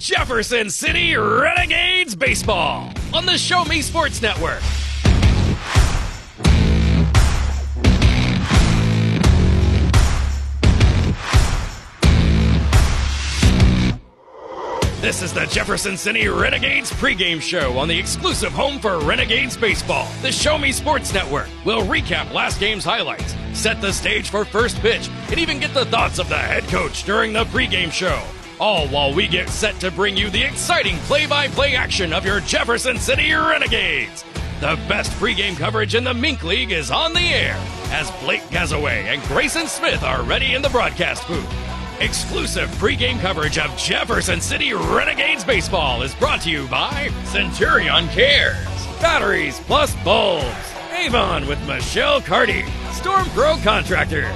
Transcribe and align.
Jefferson 0.00 0.70
City 0.70 1.14
Renegades 1.14 2.16
Baseball 2.16 2.90
on 3.12 3.26
the 3.26 3.36
Show 3.36 3.66
Me 3.66 3.82
Sports 3.82 4.22
Network. 4.22 4.62
This 15.02 15.20
is 15.20 15.34
the 15.34 15.44
Jefferson 15.50 15.98
City 15.98 16.28
Renegades 16.28 16.90
pregame 16.92 17.42
show 17.42 17.76
on 17.76 17.86
the 17.86 17.98
exclusive 17.98 18.52
home 18.52 18.80
for 18.80 19.00
Renegades 19.00 19.58
Baseball. 19.58 20.08
The 20.22 20.32
Show 20.32 20.56
Me 20.56 20.72
Sports 20.72 21.12
Network 21.12 21.48
We'll 21.66 21.84
recap 21.84 22.32
last 22.32 22.58
game's 22.58 22.84
highlights, 22.84 23.34
set 23.52 23.82
the 23.82 23.92
stage 23.92 24.30
for 24.30 24.46
first 24.46 24.78
pitch, 24.78 25.10
and 25.28 25.38
even 25.38 25.60
get 25.60 25.74
the 25.74 25.84
thoughts 25.84 26.18
of 26.18 26.30
the 26.30 26.38
head 26.38 26.64
coach 26.68 27.04
during 27.04 27.34
the 27.34 27.44
pregame 27.44 27.92
show. 27.92 28.22
All 28.60 28.86
while 28.88 29.14
we 29.14 29.26
get 29.26 29.48
set 29.48 29.80
to 29.80 29.90
bring 29.90 30.18
you 30.18 30.28
the 30.28 30.42
exciting 30.42 30.98
play 30.98 31.26
by 31.26 31.48
play 31.48 31.74
action 31.74 32.12
of 32.12 32.26
your 32.26 32.40
Jefferson 32.40 32.98
City 32.98 33.32
Renegades. 33.32 34.22
The 34.60 34.78
best 34.86 35.10
pregame 35.12 35.56
coverage 35.56 35.94
in 35.94 36.04
the 36.04 36.12
Mink 36.12 36.44
League 36.44 36.70
is 36.70 36.90
on 36.90 37.14
the 37.14 37.20
air 37.20 37.56
as 37.86 38.10
Blake 38.22 38.42
Gazaway 38.50 39.04
and 39.04 39.22
Grayson 39.22 39.66
Smith 39.66 40.02
are 40.02 40.22
ready 40.24 40.52
in 40.54 40.60
the 40.60 40.68
broadcast 40.68 41.26
booth. 41.26 41.50
Exclusive 42.00 42.68
pregame 42.72 43.18
coverage 43.20 43.56
of 43.56 43.74
Jefferson 43.78 44.42
City 44.42 44.74
Renegades 44.74 45.42
baseball 45.42 46.02
is 46.02 46.14
brought 46.16 46.42
to 46.42 46.50
you 46.50 46.68
by 46.68 47.08
Centurion 47.24 48.08
Cares, 48.08 48.66
Batteries 49.00 49.58
Plus 49.60 49.94
Bulbs, 50.04 50.74
Avon 50.92 51.46
with 51.46 51.66
Michelle 51.66 52.20
Carty, 52.20 52.66
Storm 52.92 53.24
Pro 53.30 53.56
Contractors, 53.62 54.30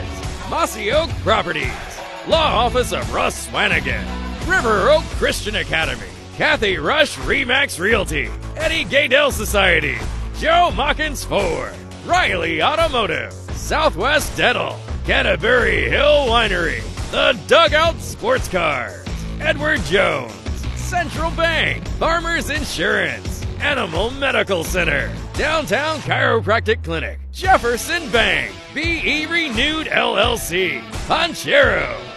Mossy 0.48 0.92
Oak 0.92 1.10
Properties, 1.22 1.93
Law 2.26 2.64
Office 2.64 2.92
of 2.92 3.12
Russ 3.12 3.46
Swanigan, 3.48 4.02
River 4.48 4.88
Oak 4.88 5.02
Christian 5.18 5.56
Academy, 5.56 6.06
Kathy 6.36 6.78
Rush 6.78 7.16
Remax 7.18 7.78
Realty, 7.78 8.30
Eddie 8.56 8.86
Gaedel 8.86 9.30
Society, 9.30 9.98
Joe 10.38 10.70
Machens 10.72 11.26
Ford, 11.26 11.74
Riley 12.06 12.62
Automotive, 12.62 13.30
Southwest 13.52 14.34
Dental, 14.38 14.80
Canterbury 15.04 15.90
Hill 15.90 16.26
Winery, 16.26 16.80
The 17.10 17.38
Dugout 17.46 18.00
Sports 18.00 18.48
Cars, 18.48 19.06
Edward 19.40 19.82
Jones, 19.82 20.32
Central 20.76 21.30
Bank, 21.32 21.86
Farmers 21.98 22.48
Insurance, 22.48 23.44
Animal 23.60 24.10
Medical 24.12 24.64
Center, 24.64 25.14
Downtown 25.34 25.98
Chiropractic 25.98 26.82
Clinic, 26.84 27.18
Jefferson 27.32 28.10
Bank, 28.10 28.50
BE 28.72 29.26
Renewed 29.26 29.88
LLC, 29.88 30.80
Poncheros, 31.06 32.13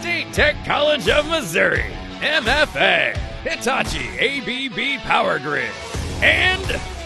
State 0.00 0.32
Tech 0.32 0.54
College 0.64 1.08
of 1.08 1.26
Missouri, 1.26 1.84
MFA, 2.20 3.16
Hitachi 3.42 4.68
ABB 4.68 5.00
Power 5.02 5.40
Grid, 5.40 5.72
and 6.22 6.64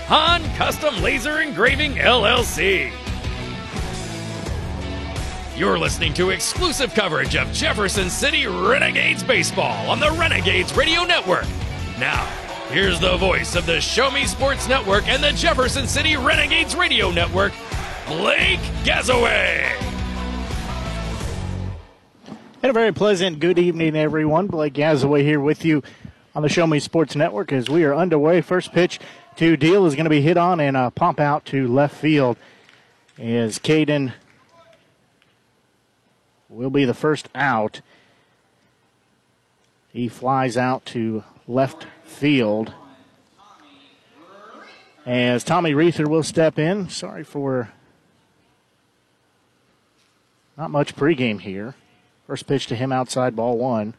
Han 0.08 0.44
Custom 0.56 1.02
Laser 1.02 1.40
Engraving 1.40 1.94
LLC. 1.94 2.92
You're 5.56 5.78
listening 5.78 6.12
to 6.14 6.30
exclusive 6.30 6.92
coverage 6.92 7.34
of 7.34 7.50
Jefferson 7.52 8.10
City 8.10 8.46
Renegades 8.46 9.22
baseball 9.22 9.90
on 9.90 9.98
the 9.98 10.10
Renegades 10.10 10.76
Radio 10.76 11.04
Network. 11.04 11.46
Now, 11.98 12.26
here's 12.68 13.00
the 13.00 13.16
voice 13.16 13.56
of 13.56 13.64
the 13.64 13.80
Show 13.80 14.10
Me 14.10 14.26
Sports 14.26 14.68
Network 14.68 15.08
and 15.08 15.24
the 15.24 15.32
Jefferson 15.32 15.86
City 15.86 16.18
Renegades 16.18 16.76
Radio 16.76 17.10
Network, 17.10 17.54
Blake 18.06 18.60
Gazaway. 18.84 20.01
And 22.62 22.70
a 22.70 22.72
very 22.72 22.92
pleasant 22.92 23.40
good 23.40 23.58
evening, 23.58 23.96
everyone. 23.96 24.46
Blake 24.46 24.74
Gazaway 24.74 25.22
here 25.22 25.40
with 25.40 25.64
you 25.64 25.82
on 26.32 26.44
the 26.44 26.48
Show 26.48 26.64
Me 26.64 26.78
Sports 26.78 27.16
Network 27.16 27.52
as 27.52 27.68
we 27.68 27.82
are 27.82 27.92
underway. 27.92 28.40
First 28.40 28.72
pitch 28.72 29.00
to 29.34 29.56
Deal 29.56 29.84
is 29.84 29.96
going 29.96 30.04
to 30.04 30.10
be 30.10 30.20
hit 30.20 30.36
on 30.36 30.60
and 30.60 30.76
a 30.76 30.92
pump 30.92 31.18
out 31.18 31.44
to 31.46 31.66
left 31.66 31.96
field 31.96 32.36
as 33.18 33.58
Caden 33.58 34.12
will 36.48 36.70
be 36.70 36.84
the 36.84 36.94
first 36.94 37.28
out. 37.34 37.80
He 39.92 40.06
flies 40.06 40.56
out 40.56 40.86
to 40.86 41.24
left 41.48 41.88
field 42.04 42.72
as 45.04 45.42
Tommy 45.42 45.72
Reether 45.72 46.06
will 46.06 46.22
step 46.22 46.60
in. 46.60 46.88
Sorry 46.88 47.24
for 47.24 47.72
not 50.56 50.70
much 50.70 50.94
pregame 50.94 51.40
here. 51.40 51.74
First 52.32 52.46
pitch 52.46 52.66
to 52.68 52.74
him 52.74 52.92
outside 52.92 53.36
ball 53.36 53.58
one. 53.58 53.92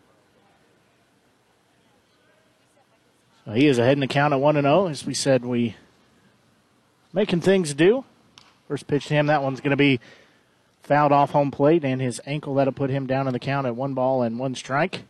So 3.45 3.51
he 3.51 3.67
is 3.67 3.77
ahead 3.77 3.93
in 3.93 3.99
the 3.99 4.07
count 4.07 4.33
at 4.33 4.39
1 4.39 4.55
0. 4.55 4.87
As 4.87 5.05
we 5.05 5.13
said, 5.13 5.45
we 5.45 5.75
making 7.13 7.41
things 7.41 7.75
do. 7.75 8.05
First 8.67 8.87
pitch 8.87 9.05
to 9.05 9.13
him, 9.13 9.27
that 9.27 9.43
one's 9.43 9.61
going 9.61 9.69
to 9.69 9.77
be 9.77 9.99
fouled 10.81 11.11
off 11.11 11.29
home 11.29 11.51
plate, 11.51 11.85
and 11.85 12.01
his 12.01 12.19
ankle 12.25 12.55
that'll 12.55 12.73
put 12.73 12.89
him 12.89 13.05
down 13.05 13.27
in 13.27 13.33
the 13.33 13.39
count 13.39 13.67
at 13.67 13.75
one 13.75 13.93
ball 13.93 14.23
and 14.23 14.39
one 14.39 14.55
strike. 14.55 15.03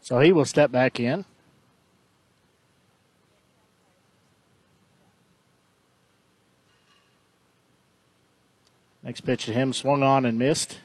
So 0.00 0.20
he 0.20 0.32
will 0.32 0.46
step 0.46 0.72
back 0.72 0.98
in. 0.98 1.26
Next 9.04 9.20
pitch 9.20 9.44
to 9.44 9.52
him 9.52 9.74
swung 9.74 10.02
on 10.02 10.24
and 10.24 10.38
missed. 10.38 10.78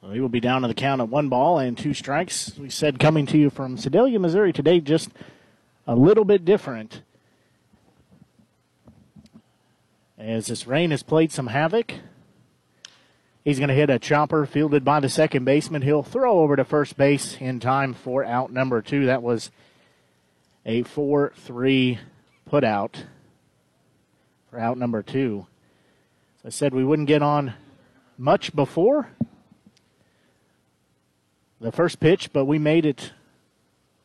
So 0.00 0.10
he 0.10 0.18
will 0.18 0.28
be 0.28 0.40
down 0.40 0.62
to 0.62 0.68
the 0.68 0.74
count 0.74 1.00
at 1.00 1.08
one 1.08 1.28
ball 1.28 1.60
and 1.60 1.78
two 1.78 1.94
strikes. 1.94 2.58
We 2.58 2.70
said 2.70 2.98
coming 2.98 3.24
to 3.26 3.38
you 3.38 3.50
from 3.50 3.76
Sedalia, 3.76 4.18
Missouri 4.18 4.52
today, 4.52 4.80
just 4.80 5.10
a 5.86 5.94
little 5.94 6.24
bit 6.24 6.44
different. 6.44 7.02
As 10.18 10.48
this 10.48 10.66
rain 10.66 10.90
has 10.90 11.04
played 11.04 11.30
some 11.30 11.46
havoc. 11.46 11.94
He's 13.44 13.58
going 13.58 13.68
to 13.68 13.74
hit 13.74 13.90
a 13.90 14.00
chopper 14.00 14.44
fielded 14.44 14.84
by 14.84 14.98
the 14.98 15.08
second 15.08 15.44
baseman. 15.44 15.82
He'll 15.82 16.02
throw 16.02 16.40
over 16.40 16.56
to 16.56 16.64
first 16.64 16.96
base 16.96 17.36
in 17.40 17.60
time 17.60 17.94
for 17.94 18.24
out 18.24 18.50
number 18.52 18.82
two. 18.82 19.06
That 19.06 19.22
was 19.22 19.52
a 20.66 20.82
4 20.82 21.32
3 21.36 22.00
put 22.46 22.64
out 22.64 23.04
for 24.54 24.60
out 24.60 24.78
number 24.78 25.02
two. 25.02 25.48
As 26.38 26.46
I 26.46 26.48
said, 26.56 26.74
we 26.74 26.84
wouldn't 26.84 27.08
get 27.08 27.22
on 27.22 27.54
much 28.16 28.54
before 28.54 29.08
the 31.60 31.72
first 31.72 31.98
pitch, 31.98 32.32
but 32.32 32.44
we 32.44 32.56
made 32.56 32.86
it 32.86 33.10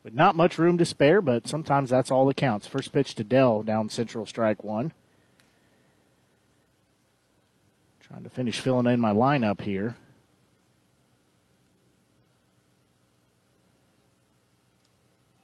with 0.02 0.12
not 0.12 0.34
much 0.34 0.58
room 0.58 0.76
to 0.78 0.84
spare, 0.84 1.22
but 1.22 1.46
sometimes 1.46 1.88
that's 1.90 2.10
all 2.10 2.26
that 2.26 2.36
counts. 2.36 2.66
First 2.66 2.92
pitch 2.92 3.14
to 3.14 3.22
Dell 3.22 3.62
down 3.62 3.88
central 3.90 4.26
strike 4.26 4.64
one. 4.64 4.92
Trying 8.00 8.24
to 8.24 8.30
finish 8.30 8.58
filling 8.58 8.86
in 8.86 8.98
my 8.98 9.12
lineup 9.12 9.60
here. 9.60 9.94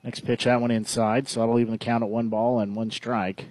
Next 0.02 0.20
pitch, 0.24 0.44
that 0.44 0.60
one 0.60 0.72
inside, 0.72 1.28
so 1.28 1.38
that'll 1.38 1.60
even 1.60 1.70
the 1.70 1.78
count 1.78 2.02
at 2.02 2.10
one 2.10 2.28
ball 2.28 2.58
and 2.58 2.74
one 2.74 2.90
strike. 2.90 3.44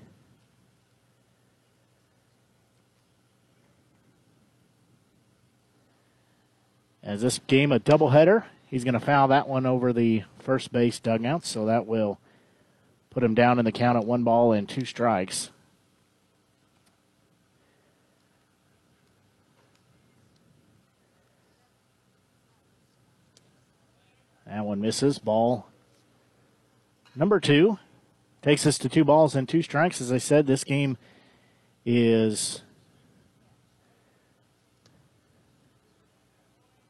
As 7.05 7.21
this 7.21 7.39
game 7.45 7.71
a 7.71 7.79
doubleheader, 7.79 8.45
he's 8.65 8.83
going 8.83 8.95
to 8.95 8.99
foul 8.99 9.27
that 9.27 9.47
one 9.47 9.67
over 9.67 9.93
the 9.93 10.23
first 10.39 10.73
base 10.73 10.99
dugout, 10.99 11.45
so 11.45 11.67
that 11.67 11.85
will 11.85 12.19
put 13.11 13.23
him 13.23 13.35
down 13.35 13.59
in 13.59 13.65
the 13.65 13.71
count 13.71 13.95
at 13.95 14.05
one 14.05 14.23
ball 14.23 14.51
and 14.51 14.67
two 14.67 14.85
strikes. 14.85 15.51
That 24.47 24.65
one 24.65 24.81
misses. 24.81 25.19
Ball 25.19 25.67
number 27.15 27.39
two. 27.39 27.77
Takes 28.41 28.65
us 28.65 28.77
to 28.79 28.89
two 28.89 29.03
balls 29.03 29.35
and 29.35 29.47
two 29.47 29.61
strikes. 29.61 30.01
As 30.01 30.11
I 30.11 30.17
said, 30.17 30.47
this 30.47 30.63
game 30.63 30.97
is 31.85 32.61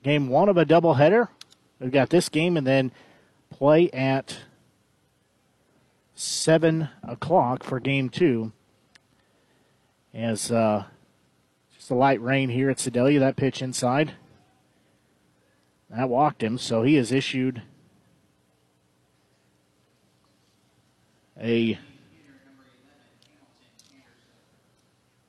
game 0.05 0.29
one 0.29 0.47
of 0.49 0.55
a 0.55 0.65
doubleheader. 0.65 1.29
We've 1.79 1.91
got 1.91 2.11
this 2.11 2.29
game 2.29 2.57
and 2.57 2.67
then 2.67 2.91
play 3.49 3.89
at 3.89 4.37
7 6.13 6.89
o'clock 7.01 7.63
for 7.63 7.79
game 7.79 8.09
two. 8.09 8.51
As 10.13 10.51
uh, 10.51 10.85
just 11.75 11.89
a 11.89 11.95
light 11.95 12.21
rain 12.21 12.49
here 12.49 12.69
at 12.69 12.79
Sedalia, 12.79 13.19
that 13.19 13.35
pitch 13.35 13.63
inside. 13.63 14.13
That 15.89 16.07
walked 16.07 16.43
him, 16.43 16.59
so 16.59 16.83
he 16.83 16.95
has 16.95 17.11
issued 17.11 17.63
a 21.41 21.79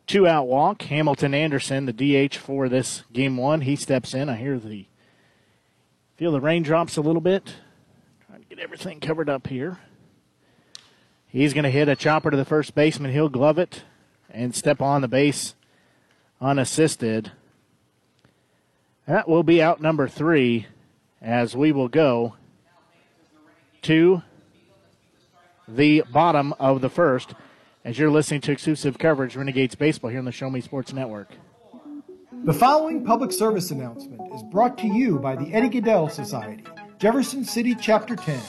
two 0.06 0.26
out 0.26 0.47
walk. 0.47 0.82
Hamilton 0.82 1.35
Anderson, 1.35 1.87
the 1.87 2.29
DH 2.29 2.37
for 2.37 2.69
this 2.69 3.05
game 3.12 3.37
one, 3.37 3.62
he 3.62 3.76
steps 3.76 4.14
in. 4.14 4.29
I 4.29 4.37
hear 4.37 4.58
the 4.58 4.87
feel 6.17 6.32
the 6.32 6.41
raindrops 6.41 6.97
a 6.97 7.03
little 7.03 7.20
bit. 7.20 7.55
Trying 8.26 8.43
to 8.43 8.49
get 8.49 8.58
everything 8.58 9.00
covered 9.00 9.29
up 9.29 9.47
here. 9.49 9.79
He's 11.26 11.53
going 11.53 11.64
to 11.64 11.70
hit 11.70 11.88
a 11.88 11.97
chopper 11.97 12.31
to 12.31 12.37
the 12.37 12.44
first 12.44 12.75
baseman. 12.75 13.12
He'll 13.12 13.29
glove 13.29 13.58
it 13.58 13.82
and 14.31 14.55
step 14.55 14.81
on 14.81 15.03
the 15.03 15.08
base 15.08 15.55
unassisted. 16.41 17.32
That 19.06 19.29
will 19.29 19.43
be 19.43 19.62
out 19.62 19.81
number 19.81 20.08
three 20.08 20.67
as 21.20 21.56
we 21.56 21.73
will 21.73 21.88
go 21.88 22.35
to 23.82 24.23
the 25.69 26.05
bottom 26.12 26.55
of 26.58 26.81
the 26.81 26.88
first 26.88 27.35
as 27.86 27.96
you're 27.96 28.10
listening 28.10 28.40
to 28.40 28.50
exclusive 28.50 28.98
coverage 28.98 29.36
Renegades 29.36 29.76
Baseball 29.76 30.10
here 30.10 30.18
on 30.18 30.24
the 30.24 30.32
Show 30.32 30.50
Me 30.50 30.60
Sports 30.60 30.92
Network. 30.92 31.30
The 32.42 32.52
following 32.52 33.04
public 33.04 33.30
service 33.30 33.70
announcement 33.70 34.20
is 34.34 34.42
brought 34.50 34.76
to 34.78 34.88
you 34.88 35.20
by 35.20 35.36
the 35.36 35.54
Eddie 35.54 35.68
Gaedel 35.68 36.10
Society, 36.10 36.64
Jefferson 36.98 37.44
City 37.44 37.76
Chapter 37.80 38.16
10, 38.16 38.40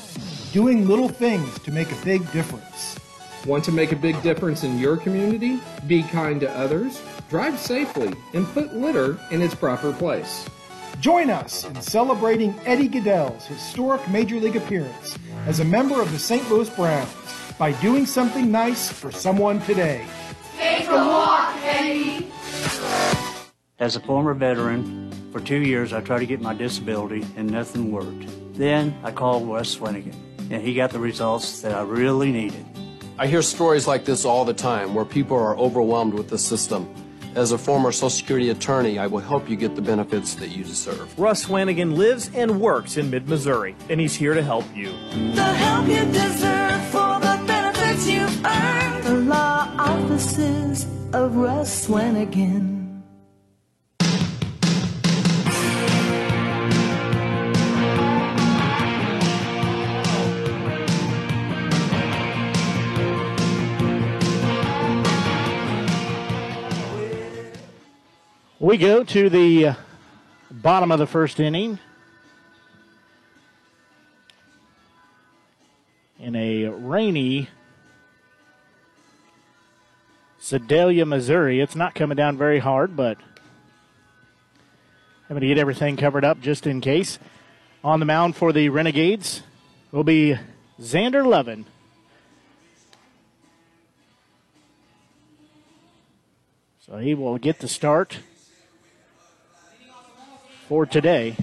doing 0.54 0.88
little 0.88 1.08
things 1.08 1.60
to 1.60 1.72
make 1.72 1.92
a 1.92 2.04
big 2.04 2.30
difference. 2.32 2.98
Want 3.46 3.64
to 3.66 3.72
make 3.72 3.92
a 3.92 3.96
big 3.96 4.20
difference 4.24 4.64
in 4.64 4.80
your 4.80 4.98
community? 4.98 5.60
Be 5.86 6.02
kind 6.02 6.42
to 6.42 6.50
others, 6.58 7.00
drive 7.30 7.60
safely, 7.60 8.16
and 8.34 8.48
put 8.48 8.74
litter 8.74 9.20
in 9.30 9.44
its 9.44 9.54
proper 9.54 9.94
place. 9.94 10.50
Join 11.00 11.30
us 11.30 11.64
in 11.64 11.80
celebrating 11.80 12.60
Eddie 12.66 12.90
Gaedel's 12.90 13.46
historic 13.46 14.10
Major 14.10 14.40
League 14.40 14.56
appearance 14.56 15.16
as 15.46 15.60
a 15.60 15.66
member 15.66 16.02
of 16.02 16.12
the 16.12 16.18
St. 16.18 16.50
Louis 16.50 16.72
Browns 16.72 17.14
by 17.58 17.72
doing 17.74 18.06
something 18.06 18.52
nice 18.52 18.92
for 18.92 19.12
someone 19.12 19.60
today. 19.62 20.06
Take 20.58 20.88
a 20.88 20.96
walk, 20.96 21.56
Eddie. 21.64 22.32
As 23.80 23.96
a 23.96 24.00
former 24.00 24.34
veteran, 24.34 25.12
for 25.32 25.40
two 25.40 25.60
years 25.60 25.94
I 25.94 26.02
tried 26.02 26.20
to 26.20 26.26
get 26.26 26.42
my 26.42 26.54
disability 26.54 27.26
and 27.36 27.50
nothing 27.50 27.92
worked. 27.92 28.28
Then 28.54 28.98
I 29.04 29.12
called 29.12 29.48
Wes 29.48 29.76
Swanigan, 29.76 30.16
and 30.50 30.62
he 30.62 30.74
got 30.74 30.92
the 30.92 31.00
results 31.00 31.62
that 31.62 31.74
I 31.74 31.82
really 31.84 32.32
needed. 32.32 32.66
I 33.20 33.28
hear 33.28 33.42
stories 33.42 33.88
like 33.88 34.06
this 34.06 34.26
all 34.26 34.46
the 34.46 34.54
time 34.54 34.94
where 34.94 35.06
people 35.06 35.38
are 35.38 35.58
overwhelmed 35.58 36.14
with 36.14 36.30
the 36.30 36.38
system. 36.38 36.88
As 37.36 37.52
a 37.52 37.58
former 37.58 37.92
Social 37.92 38.10
Security 38.10 38.50
attorney, 38.50 38.98
I 38.98 39.06
will 39.06 39.20
help 39.20 39.48
you 39.48 39.56
get 39.56 39.76
the 39.76 39.82
benefits 39.82 40.34
that 40.36 40.50
you 40.50 40.64
deserve. 40.64 41.20
Russ 41.20 41.46
Swanigan 41.46 41.96
lives 41.96 42.32
and 42.34 42.60
works 42.60 42.98
in 42.98 43.12
mid 43.12 43.30
Missouri, 43.30 43.76
and 43.90 44.00
he's 44.00 44.16
here 44.16 44.34
to 44.34 44.42
help 44.42 44.66
you. 44.76 44.92
Earned. 48.46 49.04
The 49.04 49.14
law 49.14 49.70
offices 49.78 50.86
of 51.14 51.36
Russ 51.36 51.88
Swanigan. 51.88 52.78
We 68.60 68.78
go 68.78 69.04
to 69.06 69.30
the 69.30 69.68
uh, 69.68 69.74
bottom 70.52 70.92
of 70.92 71.00
the 71.00 71.08
first 71.08 71.40
inning. 71.40 71.80
In 76.20 76.36
a 76.36 76.66
rainy 76.66 77.48
Sedalia, 80.40 81.06
Missouri. 81.06 81.60
It's 81.60 81.76
not 81.76 81.96
coming 81.96 82.16
down 82.16 82.38
very 82.38 82.60
hard, 82.60 82.96
but 82.96 83.18
I'm 85.30 85.34
going 85.34 85.42
to 85.42 85.48
get 85.48 85.58
everything 85.58 85.98
covered 85.98 86.24
up 86.24 86.40
just 86.40 86.68
in 86.68 86.80
case. 86.80 87.20
On 87.84 88.00
the 88.00 88.06
mound 88.06 88.36
for 88.36 88.54
the 88.54 88.70
Renegades 88.70 89.44
will 89.92 90.04
be 90.04 90.38
Xander 90.80 91.26
Levin. 91.26 91.66
So 96.80 96.98
he 96.98 97.14
will 97.14 97.38
get 97.38 97.60
the 97.60 97.68
start 97.68 98.20
for 100.68 100.86
today. 100.86 101.36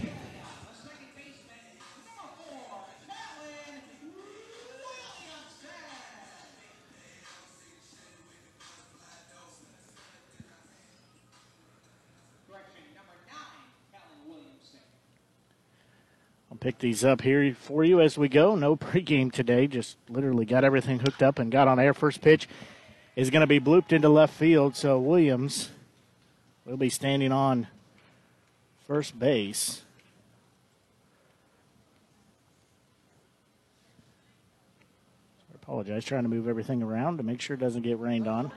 Pick 16.64 16.78
these 16.78 17.04
up 17.04 17.20
here 17.20 17.54
for 17.54 17.84
you 17.84 18.00
as 18.00 18.16
we 18.16 18.26
go. 18.26 18.54
No 18.54 18.74
pregame 18.74 19.30
today, 19.30 19.66
just 19.66 19.98
literally 20.08 20.46
got 20.46 20.64
everything 20.64 20.98
hooked 20.98 21.22
up 21.22 21.38
and 21.38 21.52
got 21.52 21.68
on 21.68 21.78
air. 21.78 21.92
First 21.92 22.22
pitch 22.22 22.48
is 23.16 23.28
going 23.28 23.42
to 23.42 23.46
be 23.46 23.60
blooped 23.60 23.92
into 23.92 24.08
left 24.08 24.32
field, 24.32 24.74
so 24.74 24.98
Williams 24.98 25.68
will 26.64 26.78
be 26.78 26.88
standing 26.88 27.32
on 27.32 27.66
first 28.86 29.18
base. 29.18 29.82
I 35.52 35.56
apologize, 35.56 36.02
trying 36.06 36.22
to 36.22 36.30
move 36.30 36.48
everything 36.48 36.82
around 36.82 37.18
to 37.18 37.22
make 37.22 37.42
sure 37.42 37.56
it 37.56 37.60
doesn't 37.60 37.82
get 37.82 37.98
rained 37.98 38.26
on. 38.26 38.52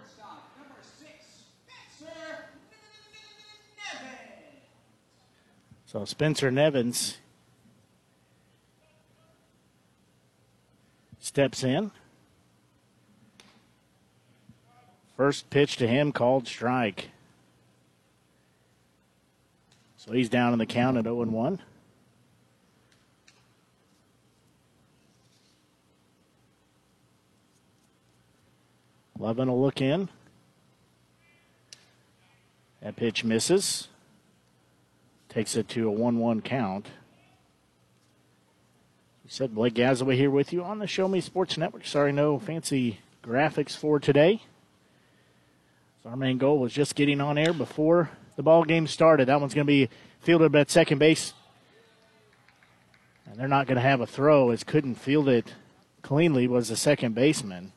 So 5.87 6.05
Spencer 6.05 6.49
Nevins 6.51 7.17
steps 11.27 11.63
in. 11.63 11.91
First 15.17 15.49
pitch 15.49 15.75
to 15.77 15.87
him 15.87 16.11
called 16.11 16.47
strike. 16.47 17.09
So 19.97 20.13
he's 20.13 20.29
down 20.29 20.53
in 20.53 20.59
the 20.59 20.65
count 20.65 20.97
at 20.97 21.03
0 21.03 21.25
1. 21.25 21.59
Levin 29.19 29.49
will 29.49 29.61
look 29.61 29.81
in. 29.81 30.09
That 32.81 32.95
pitch 32.95 33.23
misses. 33.23 33.89
Takes 35.27 35.55
it 35.57 35.67
to 35.69 35.89
a 35.89 35.91
1 35.91 36.19
1 36.19 36.41
count. 36.41 36.87
Said 39.29 39.53
Blake 39.53 39.73
Gazaway 39.73 40.15
here 40.15 40.31
with 40.31 40.53
you 40.53 40.63
on 40.63 40.79
the 40.79 40.87
Show 40.87 41.09
Me 41.09 41.19
Sports 41.19 41.57
Network. 41.57 41.85
Sorry, 41.85 42.13
no 42.13 42.39
fancy 42.39 42.99
graphics 43.21 43.75
for 43.75 43.99
today. 43.99 44.41
So 46.01 46.11
our 46.11 46.15
main 46.15 46.37
goal 46.37 46.59
was 46.59 46.71
just 46.71 46.95
getting 46.95 47.19
on 47.19 47.37
air 47.37 47.51
before 47.51 48.09
the 48.37 48.43
ball 48.43 48.63
game 48.63 48.87
started. 48.87 49.27
That 49.27 49.41
one's 49.41 49.53
going 49.53 49.67
to 49.67 49.71
be 49.71 49.89
fielded 50.21 50.55
at 50.55 50.71
second 50.71 50.99
base. 50.99 51.33
And 53.25 53.37
they're 53.37 53.49
not 53.49 53.67
going 53.67 53.75
to 53.75 53.81
have 53.81 53.99
a 53.99 54.07
throw 54.07 54.49
as 54.49 54.63
couldn't 54.63 54.95
field 54.95 55.27
it 55.27 55.55
cleanly 56.01 56.47
was 56.47 56.69
the 56.69 56.77
second 56.77 57.13
baseman. 57.13 57.73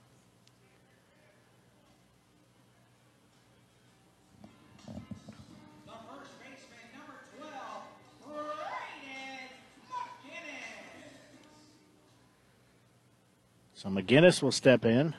So 13.81 13.89
McGinnis 13.89 14.43
will 14.43 14.53
step 14.53 14.85
in. 14.85 15.15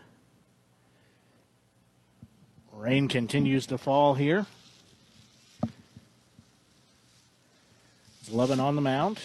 Rain 2.71 3.07
continues 3.07 3.65
to 3.65 3.79
fall 3.79 4.13
here. 4.13 4.45
Levin 8.29 8.59
on 8.59 8.75
the 8.75 8.81
mound. 8.81 9.19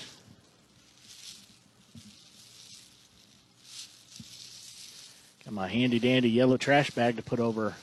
Got 5.45 5.53
my 5.53 5.69
handy 5.69 5.99
dandy 5.99 6.31
yellow 6.31 6.57
trash 6.57 6.91
bag 6.93 7.17
to 7.17 7.23
put 7.23 7.39
over 7.39 7.75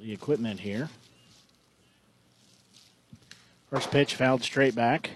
the 0.00 0.10
equipment 0.10 0.60
here. 0.60 0.88
First 3.68 3.90
pitch 3.90 4.14
fouled 4.14 4.42
straight 4.42 4.74
back. 4.74 5.10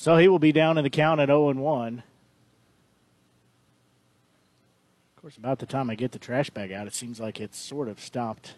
So 0.00 0.16
he 0.16 0.28
will 0.28 0.38
be 0.38 0.50
down 0.50 0.78
in 0.78 0.84
the 0.84 0.88
count 0.88 1.20
at 1.20 1.28
0 1.28 1.50
and 1.50 1.60
1. 1.60 2.02
Of 5.14 5.20
course, 5.20 5.36
about 5.36 5.58
the 5.58 5.66
time 5.66 5.90
I 5.90 5.94
get 5.94 6.12
the 6.12 6.18
trash 6.18 6.48
bag 6.48 6.72
out, 6.72 6.86
it 6.86 6.94
seems 6.94 7.20
like 7.20 7.38
it's 7.38 7.58
sort 7.58 7.86
of 7.86 8.00
stopped 8.00 8.54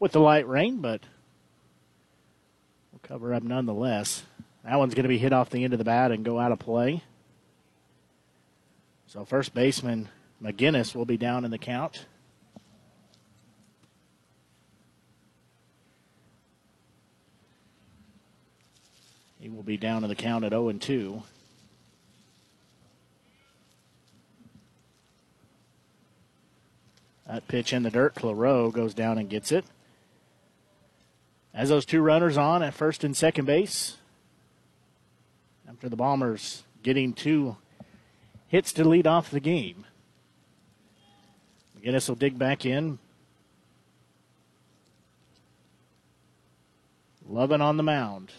with 0.00 0.12
the 0.12 0.20
light 0.20 0.48
rain, 0.48 0.78
but 0.78 1.02
we'll 2.90 3.00
cover 3.02 3.34
up 3.34 3.42
nonetheless. 3.42 4.22
That 4.64 4.78
one's 4.78 4.94
going 4.94 5.02
to 5.02 5.10
be 5.10 5.18
hit 5.18 5.34
off 5.34 5.50
the 5.50 5.62
end 5.62 5.74
of 5.74 5.78
the 5.78 5.84
bat 5.84 6.10
and 6.10 6.24
go 6.24 6.40
out 6.40 6.52
of 6.52 6.58
play. 6.58 7.02
So 9.06 9.26
first 9.26 9.52
baseman 9.52 10.08
McGinnis 10.42 10.94
will 10.94 11.04
be 11.04 11.18
down 11.18 11.44
in 11.44 11.50
the 11.50 11.58
count. 11.58 12.06
He 19.44 19.50
will 19.50 19.62
be 19.62 19.76
down 19.76 20.04
in 20.04 20.08
the 20.08 20.14
count 20.14 20.42
at 20.42 20.52
0 20.52 20.70
and 20.70 20.80
2. 20.80 21.22
That 27.26 27.46
pitch 27.46 27.74
in 27.74 27.82
the 27.82 27.90
dirt, 27.90 28.14
Claro 28.14 28.70
goes 28.70 28.94
down 28.94 29.18
and 29.18 29.28
gets 29.28 29.52
it. 29.52 29.66
As 31.52 31.68
those 31.68 31.84
two 31.84 32.00
runners 32.00 32.38
on 32.38 32.62
at 32.62 32.72
first 32.72 33.04
and 33.04 33.14
second 33.14 33.44
base, 33.44 33.98
after 35.68 35.90
the 35.90 35.96
Bombers 35.96 36.62
getting 36.82 37.12
two 37.12 37.58
hits 38.48 38.72
to 38.72 38.88
lead 38.88 39.06
off 39.06 39.30
the 39.30 39.40
game. 39.40 39.84
McGinnis 41.78 42.08
will 42.08 42.16
dig 42.16 42.38
back 42.38 42.64
in. 42.64 42.98
Loving 47.28 47.60
on 47.60 47.76
the 47.76 47.82
mound. 47.82 48.32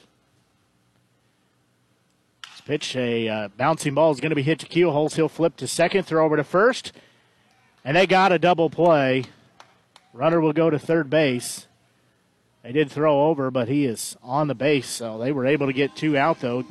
Pitch, 2.66 2.96
a 2.96 3.30
uh, 3.30 3.48
bouncing 3.50 3.94
ball 3.94 4.12
is 4.12 4.20
going 4.20 4.32
to 4.32 4.36
be 4.36 4.42
hit 4.42 4.58
to 4.60 4.66
Keelholz. 4.66 5.16
He'll 5.16 5.30
flip 5.30 5.56
to 5.58 5.68
second, 5.68 6.04
throw 6.04 6.26
over 6.26 6.36
to 6.36 6.44
first. 6.44 6.94
And 7.84 7.96
they 7.96 8.08
got 8.08 8.32
a 8.32 8.40
double 8.40 8.72
play. 8.72 9.26
Runner 10.14 10.42
will 10.42 10.52
go 10.52 10.72
to 10.72 10.80
third 10.80 11.08
base. 11.08 11.68
They 12.64 12.72
did 12.72 12.90
throw 12.90 13.28
over, 13.28 13.52
but 13.52 13.68
he 13.68 13.86
is 13.86 14.18
on 14.24 14.48
the 14.48 14.56
base, 14.56 14.90
so 14.90 15.20
they 15.20 15.32
were 15.32 15.46
able 15.46 15.68
to 15.68 15.74
get 15.74 15.96
two 15.96 16.18
out, 16.18 16.40
though. 16.40 16.66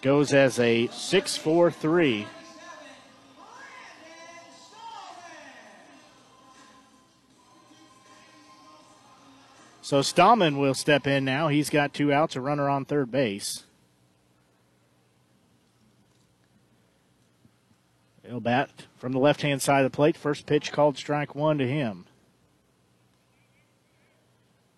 Goes 0.00 0.32
as 0.32 0.60
a 0.60 0.86
6 0.86 1.36
4 1.36 1.70
3. 1.72 2.26
So 9.84 10.00
Stallman 10.00 10.56
will 10.56 10.72
step 10.72 11.06
in 11.06 11.26
now. 11.26 11.48
He's 11.48 11.68
got 11.68 11.92
two 11.92 12.10
outs, 12.10 12.36
a 12.36 12.40
runner 12.40 12.70
on 12.70 12.86
third 12.86 13.10
base. 13.10 13.64
He'll 18.26 18.40
bat 18.40 18.70
from 18.96 19.12
the 19.12 19.18
left 19.18 19.42
hand 19.42 19.60
side 19.60 19.84
of 19.84 19.92
the 19.92 19.94
plate. 19.94 20.16
First 20.16 20.46
pitch 20.46 20.72
called 20.72 20.96
strike 20.96 21.34
one 21.34 21.58
to 21.58 21.68
him. 21.68 22.06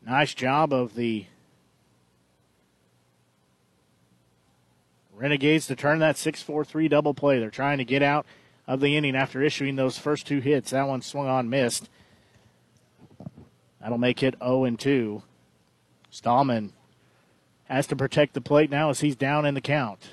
Nice 0.05 0.35
job 0.35 0.73
of 0.73 0.97
the 0.97 1.27
Renegades 5.15 5.69
to 5.69 5.77
turn 5.77 6.01
that 6.01 6.17
6 6.17 6.43
4 6.43 6.65
3 6.65 6.89
double 6.89 7.15
play. 7.15 7.39
They're 7.39 7.51
trying 7.51 7.79
to 7.79 7.85
get 7.85 8.03
out 8.03 8.27
of 8.67 8.81
the 8.81 8.97
inning 8.97 9.15
after 9.15 9.41
issuing 9.41 9.77
those 9.77 9.99
first 9.99 10.27
two 10.27 10.41
hits. 10.41 10.73
That 10.73 10.89
one 10.89 11.01
swung 11.01 11.29
on, 11.29 11.49
missed. 11.49 11.89
That'll 13.87 13.99
make 13.99 14.21
it 14.25 14.35
0 14.43 14.65
and 14.65 14.81
2. 14.81 15.23
Stallman 16.11 16.73
has 17.67 17.87
to 17.87 17.95
protect 17.95 18.35
the 18.35 18.41
plate 18.41 18.69
now 18.69 18.91
as 18.91 18.99
he's 18.99 19.15
down 19.15 19.47
in 19.47 19.55
the 19.55 19.61
count. 19.61 20.09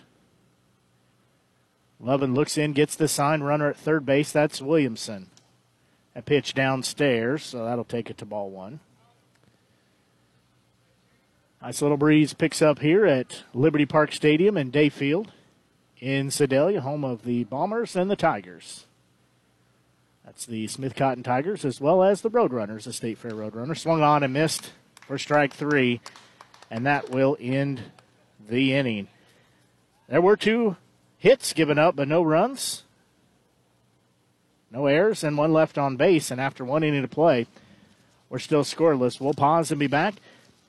Lovin 2.00 2.36
looks 2.36 2.56
in, 2.56 2.74
gets 2.74 2.96
the 2.96 3.08
sign 3.08 3.42
runner 3.42 3.70
at 3.70 3.76
third 3.76 4.06
base. 4.06 4.32
That's 4.32 4.62
Williamson. 4.62 5.32
A 6.16 6.22
pitch 6.22 6.54
downstairs, 6.54 7.42
so 7.42 7.66
that'll 7.66 7.84
take 7.84 8.12
it 8.12 8.20
to 8.20 8.26
ball 8.26 8.52
one. 8.52 8.80
Nice 11.60 11.82
little 11.82 11.98
breeze 11.98 12.36
picks 12.36 12.62
up 12.62 12.78
here 12.78 13.08
at 13.08 13.42
Liberty 13.56 13.88
Park 13.88 14.12
Stadium 14.12 14.56
in 14.56 14.70
Dayfield 14.70 15.30
in 16.00 16.30
Sedalia, 16.30 16.82
home 16.82 17.04
of 17.04 17.24
the 17.24 17.44
Bombers 17.46 17.96
and 17.96 18.12
the 18.12 18.16
Tigers. 18.16 18.86
That's 20.26 20.46
the 20.46 20.68
Smith 20.68 20.96
Cotton 20.96 21.24
Tigers 21.24 21.66
as 21.66 21.82
well 21.82 22.02
as 22.02 22.22
the 22.22 22.32
Roadrunners, 22.32 22.84
the 22.84 22.94
State 22.94 23.18
Fair 23.18 23.32
Roadrunners. 23.32 23.80
Swung 23.80 24.02
on 24.02 24.24
and 24.24 24.34
missed 24.34 24.72
for 25.02 25.18
strike 25.18 25.54
three, 25.54 26.00
and 26.72 26.86
that 26.86 27.10
will 27.10 27.38
end 27.40 27.82
the 28.50 28.74
inning. 28.74 29.08
There 30.08 30.22
were 30.22 30.38
two 30.38 30.78
hits 31.18 31.54
given 31.54 31.78
up, 31.78 31.96
but 31.96 32.08
no 32.08 32.24
runs, 32.24 32.84
no 34.72 34.88
errors, 34.88 35.24
and 35.24 35.38
one 35.38 35.54
left 35.54 35.78
on 35.78 35.98
base. 35.98 36.32
And 36.32 36.40
after 36.40 36.64
one 36.64 36.84
inning 36.84 37.02
to 37.02 37.08
play, 37.08 37.48
we're 38.30 38.40
still 38.40 38.64
scoreless. 38.64 39.20
We'll 39.20 39.34
pause 39.34 39.72
and 39.72 39.80
be 39.80 39.88
back. 39.88 40.16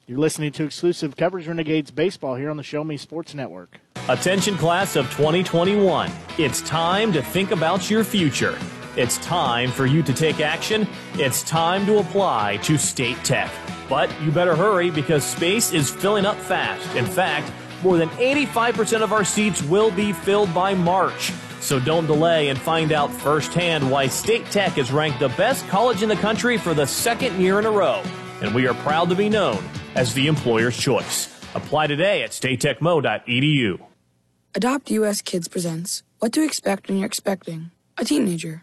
You're 0.07 0.19
listening 0.19 0.53
to 0.53 0.65
exclusive 0.65 1.17
coverage 1.17 1.49
Renegades 1.49 1.91
baseball 1.91 2.35
here 2.35 2.51
on 2.51 2.59
the 2.59 2.63
Show 2.63 2.85
Me 2.85 2.97
Sports 2.97 3.35
Network. 3.35 3.79
Attention, 4.09 4.57
class 4.59 4.97
of 4.97 5.07
2021. 5.13 6.11
It's 6.39 6.61
time 6.63 7.13
to 7.15 7.23
think 7.23 7.53
about 7.53 7.89
your 7.89 8.05
future. 8.05 8.59
It's 8.97 9.19
time 9.19 9.73
for 9.73 9.87
you 9.87 10.03
to 10.05 10.13
take 10.13 10.41
action. 10.41 10.87
It's 11.15 11.43
time 11.43 11.85
to 11.87 11.99
apply 11.99 12.59
to 12.59 12.79
State 12.79 13.17
Tech. 13.25 13.51
But 13.89 14.09
you 14.23 14.31
better 14.31 14.55
hurry 14.55 14.91
because 14.91 15.25
space 15.25 15.73
is 15.73 15.91
filling 15.91 16.25
up 16.25 16.37
fast. 16.37 16.95
In 16.95 17.05
fact, 17.05 17.51
more 17.83 17.99
than 17.99 18.09
85% 18.11 19.03
of 19.03 19.13
our 19.13 19.25
seats 19.25 19.63
will 19.65 19.91
be 19.91 20.13
filled 20.13 20.55
by 20.55 20.75
March. 20.75 21.33
So 21.61 21.81
don't 21.81 22.07
delay 22.07 22.51
and 22.51 22.59
find 22.59 22.93
out 22.93 23.11
firsthand 23.11 23.91
why 23.91 24.07
State 24.07 24.47
Tech 24.53 24.79
is 24.79 24.93
ranked 24.93 25.19
the 25.19 25.29
best 25.31 25.67
college 25.69 26.03
in 26.03 26.09
the 26.09 26.17
country 26.17 26.57
for 26.57 26.73
the 26.73 26.87
second 26.87 27.41
year 27.41 27.59
in 27.59 27.67
a 27.67 27.71
row. 27.71 28.03
And 28.43 28.55
we 28.55 28.69
are 28.69 28.75
proud 28.75 29.09
to 29.09 29.17
be 29.17 29.29
known 29.29 29.63
as 29.97 30.15
the 30.15 30.29
employer's 30.29 30.77
choice. 30.77 31.29
Apply 31.55 31.89
today 31.89 32.23
at 32.23 32.31
statetechmo.edu. 32.31 33.81
Adopt 34.55 34.91
US 34.91 35.21
Kids 35.21 35.49
presents 35.49 36.05
What 36.21 36.33
to 36.35 36.45
Expect 36.45 36.89
When 36.89 36.99
You're 36.99 37.07
Expecting 37.07 37.71
a 37.99 38.05
Teenager. 38.05 38.63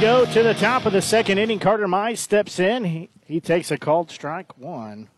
Go 0.00 0.24
to 0.24 0.42
the 0.42 0.54
top 0.54 0.86
of 0.86 0.94
the 0.94 1.02
second 1.02 1.36
inning. 1.36 1.58
Carter 1.58 1.86
Mize 1.86 2.16
steps 2.16 2.58
in. 2.58 2.84
He, 2.84 3.10
he 3.26 3.38
takes 3.38 3.70
a 3.70 3.76
called 3.76 4.10
strike 4.10 4.56
one. 4.56 5.08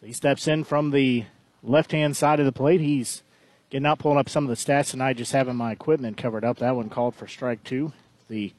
So 0.00 0.06
he 0.06 0.14
steps 0.14 0.48
in 0.48 0.64
from 0.64 0.92
the 0.92 1.26
left 1.62 1.92
hand 1.92 2.16
side 2.16 2.40
of 2.40 2.46
the 2.46 2.52
plate. 2.52 2.80
He's 2.80 3.22
getting 3.68 3.84
out, 3.84 3.98
pulling 3.98 4.16
up 4.16 4.30
some 4.30 4.44
of 4.44 4.48
the 4.48 4.56
stats 4.56 4.92
tonight, 4.92 5.18
just 5.18 5.32
having 5.32 5.56
my 5.56 5.72
equipment 5.72 6.16
covered 6.16 6.42
up. 6.42 6.56
That 6.58 6.74
one 6.74 6.88
called 6.88 7.14
for 7.14 7.28
strike 7.28 7.62
two. 7.64 7.92
The 8.28 8.54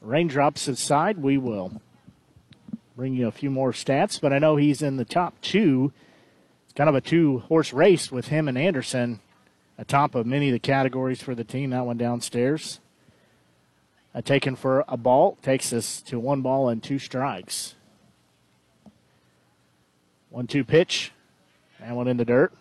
raindrops 0.00 0.68
aside, 0.68 1.18
we 1.18 1.38
will 1.38 1.82
bring 2.94 3.14
you 3.14 3.26
a 3.26 3.32
few 3.32 3.50
more 3.50 3.72
stats, 3.72 4.20
but 4.20 4.32
I 4.32 4.38
know 4.38 4.54
he's 4.54 4.80
in 4.80 4.96
the 4.96 5.04
top 5.04 5.34
two. 5.40 5.92
It's 6.66 6.74
kind 6.74 6.88
of 6.88 6.94
a 6.94 7.00
two 7.00 7.40
horse 7.40 7.72
race 7.72 8.12
with 8.12 8.28
him 8.28 8.46
and 8.46 8.56
Anderson 8.56 9.18
atop 9.76 10.14
of 10.14 10.24
many 10.24 10.50
of 10.50 10.52
the 10.52 10.60
categories 10.60 11.20
for 11.20 11.34
the 11.34 11.42
team. 11.42 11.70
That 11.70 11.84
one 11.84 11.98
downstairs. 11.98 12.78
Uh, 14.14 14.22
taken 14.22 14.56
for 14.56 14.84
a 14.88 14.96
ball 14.96 15.36
takes 15.42 15.72
us 15.72 16.00
to 16.02 16.18
one 16.18 16.40
ball 16.40 16.68
and 16.68 16.82
two 16.82 16.98
strikes. 16.98 17.74
One 20.30 20.46
two 20.46 20.64
pitch, 20.64 21.12
and 21.80 21.96
one 21.96 22.08
in 22.08 22.16
the 22.16 22.24
dirt. 22.24 22.52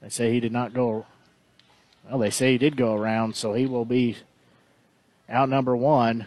They 0.00 0.08
say 0.08 0.32
he 0.32 0.40
did 0.40 0.52
not 0.52 0.74
go. 0.74 1.06
Well, 2.08 2.18
they 2.18 2.30
say 2.30 2.52
he 2.52 2.58
did 2.58 2.76
go 2.76 2.94
around, 2.94 3.36
so 3.36 3.54
he 3.54 3.66
will 3.66 3.84
be 3.84 4.18
out 5.28 5.48
number 5.48 5.76
one. 5.76 6.26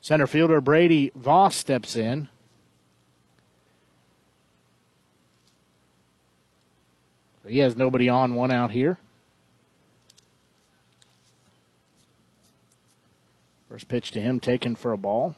Center 0.00 0.26
fielder 0.26 0.60
Brady 0.60 1.12
Voss 1.14 1.54
steps 1.54 1.94
in. 1.94 2.28
He 7.46 7.58
has 7.58 7.76
nobody 7.76 8.08
on, 8.08 8.34
one 8.34 8.50
out 8.50 8.70
here. 8.70 8.98
First 13.68 13.88
pitch 13.88 14.10
to 14.12 14.20
him 14.20 14.38
taken 14.38 14.76
for 14.76 14.92
a 14.92 14.98
ball. 14.98 15.34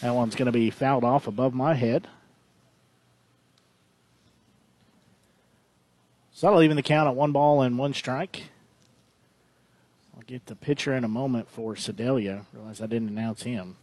That 0.00 0.14
one's 0.14 0.36
going 0.36 0.46
to 0.46 0.52
be 0.52 0.70
fouled 0.70 1.02
off 1.02 1.26
above 1.26 1.54
my 1.54 1.74
head. 1.74 2.06
So 6.32 6.46
that'll 6.46 6.62
even 6.62 6.76
the 6.76 6.82
count 6.82 7.08
at 7.08 7.16
one 7.16 7.32
ball 7.32 7.62
and 7.62 7.76
one 7.76 7.94
strike. 7.94 8.44
I'll 10.14 10.22
get 10.24 10.46
the 10.46 10.54
pitcher 10.54 10.94
in 10.94 11.02
a 11.02 11.08
moment 11.08 11.50
for 11.50 11.74
Sedalia. 11.74 12.44
Realize 12.52 12.80
I 12.80 12.86
didn't 12.86 13.08
announce 13.08 13.42
him. 13.42 13.76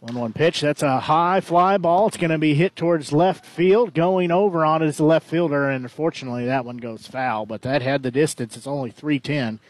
1 0.00 0.14
1 0.14 0.32
pitch. 0.32 0.62
That's 0.62 0.82
a 0.82 1.00
high 1.00 1.40
fly 1.40 1.76
ball. 1.76 2.08
It's 2.08 2.16
going 2.16 2.30
to 2.30 2.38
be 2.38 2.54
hit 2.54 2.74
towards 2.74 3.12
left 3.12 3.44
field. 3.44 3.92
Going 3.92 4.30
over 4.30 4.64
on 4.64 4.82
it 4.82 4.88
is 4.88 4.96
the 4.96 5.04
left 5.04 5.28
fielder, 5.28 5.68
and 5.68 5.84
unfortunately 5.84 6.46
that 6.46 6.64
one 6.64 6.78
goes 6.78 7.06
foul, 7.06 7.44
but 7.44 7.62
that 7.62 7.82
had 7.82 8.02
the 8.02 8.10
distance. 8.10 8.56
It's 8.56 8.66
only 8.66 8.90
310. 8.90 9.60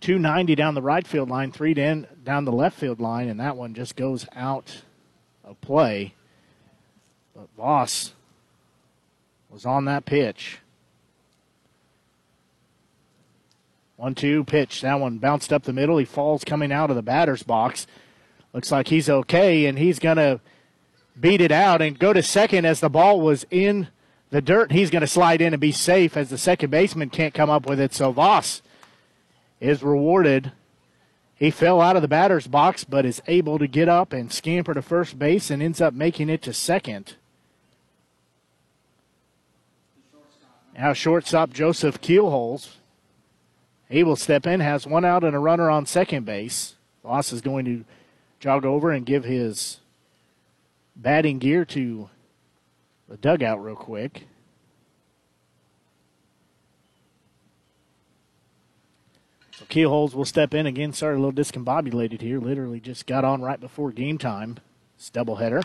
290 0.00 0.54
down 0.54 0.74
the 0.74 0.82
right 0.82 1.06
field 1.06 1.28
line, 1.28 1.52
310 1.52 2.24
down 2.24 2.44
the 2.44 2.52
left 2.52 2.78
field 2.78 3.00
line, 3.00 3.28
and 3.28 3.38
that 3.38 3.56
one 3.56 3.74
just 3.74 3.96
goes 3.96 4.26
out 4.34 4.82
of 5.44 5.60
play. 5.60 6.14
But 7.34 7.48
Voss 7.56 8.12
was 9.50 9.64
on 9.64 9.84
that 9.84 10.04
pitch. 10.04 10.58
One 13.96 14.14
two 14.14 14.44
pitch. 14.44 14.80
That 14.82 15.00
one 15.00 15.18
bounced 15.18 15.52
up 15.52 15.64
the 15.64 15.72
middle. 15.72 15.98
He 15.98 16.04
falls 16.04 16.44
coming 16.44 16.70
out 16.70 16.90
of 16.90 16.96
the 16.96 17.02
batter's 17.02 17.42
box. 17.42 17.86
Looks 18.52 18.72
like 18.72 18.88
he's 18.88 19.10
okay, 19.10 19.66
and 19.66 19.78
he's 19.78 19.98
going 19.98 20.16
to 20.16 20.40
beat 21.18 21.40
it 21.40 21.52
out 21.52 21.82
and 21.82 21.98
go 21.98 22.12
to 22.12 22.22
second 22.22 22.64
as 22.64 22.80
the 22.80 22.88
ball 22.88 23.20
was 23.20 23.46
in 23.50 23.88
the 24.30 24.40
dirt. 24.40 24.72
He's 24.72 24.90
going 24.90 25.00
to 25.00 25.06
slide 25.06 25.40
in 25.40 25.52
and 25.52 25.60
be 25.60 25.72
safe 25.72 26.16
as 26.16 26.30
the 26.30 26.38
second 26.38 26.70
baseman 26.70 27.10
can't 27.10 27.34
come 27.34 27.50
up 27.50 27.66
with 27.66 27.80
it. 27.80 27.92
So 27.92 28.12
Voss 28.12 28.62
is 29.60 29.82
rewarded. 29.82 30.52
He 31.34 31.50
fell 31.50 31.80
out 31.80 31.96
of 31.96 32.02
the 32.02 32.08
batter's 32.08 32.46
box, 32.46 32.84
but 32.84 33.04
is 33.04 33.22
able 33.26 33.58
to 33.58 33.66
get 33.66 33.88
up 33.88 34.12
and 34.12 34.32
scamper 34.32 34.74
to 34.74 34.82
first 34.82 35.18
base 35.18 35.50
and 35.50 35.62
ends 35.62 35.80
up 35.80 35.94
making 35.94 36.28
it 36.28 36.42
to 36.42 36.52
second. 36.52 37.14
Now 40.76 40.92
shortstop 40.92 41.52
Joseph 41.52 42.00
Keelholz. 42.00 42.76
He 43.88 44.04
will 44.04 44.16
step 44.16 44.46
in, 44.46 44.60
has 44.60 44.86
one 44.86 45.04
out 45.04 45.24
and 45.24 45.34
a 45.34 45.38
runner 45.38 45.70
on 45.70 45.86
second 45.86 46.24
base. 46.24 46.74
Voss 47.02 47.32
is 47.32 47.40
going 47.40 47.64
to 47.64 47.84
jog 48.40 48.64
over 48.64 48.90
and 48.90 49.04
give 49.04 49.24
his 49.24 49.78
batting 50.94 51.38
gear 51.38 51.64
to 51.64 52.08
the 53.08 53.16
dugout 53.16 53.62
real 53.62 53.76
quick. 53.76 54.24
So 59.52 59.64
Keelholz 59.64 60.14
will 60.14 60.24
step 60.24 60.54
in 60.54 60.66
again. 60.66 60.92
Sorry, 60.92 61.16
a 61.16 61.18
little 61.18 61.32
discombobulated 61.32 62.20
here. 62.20 62.38
Literally 62.38 62.78
just 62.78 63.06
got 63.06 63.24
on 63.24 63.42
right 63.42 63.58
before 63.58 63.90
game 63.90 64.18
time. 64.18 64.58
It's 64.96 65.10
doubleheader. 65.10 65.64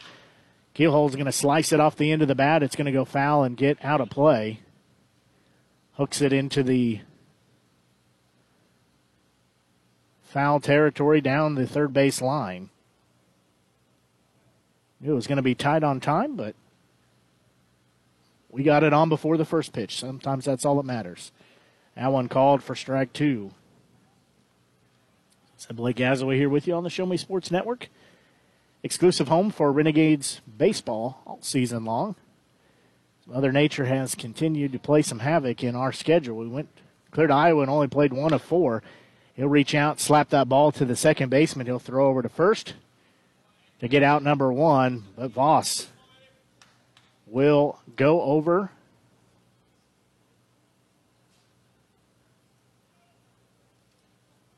Keelholz 0.74 1.10
is 1.10 1.16
going 1.16 1.26
to 1.28 1.32
slice 1.32 1.72
it 1.72 1.80
off 1.80 1.96
the 1.96 2.12
end 2.12 2.24
of 2.24 2.28
the 2.28 2.34
bat. 2.34 2.64
It's 2.64 2.76
going 2.76 2.86
to 2.86 2.92
go 2.92 3.06
foul 3.06 3.44
and 3.44 3.56
get 3.56 3.78
out 3.84 4.02
of 4.02 4.10
play. 4.10 4.62
Hooks 5.94 6.22
it 6.22 6.34
into 6.34 6.64
the 6.64 7.02
foul 10.34 10.60
territory 10.60 11.22
down 11.22 11.54
the 11.54 11.68
third 11.68 11.94
base 11.94 12.20
line. 12.20 12.72
It 15.04 15.12
was 15.12 15.28
going 15.28 15.36
to 15.36 15.44
be 15.44 15.54
tight 15.54 15.84
on 15.84 16.00
time, 16.00 16.36
but 16.36 16.56
we 18.50 18.64
got 18.64 18.84
it 18.84 18.94
on 18.94 19.10
before 19.10 19.38
the 19.38 19.46
first 19.46 19.74
pitch. 19.74 20.00
Sometimes 20.00 20.46
that's 20.46 20.66
all 20.66 20.78
that 20.78 20.86
matters. 20.86 21.32
That 21.96 22.12
one 22.12 22.30
called 22.30 22.64
for 22.64 22.74
strike 22.74 23.14
two. 23.14 23.52
So 25.58 25.76
Blake 25.76 25.98
Gazaway 25.98 26.38
here 26.38 26.50
with 26.50 26.68
you 26.68 26.74
on 26.74 26.84
the 26.84 26.90
Show 26.90 27.06
Me 27.06 27.16
Sports 27.16 27.52
Network. 27.52 27.90
Exclusive 28.82 29.28
home 29.28 29.52
for 29.52 29.72
Renegades 29.72 30.42
baseball 30.58 31.22
all 31.28 31.40
season 31.42 31.86
long. 31.86 32.16
Mother 33.28 33.52
Nature 33.52 33.86
has 33.86 34.16
continued 34.16 34.72
to 34.72 34.80
play 34.80 35.04
some 35.04 35.20
havoc 35.20 35.64
in 35.64 35.76
our 35.76 35.92
schedule. 35.92 36.38
We 36.38 36.48
went 36.48 36.70
cleared 37.12 37.30
Iowa 37.30 37.62
and 37.62 37.70
only 37.70 37.88
played 37.88 38.14
one 38.14 38.34
of 38.34 38.42
four. 38.42 38.82
He'll 39.36 39.48
reach 39.48 39.74
out, 39.74 40.00
slap 40.00 40.30
that 40.30 40.48
ball 40.48 40.72
to 40.74 40.86
the 40.86 40.96
second 40.96 41.30
baseman. 41.30 41.66
He'll 41.66 41.80
throw 41.80 42.08
over 42.08 42.22
to 42.22 42.30
first 42.30 42.74
to 43.80 43.88
get 43.88 44.04
out 44.04 44.22
number 44.24 44.54
one. 44.54 45.06
But 45.16 45.32
Voss 45.32 45.88
will 47.26 47.80
go 47.96 48.22
over. 48.22 48.70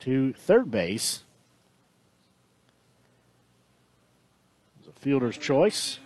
To 0.01 0.33
third 0.33 0.69
base. 0.69 1.23
It's 4.79 4.89
a 4.89 4.99
fielder's 4.99 5.37
choice. 5.37 5.99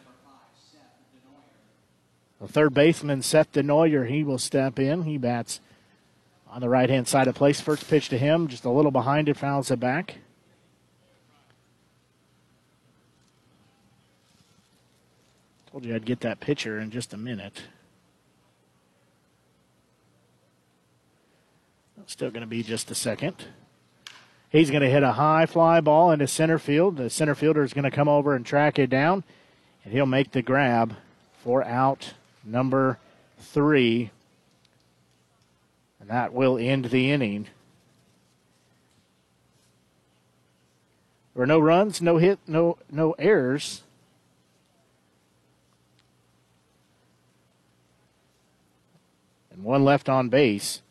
The 2.40 2.48
third 2.48 2.74
baseman, 2.74 3.22
Seth 3.24 3.52
Denoyer, 3.52 4.08
he 4.08 4.24
will 4.24 4.38
step 4.38 4.80
in. 4.80 5.04
He 5.04 5.18
bats 5.18 5.60
on 6.50 6.62
the 6.62 6.70
right 6.70 6.90
hand 6.90 7.08
side 7.08 7.28
of 7.28 7.36
place. 7.36 7.62
First 7.62 7.88
pitch 7.88 8.10
to 8.10 8.18
him, 8.18 8.48
just 8.48 8.66
a 8.66 8.70
little 8.70 8.92
behind 8.92 9.30
it, 9.30 9.38
fouls 9.38 9.72
it 9.72 9.80
back. 9.80 10.16
Told 15.72 15.86
you 15.86 15.94
I'd 15.94 16.06
get 16.06 16.22
that 16.22 16.40
pitcher 16.40 16.80
in 16.80 16.90
just 16.90 17.14
a 17.14 17.18
minute. 17.18 17.64
Still 22.08 22.32
going 22.32 22.42
to 22.42 22.48
be 22.48 22.64
just 22.64 22.90
a 22.90 22.96
second. 22.96 23.36
He's 24.50 24.72
going 24.72 24.82
to 24.82 24.90
hit 24.90 25.04
a 25.04 25.12
high 25.12 25.46
fly 25.46 25.80
ball 25.80 26.10
into 26.10 26.26
center 26.26 26.58
field. 26.58 26.98
The 26.98 27.08
center 27.08 27.36
fielder 27.36 27.62
is 27.62 27.72
going 27.72 27.84
to 27.84 27.92
come 27.92 28.08
over 28.08 28.34
and 28.34 28.44
track 28.44 28.80
it 28.80 28.90
down, 28.90 29.24
and 29.84 29.94
he'll 29.94 30.08
make 30.08 30.32
the 30.32 30.42
grab 30.42 30.96
for 31.44 31.64
out 31.64 32.16
number 32.44 32.98
three 33.38 34.10
that 36.10 36.34
will 36.34 36.58
end 36.58 36.86
the 36.86 37.12
inning. 37.12 37.44
There 41.34 41.42
were 41.42 41.46
no 41.46 41.60
runs, 41.60 42.02
no 42.02 42.18
hit, 42.18 42.40
no 42.48 42.80
no 42.92 43.12
errors. 43.20 43.84
And 49.52 49.64
one 49.64 49.86
left 49.86 50.10
on 50.10 50.30
base. 50.30 50.82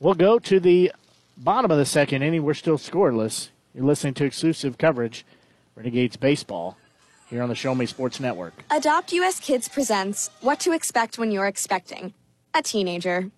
We'll 0.00 0.14
go 0.14 0.38
to 0.38 0.58
the 0.58 0.90
bottom 1.36 1.70
of 1.70 1.76
the 1.76 1.84
second 1.84 2.22
inning. 2.22 2.42
We're 2.42 2.54
still 2.54 2.78
scoreless. 2.78 3.50
You're 3.74 3.84
listening 3.84 4.14
to 4.14 4.24
exclusive 4.24 4.78
coverage, 4.78 5.26
Renegades 5.76 6.16
Baseball, 6.16 6.78
here 7.28 7.42
on 7.42 7.50
the 7.50 7.54
Show 7.54 7.74
Me 7.74 7.84
Sports 7.84 8.20
Network. 8.20 8.54
Adopt 8.70 9.12
US 9.12 9.38
Kids 9.38 9.68
presents 9.68 10.30
What 10.40 10.60
to 10.60 10.72
Expect 10.72 11.18
When 11.18 11.30
You're 11.30 11.46
Expecting 11.46 12.14
a 12.54 12.62
Teenager. 12.62 13.30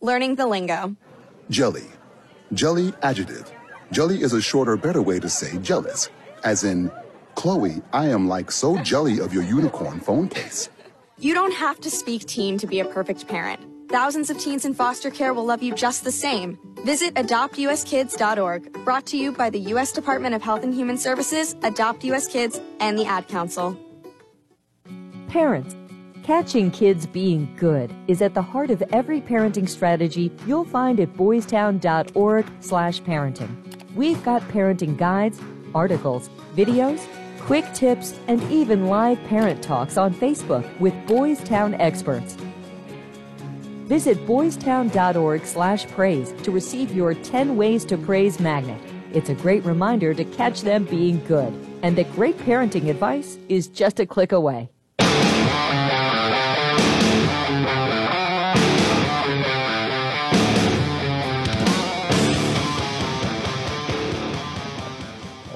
Learning 0.00 0.34
the 0.34 0.46
lingo. 0.46 0.96
Jelly. 1.50 1.86
Jelly 2.52 2.92
adjective. 3.02 3.50
Jelly 3.90 4.22
is 4.22 4.32
a 4.32 4.42
shorter, 4.42 4.76
better 4.76 5.02
way 5.02 5.20
to 5.20 5.28
say 5.28 5.58
jealous. 5.58 6.10
As 6.42 6.64
in, 6.64 6.90
Chloe, 7.34 7.82
I 7.92 8.08
am 8.08 8.28
like 8.28 8.50
so 8.50 8.78
jelly 8.82 9.20
of 9.20 9.32
your 9.32 9.42
unicorn 9.42 10.00
phone 10.00 10.28
case. 10.28 10.68
You 11.18 11.34
don't 11.34 11.54
have 11.54 11.80
to 11.80 11.90
speak 11.90 12.26
teen 12.26 12.58
to 12.58 12.66
be 12.66 12.80
a 12.80 12.84
perfect 12.84 13.26
parent. 13.28 13.60
Thousands 13.88 14.30
of 14.30 14.38
teens 14.38 14.64
in 14.64 14.74
foster 14.74 15.10
care 15.10 15.32
will 15.32 15.44
love 15.44 15.62
you 15.62 15.74
just 15.74 16.04
the 16.04 16.12
same. 16.12 16.58
Visit 16.84 17.14
adoptuskids.org, 17.14 18.84
brought 18.84 19.06
to 19.06 19.16
you 19.16 19.32
by 19.32 19.50
the 19.50 19.60
U.S. 19.60 19.92
Department 19.92 20.34
of 20.34 20.42
Health 20.42 20.64
and 20.64 20.74
Human 20.74 20.98
Services, 20.98 21.54
Adopt 21.62 22.04
U.S. 22.04 22.26
Kids, 22.26 22.60
and 22.80 22.98
the 22.98 23.04
Ad 23.06 23.28
Council. 23.28 23.78
Parents, 25.28 25.76
Catching 26.24 26.70
kids 26.70 27.04
being 27.04 27.54
good 27.54 27.92
is 28.08 28.22
at 28.22 28.32
the 28.32 28.40
heart 28.40 28.70
of 28.70 28.82
every 28.94 29.20
parenting 29.20 29.68
strategy 29.68 30.32
you'll 30.46 30.64
find 30.64 30.98
at 30.98 31.14
boystown.org/parenting. 31.18 33.94
We've 33.94 34.24
got 34.24 34.40
parenting 34.48 34.96
guides, 34.96 35.38
articles, 35.74 36.30
videos, 36.56 37.06
quick 37.40 37.70
tips, 37.74 38.18
and 38.26 38.42
even 38.50 38.86
live 38.86 39.22
parent 39.24 39.62
talks 39.62 39.98
on 39.98 40.14
Facebook 40.14 40.64
with 40.80 40.94
Boystown 41.06 41.78
experts. 41.78 42.38
Visit 43.84 44.16
boystown.org 44.26 45.44
slash 45.44 45.86
praise 45.88 46.32
to 46.42 46.50
receive 46.50 46.96
your 46.96 47.12
10 47.12 47.54
Ways 47.54 47.84
to 47.84 47.98
Praise 47.98 48.40
magnet. 48.40 48.80
It's 49.12 49.28
a 49.28 49.34
great 49.34 49.62
reminder 49.66 50.14
to 50.14 50.24
catch 50.24 50.62
them 50.62 50.86
being 50.86 51.22
good 51.26 51.52
and 51.82 51.94
that 51.98 52.10
great 52.12 52.38
parenting 52.38 52.88
advice 52.88 53.36
is 53.50 53.68
just 53.68 54.00
a 54.00 54.06
click 54.06 54.32
away. 54.32 54.70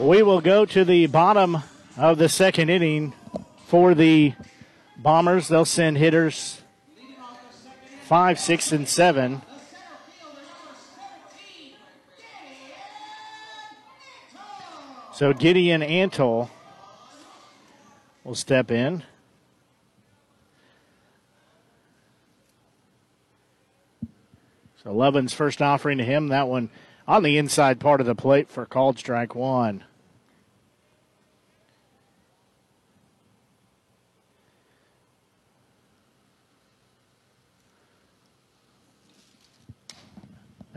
We 0.09 0.23
will 0.23 0.41
go 0.41 0.65
to 0.65 0.87
the 0.87 1.07
bottom 1.07 1.59
of 1.99 2.17
the 2.17 2.31
second 2.31 2.71
inning 2.71 3.13
for 3.67 3.95
the 3.95 4.33
Bombers. 4.97 5.49
They'll 5.49 5.67
send 5.67 5.99
hitters 5.99 6.63
five, 8.05 8.41
six, 8.41 8.73
and 8.73 8.89
seven. 8.89 9.43
So 15.13 15.35
Gideon 15.35 15.83
Antle 15.83 16.49
will 18.25 18.35
step 18.35 18.71
in. 18.71 19.03
So 24.83 24.95
Levin's 24.95 25.35
first 25.35 25.61
offering 25.61 25.99
to 25.99 26.05
him. 26.05 26.29
That 26.29 26.49
one 26.49 26.71
on 27.07 27.23
the 27.23 27.37
inside 27.37 27.79
part 27.79 28.01
of 28.01 28.07
the 28.07 28.15
plate 28.15 28.49
for 28.49 28.65
called 28.65 28.99
strike 28.99 29.35
one. 29.35 29.85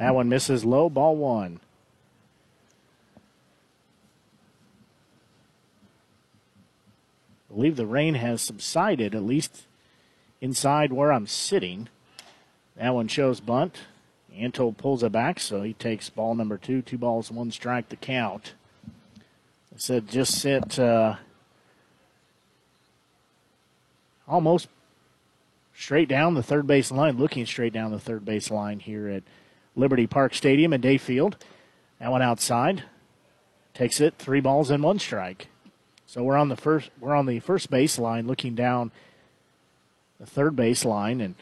That 0.02 0.16
one 0.16 0.30
misses 0.30 0.66
low, 0.66 0.90
ball 0.90 1.16
one. 1.16 1.60
I 7.48 7.54
believe 7.54 7.76
the 7.76 7.86
rain 7.86 8.16
has 8.16 8.42
subsided, 8.42 9.14
at 9.14 9.22
least 9.22 9.68
inside 10.42 10.92
where 10.92 11.14
I'm 11.14 11.28
sitting. 11.28 11.88
That 12.78 12.96
one 12.96 13.10
shows 13.10 13.42
bunt. 13.42 13.82
Antle 14.36 14.76
pulls 14.76 15.04
it 15.04 15.12
back, 15.12 15.40
so 15.40 15.62
he 15.62 15.74
takes 15.74 16.10
ball 16.10 16.34
number 16.34 16.58
two. 16.58 16.82
Two 16.82 16.98
balls, 16.98 17.30
one 17.30 17.52
strike 17.52 17.88
to 17.90 17.96
count. 17.96 18.56
I 19.72 19.78
said 19.78 20.10
just 20.10 20.34
sit 20.34 20.80
uh, 20.80 21.18
almost 24.28 24.68
straight 25.76 26.10
down 26.10 26.34
the 26.34 26.42
third 26.42 26.66
base 26.66 26.90
line, 26.90 27.20
looking 27.20 27.46
straight 27.46 27.72
down 27.74 27.92
the 27.92 28.00
third 28.00 28.26
base 28.26 28.50
line 28.50 28.80
here 28.80 29.08
at 29.08 29.22
Liberty 29.76 30.08
Park 30.08 30.34
Stadium 30.34 30.74
in 30.74 30.82
Dayfield. 30.82 31.36
That 32.00 32.12
one 32.12 32.22
outside. 32.22 32.84
Takes 33.74 34.02
it 34.02 34.16
three 34.18 34.42
balls 34.42 34.70
and 34.70 34.84
one 34.84 35.00
strike. 35.00 35.48
So 36.06 36.24
we're 36.24 36.38
on 36.38 36.50
the 36.50 36.58
first 36.58 36.90
we're 37.00 37.16
on 37.16 37.26
the 37.26 37.40
first 37.40 37.70
base 37.70 37.98
line 37.98 38.28
looking 38.28 38.54
down 38.54 38.92
the 40.20 40.26
third 40.26 40.56
base 40.56 40.84
line 40.84 41.22
and 41.22 41.36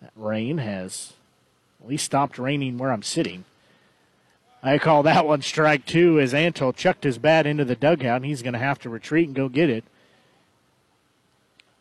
that 0.00 0.12
rain 0.14 0.58
has 0.58 1.14
at 1.80 1.88
least 1.88 2.04
stopped 2.04 2.38
raining 2.38 2.78
where 2.78 2.92
I'm 2.92 3.02
sitting. 3.02 3.44
I 4.62 4.78
call 4.78 5.02
that 5.02 5.26
one 5.26 5.42
strike 5.42 5.86
two 5.86 6.20
as 6.20 6.32
Antle 6.32 6.74
chucked 6.74 7.02
his 7.02 7.18
bat 7.18 7.46
into 7.46 7.64
the 7.64 7.74
dugout 7.74 8.16
and 8.16 8.26
he's 8.26 8.42
going 8.42 8.52
to 8.52 8.60
have 8.60 8.78
to 8.80 8.88
retreat 8.88 9.26
and 9.26 9.34
go 9.34 9.48
get 9.48 9.68
it. 9.68 9.84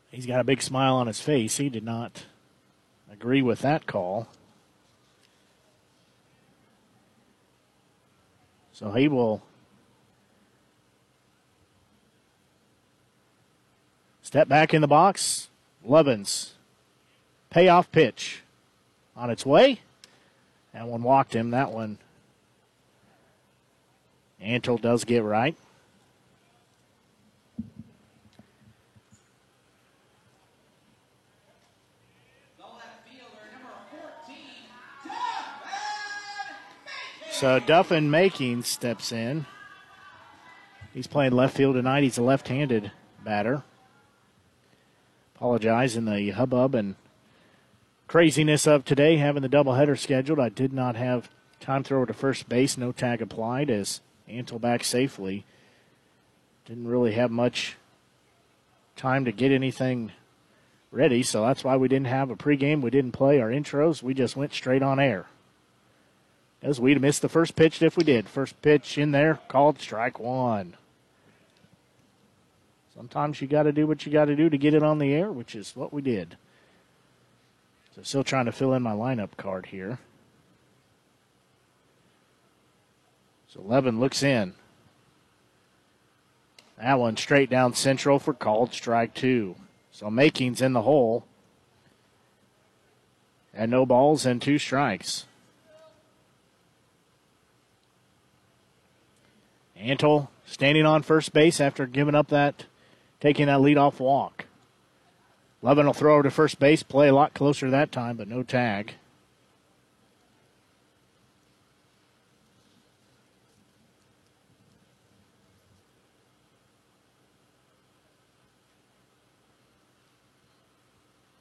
He's 0.09 0.25
got 0.25 0.39
a 0.39 0.43
big 0.43 0.63
smile 0.63 0.95
on 0.95 1.07
his 1.07 1.21
face. 1.21 1.57
He 1.57 1.69
did 1.69 1.83
not 1.83 2.25
agree 3.11 3.43
with 3.43 3.59
that 3.59 3.85
call. 3.85 4.27
So 8.81 8.91
he 8.91 9.07
will 9.07 9.43
step 14.23 14.47
back 14.47 14.73
in 14.73 14.81
the 14.81 14.87
box. 14.87 15.49
Levens 15.85 16.55
payoff 17.51 17.91
pitch 17.91 18.41
on 19.15 19.29
its 19.29 19.45
way. 19.45 19.81
That 20.73 20.87
one 20.87 21.03
walked 21.03 21.35
him. 21.35 21.51
That 21.51 21.71
one 21.71 21.99
Antle 24.41 24.81
does 24.81 25.05
get 25.05 25.23
right. 25.23 25.55
So 37.41 37.59
Duffin 37.59 38.11
Making 38.11 38.61
steps 38.61 39.11
in. 39.11 39.47
He's 40.93 41.07
playing 41.07 41.31
left 41.31 41.57
field 41.57 41.73
tonight. 41.73 42.03
He's 42.03 42.19
a 42.19 42.21
left-handed 42.21 42.91
batter. 43.25 43.63
Apologize 45.37 45.95
in 45.95 46.05
the 46.05 46.29
hubbub 46.29 46.75
and 46.75 46.93
craziness 48.05 48.67
of 48.67 48.85
today, 48.85 49.17
having 49.17 49.41
the 49.41 49.49
doubleheader 49.49 49.97
scheduled. 49.97 50.39
I 50.39 50.49
did 50.49 50.71
not 50.71 50.95
have 50.95 51.31
time 51.59 51.83
throw 51.83 52.05
to 52.05 52.13
first 52.13 52.47
base. 52.47 52.77
No 52.77 52.91
tag 52.91 53.23
applied 53.23 53.71
as 53.71 54.01
Antle 54.29 54.61
back 54.61 54.83
safely. 54.83 55.43
Didn't 56.65 56.87
really 56.87 57.13
have 57.13 57.31
much 57.31 57.75
time 58.95 59.25
to 59.25 59.31
get 59.31 59.51
anything 59.51 60.11
ready, 60.91 61.23
so 61.23 61.41
that's 61.41 61.63
why 61.63 61.75
we 61.75 61.87
didn't 61.87 62.05
have 62.05 62.29
a 62.29 62.35
pregame. 62.35 62.83
We 62.83 62.91
didn't 62.91 63.13
play 63.13 63.41
our 63.41 63.49
intros. 63.49 64.03
We 64.03 64.13
just 64.13 64.35
went 64.35 64.53
straight 64.53 64.83
on 64.83 64.99
air. 64.99 65.25
As 66.63 66.79
we'd 66.79 66.93
have 66.93 67.01
missed 67.01 67.21
the 67.21 67.29
first 67.29 67.55
pitch 67.55 67.81
if 67.81 67.97
we 67.97 68.03
did. 68.03 68.29
First 68.29 68.61
pitch 68.61 68.97
in 68.97 69.11
there, 69.11 69.39
called 69.47 69.79
strike 69.79 70.19
one. 70.19 70.75
Sometimes 72.95 73.41
you 73.41 73.47
got 73.47 73.63
to 73.63 73.71
do 73.71 73.87
what 73.87 74.05
you 74.05 74.11
got 74.11 74.25
to 74.25 74.35
do 74.35 74.49
to 74.49 74.57
get 74.57 74.73
it 74.73 74.83
on 74.83 74.99
the 74.99 75.13
air, 75.13 75.31
which 75.31 75.55
is 75.55 75.75
what 75.75 75.91
we 75.91 76.01
did. 76.01 76.37
So 77.95 78.03
still 78.03 78.23
trying 78.23 78.45
to 78.45 78.51
fill 78.51 78.73
in 78.73 78.83
my 78.83 78.93
lineup 78.93 79.37
card 79.37 79.67
here. 79.67 79.97
So 83.47 83.61
Levin 83.61 83.99
looks 83.99 84.21
in. 84.21 84.53
That 86.77 86.99
one 86.99 87.17
straight 87.17 87.49
down 87.49 87.73
central 87.73 88.19
for 88.19 88.33
called 88.33 88.73
strike 88.73 89.13
two. 89.13 89.55
So 89.91 90.09
Making's 90.09 90.61
in 90.61 90.73
the 90.73 90.83
hole. 90.83 91.25
And 93.53 93.69
no 93.71 93.85
balls 93.85 94.25
and 94.25 94.41
two 94.41 94.57
strikes. 94.57 95.25
Antle 99.81 100.27
standing 100.45 100.85
on 100.85 101.01
first 101.01 101.33
base 101.33 101.59
after 101.59 101.85
giving 101.85 102.15
up 102.15 102.27
that, 102.27 102.65
taking 103.19 103.47
that 103.47 103.59
leadoff 103.59 103.99
walk. 103.99 104.45
Levin 105.61 105.85
will 105.85 105.93
throw 105.93 106.21
to 106.21 106.31
first 106.31 106.59
base, 106.59 106.83
play 106.83 107.07
a 107.07 107.13
lot 107.13 107.33
closer 107.33 107.69
that 107.69 107.91
time, 107.91 108.17
but 108.17 108.27
no 108.27 108.43
tag. 108.43 108.93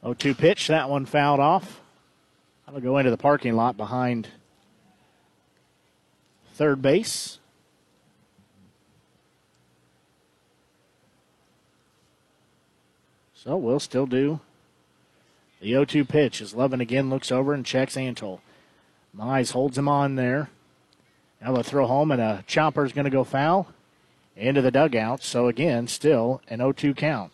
Oh, 0.03 0.15
two 0.15 0.35
pitch. 0.35 0.69
That 0.69 0.89
one 0.89 1.05
fouled 1.05 1.41
off. 1.41 1.81
That'll 2.65 2.81
go 2.81 2.99
into 2.99 3.11
the 3.11 3.19
parking 3.19 3.55
lot 3.55 3.77
behind 3.77 4.29
third 6.55 6.81
base. 6.81 7.40
So 13.43 13.57
we'll 13.57 13.81
still 13.81 14.05
do 14.05 14.41
the 15.61 15.71
0 15.71 15.87
2 15.87 16.05
pitch 16.05 16.43
as 16.43 16.53
Levin 16.53 16.83
again 16.83 17.09
looks 17.09 17.33
over 17.33 17.55
and 17.55 17.65
checks 17.65 17.97
Antle. 17.97 18.41
Mize 19.17 19.53
holds 19.53 19.79
him 19.79 19.89
on 19.89 20.17
there. 20.17 20.51
Now 21.41 21.53
they'll 21.53 21.63
throw 21.63 21.87
home, 21.87 22.11
and 22.11 22.21
a 22.21 22.45
chopper 22.47 22.85
is 22.85 22.93
going 22.93 23.07
to 23.07 23.11
go 23.11 23.25
foul 23.25 23.69
into 24.37 24.61
the 24.61 24.71
dugout. 24.71 25.23
So 25.23 25.49
again, 25.49 25.87
still 25.87 26.43
an 26.49 26.59
0 26.59 26.73
2 26.73 26.93
count. 26.93 27.33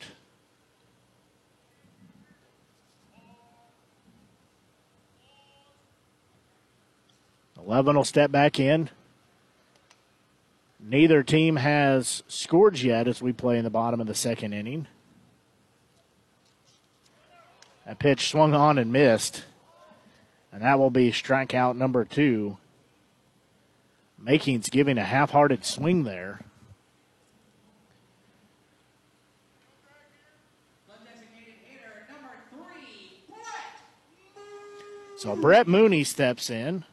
Levin 7.64 7.97
will 7.97 8.05
step 8.05 8.31
back 8.31 8.61
in. 8.61 8.90
Neither 10.79 11.25
team 11.25 11.57
has 11.57 12.23
scored 12.29 12.79
yet 12.79 13.09
as 13.09 13.21
we 13.21 13.33
play 13.33 13.59
in 13.59 13.64
the 13.64 13.71
bottom 13.71 14.01
of 14.01 14.07
the 14.07 14.14
second 14.14 14.53
inning. 14.53 14.87
That 17.87 18.01
pitch 18.01 18.29
swung 18.29 18.53
on 18.53 18.79
and 18.79 18.92
missed. 18.92 19.44
And 20.53 20.62
that 20.62 20.79
will 20.79 20.90
be 20.90 21.12
strikeout 21.12 21.77
number 21.77 22.05
two. 22.05 22.59
Making's 24.18 24.68
giving 24.68 24.99
a 24.99 25.05
half 25.05 25.31
hearted 25.31 25.64
swing 25.64 26.05
there. 26.05 26.40
So 35.16 35.35
Brett 35.35 35.66
Mooney 35.66 36.05
steps 36.05 36.51
in. 36.51 36.85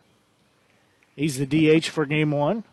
He's 1.15 1.37
the 1.37 1.45
DH 1.45 1.87
for 1.87 2.05
game 2.05 2.31
one. 2.31 2.63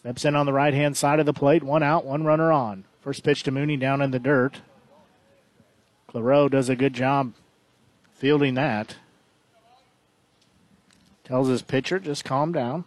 Steps 0.00 0.24
in 0.24 0.36
on 0.36 0.44
the 0.44 0.52
right 0.52 0.74
hand 0.74 0.96
side 0.96 1.18
of 1.18 1.26
the 1.26 1.32
plate. 1.32 1.62
One 1.62 1.82
out, 1.82 2.04
one 2.04 2.24
runner 2.24 2.52
on. 2.52 2.84
First 3.00 3.24
pitch 3.24 3.42
to 3.44 3.50
Mooney 3.50 3.78
down 3.78 4.02
in 4.02 4.10
the 4.10 4.18
dirt. 4.18 4.60
Claro 6.14 6.48
does 6.48 6.68
a 6.68 6.76
good 6.76 6.92
job 6.92 7.32
fielding 8.12 8.54
that. 8.54 8.94
Tells 11.24 11.48
his 11.48 11.60
pitcher, 11.60 11.98
just 11.98 12.24
calm 12.24 12.52
down. 12.52 12.84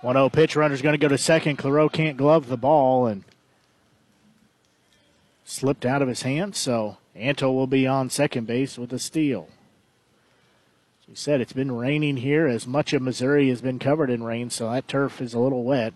One 0.00 0.14
zero 0.14 0.28
pitch 0.28 0.54
runner's 0.54 0.80
going 0.80 0.92
to 0.92 0.98
go 0.98 1.08
to 1.08 1.18
second. 1.18 1.56
Claro 1.56 1.88
can't 1.88 2.16
glove 2.16 2.46
the 2.46 2.56
ball 2.56 3.08
and 3.08 3.24
slipped 5.44 5.84
out 5.84 6.02
of 6.02 6.08
his 6.08 6.22
hand. 6.22 6.54
So 6.54 6.98
Antle 7.16 7.52
will 7.52 7.66
be 7.66 7.84
on 7.84 8.10
second 8.10 8.46
base 8.46 8.78
with 8.78 8.92
a 8.92 9.00
steal. 9.00 9.48
As 11.12 11.18
said, 11.18 11.40
it's 11.40 11.52
been 11.52 11.72
raining 11.72 12.18
here 12.18 12.46
as 12.46 12.66
much 12.66 12.92
of 12.92 13.02
Missouri 13.02 13.48
has 13.50 13.60
been 13.60 13.78
covered 13.78 14.10
in 14.10 14.22
rain, 14.22 14.50
so 14.50 14.70
that 14.70 14.88
turf 14.88 15.20
is 15.20 15.34
a 15.34 15.38
little 15.38 15.62
wet. 15.62 15.92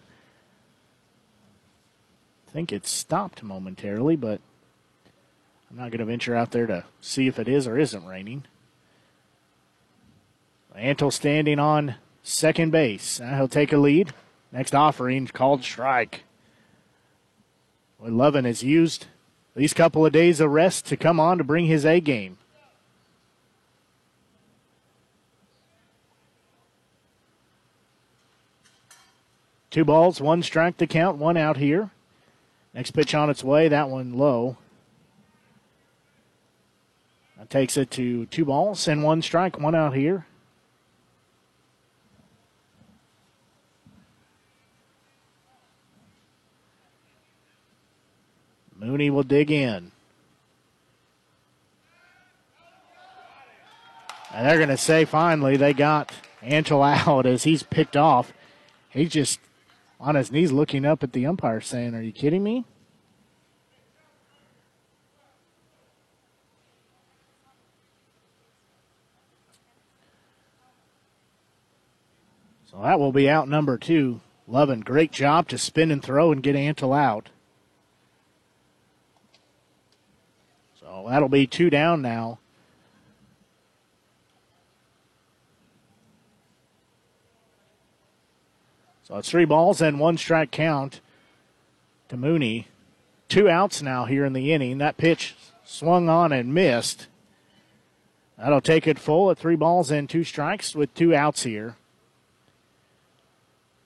I 2.46 2.50
think 2.50 2.72
it's 2.72 2.90
stopped 2.90 3.42
momentarily, 3.42 4.16
but 4.16 4.40
I'm 5.70 5.76
not 5.76 5.90
going 5.90 5.98
to 5.98 6.04
venture 6.04 6.34
out 6.34 6.50
there 6.50 6.66
to 6.66 6.84
see 7.00 7.26
if 7.26 7.38
it 7.38 7.48
is 7.48 7.66
or 7.66 7.78
isn't 7.78 8.06
raining. 8.06 8.44
Antle 10.78 11.12
standing 11.12 11.58
on 11.58 11.96
second 12.22 12.70
base. 12.70 13.18
He'll 13.18 13.48
take 13.48 13.72
a 13.72 13.78
lead. 13.78 14.12
Next 14.52 14.74
offering 14.74 15.26
called 15.26 15.64
strike. 15.64 16.22
Well, 17.98 18.12
Lovin 18.12 18.44
has 18.44 18.62
used 18.62 19.06
these 19.56 19.74
couple 19.74 20.06
of 20.06 20.12
days 20.12 20.40
of 20.40 20.50
rest 20.50 20.86
to 20.86 20.96
come 20.96 21.18
on 21.18 21.38
to 21.38 21.44
bring 21.44 21.66
his 21.66 21.84
A 21.84 22.00
game. 22.00 22.38
Two 29.70 29.84
balls, 29.84 30.20
one 30.20 30.42
strike 30.42 30.78
to 30.78 30.86
count, 30.86 31.18
one 31.18 31.36
out 31.36 31.58
here. 31.58 31.90
Next 32.74 32.92
pitch 32.92 33.14
on 33.14 33.28
its 33.28 33.44
way, 33.44 33.68
that 33.68 33.90
one 33.90 34.14
low. 34.14 34.56
That 37.36 37.50
takes 37.50 37.76
it 37.76 37.90
to 37.92 38.26
two 38.26 38.44
balls 38.44 38.88
and 38.88 39.02
one 39.02 39.22
strike, 39.22 39.58
one 39.58 39.74
out 39.74 39.94
here. 39.94 40.26
Mooney 48.78 49.10
will 49.10 49.22
dig 49.22 49.50
in. 49.50 49.90
And 54.32 54.46
they're 54.46 54.56
going 54.56 54.68
to 54.68 54.76
say 54.76 55.04
finally 55.04 55.56
they 55.56 55.72
got 55.72 56.12
Angel 56.42 56.82
out 56.82 57.26
as 57.26 57.42
he's 57.42 57.62
picked 57.62 57.96
off. 57.96 58.32
He 58.90 59.06
just 59.06 59.40
on 60.00 60.14
his 60.14 60.30
knees 60.30 60.52
looking 60.52 60.84
up 60.84 61.02
at 61.02 61.12
the 61.12 61.26
umpire 61.26 61.60
saying, 61.60 61.94
Are 61.94 62.02
you 62.02 62.12
kidding 62.12 62.42
me? 62.42 62.64
So 72.70 72.82
that 72.82 73.00
will 73.00 73.12
be 73.12 73.28
out 73.28 73.48
number 73.48 73.76
two. 73.78 74.20
Lovin, 74.46 74.80
great 74.80 75.10
job 75.10 75.48
to 75.48 75.58
spin 75.58 75.90
and 75.90 76.02
throw 76.02 76.32
and 76.32 76.42
get 76.42 76.54
Antle 76.54 76.96
out. 76.96 77.30
So 80.80 81.06
that'll 81.08 81.28
be 81.28 81.46
two 81.46 81.70
down 81.70 82.02
now. 82.02 82.38
So 89.08 89.16
it's 89.16 89.30
three 89.30 89.46
balls 89.46 89.80
and 89.80 89.98
one 89.98 90.18
strike 90.18 90.50
count 90.50 91.00
to 92.10 92.16
Mooney. 92.18 92.68
Two 93.28 93.48
outs 93.48 93.80
now 93.80 94.04
here 94.04 94.26
in 94.26 94.34
the 94.34 94.52
inning. 94.52 94.78
That 94.78 94.98
pitch 94.98 95.34
swung 95.64 96.10
on 96.10 96.30
and 96.30 96.52
missed. 96.52 97.06
That'll 98.36 98.60
take 98.60 98.86
it 98.86 98.98
full 98.98 99.30
at 99.30 99.38
three 99.38 99.56
balls 99.56 99.90
and 99.90 100.10
two 100.10 100.24
strikes 100.24 100.74
with 100.74 100.94
two 100.94 101.14
outs 101.14 101.44
here. 101.44 101.76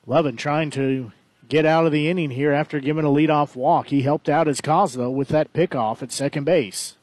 Lovin 0.08 0.36
trying 0.36 0.70
to 0.72 1.12
get 1.48 1.64
out 1.64 1.86
of 1.86 1.92
the 1.92 2.08
inning 2.08 2.30
here 2.30 2.52
after 2.52 2.80
giving 2.80 3.04
a 3.04 3.08
leadoff 3.08 3.54
walk. 3.54 3.88
He 3.88 4.02
helped 4.02 4.28
out 4.28 4.48
his 4.48 4.60
cause, 4.60 4.94
though, 4.94 5.10
with 5.10 5.28
that 5.28 5.52
pickoff 5.52 6.02
at 6.02 6.10
second 6.10 6.44
base. 6.44 6.96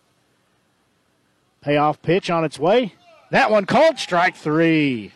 Payoff 1.62 2.02
pitch 2.02 2.30
on 2.30 2.44
its 2.44 2.60
way. 2.60 2.96
That 3.32 3.50
one 3.50 3.66
called 3.66 3.98
strike 3.98 4.36
three 4.36 5.14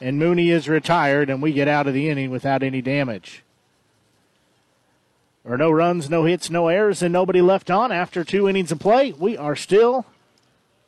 and 0.00 0.18
Mooney 0.18 0.50
is 0.50 0.68
retired, 0.68 1.30
and 1.30 1.42
we 1.42 1.52
get 1.52 1.68
out 1.68 1.86
of 1.86 1.94
the 1.94 2.08
inning 2.08 2.30
without 2.30 2.62
any 2.62 2.82
damage. 2.82 3.42
Are 5.46 5.58
no 5.58 5.70
runs, 5.70 6.08
no 6.08 6.24
hits, 6.24 6.48
no 6.48 6.68
errors, 6.68 7.02
and 7.02 7.12
nobody 7.12 7.42
left 7.42 7.70
on 7.70 7.92
after 7.92 8.24
two 8.24 8.48
innings 8.48 8.72
of 8.72 8.78
play. 8.78 9.12
We 9.12 9.36
are 9.36 9.54
still 9.54 10.06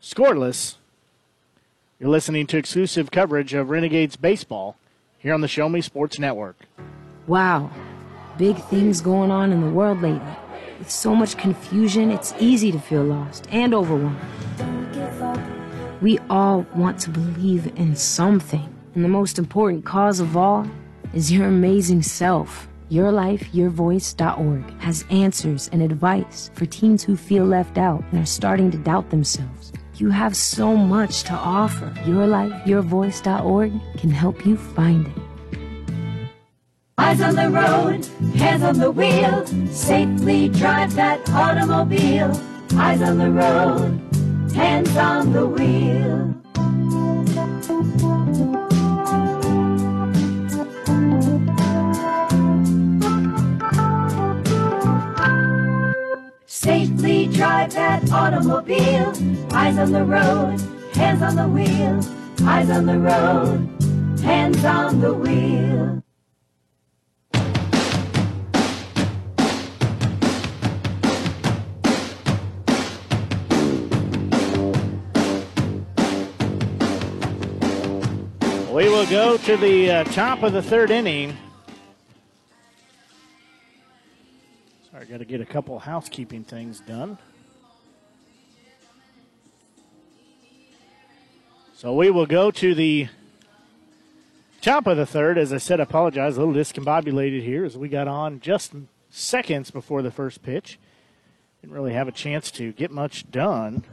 scoreless. 0.01 0.77
You're 2.01 2.11
listening 2.11 2.47
to 2.49 2.57
exclusive 2.57 3.11
coverage 3.11 3.53
of 3.53 3.69
Renegades 3.69 4.17
baseball 4.17 4.77
here 5.19 5.35
on 5.35 5.43
the 5.43 5.49
Show 5.49 5.69
Me 5.69 5.81
Sports 5.81 6.19
Network. 6.19 6.57
Wow, 7.27 7.71
big 8.39 8.57
things 8.65 9.01
going 9.01 9.31
on 9.31 9.53
in 9.53 9.61
the 9.61 9.71
world 9.71 10.01
lately. 10.01 10.37
With 10.79 10.91
so 10.91 11.15
much 11.15 11.37
confusion, 11.37 12.11
it's 12.11 12.35
easy 12.39 12.71
to 12.73 12.79
feel 12.79 13.03
lost 13.03 13.47
and 13.51 13.75
overwhelmed. 13.75 14.17
We 16.03 16.19
all 16.31 16.67
want 16.75 16.99
to 17.01 17.11
believe 17.11 17.67
in 17.77 17.97
something. 17.97 18.76
And 18.97 19.05
the 19.05 19.11
most 19.11 19.39
important 19.39 19.85
cause 19.85 20.21
of 20.21 20.39
all 20.39 20.67
is 21.13 21.31
your 21.31 21.49
amazing 21.49 22.01
self. 22.01 22.67
YourLifeYourVoice.org 22.91 24.81
has 24.81 25.05
answers 25.11 25.69
and 25.71 25.83
advice 25.83 26.51
for 26.55 26.65
teens 26.65 27.05
who 27.05 27.15
feel 27.15 27.45
left 27.45 27.77
out 27.77 28.03
and 28.11 28.23
are 28.23 28.27
starting 28.27 28.71
to 28.71 28.79
doubt 28.79 29.11
themselves. 29.11 29.75
You 29.97 30.09
have 30.09 30.35
so 30.35 30.75
much 30.75 31.25
to 31.25 31.35
offer. 31.35 31.93
YourLifeYourVoice.org 32.07 33.73
can 33.99 34.11
help 34.11 34.47
you 34.47 34.57
find 34.57 35.07
it. 35.07 35.13
Eyes 36.97 37.21
on 37.21 37.35
the 37.35 37.51
road, 37.51 38.07
hands 38.39 38.63
on 38.63 38.79
the 38.79 38.91
wheel, 38.91 39.45
safely 39.67 40.49
drive 40.49 40.95
that 40.95 41.29
automobile. 41.29 42.33
Eyes 42.73 43.03
on 43.03 43.19
the 43.19 43.31
road, 43.31 44.01
hands 44.55 44.97
on 44.97 45.35
the 45.35 45.45
wheel. 45.45 46.35
Safely 56.67 57.29
drive 57.29 57.73
that 57.75 58.11
automobile. 58.11 59.13
Eyes 59.53 59.79
on 59.79 59.93
the 59.93 60.05
road, 60.05 60.61
hands 60.95 61.23
on 61.23 61.37
the 61.37 61.47
wheel. 61.47 62.01
Eyes 62.45 62.71
on 62.71 62.87
the 62.87 62.99
road, 62.99 64.21
hands 64.21 64.65
on 64.65 65.01
the 65.01 65.15
wheel. 65.15 66.03
We 78.75 78.89
will 78.89 79.07
go 79.07 79.37
to 79.37 79.57
the 79.57 79.91
uh, 79.93 80.05
top 80.07 80.43
of 80.43 80.53
the 80.53 80.63
third 80.63 80.91
inning. 80.91 81.37
Sorry, 84.97 85.09
got 85.09 85.19
to 85.19 85.27
get 85.27 85.43
a 85.43 85.45
couple 85.45 85.79
housekeeping 85.79 86.43
things 86.43 86.81
done. 86.81 87.19
So 91.75 91.93
we 91.93 92.09
will 92.09 92.25
go 92.25 92.51
to 92.53 92.75
the 92.75 93.09
top 94.63 94.87
of 94.87 94.97
the 94.97 95.05
third. 95.05 95.37
As 95.37 95.53
I 95.53 95.59
said, 95.59 95.81
I 95.81 95.83
apologize, 95.83 96.39
a 96.39 96.41
little 96.41 96.55
discombobulated 96.55 97.43
here 97.43 97.67
as 97.67 97.77
we 97.77 97.91
got 97.91 98.09
on 98.09 98.41
just 98.41 98.73
seconds 99.11 99.71
before 99.71 100.01
the 100.01 100.11
first 100.11 100.43
pitch. 100.43 100.79
Didn't 101.61 101.75
really 101.75 101.93
have 101.93 102.09
a 102.09 102.13
chance 102.13 102.51
to 102.53 102.73
get 102.73 102.91
much 102.91 103.31
done. 103.31 103.85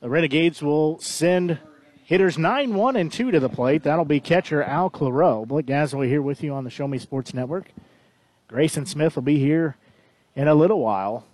The 0.00 0.08
Renegades 0.08 0.62
will 0.62 0.98
send 1.00 1.58
hitters 2.04 2.38
9 2.38 2.74
1 2.74 2.96
and 2.96 3.12
2 3.12 3.32
to 3.32 3.38
the 3.38 3.50
plate. 3.50 3.82
That'll 3.82 4.06
be 4.06 4.18
catcher 4.18 4.62
Al 4.62 4.88
Claro. 4.88 5.44
Blake 5.44 5.66
Gazaway 5.66 6.08
here 6.08 6.22
with 6.22 6.42
you 6.42 6.54
on 6.54 6.64
the 6.64 6.70
Show 6.70 6.88
Me 6.88 6.96
Sports 6.96 7.34
Network. 7.34 7.66
Grayson 8.48 8.86
Smith 8.86 9.16
will 9.16 9.22
be 9.22 9.38
here 9.38 9.76
in 10.34 10.46
a 10.48 10.54
little 10.54 10.80
while. 10.80 11.26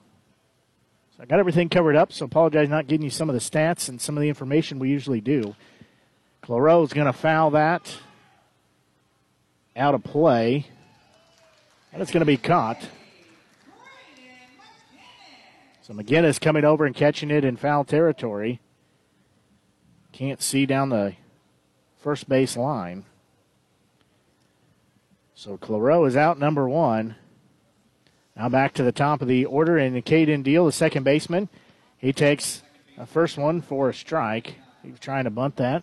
So 1.16 1.22
I 1.22 1.26
got 1.26 1.38
everything 1.38 1.68
covered 1.68 1.96
up, 1.96 2.12
so 2.12 2.24
apologize 2.24 2.68
not 2.68 2.86
getting 2.86 3.04
you 3.04 3.10
some 3.10 3.28
of 3.28 3.34
the 3.34 3.40
stats 3.40 3.88
and 3.88 4.00
some 4.00 4.16
of 4.16 4.22
the 4.22 4.28
information 4.28 4.78
we 4.78 4.88
usually 4.88 5.20
do. 5.20 5.54
Claro 6.40 6.82
is 6.82 6.92
going 6.92 7.06
to 7.06 7.12
foul 7.12 7.50
that. 7.50 7.94
out 9.76 9.94
of 9.94 10.02
play. 10.04 10.66
And 11.92 12.00
it's 12.00 12.10
going 12.10 12.22
to 12.22 12.26
be 12.26 12.38
caught. 12.38 12.82
So 15.82 15.92
McGinnis 15.92 16.40
coming 16.40 16.64
over 16.64 16.86
and 16.86 16.94
catching 16.94 17.30
it 17.30 17.44
in 17.44 17.56
foul 17.56 17.84
territory. 17.84 18.60
Can't 20.12 20.40
see 20.40 20.64
down 20.64 20.88
the 20.90 21.14
first 21.98 22.28
base 22.28 22.56
line. 22.56 23.04
So 25.42 25.56
Claro 25.56 26.04
is 26.04 26.14
out 26.14 26.38
number 26.38 26.68
one. 26.68 27.16
Now 28.36 28.48
back 28.48 28.74
to 28.74 28.84
the 28.84 28.92
top 28.92 29.22
of 29.22 29.26
the 29.26 29.44
order, 29.44 29.76
and 29.76 29.96
Caden 30.04 30.44
Deal, 30.44 30.66
the 30.66 30.70
second 30.70 31.02
baseman. 31.02 31.48
He 31.98 32.12
takes 32.12 32.62
a 32.96 33.06
first 33.06 33.36
one 33.36 33.60
for 33.60 33.88
a 33.88 33.94
strike. 33.94 34.54
He's 34.84 35.00
trying 35.00 35.24
to 35.24 35.30
bunt 35.30 35.56
that. 35.56 35.82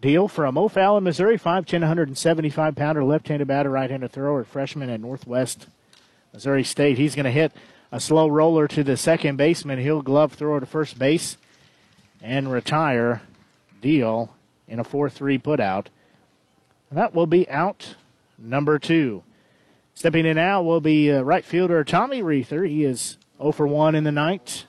Deal 0.00 0.28
from 0.28 0.56
O'Fallon, 0.56 1.04
Missouri, 1.04 1.38
5'10", 1.38 1.80
175 1.80 2.74
pounder, 2.74 3.04
left-handed 3.04 3.46
batter, 3.46 3.68
right-handed 3.68 4.10
thrower, 4.10 4.44
freshman 4.44 4.88
at 4.88 5.02
Northwest 5.02 5.66
Missouri 6.32 6.64
State. 6.64 6.96
He's 6.96 7.16
going 7.16 7.24
to 7.24 7.30
hit 7.30 7.52
a 7.92 8.00
slow 8.00 8.28
roller 8.28 8.66
to 8.68 8.82
the 8.82 8.96
second 8.96 9.36
baseman. 9.36 9.78
He'll 9.78 10.00
glove 10.00 10.32
throw 10.32 10.58
to 10.58 10.64
first 10.64 10.98
base 10.98 11.36
and 12.22 12.50
retire. 12.50 13.20
Deal 13.82 14.34
in 14.66 14.78
a 14.78 14.84
4-3 14.84 15.42
putout. 15.42 15.88
That 16.90 17.14
will 17.14 17.26
be 17.26 17.48
out 17.50 17.96
number 18.38 18.78
two. 18.78 19.22
Stepping 19.94 20.26
in 20.26 20.36
now 20.36 20.62
will 20.62 20.80
be 20.80 21.10
uh, 21.10 21.22
right 21.22 21.44
fielder 21.44 21.82
Tommy 21.84 22.22
Reether. 22.22 22.64
He 22.68 22.84
is 22.84 23.18
0 23.38 23.52
for 23.52 23.66
1 23.66 23.94
in 23.94 24.04
the 24.04 24.12
night. 24.12 24.64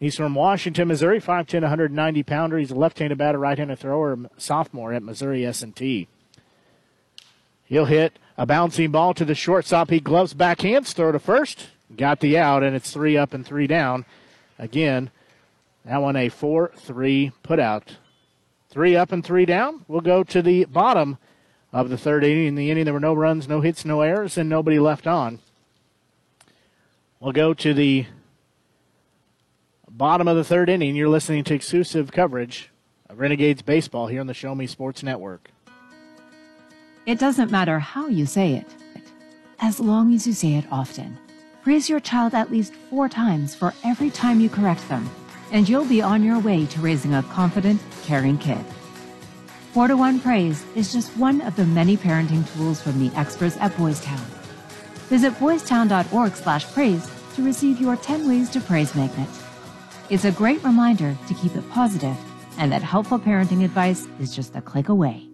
He's 0.00 0.16
from 0.16 0.34
Washington, 0.34 0.88
Missouri, 0.88 1.20
5'10", 1.20 1.62
190 1.62 2.22
pounder. 2.22 2.58
He's 2.58 2.70
a 2.70 2.74
left-handed 2.74 3.18
batter, 3.18 3.38
right-handed 3.38 3.78
thrower, 3.78 4.18
sophomore 4.36 4.92
at 4.92 5.02
Missouri 5.02 5.46
S&T. 5.46 6.08
He'll 7.64 7.84
hit 7.86 8.18
a 8.36 8.46
bouncing 8.46 8.90
ball 8.90 9.14
to 9.14 9.24
the 9.24 9.34
shortstop. 9.34 9.90
He 9.90 10.00
gloves 10.00 10.34
backhands, 10.34 10.92
throw 10.92 11.12
to 11.12 11.18
first, 11.18 11.68
got 11.96 12.20
the 12.20 12.36
out, 12.36 12.62
and 12.62 12.76
it's 12.76 12.90
three 12.90 13.16
up 13.16 13.32
and 13.32 13.46
three 13.46 13.66
down. 13.66 14.04
Again, 14.58 15.10
that 15.84 16.02
one 16.02 16.16
a 16.16 16.30
4-3 16.30 17.32
putout. 17.42 17.96
Three 18.70 18.96
up 18.96 19.12
and 19.12 19.24
three 19.24 19.46
down. 19.46 19.84
We'll 19.88 20.00
go 20.00 20.24
to 20.24 20.42
the 20.42 20.64
bottom 20.64 21.18
of 21.74 21.90
the 21.90 21.98
third 21.98 22.24
inning. 22.24 22.46
In 22.46 22.54
the 22.54 22.70
inning, 22.70 22.84
there 22.84 22.94
were 22.94 23.00
no 23.00 23.12
runs, 23.12 23.48
no 23.48 23.60
hits, 23.60 23.84
no 23.84 24.00
errors, 24.00 24.38
and 24.38 24.48
nobody 24.48 24.78
left 24.78 25.06
on. 25.06 25.40
We'll 27.18 27.32
go 27.32 27.52
to 27.52 27.74
the 27.74 28.06
bottom 29.90 30.28
of 30.28 30.36
the 30.36 30.44
third 30.44 30.70
inning. 30.70 30.94
You're 30.94 31.08
listening 31.08 31.42
to 31.44 31.54
exclusive 31.54 32.12
coverage 32.12 32.70
of 33.10 33.18
Renegades 33.18 33.60
Baseball 33.60 34.06
here 34.06 34.20
on 34.20 34.28
the 34.28 34.34
Show 34.34 34.54
Me 34.54 34.68
Sports 34.68 35.02
Network. 35.02 35.50
It 37.06 37.18
doesn't 37.18 37.50
matter 37.50 37.80
how 37.80 38.06
you 38.06 38.24
say 38.24 38.54
it, 38.54 38.66
as 39.58 39.80
long 39.80 40.14
as 40.14 40.26
you 40.26 40.32
say 40.32 40.54
it 40.54 40.64
often. 40.70 41.18
Praise 41.62 41.88
your 41.88 42.00
child 42.00 42.34
at 42.34 42.52
least 42.52 42.72
four 42.88 43.08
times 43.08 43.54
for 43.54 43.74
every 43.84 44.10
time 44.10 44.38
you 44.38 44.48
correct 44.48 44.88
them, 44.88 45.10
and 45.50 45.68
you'll 45.68 45.84
be 45.84 46.00
on 46.00 46.22
your 46.22 46.38
way 46.38 46.66
to 46.66 46.80
raising 46.80 47.14
a 47.14 47.22
confident, 47.24 47.80
caring 48.04 48.38
kid. 48.38 48.64
4 49.74 49.88
to 49.88 49.96
1 49.96 50.20
Praise 50.20 50.64
is 50.76 50.92
just 50.92 51.10
one 51.16 51.40
of 51.40 51.56
the 51.56 51.66
many 51.66 51.96
parenting 51.96 52.48
tools 52.54 52.80
from 52.80 52.96
the 53.00 53.12
experts 53.18 53.56
at 53.56 53.76
Boys 53.76 54.00
Town. 54.00 54.24
Visit 55.10 55.32
boystown.org 55.32 56.36
slash 56.36 56.64
praise 56.72 57.10
to 57.34 57.44
receive 57.44 57.80
your 57.80 57.96
10 57.96 58.28
Ways 58.28 58.48
to 58.50 58.60
Praise 58.60 58.94
magnet. 58.94 59.28
It's 60.10 60.26
a 60.26 60.30
great 60.30 60.62
reminder 60.62 61.16
to 61.26 61.34
keep 61.34 61.56
it 61.56 61.68
positive 61.70 62.16
and 62.56 62.70
that 62.70 62.84
helpful 62.84 63.18
parenting 63.18 63.64
advice 63.64 64.06
is 64.20 64.32
just 64.32 64.54
a 64.54 64.62
click 64.62 64.90
away. 64.90 65.28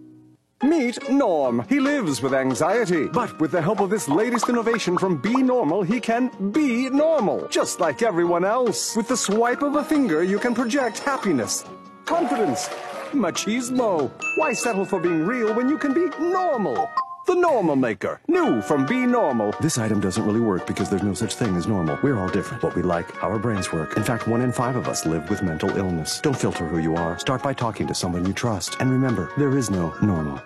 Meet 0.63 1.11
Norm. 1.11 1.63
He 1.69 1.79
lives 1.79 2.23
with 2.23 2.33
anxiety, 2.33 3.05
but 3.09 3.39
with 3.39 3.51
the 3.51 3.61
help 3.61 3.79
of 3.79 3.91
this 3.91 4.09
latest 4.09 4.49
innovation 4.49 4.97
from 4.97 5.21
Be 5.21 5.43
Normal, 5.43 5.83
he 5.83 5.99
can 5.99 6.31
be 6.49 6.89
normal, 6.89 7.47
just 7.49 7.79
like 7.79 8.01
everyone 8.01 8.43
else. 8.43 8.95
With 8.95 9.07
the 9.07 9.17
swipe 9.17 9.61
of 9.61 9.75
a 9.75 9.83
finger, 9.83 10.23
you 10.23 10.39
can 10.39 10.55
project 10.55 10.97
happiness, 10.97 11.63
confidence, 12.05 12.67
machismo. 13.11 14.11
Why 14.35 14.53
settle 14.53 14.85
for 14.85 14.99
being 14.99 15.25
real 15.25 15.53
when 15.53 15.69
you 15.69 15.77
can 15.77 15.93
be 15.93 16.07
normal? 16.19 16.89
The 17.27 17.35
Normal 17.35 17.75
Maker. 17.75 18.19
New 18.27 18.61
from 18.61 18.85
Be 18.85 19.05
Normal. 19.05 19.53
This 19.61 19.77
item 19.77 20.01
doesn't 20.01 20.25
really 20.25 20.39
work 20.39 20.65
because 20.65 20.89
there's 20.89 21.03
no 21.03 21.13
such 21.13 21.35
thing 21.35 21.55
as 21.55 21.67
normal. 21.67 21.97
We're 22.01 22.19
all 22.19 22.27
different. 22.27 22.63
What 22.63 22.75
we 22.75 22.81
like, 22.81 23.15
how 23.15 23.29
our 23.29 23.39
brains 23.39 23.71
work. 23.71 23.95
In 23.95 24.03
fact, 24.03 24.27
one 24.27 24.41
in 24.41 24.51
five 24.51 24.75
of 24.75 24.87
us 24.87 25.05
live 25.05 25.29
with 25.29 25.43
mental 25.43 25.69
illness. 25.77 26.19
Don't 26.19 26.35
filter 26.35 26.67
who 26.67 26.79
you 26.79 26.95
are. 26.95 27.19
Start 27.19 27.43
by 27.43 27.53
talking 27.53 27.87
to 27.87 27.93
someone 27.93 28.25
you 28.25 28.33
trust. 28.33 28.75
And 28.79 28.89
remember, 28.89 29.31
there 29.37 29.55
is 29.55 29.69
no 29.69 29.93
normal. 30.01 30.41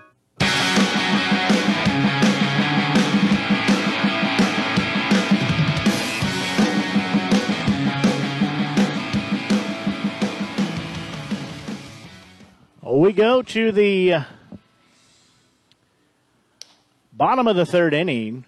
We 12.95 13.11
go 13.11 13.41
to 13.41 13.73
the 13.73 14.13
uh, 14.13 14.23
bottom 17.11 17.45
of 17.45 17.57
the 17.57 17.65
third 17.65 17.93
inning. 17.93 18.45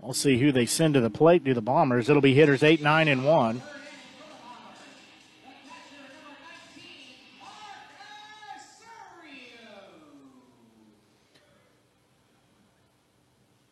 We'll 0.00 0.12
see 0.12 0.38
who 0.38 0.50
they 0.50 0.66
send 0.66 0.94
to 0.94 1.00
the 1.00 1.08
plate. 1.08 1.44
Do 1.44 1.54
the 1.54 1.60
Bombers? 1.60 2.10
It'll 2.10 2.20
be 2.20 2.34
hitters 2.34 2.64
eight, 2.64 2.82
nine, 2.82 3.06
and 3.06 3.24
one. 3.24 3.62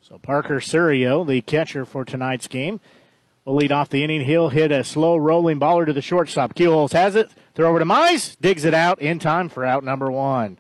So 0.00 0.16
Parker 0.18 0.60
Serio, 0.60 1.24
the 1.24 1.40
catcher 1.40 1.84
for 1.84 2.04
tonight's 2.04 2.46
game, 2.46 2.78
will 3.46 3.54
lead 3.54 3.72
off 3.72 3.88
the 3.88 4.04
inning. 4.04 4.20
He'll 4.22 4.50
hit 4.50 4.70
a 4.70 4.84
slow 4.84 5.16
rolling 5.16 5.58
baller 5.58 5.86
to 5.86 5.94
the 5.94 6.02
shortstop. 6.02 6.54
Keelholz 6.54 6.92
has 6.92 7.14
it. 7.14 7.30
Throw 7.54 7.70
over 7.70 7.78
to 7.78 7.86
Mize. 7.86 8.36
Digs 8.38 8.66
it 8.66 8.74
out 8.74 9.00
in 9.00 9.18
time 9.18 9.48
for 9.48 9.64
out 9.64 9.82
number 9.82 10.10
one. 10.10 10.52
It 10.52 10.58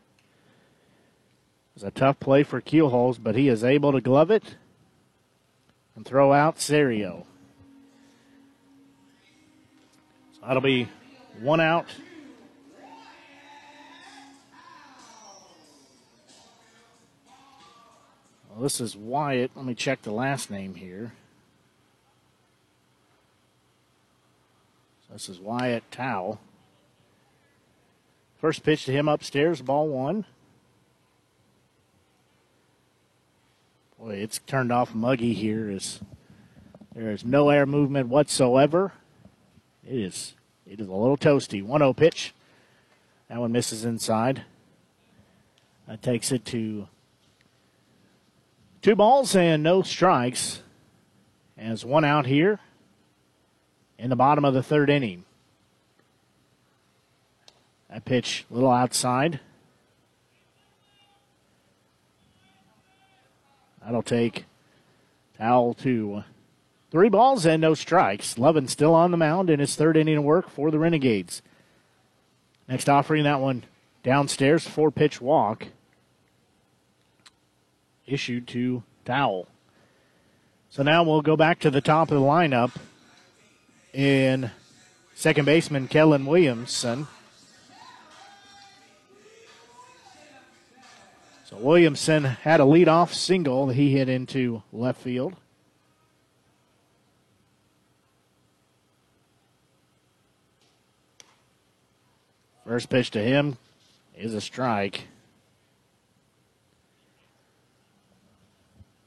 was 1.74 1.82
a 1.82 1.90
tough 1.90 2.18
play 2.18 2.42
for 2.42 2.62
Keelholz, 2.62 3.18
but 3.22 3.34
he 3.34 3.48
is 3.48 3.62
able 3.62 3.92
to 3.92 4.00
glove 4.00 4.30
it 4.30 4.54
and 5.94 6.06
throw 6.06 6.32
out 6.32 6.58
Serio. 6.58 7.26
So 10.34 10.46
that'll 10.46 10.62
be 10.62 10.88
one 11.40 11.60
out 11.60 11.86
Well, 18.56 18.62
this 18.62 18.80
is 18.80 18.96
Wyatt. 18.96 19.50
Let 19.54 19.66
me 19.66 19.74
check 19.74 20.00
the 20.00 20.12
last 20.12 20.50
name 20.50 20.76
here. 20.76 21.12
This 25.16 25.30
is 25.30 25.40
Wyatt 25.40 25.90
Towel. 25.90 26.38
First 28.38 28.62
pitch 28.62 28.84
to 28.84 28.92
him 28.92 29.08
upstairs, 29.08 29.62
ball 29.62 29.88
one. 29.88 30.26
Boy, 33.98 34.16
it's 34.16 34.40
turned 34.40 34.70
off 34.70 34.94
muggy 34.94 35.32
here. 35.32 35.70
Is 35.70 36.00
there 36.94 37.10
is 37.12 37.24
no 37.24 37.48
air 37.48 37.64
movement 37.64 38.08
whatsoever. 38.08 38.92
It 39.88 40.00
is 40.00 40.34
it 40.66 40.80
is 40.82 40.86
a 40.86 40.92
little 40.92 41.16
toasty. 41.16 41.64
1-0 41.64 41.96
pitch. 41.96 42.34
That 43.30 43.40
one 43.40 43.52
misses 43.52 43.86
inside. 43.86 44.42
That 45.88 46.02
takes 46.02 46.30
it 46.30 46.44
to 46.46 46.88
Two 48.82 48.94
balls 48.94 49.34
and 49.34 49.62
no 49.62 49.80
strikes 49.80 50.60
as 51.56 51.86
one 51.86 52.04
out 52.04 52.26
here 52.26 52.60
in 53.98 54.10
the 54.10 54.16
bottom 54.16 54.44
of 54.44 54.54
the 54.54 54.62
third 54.62 54.90
inning. 54.90 55.24
That 57.90 58.04
pitch 58.04 58.44
a 58.50 58.54
little 58.54 58.70
outside. 58.70 59.40
That'll 63.82 64.02
take 64.02 64.44
Towel 65.38 65.74
to 65.74 66.24
three 66.90 67.08
balls 67.08 67.46
and 67.46 67.60
no 67.60 67.74
strikes. 67.74 68.36
Lovin 68.36 68.66
still 68.68 68.94
on 68.94 69.12
the 69.12 69.16
mound 69.16 69.48
in 69.48 69.60
his 69.60 69.76
third 69.76 69.96
inning 69.96 70.16
of 70.16 70.24
work 70.24 70.50
for 70.50 70.70
the 70.70 70.78
Renegades. 70.78 71.40
Next 72.68 72.88
offering 72.88 73.24
that 73.24 73.40
one 73.40 73.62
downstairs, 74.02 74.66
four 74.66 74.90
pitch 74.90 75.20
walk 75.20 75.68
issued 78.06 78.46
to 78.48 78.82
Dowell. 79.04 79.46
So 80.70 80.82
now 80.82 81.02
we'll 81.04 81.22
go 81.22 81.36
back 81.36 81.60
to 81.60 81.70
the 81.70 81.80
top 81.80 82.10
of 82.10 82.18
the 82.18 82.26
lineup 82.26 82.72
in 83.96 84.50
second 85.14 85.46
baseman 85.46 85.88
Kellen 85.88 86.26
Williamson. 86.26 87.06
So 91.46 91.56
Williamson 91.56 92.24
had 92.24 92.60
a 92.60 92.64
leadoff 92.64 93.14
single 93.14 93.66
that 93.66 93.74
he 93.74 93.92
hit 93.92 94.10
into 94.10 94.62
left 94.70 95.00
field. 95.00 95.34
First 102.66 102.90
pitch 102.90 103.10
to 103.12 103.22
him 103.22 103.56
is 104.14 104.34
a 104.34 104.42
strike. 104.42 105.06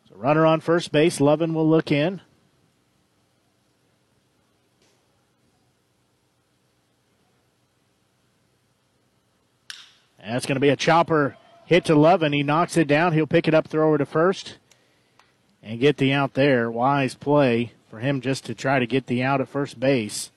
So 0.10 0.16
runner 0.16 0.48
on 0.48 0.62
first 0.62 0.92
base, 0.92 1.22
Lovin 1.22 1.54
will 1.54 1.70
look 1.70 1.92
in. 1.92 2.22
That's 10.30 10.46
going 10.46 10.58
to 10.58 10.62
be 10.62 10.70
a 10.70 10.76
chopper 10.76 11.36
hit 11.66 11.86
to 11.86 11.96
Lovin. 11.96 12.34
He 12.34 12.44
knocks 12.44 12.78
it 12.78 12.88
down. 12.88 13.14
He'll 13.14 13.26
pick 13.26 13.48
it 13.48 13.54
up, 13.54 13.68
throw 13.68 13.96
it 13.96 13.98
to 13.98 14.06
first, 14.06 14.58
and 15.64 15.80
get 15.80 15.98
the 15.98 16.14
out 16.14 16.36
there. 16.36 16.70
Wise 16.70 17.16
play 17.16 17.74
for 17.90 18.00
him 18.00 18.22
just 18.22 18.46
to 18.46 18.54
try 18.54 18.78
to 18.80 18.86
get 18.86 19.08
the 19.08 19.24
out 19.24 19.42
at 19.42 19.50
first 19.50 19.80
base. 19.80 20.32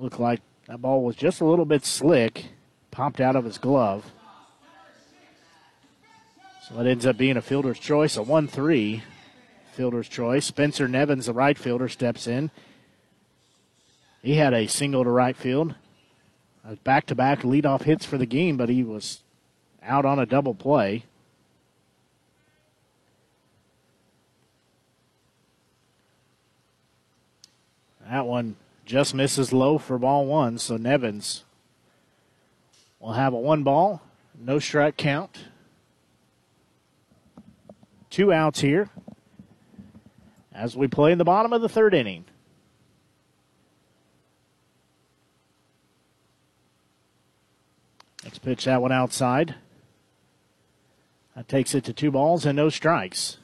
Looked 0.00 0.18
like 0.18 0.40
that 0.68 0.80
ball 0.80 1.04
was 1.04 1.16
just 1.16 1.40
a 1.40 1.44
little 1.44 1.66
bit 1.66 1.84
slick, 1.84 2.46
popped 2.90 3.20
out 3.20 3.36
of 3.36 3.44
his 3.44 3.58
glove. 3.58 4.10
So 6.68 6.80
it 6.80 6.86
ends 6.86 7.04
up 7.04 7.18
being 7.18 7.36
a 7.36 7.42
fielder's 7.42 7.78
choice, 7.78 8.16
a 8.16 8.22
1 8.22 8.48
3 8.48 9.02
fielder's 9.72 10.08
choice. 10.08 10.46
Spencer 10.46 10.88
Nevins, 10.88 11.26
the 11.26 11.34
right 11.34 11.58
fielder, 11.58 11.88
steps 11.88 12.26
in. 12.26 12.50
He 14.22 14.36
had 14.36 14.54
a 14.54 14.66
single 14.66 15.04
to 15.04 15.10
right 15.10 15.36
field. 15.36 15.74
Back 16.84 17.06
to 17.06 17.14
back 17.14 17.40
leadoff 17.40 17.82
hits 17.82 18.06
for 18.06 18.16
the 18.16 18.26
game, 18.26 18.56
but 18.56 18.68
he 18.68 18.82
was 18.84 19.22
out 19.82 20.04
on 20.04 20.18
a 20.18 20.26
double 20.26 20.54
play. 20.54 21.04
That 28.08 28.26
one 28.26 28.56
just 28.84 29.14
misses 29.14 29.52
low 29.52 29.78
for 29.78 29.98
ball 29.98 30.26
one, 30.26 30.58
so 30.58 30.76
Nevins 30.76 31.44
will 33.00 33.14
have 33.14 33.32
a 33.32 33.38
one 33.38 33.62
ball, 33.62 34.02
no 34.38 34.58
strike 34.58 34.96
count. 34.96 35.46
Two 38.10 38.32
outs 38.32 38.60
here 38.60 38.90
as 40.52 40.76
we 40.76 40.86
play 40.86 41.12
in 41.12 41.18
the 41.18 41.24
bottom 41.24 41.52
of 41.52 41.62
the 41.62 41.68
third 41.68 41.94
inning. 41.94 42.26
Next 48.32 48.38
pitch, 48.38 48.64
that 48.64 48.80
one 48.80 48.92
outside. 48.92 49.56
That 51.36 51.48
takes 51.48 51.74
it 51.74 51.84
to 51.84 51.92
two 51.92 52.10
balls 52.10 52.46
and 52.46 52.56
no 52.56 52.70
strikes. 52.70 53.36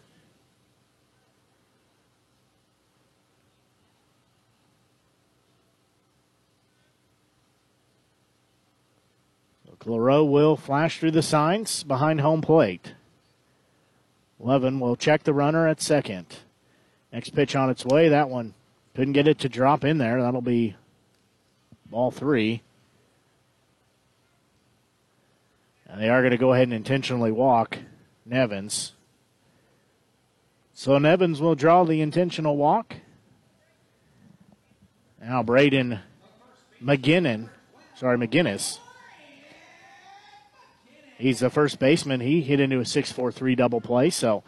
Claro 9.78 10.24
will 10.24 10.57
flash 10.57 10.99
through 10.99 11.11
the 11.11 11.22
signs 11.22 11.82
behind 11.82 12.22
home 12.22 12.41
plate. 12.41 12.95
Lovin 14.41 14.80
will 14.80 14.97
check 14.97 15.24
the 15.24 15.34
runner 15.34 15.68
at 15.68 15.82
second. 15.82 16.39
Next 17.12 17.34
pitch 17.34 17.55
on 17.55 17.68
its 17.68 17.84
way. 17.84 18.09
That 18.09 18.30
one 18.30 18.55
couldn't 18.97 19.12
get 19.12 19.28
it 19.28 19.39
to 19.41 19.51
drop 19.51 19.84
in 19.84 19.99
there. 19.99 20.22
That'll 20.22 20.41
be 20.41 20.76
ball 21.91 22.11
three. 22.11 22.62
And 25.89 26.01
they 26.01 26.09
are 26.09 26.20
going 26.20 26.32
to 26.32 26.36
go 26.36 26.53
ahead 26.53 26.64
and 26.64 26.74
intentionally 26.74 27.32
walk 27.32 27.78
Nevins. 28.26 28.93
So 30.74 30.99
Nevins 30.99 31.41
will 31.41 31.55
draw 31.55 31.84
the 31.84 32.01
intentional 32.01 32.57
walk. 32.57 32.97
Now 35.20 35.43
Braden 35.43 35.99
McGinnon, 36.82 37.49
sorry, 37.97 38.16
McGinnis. 38.16 38.78
He's 41.18 41.41
the 41.41 41.51
first 41.51 41.80
baseman. 41.80 42.20
He 42.20 42.43
hit 42.43 42.61
into 42.61 42.78
a 42.78 42.84
6 42.84 43.11
4 43.11 43.32
3 43.32 43.55
double 43.57 43.80
play, 43.80 44.11
so 44.11 44.45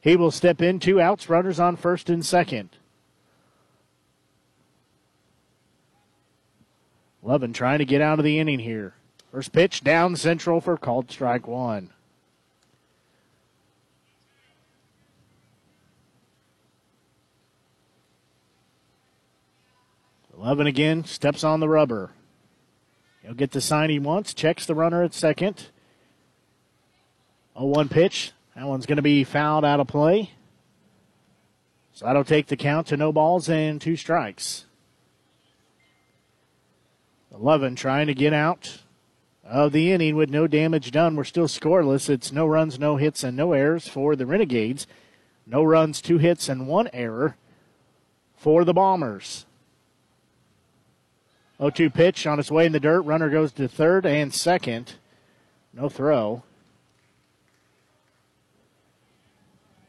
he 0.00 0.14
will 0.14 0.30
step 0.30 0.62
in. 0.62 0.78
Two 0.78 1.00
outs, 1.00 1.28
runners 1.28 1.58
on 1.58 1.74
first 1.74 2.08
and 2.08 2.24
second. 2.24 2.70
Lovin 7.20 7.52
trying 7.52 7.80
to 7.80 7.84
get 7.84 8.00
out 8.00 8.20
of 8.20 8.24
the 8.24 8.38
inning 8.38 8.60
here. 8.60 8.94
First 9.30 9.52
pitch 9.52 9.84
down 9.84 10.16
central 10.16 10.60
for 10.60 10.76
called 10.76 11.10
strike 11.10 11.46
one. 11.46 11.90
Lovin 20.34 20.68
again 20.68 21.04
steps 21.04 21.42
on 21.42 21.58
the 21.58 21.68
rubber. 21.68 22.12
He'll 23.22 23.34
get 23.34 23.50
the 23.50 23.60
sign 23.60 23.90
he 23.90 23.98
wants, 23.98 24.32
checks 24.32 24.66
the 24.66 24.74
runner 24.74 25.02
at 25.02 25.12
second. 25.12 25.66
0 27.58 27.66
1 27.66 27.88
pitch. 27.88 28.32
That 28.54 28.66
one's 28.66 28.86
going 28.86 28.96
to 28.96 29.02
be 29.02 29.24
fouled 29.24 29.64
out 29.64 29.80
of 29.80 29.88
play. 29.88 30.30
So 31.92 32.06
that'll 32.06 32.24
take 32.24 32.46
the 32.46 32.56
count 32.56 32.86
to 32.86 32.96
no 32.96 33.12
balls 33.12 33.48
and 33.48 33.80
two 33.80 33.96
strikes. 33.96 34.64
11 37.34 37.74
trying 37.74 38.06
to 38.06 38.14
get 38.14 38.32
out 38.32 38.78
of 39.48 39.72
the 39.72 39.92
inning 39.92 40.14
with 40.14 40.30
no 40.30 40.46
damage 40.46 40.90
done. 40.90 41.16
We're 41.16 41.24
still 41.24 41.48
scoreless. 41.48 42.08
It's 42.08 42.30
no 42.30 42.46
runs, 42.46 42.78
no 42.78 42.96
hits, 42.96 43.24
and 43.24 43.36
no 43.36 43.52
errors 43.52 43.88
for 43.88 44.14
the 44.14 44.26
Renegades. 44.26 44.86
No 45.46 45.64
runs, 45.64 46.02
two 46.02 46.18
hits, 46.18 46.48
and 46.48 46.68
one 46.68 46.90
error 46.92 47.36
for 48.36 48.64
the 48.64 48.74
Bombers. 48.74 49.46
0 51.58 51.70
2 51.70 51.90
pitch 51.90 52.26
on 52.26 52.38
its 52.38 52.50
way 52.50 52.66
in 52.66 52.72
the 52.72 52.80
dirt. 52.80 53.00
Runner 53.02 53.30
goes 53.30 53.52
to 53.52 53.66
third 53.66 54.06
and 54.06 54.32
second. 54.32 54.94
No 55.72 55.88
throw. 55.88 56.42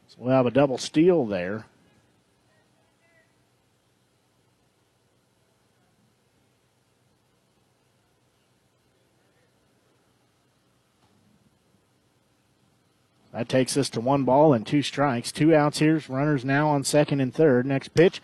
So 0.08 0.16
we'll 0.18 0.34
have 0.34 0.46
a 0.46 0.50
double 0.50 0.78
steal 0.78 1.26
there. 1.26 1.66
That 13.32 13.48
takes 13.48 13.76
us 13.76 13.88
to 13.90 14.00
one 14.00 14.24
ball 14.24 14.52
and 14.52 14.66
two 14.66 14.82
strikes. 14.82 15.30
Two 15.30 15.54
outs 15.54 15.78
here. 15.78 16.02
Runners 16.08 16.44
now 16.44 16.68
on 16.68 16.82
second 16.82 17.20
and 17.20 17.32
third. 17.32 17.64
Next 17.64 17.88
pitch. 17.94 18.20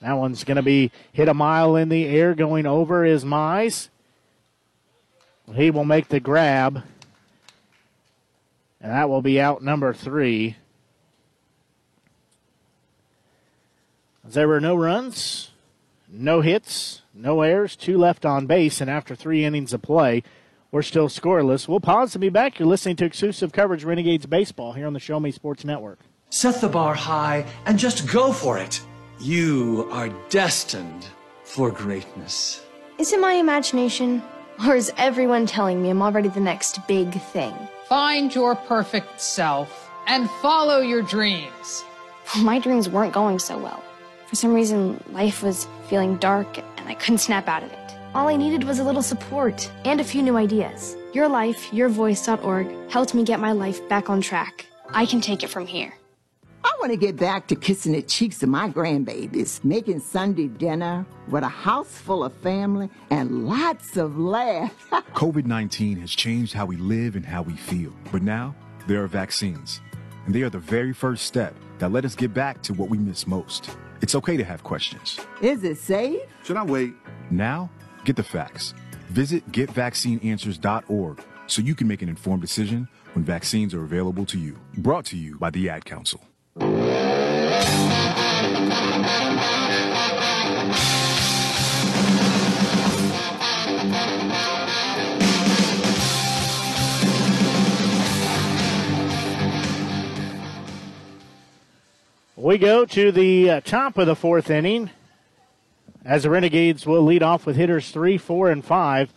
That 0.00 0.14
one's 0.14 0.44
going 0.44 0.56
to 0.56 0.62
be 0.62 0.90
hit 1.12 1.28
a 1.28 1.34
mile 1.34 1.76
in 1.76 1.88
the 1.88 2.06
air. 2.06 2.34
Going 2.34 2.66
over 2.66 3.04
is 3.04 3.24
Mize. 3.24 3.88
He 5.54 5.70
will 5.70 5.84
make 5.84 6.08
the 6.08 6.20
grab. 6.20 6.82
And 8.80 8.92
that 8.92 9.08
will 9.08 9.22
be 9.22 9.40
out 9.40 9.62
number 9.62 9.92
three. 9.92 10.56
There 14.24 14.48
were 14.48 14.60
no 14.60 14.74
runs, 14.74 15.50
no 16.08 16.40
hits, 16.40 17.02
no 17.14 17.42
errors, 17.42 17.76
two 17.76 17.96
left 17.96 18.26
on 18.26 18.46
base, 18.46 18.80
and 18.80 18.90
after 18.90 19.14
three 19.14 19.44
innings 19.44 19.72
of 19.72 19.82
play, 19.82 20.24
we're 20.70 20.82
still 20.82 21.08
scoreless. 21.08 21.68
We'll 21.68 21.80
pause 21.80 22.14
and 22.14 22.20
be 22.20 22.28
back. 22.28 22.58
You're 22.58 22.68
listening 22.68 22.96
to 22.96 23.04
exclusive 23.04 23.52
coverage 23.52 23.84
Renegades 23.84 24.26
Baseball 24.26 24.72
here 24.72 24.86
on 24.86 24.92
the 24.92 25.00
Show 25.00 25.20
Me 25.20 25.30
Sports 25.30 25.64
Network. 25.64 26.00
Set 26.30 26.60
the 26.60 26.68
bar 26.68 26.94
high 26.94 27.44
and 27.66 27.78
just 27.78 28.10
go 28.12 28.32
for 28.32 28.58
it. 28.58 28.80
You 29.20 29.88
are 29.92 30.08
destined 30.28 31.06
for 31.44 31.70
greatness. 31.70 32.62
Is 32.98 33.12
it 33.12 33.20
my 33.20 33.34
imagination? 33.34 34.22
Or 34.66 34.74
is 34.74 34.92
everyone 34.96 35.46
telling 35.46 35.82
me 35.82 35.90
I'm 35.90 36.02
already 36.02 36.28
the 36.28 36.40
next 36.40 36.86
big 36.86 37.12
thing? 37.12 37.54
Find 37.88 38.34
your 38.34 38.54
perfect 38.56 39.20
self 39.20 39.90
and 40.06 40.28
follow 40.42 40.80
your 40.80 41.02
dreams. 41.02 41.84
My 42.38 42.58
dreams 42.58 42.88
weren't 42.88 43.12
going 43.12 43.38
so 43.38 43.58
well. 43.58 43.82
For 44.26 44.34
some 44.34 44.52
reason, 44.52 45.02
life 45.12 45.42
was 45.42 45.68
feeling 45.88 46.16
dark 46.16 46.58
and 46.58 46.88
I 46.88 46.94
couldn't 46.94 47.18
snap 47.18 47.48
out 47.48 47.62
of 47.62 47.72
it. 47.72 47.85
All 48.16 48.28
I 48.28 48.36
needed 48.36 48.64
was 48.64 48.78
a 48.78 48.82
little 48.82 49.02
support 49.02 49.70
and 49.84 50.00
a 50.00 50.04
few 50.04 50.22
new 50.22 50.38
ideas. 50.38 50.96
Your 51.12 51.28
life, 51.28 51.70
your 51.70 51.90
YourLifeYourVoice.org 51.90 52.90
helped 52.90 53.12
me 53.12 53.24
get 53.24 53.40
my 53.40 53.52
life 53.52 53.86
back 53.90 54.08
on 54.08 54.22
track. 54.22 54.64
I 54.88 55.04
can 55.04 55.20
take 55.20 55.42
it 55.42 55.50
from 55.50 55.66
here. 55.66 55.92
I 56.64 56.74
want 56.80 56.92
to 56.92 56.96
get 56.96 57.16
back 57.16 57.46
to 57.48 57.56
kissing 57.56 57.92
the 57.92 58.00
cheeks 58.00 58.42
of 58.42 58.48
my 58.48 58.70
grandbabies, 58.70 59.62
making 59.62 60.00
Sunday 60.00 60.48
dinner 60.48 61.04
with 61.28 61.42
a 61.42 61.48
house 61.48 61.88
full 61.88 62.24
of 62.24 62.32
family 62.32 62.88
and 63.10 63.46
lots 63.46 63.98
of 63.98 64.16
laughs. 64.16 64.86
COVID 65.12 65.44
19 65.44 66.00
has 66.00 66.10
changed 66.10 66.54
how 66.54 66.64
we 66.64 66.76
live 66.76 67.16
and 67.16 67.26
how 67.26 67.42
we 67.42 67.52
feel. 67.52 67.92
But 68.10 68.22
now 68.22 68.54
there 68.86 69.04
are 69.04 69.08
vaccines, 69.08 69.82
and 70.24 70.34
they 70.34 70.40
are 70.40 70.48
the 70.48 70.58
very 70.58 70.94
first 70.94 71.26
step 71.26 71.54
that 71.80 71.92
let 71.92 72.06
us 72.06 72.14
get 72.14 72.32
back 72.32 72.62
to 72.62 72.72
what 72.72 72.88
we 72.88 72.96
miss 72.96 73.26
most. 73.26 73.76
It's 74.00 74.14
okay 74.14 74.38
to 74.38 74.44
have 74.44 74.64
questions. 74.64 75.20
Is 75.42 75.64
it 75.64 75.76
safe? 75.76 76.22
Should 76.44 76.56
I 76.56 76.62
wait? 76.62 76.94
Now, 77.30 77.70
Get 78.06 78.14
the 78.14 78.22
facts. 78.22 78.72
Visit 79.08 79.50
getvaccineanswers.org 79.50 81.24
so 81.48 81.60
you 81.60 81.74
can 81.74 81.88
make 81.88 82.02
an 82.02 82.08
informed 82.08 82.40
decision 82.40 82.86
when 83.14 83.24
vaccines 83.24 83.74
are 83.74 83.82
available 83.82 84.24
to 84.26 84.38
you. 84.38 84.56
Brought 84.78 85.06
to 85.06 85.16
you 85.16 85.36
by 85.38 85.50
the 85.50 85.68
Ad 85.68 85.84
Council. 85.84 86.20
We 102.36 102.58
go 102.58 102.84
to 102.84 103.10
the 103.10 103.50
uh, 103.50 103.60
top 103.62 103.98
of 103.98 104.06
the 104.06 104.14
fourth 104.14 104.50
inning 104.50 104.90
as 106.06 106.22
the 106.22 106.30
Renegades 106.30 106.86
will 106.86 107.02
lead 107.02 107.22
off 107.22 107.46
with 107.46 107.56
hitters 107.56 107.90
three, 107.90 108.16
four, 108.16 108.48
and 108.48 108.64
five. 108.64 109.12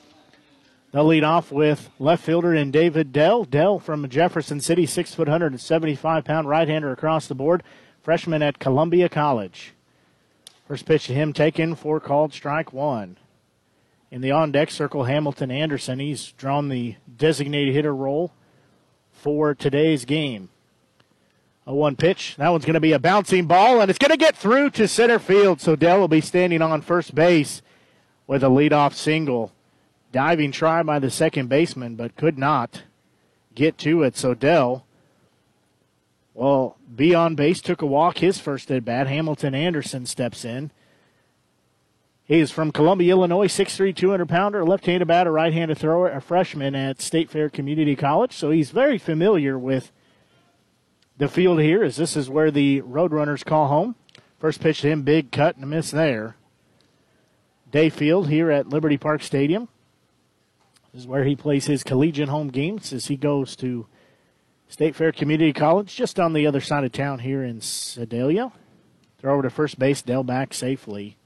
They'll 0.91 1.05
lead 1.05 1.23
off 1.23 1.51
with 1.51 1.91
left 1.99 2.23
fielder 2.23 2.53
and 2.55 2.73
David 2.73 3.13
Dell. 3.13 3.43
Dell 3.43 3.77
from 3.77 4.09
Jefferson 4.09 4.59
City, 4.59 4.87
six 4.87 5.13
foot, 5.13 5.27
175 5.27 6.25
pound 6.25 6.49
right 6.49 6.67
hander 6.67 6.91
across 6.91 7.27
the 7.27 7.35
board, 7.35 7.61
freshman 8.01 8.41
at 8.41 8.57
Columbia 8.57 9.07
College. 9.07 9.73
First 10.67 10.87
pitch 10.87 11.05
to 11.05 11.13
him 11.13 11.31
taken 11.31 11.75
for 11.75 11.99
called 11.99 12.33
strike 12.33 12.73
one. 12.73 13.17
In 14.09 14.21
the 14.21 14.31
on 14.31 14.51
deck 14.51 14.71
circle, 14.71 15.03
Hamilton 15.03 15.51
Anderson. 15.51 15.99
He's 15.99 16.31
drawn 16.31 16.69
the 16.69 16.95
designated 17.15 17.75
hitter 17.75 17.93
role 17.93 18.33
for 19.11 19.53
today's 19.53 20.05
game. 20.05 20.49
A 21.69 21.75
one 21.75 21.95
pitch. 21.95 22.35
That 22.37 22.49
one's 22.49 22.65
going 22.65 22.73
to 22.73 22.79
be 22.79 22.93
a 22.93 22.99
bouncing 22.99 23.45
ball, 23.45 23.79
and 23.79 23.91
it's 23.91 23.99
going 23.99 24.09
to 24.09 24.17
get 24.17 24.35
through 24.35 24.71
to 24.71 24.87
center 24.87 25.19
field. 25.19 25.61
So 25.61 25.75
Dell 25.75 25.99
will 25.99 26.07
be 26.07 26.19
standing 26.19 26.63
on 26.63 26.81
first 26.81 27.13
base 27.13 27.61
with 28.25 28.43
a 28.43 28.47
leadoff 28.47 28.95
single. 28.95 29.51
Diving 30.11 30.51
try 30.51 30.81
by 30.81 30.97
the 30.97 31.11
second 31.11 31.47
baseman, 31.47 31.95
but 31.95 32.15
could 32.15 32.39
not 32.39 32.85
get 33.53 33.77
to 33.77 34.01
it. 34.01 34.17
So 34.17 34.33
Dell, 34.33 34.83
well, 36.33 36.75
be 36.95 37.13
on 37.13 37.35
base, 37.35 37.61
took 37.61 37.83
a 37.83 37.85
walk 37.85 38.17
his 38.17 38.39
first 38.39 38.71
at 38.71 38.83
bat. 38.83 39.05
Hamilton 39.05 39.53
Anderson 39.53 40.07
steps 40.07 40.43
in. 40.43 40.71
He 42.25 42.39
is 42.39 42.49
from 42.49 42.71
Columbia, 42.71 43.11
Illinois, 43.11 43.47
6'3", 43.47 43.95
200 43.95 44.27
pounder, 44.27 44.65
left-handed 44.65 45.07
batter, 45.07 45.31
right-handed 45.31 45.77
thrower, 45.77 46.09
a 46.09 46.19
freshman 46.19 46.73
at 46.73 46.99
State 46.99 47.29
Fair 47.29 47.47
Community 47.47 47.95
College. 47.95 48.33
So 48.33 48.49
he's 48.49 48.71
very 48.71 48.97
familiar 48.97 49.59
with 49.59 49.91
the 51.19 51.27
field 51.27 51.59
here, 51.59 51.83
as 51.83 51.97
this 51.97 52.15
is 52.15 52.29
where 52.29 52.49
the 52.49 52.81
Roadrunners 52.81 53.45
call 53.45 53.67
home. 53.67 53.95
First 54.39 54.61
pitch 54.61 54.81
to 54.81 54.89
him, 54.89 55.03
big 55.03 55.31
cut 55.31 55.55
and 55.55 55.63
a 55.65 55.67
miss 55.67 55.91
there. 55.91 56.37
Day 57.69 57.89
Field 57.89 58.29
here 58.29 58.49
at 58.49 58.69
Liberty 58.69 58.97
Park 58.97 59.21
Stadium. 59.21 59.67
This 60.93 61.01
is 61.01 61.07
where 61.07 61.25
he 61.25 61.35
plays 61.35 61.65
his 61.65 61.83
collegiate 61.83 62.29
home 62.29 62.47
games 62.47 62.93
as 62.93 63.07
he 63.07 63.17
goes 63.17 63.55
to 63.57 63.85
State 64.69 64.95
Fair 64.95 65.11
Community 65.11 65.51
College, 65.51 65.93
just 65.93 66.19
on 66.19 66.31
the 66.33 66.47
other 66.47 66.61
side 66.61 66.85
of 66.85 66.93
town 66.93 67.19
here 67.19 67.43
in 67.43 67.59
Sedalia. 67.59 68.51
Throw 69.19 69.33
over 69.33 69.43
to 69.43 69.49
first 69.49 69.77
base, 69.77 70.01
Dell 70.01 70.23
back 70.23 70.53
safely. 70.53 71.17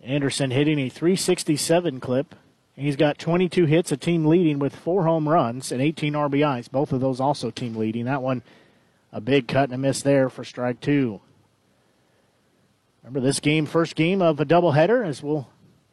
Anderson 0.00 0.52
hitting 0.52 0.78
a 0.78 0.88
367 0.88 1.98
clip. 1.98 2.34
He's 2.80 2.96
got 2.96 3.18
22 3.18 3.66
hits, 3.66 3.92
a 3.92 3.96
team 3.98 4.24
leading 4.24 4.58
with 4.58 4.74
four 4.74 5.04
home 5.04 5.28
runs 5.28 5.70
and 5.70 5.82
18 5.82 6.14
RBIs. 6.14 6.70
Both 6.70 6.94
of 6.94 7.00
those 7.02 7.20
also 7.20 7.50
team 7.50 7.76
leading. 7.76 8.06
That 8.06 8.22
one, 8.22 8.42
a 9.12 9.20
big 9.20 9.48
cut 9.48 9.64
and 9.64 9.74
a 9.74 9.78
miss 9.78 10.00
there 10.00 10.30
for 10.30 10.44
strike 10.44 10.80
two. 10.80 11.20
Remember 13.02 13.20
this 13.20 13.38
game, 13.38 13.66
first 13.66 13.96
game 13.96 14.22
of 14.22 14.40
a 14.40 14.46
doubleheader, 14.46 15.06
as 15.06 15.22
we'll 15.22 15.46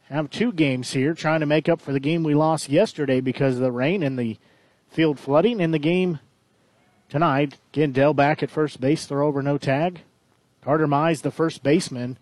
have 0.08 0.30
two 0.30 0.50
games 0.50 0.90
here, 0.92 1.12
trying 1.12 1.40
to 1.40 1.46
make 1.46 1.68
up 1.68 1.82
for 1.82 1.92
the 1.92 2.00
game 2.00 2.22
we 2.22 2.34
lost 2.34 2.70
yesterday 2.70 3.20
because 3.20 3.56
of 3.56 3.60
the 3.60 3.70
rain 3.70 4.02
and 4.02 4.18
the 4.18 4.38
field 4.88 5.20
flooding. 5.20 5.60
In 5.60 5.72
the 5.72 5.78
game 5.78 6.20
tonight, 7.10 7.58
again, 7.70 7.92
Dell 7.92 8.14
back 8.14 8.42
at 8.42 8.50
first 8.50 8.80
base, 8.80 9.04
throw 9.04 9.28
over 9.28 9.42
no 9.42 9.58
tag. 9.58 10.00
Carter 10.62 10.88
Mize, 10.88 11.20
the 11.20 11.30
first 11.30 11.62
baseman 11.62 12.16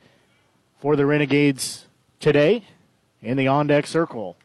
for 0.80 0.96
the 0.96 1.06
Renegades 1.06 1.86
today 2.18 2.64
in 3.22 3.36
the 3.36 3.46
on 3.46 3.68
deck 3.68 3.86
circle. 3.86 4.36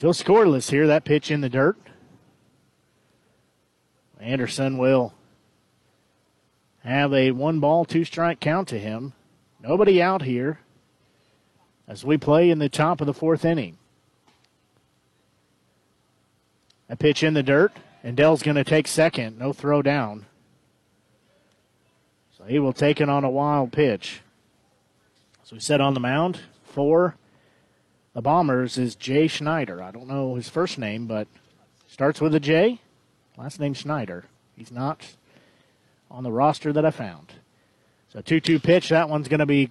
Still 0.00 0.14
scoreless 0.14 0.70
here. 0.70 0.86
That 0.86 1.04
pitch 1.04 1.30
in 1.30 1.42
the 1.42 1.50
dirt. 1.50 1.76
Anderson 4.18 4.78
will 4.78 5.12
have 6.82 7.12
a 7.12 7.32
one 7.32 7.60
ball, 7.60 7.84
two 7.84 8.06
strike 8.06 8.40
count 8.40 8.68
to 8.68 8.78
him. 8.78 9.12
Nobody 9.62 10.00
out 10.00 10.22
here 10.22 10.60
as 11.86 12.02
we 12.02 12.16
play 12.16 12.48
in 12.48 12.58
the 12.58 12.70
top 12.70 13.02
of 13.02 13.06
the 13.06 13.12
fourth 13.12 13.44
inning. 13.44 13.76
A 16.88 16.96
pitch 16.96 17.22
in 17.22 17.34
the 17.34 17.42
dirt, 17.42 17.74
and 18.02 18.16
Dell's 18.16 18.42
going 18.42 18.56
to 18.56 18.64
take 18.64 18.88
second. 18.88 19.38
No 19.38 19.52
throw 19.52 19.82
down. 19.82 20.24
So 22.38 22.44
he 22.44 22.58
will 22.58 22.72
take 22.72 23.02
it 23.02 23.10
on 23.10 23.22
a 23.22 23.30
wild 23.30 23.70
pitch. 23.70 24.22
So 25.44 25.56
we 25.56 25.60
set 25.60 25.82
on 25.82 25.92
the 25.92 26.00
mound 26.00 26.40
for 26.64 27.16
the 28.14 28.22
Bombers 28.22 28.76
is 28.76 28.96
Jay 28.96 29.28
Schneider. 29.28 29.82
I 29.82 29.90
don't 29.90 30.08
know 30.08 30.34
his 30.34 30.48
first 30.48 30.78
name, 30.78 31.06
but 31.06 31.28
starts 31.86 32.20
with 32.20 32.34
a 32.34 32.40
J. 32.40 32.80
Last 33.36 33.60
name 33.60 33.74
Schneider. 33.74 34.24
He's 34.56 34.72
not 34.72 35.06
on 36.10 36.24
the 36.24 36.32
roster 36.32 36.72
that 36.72 36.84
I 36.84 36.90
found. 36.90 37.32
So 38.08 38.20
2 38.20 38.40
2 38.40 38.58
pitch. 38.58 38.88
That 38.88 39.08
one's 39.08 39.28
going 39.28 39.40
to 39.40 39.46
be 39.46 39.70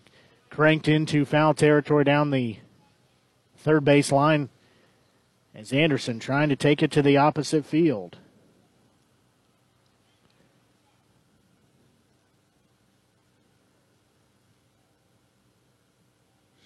cranked 0.50 0.88
into 0.88 1.26
foul 1.26 1.54
territory 1.54 2.04
down 2.04 2.32
the 2.32 2.58
third 3.58 3.84
base 3.84 4.12
line 4.12 4.50
as 5.54 5.74
Anderson 5.74 6.20
trying 6.20 6.50
to 6.50 6.56
take 6.56 6.82
it 6.82 6.92
to 6.92 7.02
the 7.02 7.18
opposite 7.18 7.66
field. 7.66 8.18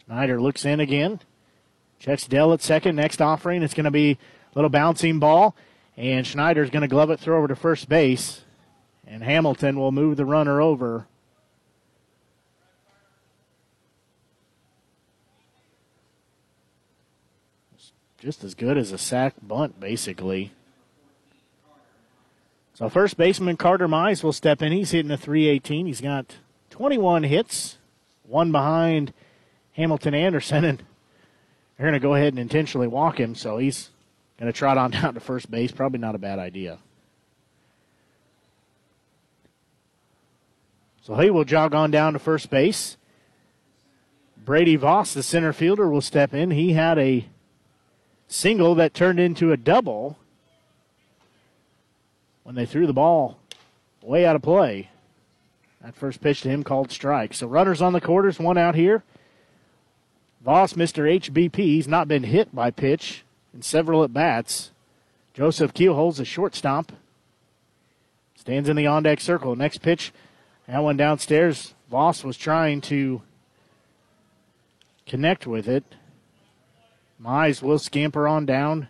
Schneider 0.06 0.40
looks 0.40 0.64
in 0.64 0.80
again. 0.80 1.20
Checks 2.04 2.28
Dell 2.28 2.52
at 2.52 2.62
second. 2.62 2.98
Next 2.98 3.22
offering, 3.22 3.64
it's 3.64 3.74
going 3.74 3.86
to 3.86 3.92
be 3.92 4.12
a 4.12 4.18
little 4.56 4.70
bouncing 4.70 5.20
ball. 5.20 5.56
And 5.96 6.28
Schneider's 6.28 6.70
going 6.70 6.82
to 6.82 6.90
glove 6.90 7.10
it, 7.10 7.20
throw 7.20 7.38
over 7.38 7.48
to 7.48 7.56
first 7.56 7.88
base. 7.88 8.42
And 9.08 9.24
Hamilton 9.24 9.80
will 9.80 9.94
move 9.94 10.18
the 10.18 10.26
runner 10.26 10.60
over. 10.60 11.08
Just 18.20 18.44
as 18.44 18.54
good 18.54 18.78
as 18.78 18.92
a 18.92 18.98
sack 18.98 19.36
bunt, 19.42 19.80
basically. 19.80 20.52
So 22.74 22.90
first 22.90 23.16
baseman 23.16 23.56
Carter 23.56 23.88
Mize 23.88 24.24
will 24.24 24.34
step 24.34 24.62
in. 24.62 24.74
He's 24.74 24.92
hitting 24.92 25.12
a 25.12 25.18
318. 25.18 25.86
He's 25.86 26.02
got 26.02 26.36
21 26.70 27.24
hits, 27.24 27.78
one 28.24 28.52
behind 28.52 29.14
Hamilton 29.74 30.14
Anderson, 30.14 30.66
and 30.66 30.84
they're 31.78 31.86
going 31.86 31.94
to 31.94 32.00
go 32.00 32.16
ahead 32.16 32.34
and 32.34 32.40
intentionally 32.40 32.88
walk 32.88 33.20
him, 33.20 33.36
so 33.36 33.58
he's 33.58 33.90
going 34.40 34.52
to 34.52 34.58
trot 34.58 34.78
on 34.78 34.92
down 34.92 35.14
to 35.14 35.20
first 35.20 35.50
base. 35.50 35.72
Probably 35.72 36.00
not 36.00 36.16
a 36.16 36.20
bad 36.20 36.40
idea. 36.40 36.80
So 41.02 41.16
he 41.16 41.30
will 41.30 41.44
jog 41.44 41.74
on 41.74 41.92
down 41.92 42.14
to 42.14 42.20
first 42.20 42.50
base. 42.50 42.96
Brady 44.38 44.76
Voss, 44.76 45.14
the 45.14 45.24
center 45.24 45.54
fielder, 45.54 45.90
will 45.90 46.02
step 46.02 46.34
in. 46.34 46.52
He 46.52 46.74
had 46.74 46.98
a 46.98 47.28
single 48.28 48.76
that 48.76 48.94
turned 48.94 49.20
into 49.20 49.52
a 49.52 49.58
double 49.58 50.18
when 52.44 52.56
they 52.56 52.66
threw 52.66 52.88
the 52.88 52.94
ball 52.94 53.38
way 54.02 54.26
out 54.26 54.36
of 54.36 54.42
play. 54.42 54.90
That 55.82 55.96
first 55.96 56.22
pitch 56.22 56.42
to 56.42 56.50
him 56.50 56.64
called 56.64 56.92
strike. 56.92 57.34
So 57.34 57.48
runners 57.48 57.82
on 57.82 57.94
the 57.94 58.02
quarters, 58.02 58.40
one 58.40 58.58
out 58.58 58.76
here. 58.76 59.04
Voss, 60.44 60.74
Mr. 60.74 61.10
HBP, 61.20 61.56
he's 61.56 61.88
not 61.88 62.10
been 62.10 62.24
hit 62.24 62.54
by 62.54 62.70
pitch 62.70 63.24
in 63.54 63.62
several 63.62 64.04
at 64.04 64.14
bats. 64.14 64.72
Joseph 65.34 65.74
Keelholz 65.74 66.20
a 66.20 66.26
shortstop. 66.26 66.92
Stands 68.36 68.68
in 68.68 68.76
the 68.76 68.86
on 68.86 69.04
deck 69.04 69.22
circle. 69.22 69.56
Next 69.56 69.82
pitch, 69.82 70.12
that 70.68 70.80
one 70.80 70.98
downstairs. 70.98 71.74
Voss 71.90 72.26
was 72.26 72.36
trying 72.36 72.82
to 72.82 73.22
connect 75.06 75.48
with 75.48 75.68
it. 75.68 75.86
Mize 77.22 77.62
will 77.62 77.80
scamper 77.80 78.28
on 78.28 78.46
down 78.46 78.90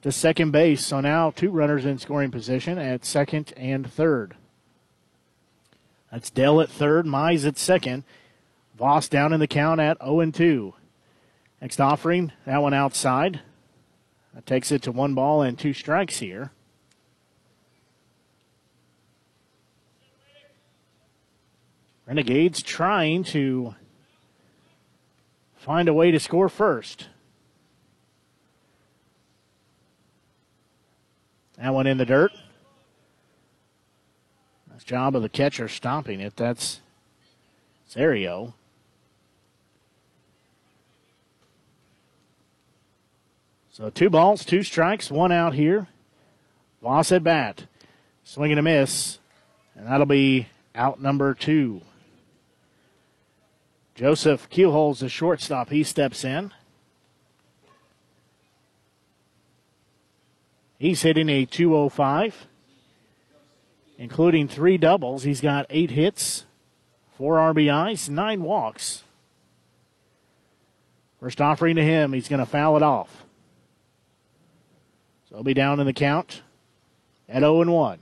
to 0.00 0.10
second 0.10 0.52
base. 0.52 0.86
So 0.86 1.00
now 1.00 1.32
two 1.32 1.50
runners 1.50 1.84
in 1.84 1.98
scoring 1.98 2.30
position 2.30 2.78
at 2.78 3.04
second 3.04 3.52
and 3.58 3.92
third. 3.92 4.36
That's 6.10 6.30
Dell 6.30 6.62
at 6.62 6.70
third, 6.70 7.04
Mize 7.04 7.46
at 7.46 7.58
second. 7.58 8.04
Voss 8.78 9.08
down 9.08 9.32
in 9.32 9.40
the 9.40 9.48
count 9.48 9.80
at 9.80 9.98
0 10.00 10.30
2. 10.30 10.72
Next 11.60 11.80
offering, 11.80 12.30
that 12.46 12.62
one 12.62 12.72
outside. 12.72 13.40
That 14.34 14.46
takes 14.46 14.70
it 14.70 14.82
to 14.82 14.92
one 14.92 15.14
ball 15.14 15.42
and 15.42 15.58
two 15.58 15.72
strikes 15.72 16.18
here. 16.18 16.52
Renegades 22.06 22.62
trying 22.62 23.24
to 23.24 23.74
find 25.56 25.88
a 25.88 25.92
way 25.92 26.12
to 26.12 26.20
score 26.20 26.48
first. 26.48 27.08
That 31.56 31.74
one 31.74 31.88
in 31.88 31.98
the 31.98 32.06
dirt. 32.06 32.30
Nice 34.70 34.84
job 34.84 35.16
of 35.16 35.22
the 35.22 35.28
catcher 35.28 35.66
stomping 35.66 36.20
it. 36.20 36.36
That's 36.36 36.80
Serio. 37.88 38.54
So 43.78 43.90
two 43.90 44.10
balls, 44.10 44.44
two 44.44 44.64
strikes, 44.64 45.08
one 45.08 45.30
out 45.30 45.54
here 45.54 45.86
Voss 46.82 47.12
at 47.12 47.22
bat. 47.22 47.66
Swing 48.24 48.50
and 48.50 48.58
a 48.58 48.62
miss. 48.62 49.20
And 49.76 49.86
that'll 49.86 50.04
be 50.04 50.48
out 50.74 51.00
number 51.00 51.32
two. 51.32 51.82
Joseph 53.94 54.50
Keelholz, 54.50 54.98
the 54.98 55.08
shortstop, 55.08 55.70
he 55.70 55.84
steps 55.84 56.24
in. 56.24 56.52
He's 60.80 61.02
hitting 61.02 61.28
a 61.28 61.44
205, 61.44 62.46
including 63.96 64.48
three 64.48 64.76
doubles. 64.76 65.22
He's 65.22 65.40
got 65.40 65.66
eight 65.70 65.92
hits, 65.92 66.46
four 67.16 67.36
RBIs, 67.36 68.08
nine 68.08 68.42
walks. 68.42 69.04
First 71.20 71.40
offering 71.40 71.76
to 71.76 71.84
him, 71.84 72.12
he's 72.12 72.28
going 72.28 72.40
to 72.40 72.46
foul 72.46 72.76
it 72.76 72.82
off. 72.82 73.24
So 75.28 75.36
he'll 75.36 75.44
be 75.44 75.54
down 75.54 75.78
in 75.78 75.86
the 75.86 75.92
count 75.92 76.42
at 77.28 77.40
0 77.40 77.60
and 77.60 77.72
1. 77.72 77.98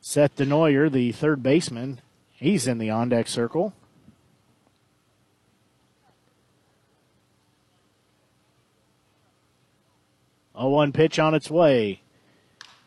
Seth 0.00 0.36
Denoyer, 0.36 0.92
the 0.92 1.12
third 1.12 1.42
baseman, 1.42 2.00
he's 2.32 2.66
in 2.66 2.78
the 2.78 2.90
on 2.90 3.08
deck 3.08 3.28
circle. 3.28 3.72
A 10.54 10.68
one 10.68 10.92
pitch 10.92 11.18
on 11.18 11.34
its 11.34 11.50
way. 11.50 12.00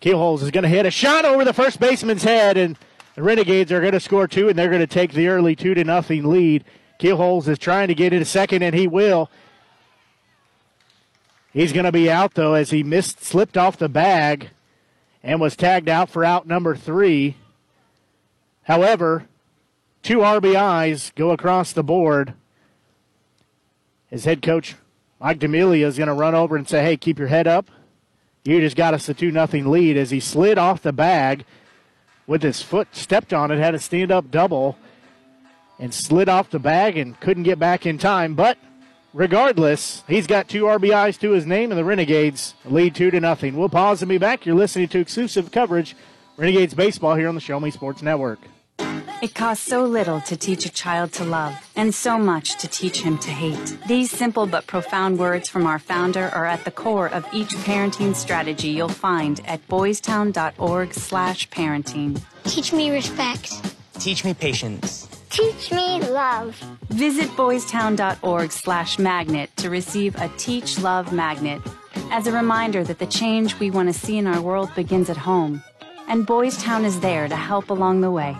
Keelholz 0.01 0.41
is 0.41 0.51
going 0.51 0.63
to 0.63 0.69
hit 0.69 0.85
a 0.85 0.91
shot 0.91 1.25
over 1.25 1.43
the 1.43 1.53
first 1.53 1.79
baseman's 1.79 2.23
head, 2.23 2.57
and 2.57 2.77
the 3.15 3.21
Renegades 3.21 3.71
are 3.71 3.81
going 3.81 3.93
to 3.93 3.99
score 3.99 4.27
two, 4.27 4.49
and 4.49 4.57
they're 4.57 4.69
going 4.69 4.79
to 4.79 4.87
take 4.87 5.13
the 5.13 5.27
early 5.27 5.55
two 5.55 5.73
to 5.73 5.83
nothing 5.83 6.29
lead. 6.29 6.63
Keelholz 6.99 7.47
is 7.47 7.59
trying 7.59 7.89
to 7.89 7.95
get 7.95 8.13
it 8.13 8.21
a 8.21 8.25
second, 8.25 8.63
and 8.63 8.73
he 8.73 8.87
will. 8.87 9.29
He's 11.51 11.73
going 11.73 11.85
to 11.85 11.91
be 11.91 12.09
out 12.09 12.35
though 12.35 12.53
as 12.53 12.69
he 12.69 12.83
missed, 12.83 13.23
slipped 13.23 13.57
off 13.57 13.77
the 13.77 13.89
bag, 13.89 14.49
and 15.23 15.41
was 15.41 15.55
tagged 15.55 15.89
out 15.89 16.09
for 16.09 16.23
out 16.23 16.47
number 16.47 16.75
three. 16.75 17.35
However, 18.63 19.25
two 20.03 20.19
RBIs 20.19 21.13
go 21.15 21.31
across 21.31 21.71
the 21.71 21.83
board. 21.83 22.33
His 24.09 24.25
head 24.25 24.41
coach 24.41 24.75
Mike 25.19 25.39
D'Amelia 25.39 25.85
is 25.85 25.97
going 25.97 26.07
to 26.07 26.13
run 26.13 26.35
over 26.35 26.55
and 26.55 26.67
say, 26.67 26.83
"Hey, 26.83 26.97
keep 26.97 27.19
your 27.19 27.27
head 27.27 27.47
up. 27.47 27.69
You 28.45 28.61
just 28.61 28.77
got 28.77 28.93
us 28.93 29.09
a 29.09 29.13
two 29.13 29.31
nothing 29.31 29.69
lead." 29.69 29.97
As 29.97 30.11
he 30.11 30.19
slid 30.19 30.57
off 30.57 30.81
the 30.81 30.93
bag 30.93 31.45
with 32.25 32.43
his 32.43 32.61
foot, 32.61 32.89
stepped 32.91 33.33
on 33.33 33.51
it, 33.51 33.57
had 33.57 33.75
a 33.75 33.79
stand 33.79 34.11
up 34.11 34.31
double, 34.31 34.77
and 35.79 35.93
slid 35.93 36.29
off 36.29 36.49
the 36.49 36.59
bag 36.59 36.95
and 36.95 37.19
couldn't 37.19 37.43
get 37.43 37.59
back 37.59 37.85
in 37.85 37.97
time. 37.97 38.35
But 38.35 38.57
regardless, 39.13 40.03
he's 40.07 40.27
got 40.27 40.47
two 40.47 40.63
RBIs 40.63 41.19
to 41.19 41.31
his 41.31 41.45
name, 41.45 41.71
and 41.71 41.77
the 41.77 41.85
Renegades 41.85 42.53
lead 42.65 42.95
two 42.95 43.11
to 43.11 43.19
nothing. 43.19 43.57
We'll 43.57 43.69
pause 43.69 44.01
and 44.01 44.09
be 44.09 44.17
back. 44.17 44.45
You're 44.45 44.55
listening 44.55 44.87
to 44.89 44.99
exclusive 44.99 45.51
coverage, 45.51 45.95
Renegades 46.37 46.73
baseball 46.73 47.15
here 47.15 47.27
on 47.27 47.35
the 47.35 47.41
Show 47.41 47.59
Me 47.59 47.71
Sports 47.71 48.01
Network. 48.01 48.39
It 49.21 49.35
costs 49.35 49.67
so 49.67 49.83
little 49.83 50.21
to 50.21 50.37
teach 50.37 50.65
a 50.65 50.69
child 50.69 51.11
to 51.13 51.25
love, 51.25 51.53
and 51.75 51.93
so 51.93 52.17
much 52.17 52.57
to 52.59 52.69
teach 52.69 53.01
him 53.01 53.17
to 53.17 53.29
hate. 53.29 53.77
These 53.85 54.11
simple 54.11 54.45
but 54.45 54.65
profound 54.65 55.19
words 55.19 55.49
from 55.49 55.67
our 55.67 55.77
founder 55.77 56.29
are 56.29 56.45
at 56.45 56.63
the 56.63 56.71
core 56.71 57.09
of 57.09 57.27
each 57.33 57.49
parenting 57.49 58.15
strategy 58.15 58.69
you'll 58.69 58.87
find 58.87 59.41
at 59.45 59.67
boystown.org 59.67 60.93
slash 60.93 61.49
parenting. 61.49 62.21
Teach 62.45 62.71
me 62.71 62.91
respect. 62.91 63.75
Teach 63.99 64.23
me 64.23 64.33
patience. 64.33 65.18
Teach 65.29 65.71
me 65.71 66.01
love. 66.01 66.55
Visit 66.89 67.29
boystown.org 67.29 68.51
slash 68.51 68.97
magnet 68.97 69.49
to 69.57 69.69
receive 69.69 70.15
a 70.15 70.27
Teach 70.37 70.79
Love 70.79 71.13
magnet 71.13 71.61
as 72.11 72.25
a 72.25 72.31
reminder 72.31 72.83
that 72.83 72.97
the 72.97 73.05
change 73.05 73.59
we 73.59 73.69
want 73.69 73.89
to 73.89 73.93
see 73.93 74.17
in 74.17 74.25
our 74.25 74.41
world 74.41 74.73
begins 74.75 75.09
at 75.09 75.17
home. 75.17 75.63
And 76.07 76.25
Boys 76.25 76.61
Town 76.63 76.83
is 76.83 76.99
there 77.01 77.27
to 77.27 77.35
help 77.35 77.69
along 77.69 78.01
the 78.01 78.09
way. 78.09 78.35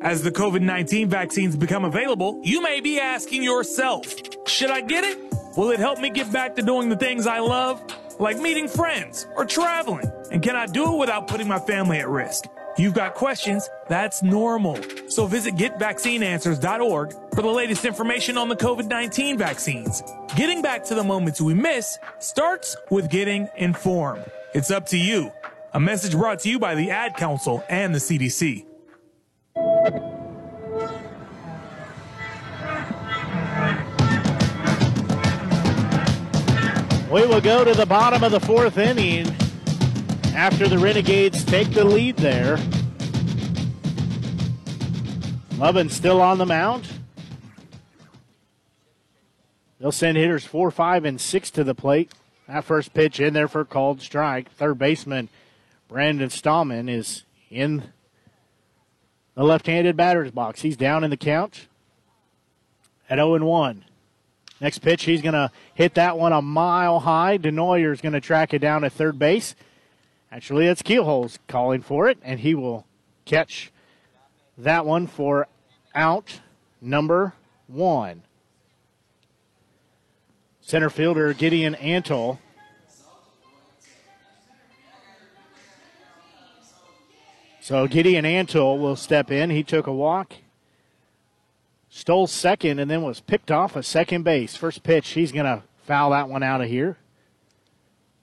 As 0.00 0.22
the 0.22 0.32
COVID 0.32 0.60
19 0.62 1.08
vaccines 1.08 1.56
become 1.56 1.84
available, 1.84 2.40
you 2.44 2.60
may 2.60 2.80
be 2.80 2.98
asking 2.98 3.44
yourself, 3.44 4.12
should 4.48 4.70
I 4.70 4.80
get 4.80 5.04
it? 5.04 5.18
Will 5.56 5.70
it 5.70 5.78
help 5.78 6.00
me 6.00 6.10
get 6.10 6.32
back 6.32 6.56
to 6.56 6.62
doing 6.62 6.88
the 6.88 6.96
things 6.96 7.26
I 7.28 7.38
love, 7.38 7.80
like 8.18 8.38
meeting 8.38 8.68
friends 8.68 9.28
or 9.36 9.44
traveling? 9.44 10.10
And 10.32 10.42
can 10.42 10.56
I 10.56 10.66
do 10.66 10.94
it 10.94 10.98
without 10.98 11.28
putting 11.28 11.46
my 11.46 11.58
family 11.60 11.98
at 11.98 12.08
risk? 12.08 12.44
You've 12.78 12.94
got 12.94 13.14
questions, 13.14 13.68
that's 13.88 14.22
normal. 14.22 14.78
So 15.08 15.26
visit 15.26 15.56
getvaccineanswers.org 15.56 17.12
for 17.34 17.42
the 17.42 17.48
latest 17.48 17.84
information 17.84 18.38
on 18.38 18.48
the 18.48 18.54
COVID 18.54 18.86
19 18.86 19.36
vaccines. 19.36 20.00
Getting 20.36 20.62
back 20.62 20.84
to 20.84 20.94
the 20.94 21.02
moments 21.02 21.40
we 21.40 21.54
miss 21.54 21.98
starts 22.20 22.76
with 22.88 23.10
getting 23.10 23.48
informed. 23.56 24.24
It's 24.54 24.70
up 24.70 24.86
to 24.86 24.96
you. 24.96 25.32
A 25.74 25.80
message 25.80 26.12
brought 26.12 26.38
to 26.40 26.48
you 26.48 26.60
by 26.60 26.76
the 26.76 26.92
Ad 26.92 27.16
Council 27.16 27.64
and 27.68 27.92
the 27.92 27.98
CDC. 27.98 28.64
We 37.10 37.26
will 37.26 37.40
go 37.40 37.64
to 37.64 37.74
the 37.74 37.86
bottom 37.86 38.22
of 38.22 38.30
the 38.30 38.40
fourth 38.40 38.78
inning 38.78 39.26
after 40.38 40.68
the 40.68 40.78
Renegades 40.78 41.44
take 41.44 41.68
the 41.72 41.82
lead 41.82 42.16
there. 42.16 42.60
Lovin 45.58 45.90
still 45.90 46.20
on 46.22 46.38
the 46.38 46.46
mound. 46.46 46.86
They'll 49.80 49.90
send 49.90 50.16
hitters 50.16 50.44
four, 50.44 50.70
five, 50.70 51.04
and 51.04 51.20
six 51.20 51.50
to 51.50 51.64
the 51.64 51.74
plate. 51.74 52.12
That 52.46 52.62
first 52.62 52.94
pitch 52.94 53.18
in 53.18 53.34
there 53.34 53.48
for 53.48 53.64
called 53.64 54.00
strike. 54.00 54.48
Third 54.52 54.78
baseman 54.78 55.28
Brandon 55.88 56.30
Stallman 56.30 56.88
is 56.88 57.24
in 57.50 57.92
the 59.34 59.42
left-handed 59.42 59.96
batter's 59.96 60.30
box. 60.30 60.62
He's 60.62 60.76
down 60.76 61.02
in 61.02 61.10
the 61.10 61.16
count 61.16 61.66
at 63.10 63.16
0 63.16 63.34
and 63.34 63.44
1. 63.44 63.84
Next 64.60 64.78
pitch, 64.78 65.02
he's 65.02 65.20
going 65.20 65.32
to 65.32 65.50
hit 65.74 65.94
that 65.94 66.16
one 66.16 66.32
a 66.32 66.40
mile 66.40 67.00
high. 67.00 67.38
Denoyer 67.38 67.92
is 67.92 68.00
going 68.00 68.12
to 68.12 68.20
track 68.20 68.54
it 68.54 68.60
down 68.60 68.84
at 68.84 68.92
third 68.92 69.18
base. 69.18 69.56
Actually, 70.30 70.66
that's 70.66 70.82
Keelholz 70.82 71.38
calling 71.46 71.80
for 71.80 72.08
it, 72.08 72.18
and 72.22 72.40
he 72.40 72.54
will 72.54 72.86
catch 73.24 73.72
that 74.56 74.84
one 74.84 75.06
for 75.06 75.48
out 75.94 76.40
number 76.80 77.34
one. 77.66 78.22
Center 80.60 80.90
fielder 80.90 81.32
Gideon 81.32 81.74
Antle. 81.76 82.38
So 87.60 87.86
Gideon 87.86 88.24
Antle 88.24 88.78
will 88.78 88.96
step 88.96 89.30
in. 89.30 89.50
He 89.50 89.62
took 89.62 89.86
a 89.86 89.92
walk 89.92 90.34
stole 91.98 92.26
second 92.26 92.78
and 92.78 92.90
then 92.90 93.02
was 93.02 93.20
picked 93.20 93.50
off 93.50 93.76
at 93.76 93.84
second 93.84 94.22
base. 94.22 94.56
First 94.56 94.82
pitch, 94.82 95.10
he's 95.10 95.32
going 95.32 95.46
to 95.46 95.62
foul 95.84 96.10
that 96.10 96.28
one 96.28 96.42
out 96.42 96.60
of 96.60 96.68
here. 96.68 96.96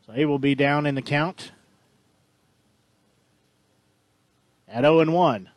So 0.06 0.14
he 0.14 0.26
will 0.26 0.39
be 0.39 0.56
down 0.56 0.86
in 0.86 0.95
the 0.95 1.01
count 1.01 1.51
at 4.68 4.82
0 4.82 5.09
1. 5.11 5.49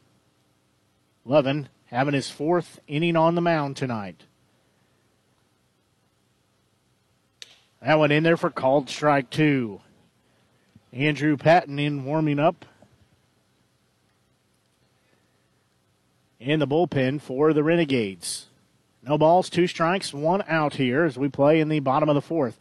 Lovin 1.25 1.69
having 1.87 2.15
his 2.15 2.31
fourth 2.31 2.81
inning 2.87 3.17
on 3.17 3.35
the 3.35 3.41
mound 3.41 3.77
tonight. 3.77 4.25
That 7.81 7.99
one 7.99 8.11
in 8.11 8.23
there 8.23 8.37
for 8.37 8.51
called 8.51 8.91
strike 8.91 9.31
two. 9.31 9.81
Andrew 10.93 11.37
Patton 11.37 11.79
in 11.79 12.05
warming 12.05 12.39
up. 12.39 12.65
in 16.41 16.61
the 16.61 16.67
bullpen 16.67 17.21
for 17.21 17.53
the 17.53 17.65
Renegades. 17.65 18.47
No 19.03 19.19
balls, 19.19 19.51
two 19.51 19.67
strikes, 19.67 20.13
one 20.13 20.43
out 20.47 20.75
here 20.75 21.05
as 21.05 21.19
we 21.19 21.29
play 21.29 21.61
in 21.61 21.69
the 21.69 21.81
bottom 21.81 22.09
of 22.09 22.15
the 22.15 22.21
fourth. 22.21 22.59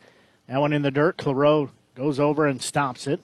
That 0.47 0.59
one 0.59 0.73
in 0.73 0.81
the 0.81 0.91
dirt. 0.91 1.17
Claro 1.17 1.71
goes 1.95 2.19
over 2.19 2.45
and 2.45 2.61
stops 2.61 3.07
it. 3.07 3.19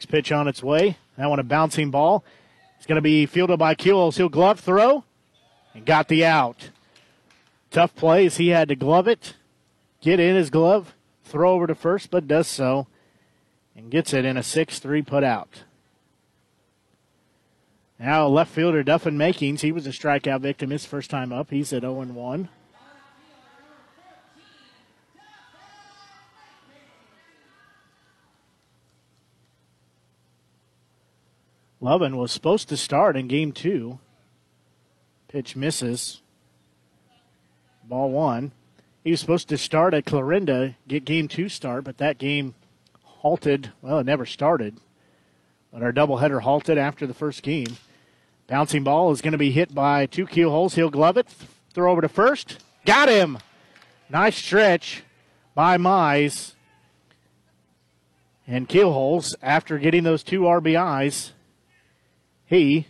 Next 0.00 0.10
pitch 0.10 0.32
on 0.32 0.48
its 0.48 0.62
way. 0.62 0.96
That 1.18 1.28
one 1.28 1.40
a 1.40 1.42
bouncing 1.42 1.90
ball. 1.90 2.24
It's 2.78 2.86
going 2.86 2.96
to 2.96 3.02
be 3.02 3.26
fielded 3.26 3.58
by 3.58 3.74
Keelholz. 3.74 4.16
He'll 4.16 4.30
glove 4.30 4.58
throw 4.58 5.04
and 5.74 5.84
got 5.84 6.08
the 6.08 6.24
out. 6.24 6.70
Tough 7.70 7.94
plays. 7.94 8.38
He 8.38 8.48
had 8.48 8.70
to 8.70 8.76
glove 8.76 9.06
it, 9.06 9.34
get 10.00 10.18
in 10.18 10.36
his 10.36 10.48
glove, 10.48 10.94
throw 11.22 11.52
over 11.52 11.66
to 11.66 11.74
first, 11.74 12.10
but 12.10 12.26
does 12.26 12.48
so 12.48 12.86
and 13.76 13.90
gets 13.90 14.14
it 14.14 14.24
in 14.24 14.38
a 14.38 14.42
6 14.42 14.78
3 14.78 15.02
put 15.02 15.22
out. 15.22 15.64
Now, 17.98 18.26
left 18.26 18.52
fielder 18.52 18.82
Duffin 18.82 19.18
Makings, 19.18 19.60
he 19.60 19.70
was 19.70 19.86
a 19.86 19.90
strikeout 19.90 20.40
victim 20.40 20.70
his 20.70 20.86
first 20.86 21.10
time 21.10 21.30
up. 21.30 21.50
He's 21.50 21.74
at 21.74 21.82
0 21.82 21.92
1. 21.92 22.48
Lovin 31.80 32.16
was 32.16 32.30
supposed 32.30 32.68
to 32.68 32.76
start 32.76 33.16
in 33.16 33.26
game 33.26 33.52
two. 33.52 33.98
Pitch 35.28 35.56
misses. 35.56 36.20
Ball 37.84 38.10
one. 38.10 38.52
He 39.02 39.10
was 39.10 39.20
supposed 39.20 39.48
to 39.48 39.56
start 39.56 39.94
at 39.94 40.04
Clarinda, 40.04 40.76
get 40.86 41.06
game 41.06 41.26
two 41.26 41.48
start, 41.48 41.84
but 41.84 41.98
that 41.98 42.18
game 42.18 42.54
halted. 43.02 43.72
Well, 43.80 43.98
it 43.98 44.06
never 44.06 44.26
started. 44.26 44.76
But 45.72 45.82
our 45.82 45.92
doubleheader 45.92 46.42
halted 46.42 46.76
after 46.76 47.06
the 47.06 47.14
first 47.14 47.42
game. 47.42 47.78
Bouncing 48.46 48.84
ball 48.84 49.10
is 49.12 49.22
going 49.22 49.32
to 49.32 49.38
be 49.38 49.52
hit 49.52 49.74
by 49.74 50.06
two 50.06 50.26
Keelholz. 50.26 50.74
He'll 50.74 50.90
glove 50.90 51.16
it. 51.16 51.28
Throw 51.72 51.92
over 51.92 52.00
to 52.02 52.08
first. 52.08 52.58
Got 52.84 53.08
him. 53.08 53.38
Nice 54.10 54.36
stretch 54.36 55.04
by 55.54 55.78
Mize. 55.78 56.54
And 58.46 58.68
Keelholz, 58.68 59.34
after 59.40 59.78
getting 59.78 60.02
those 60.02 60.24
two 60.24 60.40
RBIs, 60.40 61.30
he 62.50 62.88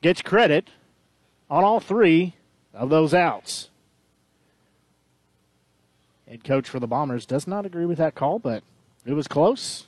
gets 0.00 0.22
credit 0.22 0.70
on 1.50 1.62
all 1.62 1.80
three 1.80 2.34
of 2.72 2.88
those 2.88 3.12
outs. 3.12 3.68
Head 6.26 6.42
coach 6.42 6.68
for 6.68 6.80
the 6.80 6.86
Bombers 6.86 7.26
does 7.26 7.46
not 7.46 7.66
agree 7.66 7.84
with 7.84 7.98
that 7.98 8.14
call, 8.14 8.38
but 8.38 8.64
it 9.04 9.12
was 9.12 9.28
close. 9.28 9.86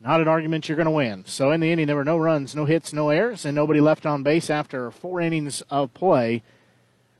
Not 0.00 0.22
an 0.22 0.26
argument 0.26 0.68
you're 0.68 0.76
going 0.76 0.86
to 0.86 0.90
win. 0.90 1.24
So 1.26 1.52
in 1.52 1.60
the 1.60 1.70
inning, 1.70 1.86
there 1.86 1.94
were 1.94 2.02
no 2.02 2.16
runs, 2.16 2.56
no 2.56 2.64
hits, 2.64 2.92
no 2.92 3.10
errors, 3.10 3.44
and 3.44 3.54
nobody 3.54 3.80
left 3.80 4.06
on 4.06 4.24
base 4.24 4.50
after 4.50 4.90
four 4.90 5.20
innings 5.20 5.62
of 5.70 5.94
play. 5.94 6.42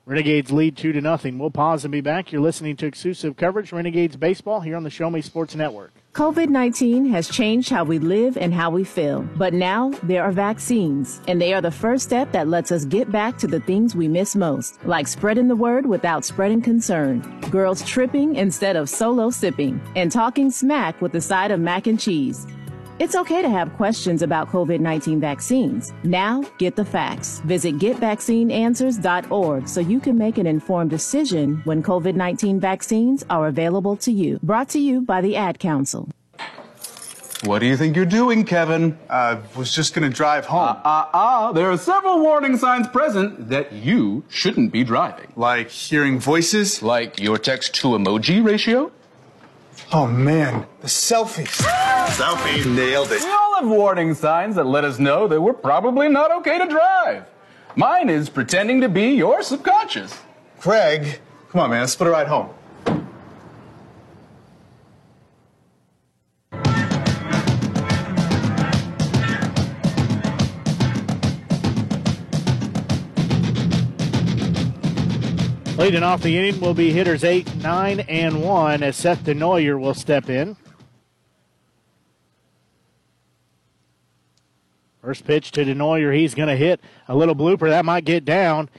Renegades 0.04 0.50
lead 0.50 0.76
two 0.76 0.92
to 0.92 1.00
nothing. 1.00 1.38
We'll 1.38 1.50
pause 1.50 1.84
and 1.84 1.92
be 1.92 2.00
back. 2.00 2.32
You're 2.32 2.40
listening 2.40 2.76
to 2.78 2.86
exclusive 2.86 3.36
coverage 3.36 3.72
Renegades 3.72 4.16
baseball 4.16 4.62
here 4.62 4.74
on 4.74 4.82
the 4.82 4.90
Show 4.90 5.10
Me 5.10 5.20
Sports 5.20 5.54
Network. 5.54 5.92
COVID 6.14 6.50
19 6.50 7.06
has 7.06 7.26
changed 7.26 7.70
how 7.70 7.84
we 7.84 7.98
live 7.98 8.36
and 8.36 8.52
how 8.52 8.68
we 8.68 8.84
feel. 8.84 9.22
But 9.36 9.54
now 9.54 9.92
there 10.02 10.22
are 10.22 10.30
vaccines, 10.30 11.22
and 11.26 11.40
they 11.40 11.54
are 11.54 11.62
the 11.62 11.70
first 11.70 12.04
step 12.04 12.32
that 12.32 12.48
lets 12.48 12.70
us 12.70 12.84
get 12.84 13.10
back 13.10 13.38
to 13.38 13.46
the 13.46 13.60
things 13.60 13.96
we 13.96 14.08
miss 14.08 14.36
most, 14.36 14.78
like 14.84 15.08
spreading 15.08 15.48
the 15.48 15.56
word 15.56 15.86
without 15.86 16.26
spreading 16.26 16.60
concern, 16.60 17.20
girls 17.50 17.82
tripping 17.88 18.36
instead 18.36 18.76
of 18.76 18.90
solo 18.90 19.30
sipping, 19.30 19.80
and 19.96 20.12
talking 20.12 20.50
smack 20.50 21.00
with 21.00 21.12
the 21.12 21.20
side 21.20 21.50
of 21.50 21.60
mac 21.60 21.86
and 21.86 21.98
cheese. 21.98 22.46
It's 23.02 23.16
okay 23.16 23.42
to 23.42 23.48
have 23.48 23.72
questions 23.72 24.22
about 24.22 24.48
COVID 24.48 24.78
19 24.78 25.18
vaccines. 25.18 25.92
Now, 26.04 26.44
get 26.58 26.76
the 26.76 26.84
facts. 26.84 27.40
Visit 27.40 27.78
getvaccineanswers.org 27.78 29.66
so 29.68 29.80
you 29.80 29.98
can 29.98 30.16
make 30.16 30.38
an 30.38 30.46
informed 30.46 30.90
decision 30.90 31.60
when 31.64 31.82
COVID 31.82 32.14
19 32.14 32.60
vaccines 32.60 33.24
are 33.28 33.48
available 33.48 33.96
to 33.96 34.12
you. 34.12 34.38
Brought 34.44 34.68
to 34.68 34.78
you 34.78 35.00
by 35.00 35.20
the 35.20 35.34
Ad 35.34 35.58
Council. 35.58 36.10
What 37.42 37.58
do 37.58 37.66
you 37.66 37.76
think 37.76 37.96
you're 37.96 38.06
doing, 38.06 38.44
Kevin? 38.44 38.96
I 39.10 39.40
was 39.56 39.74
just 39.74 39.94
gonna 39.94 40.08
drive 40.08 40.46
home. 40.46 40.76
Ah, 40.84 41.10
uh, 41.12 41.48
uh, 41.48 41.52
there 41.52 41.72
are 41.72 41.78
several 41.78 42.20
warning 42.20 42.56
signs 42.56 42.86
present 42.86 43.48
that 43.48 43.72
you 43.72 44.22
shouldn't 44.28 44.70
be 44.70 44.84
driving. 44.84 45.32
Like 45.34 45.70
hearing 45.70 46.20
voices? 46.20 46.84
Like 46.84 47.18
your 47.18 47.36
text 47.36 47.74
to 47.80 47.88
emoji 47.98 48.44
ratio? 48.44 48.92
Oh 49.94 50.06
man, 50.06 50.66
the 50.80 50.86
selfies. 50.86 51.60
Selfie. 52.06 52.64
Nailed 52.74 53.12
it. 53.12 53.22
We 53.22 53.30
all 53.30 53.56
have 53.56 53.68
warning 53.68 54.14
signs 54.14 54.56
that 54.56 54.64
let 54.64 54.84
us 54.84 54.98
know 54.98 55.28
that 55.28 55.38
we're 55.38 55.52
probably 55.52 56.08
not 56.08 56.32
okay 56.38 56.56
to 56.56 56.66
drive. 56.66 57.26
Mine 57.76 58.08
is 58.08 58.30
pretending 58.30 58.80
to 58.80 58.88
be 58.88 59.08
your 59.08 59.42
subconscious. 59.42 60.18
Craig, 60.60 61.20
come 61.50 61.60
on, 61.60 61.68
man, 61.68 61.80
let's 61.80 61.92
split 61.92 62.08
a 62.08 62.10
ride 62.10 62.26
home. 62.26 62.48
Leading 75.82 76.04
off 76.04 76.22
the 76.22 76.38
inning 76.38 76.60
will 76.60 76.74
be 76.74 76.92
hitters 76.92 77.24
8, 77.24 77.56
9, 77.56 78.00
and 78.08 78.40
1 78.40 78.84
as 78.84 78.94
Seth 78.94 79.24
DeNoyer 79.24 79.80
will 79.80 79.94
step 79.94 80.30
in. 80.30 80.56
First 85.00 85.24
pitch 85.24 85.50
to 85.50 85.64
DeNoyer. 85.64 86.14
He's 86.14 86.36
going 86.36 86.48
to 86.48 86.54
hit 86.54 86.80
a 87.08 87.16
little 87.16 87.34
blooper. 87.34 87.68
That 87.68 87.84
might 87.84 88.04
get 88.04 88.24
down. 88.24 88.70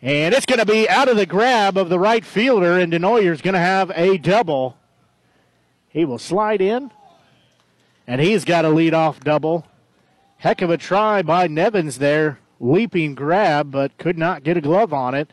And 0.00 0.34
it's 0.34 0.46
going 0.46 0.58
to 0.58 0.64
be 0.64 0.88
out 0.88 1.10
of 1.10 1.18
the 1.18 1.26
grab 1.26 1.76
of 1.76 1.90
the 1.90 1.98
right 1.98 2.24
fielder, 2.24 2.78
and 2.78 2.90
DeNoyer's 2.90 3.42
going 3.42 3.52
to 3.52 3.60
have 3.60 3.92
a 3.94 4.16
double. 4.16 4.78
He 5.90 6.06
will 6.06 6.18
slide 6.18 6.62
in, 6.62 6.90
and 8.06 8.18
he's 8.18 8.46
got 8.46 8.64
a 8.64 8.70
lead-off 8.70 9.20
double. 9.20 9.66
Heck 10.38 10.62
of 10.62 10.70
a 10.70 10.78
try 10.78 11.20
by 11.20 11.48
Nevins 11.48 11.98
there. 11.98 12.40
Leaping 12.60 13.14
grab, 13.14 13.70
but 13.70 13.98
could 13.98 14.16
not 14.16 14.42
get 14.42 14.56
a 14.56 14.62
glove 14.62 14.94
on 14.94 15.14
it. 15.14 15.30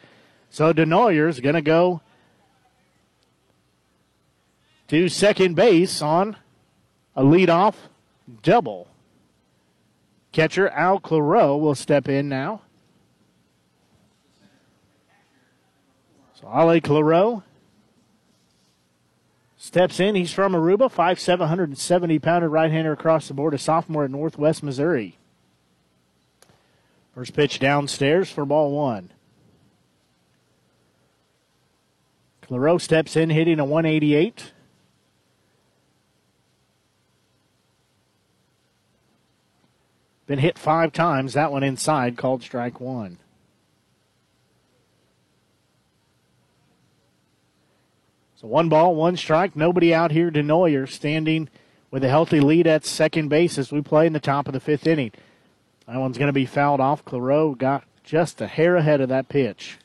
So 0.53 0.71
DeNoyer's 0.71 1.39
going 1.39 1.55
to 1.55 1.63
go 1.63 2.01
to 4.87 5.09
second 5.09 5.55
base 5.55 5.99
on 5.99 6.37
a 7.15 7.23
leadoff 7.23 7.73
double. 8.43 8.87
Catcher 10.31 10.69
Al 10.69 10.99
Claro 10.99 11.57
will 11.57 11.73
step 11.73 12.07
in 12.07 12.29
now. 12.29 12.61
So 16.39 16.47
Ale 16.47 16.79
Claro 16.81 17.41
steps 19.57 19.99
in. 19.99 20.13
He's 20.13 20.31
from 20.31 20.53
Aruba, 20.53 20.93
5'7", 20.93 21.39
170 21.39 22.19
pounder 22.19 22.47
right 22.47 22.69
hander 22.69 22.91
across 22.91 23.27
the 23.27 23.33
board, 23.33 23.55
a 23.55 23.57
sophomore 23.57 24.03
at 24.03 24.11
Northwest 24.11 24.61
Missouri. 24.61 25.17
First 27.15 27.33
pitch 27.33 27.57
downstairs 27.57 28.29
for 28.29 28.45
ball 28.45 28.69
one. 28.69 29.09
Claro 32.47 32.77
steps 32.77 33.15
in, 33.15 33.29
hitting 33.29 33.59
a 33.59 33.65
188. 33.65 34.51
Been 40.27 40.39
hit 40.39 40.57
five 40.57 40.91
times. 40.91 41.33
That 41.33 41.51
one 41.51 41.63
inside, 41.63 42.17
called 42.17 42.43
strike 42.43 42.79
one. 42.79 43.17
So 48.35 48.47
one 48.47 48.67
ball, 48.67 48.95
one 48.95 49.15
strike. 49.15 49.55
Nobody 49.55 49.93
out 49.93 50.11
here. 50.11 50.29
DeNoyer 50.29 50.89
standing 50.89 51.49
with 51.91 52.03
a 52.03 52.09
healthy 52.09 52.41
lead 52.41 52.67
at 52.67 52.85
second 52.85 53.29
base 53.29 53.57
as 53.57 53.71
we 53.71 53.81
play 53.81 54.05
in 54.05 54.13
the 54.13 54.19
top 54.19 54.47
of 54.47 54.53
the 54.53 54.59
fifth 54.59 54.85
inning. 54.85 55.11
That 55.87 55.97
one's 55.97 56.17
going 56.17 56.27
to 56.27 56.33
be 56.33 56.45
fouled 56.45 56.81
off. 56.81 57.05
Claro 57.05 57.55
got 57.55 57.85
just 58.03 58.41
a 58.41 58.47
hair 58.47 58.75
ahead 58.75 58.99
of 58.99 59.09
that 59.09 59.29
pitch. 59.29 59.77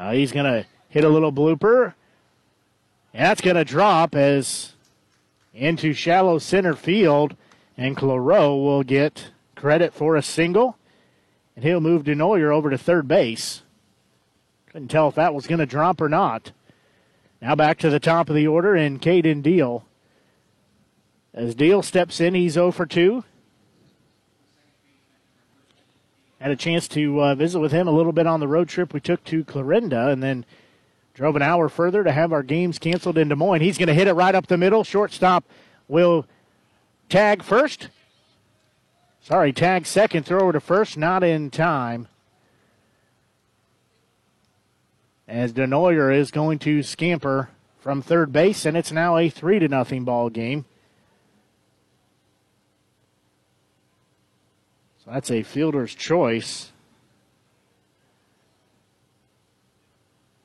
Uh, 0.00 0.12
he's 0.12 0.32
going 0.32 0.46
to 0.46 0.66
hit 0.88 1.04
a 1.04 1.08
little 1.10 1.30
blooper. 1.30 1.92
And 3.12 3.26
that's 3.26 3.42
going 3.42 3.56
to 3.56 3.66
drop 3.66 4.14
as 4.14 4.72
into 5.52 5.92
shallow 5.92 6.38
center 6.38 6.74
field. 6.74 7.36
And 7.76 7.94
Claro 7.94 8.56
will 8.56 8.82
get 8.82 9.30
credit 9.54 9.92
for 9.92 10.16
a 10.16 10.22
single. 10.22 10.78
And 11.54 11.66
he'll 11.66 11.82
move 11.82 12.04
DeNoyer 12.04 12.50
over 12.50 12.70
to 12.70 12.78
third 12.78 13.08
base. 13.08 13.60
Couldn't 14.72 14.88
tell 14.88 15.08
if 15.08 15.16
that 15.16 15.34
was 15.34 15.46
going 15.46 15.58
to 15.58 15.66
drop 15.66 16.00
or 16.00 16.08
not. 16.08 16.52
Now 17.42 17.54
back 17.54 17.78
to 17.80 17.90
the 17.90 18.00
top 18.00 18.30
of 18.30 18.34
the 18.36 18.46
order 18.46 18.74
and 18.74 19.02
Caden 19.02 19.42
Deal. 19.42 19.84
As 21.34 21.54
Deal 21.54 21.82
steps 21.82 22.20
in, 22.20 22.34
he's 22.34 22.54
0 22.54 22.70
for 22.70 22.86
2. 22.86 23.22
Had 26.40 26.50
a 26.50 26.56
chance 26.56 26.88
to 26.88 27.22
uh, 27.22 27.34
visit 27.34 27.60
with 27.60 27.70
him 27.70 27.86
a 27.86 27.90
little 27.90 28.12
bit 28.12 28.26
on 28.26 28.40
the 28.40 28.48
road 28.48 28.68
trip 28.68 28.94
we 28.94 29.00
took 29.00 29.22
to 29.24 29.44
Clarinda 29.44 30.08
and 30.08 30.22
then 30.22 30.46
drove 31.12 31.36
an 31.36 31.42
hour 31.42 31.68
further 31.68 32.02
to 32.02 32.12
have 32.12 32.32
our 32.32 32.42
games 32.42 32.78
canceled 32.78 33.18
in 33.18 33.28
Des 33.28 33.34
Moines. 33.34 33.60
He's 33.60 33.76
going 33.76 33.88
to 33.88 33.94
hit 33.94 34.08
it 34.08 34.14
right 34.14 34.34
up 34.34 34.46
the 34.46 34.56
middle. 34.56 34.82
Shortstop 34.82 35.44
will 35.86 36.24
tag 37.10 37.42
first. 37.42 37.88
Sorry, 39.20 39.52
tag 39.52 39.84
second, 39.84 40.24
throw 40.24 40.40
over 40.40 40.52
to 40.52 40.60
first, 40.60 40.96
not 40.96 41.22
in 41.22 41.50
time. 41.50 42.08
As 45.28 45.52
DeNoyer 45.52 46.16
is 46.16 46.30
going 46.30 46.58
to 46.60 46.82
scamper 46.82 47.50
from 47.80 48.00
third 48.00 48.32
base, 48.32 48.64
and 48.64 48.78
it's 48.78 48.90
now 48.90 49.18
a 49.18 49.28
three 49.28 49.58
to 49.58 49.68
nothing 49.68 50.04
ball 50.04 50.30
game. 50.30 50.64
That's 55.10 55.30
a 55.30 55.42
fielder's 55.42 55.94
choice. 55.94 56.70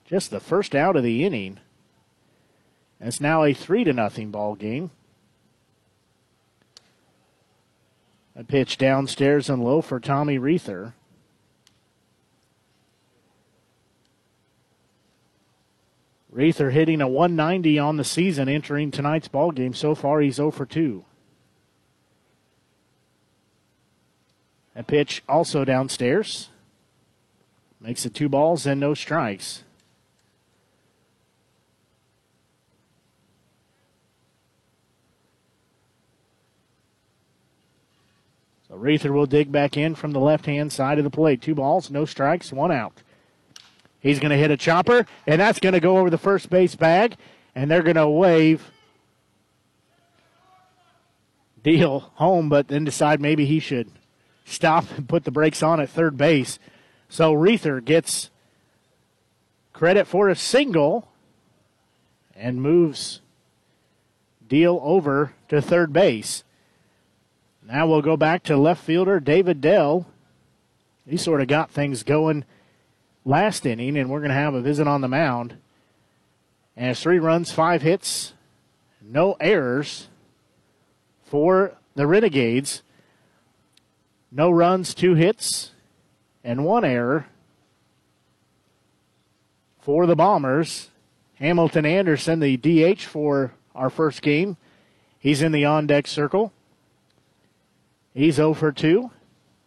Just 0.06 0.32
the 0.32 0.40
first 0.40 0.74
out 0.74 0.96
of 0.96 1.04
the 1.04 1.24
inning. 1.24 1.60
It's 3.00 3.22
now 3.22 3.44
a 3.44 3.54
three 3.54 3.84
to 3.84 3.94
nothing 3.94 4.32
ball 4.32 4.56
game. 4.56 4.90
A 8.36 8.44
pitch 8.44 8.78
downstairs 8.78 9.50
and 9.50 9.64
low 9.64 9.82
for 9.82 10.00
Tommy 10.00 10.40
Reether. 10.40 10.94
Reether 16.32 16.72
hitting 16.72 17.02
a 17.02 17.08
190 17.08 17.80
on 17.80 17.98
the 17.98 18.04
season 18.04 18.50
entering 18.50 18.92
tonight's 18.92 19.28
ball 19.28 19.52
game. 19.52 19.74
So 19.74 19.96
far, 19.96 20.22
he's 20.22 20.36
0 20.36 20.52
for 20.52 20.66
2. 20.66 21.06
A 24.76 24.84
pitch 24.84 25.24
also 25.28 25.64
downstairs. 25.64 26.50
Makes 27.80 28.06
it 28.06 28.14
two 28.14 28.30
balls 28.30 28.66
and 28.66 28.80
no 28.80 28.94
strikes. 28.94 29.64
So 38.68 38.76
Reether 38.76 39.12
will 39.12 39.28
dig 39.28 39.52
back 39.52 39.78
in 39.78 39.96
from 39.96 40.12
the 40.12 40.20
left 40.20 40.46
hand 40.48 40.74
side 40.74 40.98
of 40.98 41.04
the 41.04 41.10
plate. 41.10 41.42
Two 41.42 41.56
balls, 41.56 41.90
no 41.90 42.06
strikes, 42.06 42.52
one 42.52 42.72
out. 42.72 43.04
He's 44.00 44.20
going 44.20 44.32
to 44.32 44.38
hit 44.38 44.52
a 44.52 44.58
chopper, 44.58 45.06
and 45.26 45.40
that's 45.40 45.60
going 45.60 45.74
to 45.74 45.80
go 45.80 45.98
over 45.98 46.10
the 46.10 46.18
first 46.18 46.50
base 46.50 46.76
bag, 46.76 47.16
and 47.56 47.72
they're 47.72 47.84
going 47.84 47.96
to 47.96 48.08
wave 48.08 48.72
Deal 51.66 52.12
home, 52.14 52.48
but 52.48 52.68
then 52.68 52.84
decide 52.84 53.20
maybe 53.20 53.48
he 53.48 53.60
should 53.60 53.90
stop 54.46 54.86
and 54.96 55.10
put 55.10 55.26
the 55.26 55.32
brakes 55.32 55.62
on 55.62 55.82
at 55.82 55.90
third 55.90 56.16
base. 56.16 56.58
So 57.10 57.34
Reether 57.34 57.84
gets 57.84 58.30
credit 59.74 60.08
for 60.08 60.30
a 60.30 60.36
single 60.36 61.10
and 62.36 62.62
moves 62.62 63.22
Deal 64.48 64.80
over 64.84 65.34
to 65.50 65.62
third 65.62 65.92
base. 65.92 66.44
Now 67.64 67.88
we'll 67.88 68.04
go 68.04 68.16
back 68.16 68.44
to 68.44 68.58
left 68.58 68.84
fielder 68.84 69.20
David 69.20 69.60
Dell. 69.60 70.06
He 71.08 71.18
sort 71.18 71.42
of 71.42 71.48
got 71.48 71.72
things 71.72 72.04
going 72.04 72.46
last 73.24 73.66
inning, 73.66 73.98
and 73.98 74.10
we're 74.10 74.20
going 74.20 74.30
to 74.30 74.36
have 74.36 74.54
a 74.54 74.62
visit 74.62 74.88
on 74.88 75.02
the 75.02 75.08
mound. 75.08 75.58
And 76.78 76.92
it's 76.92 77.02
three 77.02 77.18
runs, 77.18 77.52
five 77.52 77.82
hits, 77.82 78.34
no 79.02 79.36
errors 79.40 80.10
for 81.24 81.74
the 81.96 82.06
Renegades. 82.06 82.84
No 84.36 84.52
runs, 84.52 84.94
two 84.94 85.16
hits, 85.16 85.72
and 86.44 86.66
one 86.66 86.84
error 86.84 87.28
for 89.80 90.06
the 90.06 90.16
Bombers. 90.16 90.90
Hamilton 91.36 91.86
Anderson, 91.86 92.42
the 92.42 92.58
DH 92.58 93.02
for 93.02 93.54
our 93.74 93.90
first 93.90 94.22
game. 94.22 94.58
He's 95.18 95.42
in 95.42 95.54
the 95.54 95.64
on 95.64 95.88
deck 95.88 96.06
circle. 96.06 96.52
He's 98.14 98.36
0 98.36 98.56
for 98.56 98.74
2, 98.74 99.10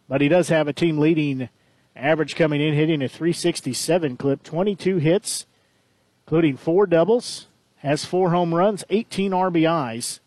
but 0.07 0.21
he 0.21 0.27
does 0.27 0.49
have 0.49 0.67
a 0.67 0.73
team 0.73 0.99
leading 0.99 1.49
average 1.95 2.35
coming 2.35 2.61
in, 2.61 2.75
hitting 2.75 3.01
a 3.01 3.09
367 3.09 4.17
clip, 4.17 4.43
22 4.43 4.97
hits, 4.97 5.47
including 6.25 6.57
four 6.57 6.85
doubles, 6.85 7.47
has 7.77 8.05
four 8.05 8.29
home 8.29 8.53
runs, 8.53 8.83
18 8.91 9.31
RBIs, 9.31 10.19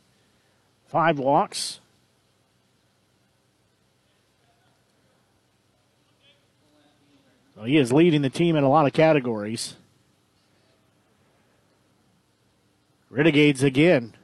five 0.89 1.21
walks. 1.21 1.79
So 7.63 7.67
he 7.67 7.77
is 7.77 7.93
leading 7.93 8.23
the 8.23 8.29
team 8.29 8.57
in 8.57 8.65
a 8.65 8.69
lot 8.69 8.87
of 8.87 8.93
categories. 8.93 9.77
Renegades 13.09 13.63
again 13.63 14.15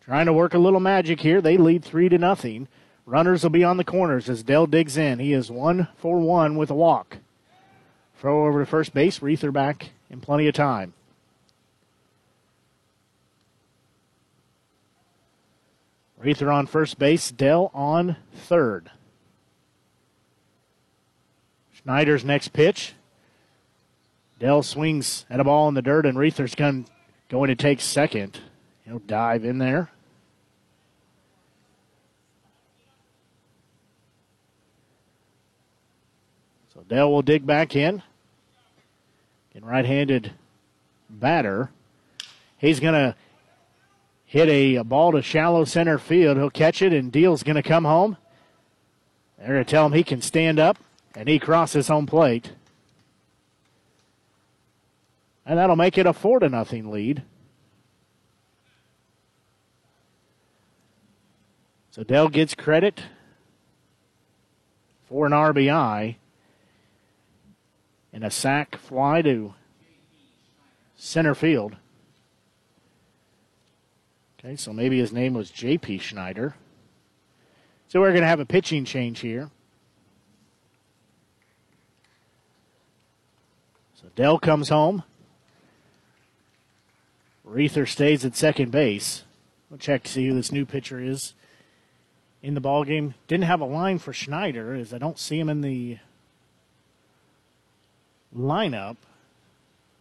Trying 0.00 0.26
to 0.26 0.32
work 0.32 0.54
a 0.54 0.58
little 0.58 0.78
magic 0.78 1.18
here. 1.18 1.40
They 1.40 1.56
lead 1.56 1.84
three 1.84 2.08
to 2.08 2.18
nothing. 2.18 2.68
Runners 3.04 3.42
will 3.42 3.50
be 3.50 3.64
on 3.64 3.78
the 3.78 3.84
corners 3.84 4.28
as 4.28 4.44
Dell 4.44 4.68
digs 4.68 4.96
in. 4.96 5.18
He 5.18 5.32
is 5.32 5.50
one 5.50 5.88
for 5.96 6.20
one 6.20 6.56
with 6.56 6.70
a 6.70 6.74
walk. 6.74 7.18
Throw 8.20 8.46
over 8.46 8.60
to 8.60 8.66
first 8.66 8.94
base. 8.94 9.18
Reether 9.18 9.50
back 9.50 9.90
in 10.08 10.20
plenty 10.20 10.46
of 10.46 10.54
time. 10.54 10.94
Reether 16.16 16.52
on 16.52 16.66
first 16.66 17.00
base. 17.00 17.32
Dell 17.32 17.72
on 17.74 18.18
third. 18.32 18.88
Schneider's 21.82 22.24
next 22.24 22.52
pitch. 22.52 22.94
Dell 24.38 24.62
swings 24.62 25.24
at 25.30 25.40
a 25.40 25.44
ball 25.44 25.68
in 25.68 25.74
the 25.74 25.82
dirt, 25.82 26.06
and 26.06 26.16
Reether's 26.16 26.54
going, 26.54 26.86
going 27.28 27.48
to 27.48 27.54
take 27.54 27.80
second. 27.80 28.40
He'll 28.84 28.98
dive 28.98 29.44
in 29.44 29.58
there. 29.58 29.90
So 36.74 36.82
Dell 36.88 37.10
will 37.10 37.22
dig 37.22 37.46
back 37.46 37.76
in. 37.76 38.02
In 39.54 39.64
right 39.64 39.84
handed 39.84 40.32
batter. 41.10 41.70
He's 42.56 42.80
going 42.80 42.94
to 42.94 43.14
hit 44.24 44.48
a, 44.48 44.76
a, 44.76 44.84
ball 44.84 45.12
to 45.12 45.20
shallow 45.20 45.64
center 45.64 45.98
field. 45.98 46.38
He'll 46.38 46.48
catch 46.48 46.80
it, 46.80 46.92
and 46.92 47.12
Deal's 47.12 47.42
going 47.42 47.56
to 47.56 47.62
come 47.62 47.84
home. 47.84 48.16
They're 49.38 49.48
going 49.48 49.64
to 49.64 49.70
tell 49.70 49.84
him 49.84 49.92
he 49.92 50.04
can 50.04 50.22
stand 50.22 50.58
up, 50.58 50.78
and 51.16 51.28
he 51.28 51.38
crosses 51.38 51.88
home 51.88 52.06
plate. 52.06 52.52
And 55.44 55.58
that'll 55.58 55.76
make 55.76 55.98
it 55.98 56.06
a 56.06 56.12
four 56.12 56.38
to 56.38 56.48
nothing 56.48 56.90
lead. 56.90 57.22
So 61.90 62.02
Dell 62.02 62.28
gets 62.28 62.54
credit 62.54 63.02
for 65.08 65.26
an 65.26 65.32
RBI 65.32 66.16
and 68.12 68.24
a 68.24 68.30
sac 68.30 68.76
fly 68.76 69.20
to 69.22 69.54
center 70.96 71.34
field. 71.34 71.76
Okay, 74.38 74.56
so 74.56 74.72
maybe 74.72 74.98
his 74.98 75.12
name 75.12 75.34
was 75.34 75.50
J.P. 75.50 75.98
Schneider. 75.98 76.54
So 77.88 78.00
we're 78.00 78.10
going 78.10 78.22
to 78.22 78.28
have 78.28 78.40
a 78.40 78.46
pitching 78.46 78.84
change 78.84 79.20
here. 79.20 79.50
Dell 84.14 84.38
comes 84.38 84.68
home. 84.68 85.04
Reether 87.44 87.86
stays 87.86 88.24
at 88.24 88.36
second 88.36 88.70
base. 88.70 89.24
We'll 89.70 89.78
check 89.78 90.02
to 90.04 90.10
see 90.10 90.28
who 90.28 90.34
this 90.34 90.52
new 90.52 90.66
pitcher 90.66 91.00
is 91.00 91.34
in 92.42 92.54
the 92.54 92.60
ball 92.60 92.84
game. 92.84 93.14
Didn't 93.26 93.44
have 93.44 93.60
a 93.60 93.66
line 93.66 93.98
for 93.98 94.12
Schneider, 94.12 94.74
as 94.74 94.92
I 94.92 94.98
don't 94.98 95.18
see 95.18 95.38
him 95.38 95.48
in 95.48 95.60
the 95.62 95.98
lineup. 98.36 98.96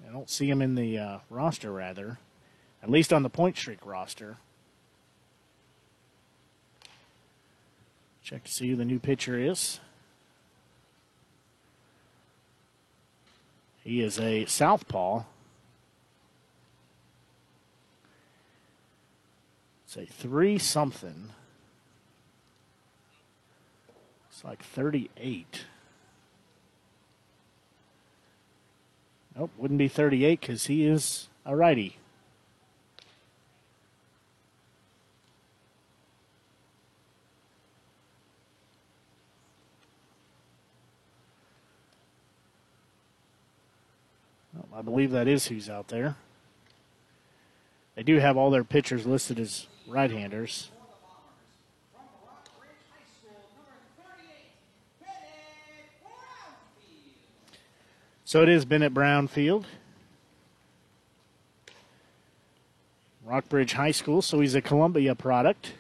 I 0.08 0.12
don't 0.12 0.30
see 0.30 0.50
him 0.50 0.62
in 0.62 0.76
the 0.76 0.98
uh, 0.98 1.18
roster, 1.30 1.72
rather, 1.72 2.20
at 2.84 2.90
least 2.90 3.14
on 3.14 3.24
the 3.24 3.30
Pointstreak 3.30 3.78
roster. 3.86 4.38
Check 8.24 8.44
to 8.44 8.52
see 8.52 8.70
who 8.70 8.76
the 8.76 8.86
new 8.86 9.00
pitcher 9.00 9.40
is. 9.40 9.80
He 13.84 14.02
is 14.02 14.20
a 14.20 14.46
southpaw. 14.46 15.24
It's 19.86 19.98
a 19.98 20.06
three 20.06 20.58
something. 20.58 21.30
It's 24.30 24.44
like 24.44 24.64
38. 24.64 25.66
Nope, 29.36 29.52
wouldn't 29.58 29.78
be 29.78 29.88
38 29.88 30.40
because 30.40 30.68
he 30.68 30.86
is 30.86 31.30
a 31.46 31.56
righty. 31.56 31.98
Believe 44.92 45.12
that 45.12 45.28
is 45.28 45.48
who's 45.48 45.70
out 45.70 45.88
there. 45.88 46.18
They 47.96 48.04
do 48.04 48.18
have 48.18 48.36
all 48.36 48.52
their 48.52 48.66
pitchers 48.66 49.06
listed 49.06 49.40
as 49.40 49.68
right-handers. 49.88 50.70
So 58.26 58.42
it 58.44 58.50
is 58.50 58.66
Bennett 58.66 58.94
Brownfield. 58.94 59.64
Rockbridge 63.26 63.74
High 63.74 63.92
School, 63.92 64.22
so 64.22 64.42
he's 64.42 64.56
a 64.56 64.62
Columbia 64.62 65.16
product. 65.16 65.74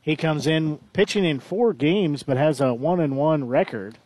He 0.00 0.14
comes 0.14 0.46
in 0.46 0.78
pitching 0.92 1.24
in 1.24 1.40
four 1.40 1.72
games, 1.72 2.22
but 2.22 2.36
has 2.36 2.60
a 2.60 2.72
one 2.72 3.00
and 3.00 3.16
one 3.16 3.48
record. 3.48 3.98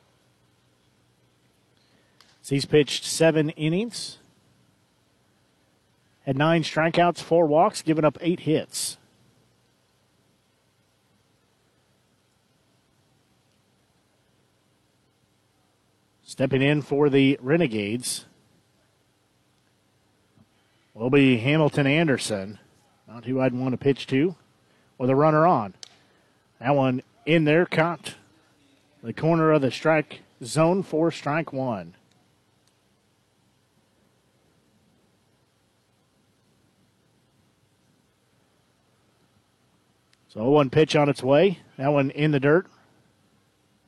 He's 2.50 2.64
pitched 2.64 3.04
seven 3.04 3.50
innings, 3.50 4.18
had 6.26 6.36
nine 6.36 6.64
strikeouts, 6.64 7.22
four 7.22 7.46
walks, 7.46 7.80
given 7.80 8.04
up 8.04 8.18
eight 8.20 8.40
hits. 8.40 8.98
Stepping 16.24 16.60
in 16.60 16.82
for 16.82 17.08
the 17.08 17.38
Renegades 17.40 18.24
will 20.92 21.10
be 21.10 21.36
Hamilton 21.36 21.86
Anderson, 21.86 22.58
not 23.06 23.26
who 23.26 23.40
I'd 23.40 23.54
want 23.54 23.74
to 23.74 23.78
pitch 23.78 24.08
to, 24.08 24.34
with 24.98 25.08
a 25.08 25.14
runner 25.14 25.46
on. 25.46 25.74
That 26.58 26.74
one 26.74 27.04
in 27.26 27.44
there, 27.44 27.64
caught 27.64 28.16
the 29.04 29.12
corner 29.12 29.52
of 29.52 29.62
the 29.62 29.70
strike 29.70 30.22
zone 30.42 30.82
for 30.82 31.12
strike 31.12 31.52
one. 31.52 31.94
So 40.32 40.48
one 40.48 40.70
pitch 40.70 40.94
on 40.94 41.08
its 41.08 41.24
way. 41.24 41.58
That 41.76 41.88
one 41.88 42.10
in 42.10 42.30
the 42.30 42.38
dirt. 42.38 42.68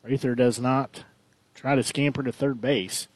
Reuther 0.03 0.35
does 0.35 0.59
not 0.59 1.05
try 1.55 1.77
to 1.77 1.85
scamper 1.85 2.25
to 2.25 2.33
third 2.33 2.61
base. 2.61 3.07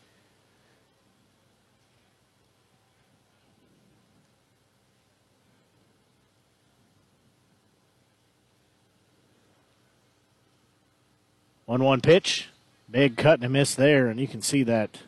One 11.64 11.82
one 11.82 12.00
pitch. 12.00 12.50
Big 12.88 13.16
cut 13.16 13.40
and 13.40 13.46
a 13.46 13.48
miss 13.48 13.74
there, 13.74 14.06
and 14.06 14.20
you 14.20 14.28
can 14.28 14.40
see 14.40 14.62
that 14.62 15.00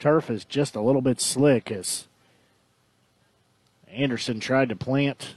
turf 0.00 0.28
is 0.28 0.44
just 0.44 0.74
a 0.74 0.80
little 0.80 1.00
bit 1.00 1.20
slick 1.20 1.70
as 1.70 2.08
Anderson 3.86 4.40
tried 4.40 4.70
to 4.70 4.74
plant 4.74 5.36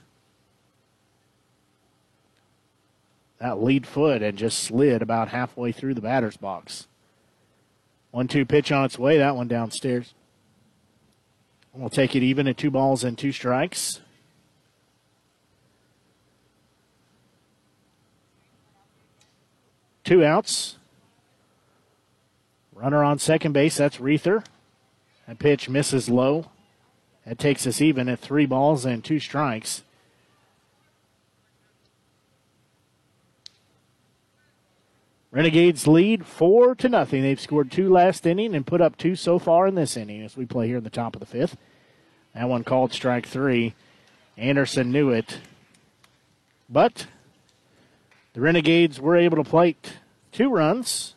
that 3.39 3.61
lead 3.61 3.85
foot 3.85 4.21
and 4.21 4.37
just 4.37 4.59
slid 4.59 5.01
about 5.01 5.29
halfway 5.29 5.71
through 5.71 5.93
the 5.93 6.01
batter's 6.01 6.37
box. 6.37 6.87
One 8.11 8.27
two 8.27 8.45
pitch 8.45 8.71
on 8.71 8.85
its 8.85 8.97
way, 8.97 9.17
that 9.17 9.35
one 9.35 9.47
downstairs. 9.47 10.13
We'll 11.73 11.89
take 11.89 12.15
it 12.15 12.23
even 12.23 12.47
at 12.47 12.57
two 12.57 12.71
balls 12.71 13.03
and 13.03 13.15
two 13.15 13.31
strikes. 13.31 14.01
Two 20.03 20.25
outs. 20.25 20.77
Runner 22.73 23.03
on 23.03 23.19
second 23.19 23.53
base, 23.53 23.77
that's 23.77 23.99
Reuther. 23.99 24.43
That 25.27 25.37
pitch 25.37 25.69
misses 25.69 26.09
low. 26.09 26.45
That 27.25 27.37
takes 27.37 27.67
us 27.67 27.81
even 27.81 28.07
at 28.07 28.19
three 28.19 28.45
balls 28.45 28.85
and 28.85 29.03
two 29.03 29.19
strikes. 29.19 29.83
Renegades 35.37 35.85
lead 35.85 36.25
four 36.25 36.73
to 36.73 36.89
nothing. 36.89 37.21
They've 37.21 37.39
scored 37.39 37.71
two 37.71 37.91
last 37.91 38.25
inning 38.25 38.55
and 38.55 38.65
put 38.65 38.81
up 38.81 38.97
two 38.97 39.15
so 39.15 39.37
far 39.37 39.67
in 39.67 39.75
this 39.75 39.95
inning 39.95 40.23
as 40.23 40.35
we 40.35 40.47
play 40.47 40.65
here 40.65 40.77
in 40.77 40.83
the 40.83 40.89
top 40.89 41.15
of 41.15 41.19
the 41.19 41.27
fifth. 41.27 41.57
That 42.33 42.49
one 42.49 42.63
called 42.63 42.91
strike 42.91 43.27
three. 43.27 43.75
Anderson 44.35 44.91
knew 44.91 45.11
it. 45.11 45.37
But 46.67 47.05
the 48.33 48.41
Renegades 48.41 48.99
were 48.99 49.15
able 49.15 49.37
to 49.37 49.47
plate 49.47 49.99
two 50.31 50.49
runs. 50.49 51.13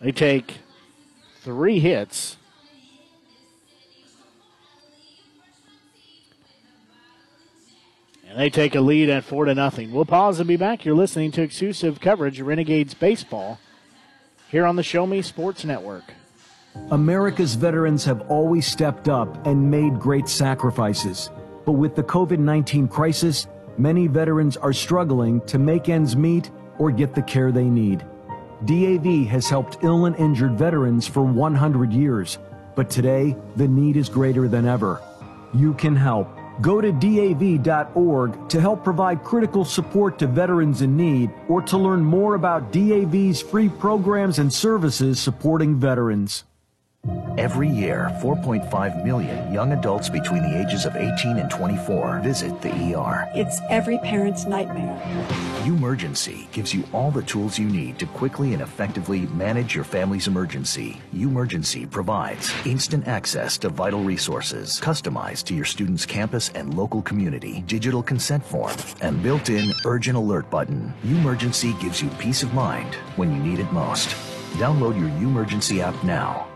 They 0.00 0.10
take 0.10 0.54
three 1.42 1.78
hits. 1.78 2.37
And 8.28 8.38
they 8.38 8.50
take 8.50 8.74
a 8.74 8.80
lead 8.80 9.08
at 9.08 9.24
four 9.24 9.46
to 9.46 9.54
nothing. 9.54 9.90
We'll 9.90 10.04
pause 10.04 10.38
and 10.38 10.46
be 10.46 10.56
back. 10.56 10.84
You're 10.84 10.94
listening 10.94 11.32
to 11.32 11.42
exclusive 11.42 11.98
coverage 11.98 12.38
of 12.40 12.46
Renegades 12.46 12.92
baseball 12.92 13.58
here 14.50 14.66
on 14.66 14.76
the 14.76 14.82
Show 14.82 15.06
Me 15.06 15.22
Sports 15.22 15.64
Network. 15.64 16.04
America's 16.90 17.54
veterans 17.54 18.04
have 18.04 18.20
always 18.30 18.66
stepped 18.66 19.08
up 19.08 19.46
and 19.46 19.70
made 19.70 19.98
great 19.98 20.28
sacrifices. 20.28 21.30
But 21.64 21.72
with 21.72 21.96
the 21.96 22.02
COVID 22.02 22.38
19 22.38 22.86
crisis, 22.88 23.46
many 23.78 24.06
veterans 24.06 24.58
are 24.58 24.74
struggling 24.74 25.40
to 25.46 25.58
make 25.58 25.88
ends 25.88 26.14
meet 26.14 26.50
or 26.78 26.90
get 26.90 27.14
the 27.14 27.22
care 27.22 27.50
they 27.50 27.64
need. 27.64 28.04
DAV 28.66 29.26
has 29.28 29.48
helped 29.48 29.78
ill 29.82 30.04
and 30.04 30.16
injured 30.16 30.58
veterans 30.58 31.06
for 31.06 31.22
100 31.22 31.92
years, 31.92 32.38
but 32.74 32.90
today 32.90 33.34
the 33.56 33.68
need 33.68 33.96
is 33.96 34.10
greater 34.10 34.48
than 34.48 34.66
ever. 34.66 35.00
You 35.54 35.72
can 35.74 35.96
help. 35.96 36.37
Go 36.60 36.80
to 36.80 36.90
DAV.org 36.90 38.48
to 38.48 38.60
help 38.60 38.82
provide 38.82 39.22
critical 39.22 39.64
support 39.64 40.18
to 40.18 40.26
veterans 40.26 40.82
in 40.82 40.96
need 40.96 41.30
or 41.48 41.62
to 41.62 41.78
learn 41.78 42.04
more 42.04 42.34
about 42.34 42.72
DAV's 42.72 43.40
free 43.40 43.68
programs 43.68 44.40
and 44.40 44.52
services 44.52 45.20
supporting 45.20 45.76
veterans. 45.76 46.44
Every 47.38 47.68
year, 47.68 48.10
4.5 48.20 49.04
million 49.04 49.52
young 49.54 49.70
adults 49.70 50.08
between 50.08 50.42
the 50.42 50.60
ages 50.60 50.84
of 50.84 50.96
18 50.96 51.36
and 51.38 51.48
24 51.48 52.18
visit 52.18 52.60
the 52.60 52.94
ER. 52.94 53.30
It's 53.32 53.60
every 53.70 53.98
parent's 53.98 54.44
nightmare. 54.44 55.00
Emergency 55.64 56.48
gives 56.50 56.74
you 56.74 56.82
all 56.92 57.12
the 57.12 57.22
tools 57.22 57.56
you 57.56 57.68
need 57.68 57.96
to 58.00 58.06
quickly 58.06 58.54
and 58.54 58.62
effectively 58.62 59.20
manage 59.28 59.72
your 59.72 59.84
family's 59.84 60.26
emergency. 60.26 61.00
Emergency 61.12 61.86
provides 61.86 62.52
instant 62.66 63.06
access 63.06 63.56
to 63.58 63.68
vital 63.68 64.02
resources, 64.02 64.80
customized 64.80 65.44
to 65.44 65.54
your 65.54 65.64
student's 65.64 66.04
campus 66.04 66.48
and 66.56 66.74
local 66.74 67.02
community, 67.02 67.62
digital 67.68 68.02
consent 68.02 68.44
form, 68.44 68.74
and 69.00 69.22
built-in 69.22 69.72
urgent 69.84 70.16
alert 70.16 70.50
button. 70.50 70.92
Emergency 71.04 71.72
gives 71.80 72.02
you 72.02 72.08
peace 72.18 72.42
of 72.42 72.52
mind 72.52 72.96
when 73.14 73.32
you 73.32 73.40
need 73.40 73.60
it 73.60 73.72
most. 73.72 74.08
Download 74.54 74.98
your 74.98 75.08
Emergency 75.24 75.80
app 75.80 76.02
now. 76.02 76.47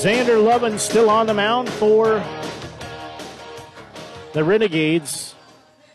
Xander 0.00 0.42
Lovin 0.42 0.78
still 0.78 1.10
on 1.10 1.26
the 1.26 1.34
mound 1.34 1.68
for 1.68 2.24
the 4.32 4.42
Renegades. 4.42 5.34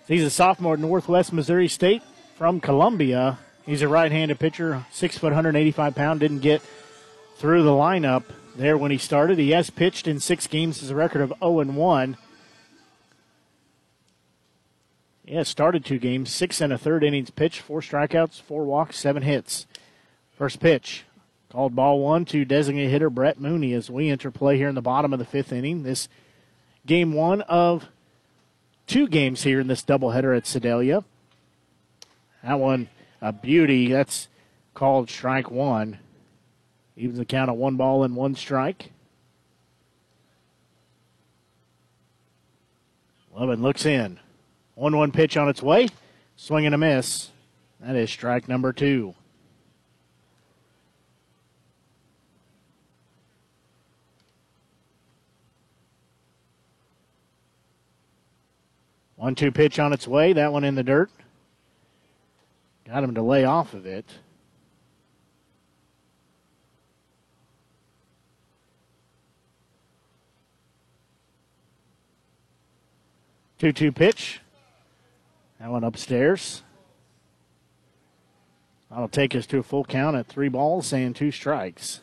He's 0.08 0.24
a 0.24 0.30
sophomore 0.30 0.76
at 0.76 0.80
Northwest 0.80 1.34
Missouri 1.34 1.68
State 1.68 2.04
from 2.36 2.60
Columbia. 2.60 3.40
He's 3.66 3.82
a 3.82 3.88
right-handed 3.88 4.38
pitcher, 4.38 4.86
six 4.92 5.18
foot, 5.18 5.32
185 5.32 5.96
pound. 5.96 6.20
Didn't 6.20 6.42
get 6.42 6.62
through 7.38 7.64
the 7.64 7.72
lineup 7.72 8.26
there 8.56 8.78
when 8.78 8.92
he 8.92 9.00
started. 9.00 9.40
He 9.40 9.50
has 9.50 9.72
pitched 9.72 10.08
in 10.08 10.20
six 10.20 10.46
games. 10.46 10.82
Has 10.82 10.92
a 10.92 10.96
record 10.96 11.22
of 11.22 11.34
0 11.40 11.62
and 11.62 11.76
1. 11.76 12.16
Yeah, 15.28 15.42
started 15.42 15.84
two 15.84 15.98
games, 15.98 16.32
six 16.32 16.62
and 16.62 16.72
a 16.72 16.78
third 16.78 17.04
innings 17.04 17.32
pitched, 17.32 17.62
four 17.62 17.82
strikeouts, 17.82 18.40
four 18.42 18.64
walks, 18.64 19.00
seven 19.00 19.24
hits. 19.24 19.66
First 20.38 20.60
pitch, 20.60 21.04
called 21.50 21.76
ball 21.76 22.00
one 22.00 22.26
to 22.26 22.46
designated 22.46 22.92
hitter 22.92 23.10
Brett 23.10 23.40
Mooney 23.40 23.74
as 23.74 23.90
we 23.90 24.10
enter 24.10 24.30
play 24.30 24.58
here 24.58 24.70
in 24.70 24.76
the 24.76 24.82
bottom 24.82 25.14
of 25.14 25.20
the 25.20 25.26
fifth 25.26 25.52
inning. 25.52 25.82
This 25.82 26.08
game 26.86 27.14
one 27.14 27.42
of 27.42 27.88
two 28.86 29.08
games 29.08 29.42
here 29.42 29.60
in 29.60 29.68
this 29.68 29.82
doubleheader 29.82 30.38
at 30.38 30.46
Sedalia. 30.46 31.04
That 32.44 32.60
one, 32.60 32.90
a 33.20 33.32
beauty. 33.32 33.88
That's 33.92 34.28
called 34.76 35.10
strike 35.10 35.50
one. 35.50 35.98
Evens 36.96 37.18
the 37.18 37.26
count 37.26 37.50
of 37.50 37.58
one 37.58 37.78
ball 37.78 38.04
and 38.04 38.16
one 38.16 38.36
strike. 38.36 38.92
Lovin 43.34 43.64
looks 43.64 43.88
in. 43.88 44.20
1 44.76 44.96
1 44.96 45.12
pitch 45.12 45.38
on 45.38 45.50
its 45.50 45.62
way. 45.64 45.88
Swing 46.36 46.66
and 46.66 46.76
a 46.76 46.78
miss. 46.78 47.30
That 47.80 47.96
is 47.96 48.10
strike 48.10 48.48
number 48.48 48.74
two. 48.74 49.16
One 59.16 59.34
two 59.34 59.52
pitch 59.52 59.80
on 59.80 59.94
its 59.94 60.08
way. 60.08 60.34
That 60.34 60.52
one 60.52 60.64
in 60.64 60.76
the 60.76 60.84
dirt. 60.84 61.10
Got 62.86 63.04
him 63.04 63.16
to 63.16 63.22
lay 63.22 63.46
off 63.46 63.74
of 63.74 63.86
it. 63.86 64.06
Two 73.58 73.72
two 73.72 73.92
pitch. 73.92 74.42
That 75.66 75.72
one 75.72 75.84
upstairs. 75.84 76.62
That'll 78.92 79.08
take 79.08 79.34
us 79.34 79.48
to 79.48 79.58
a 79.58 79.64
full 79.64 79.84
count 79.84 80.16
at 80.16 80.28
three 80.28 80.48
balls 80.48 80.94
and 80.94 81.16
two 81.16 81.32
strikes. 81.32 82.02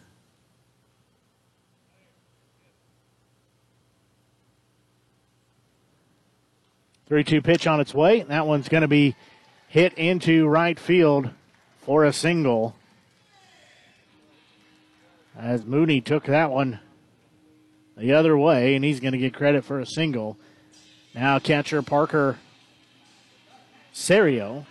Three 7.06 7.22
two 7.22 7.40
pitch 7.40 7.68
on 7.68 7.78
its 7.78 7.94
way. 7.94 8.22
That 8.22 8.48
one's 8.48 8.68
going 8.68 8.80
to 8.80 8.88
be 8.88 9.14
hit 9.68 9.94
into 9.94 10.48
right 10.48 10.76
field 10.76 11.30
for 11.82 12.04
a 12.04 12.12
single. 12.12 12.74
As 15.38 15.64
Mooney 15.64 16.00
took 16.00 16.24
that 16.24 16.50
one 16.50 16.80
the 17.96 18.14
other 18.14 18.36
way, 18.36 18.74
and 18.74 18.84
he's 18.84 18.98
going 18.98 19.12
to 19.12 19.18
get 19.18 19.34
credit 19.34 19.64
for 19.64 19.78
a 19.78 19.86
single. 19.86 20.36
Now 21.14 21.38
catcher 21.38 21.80
Parker 21.80 22.38
Serio. 23.92 24.64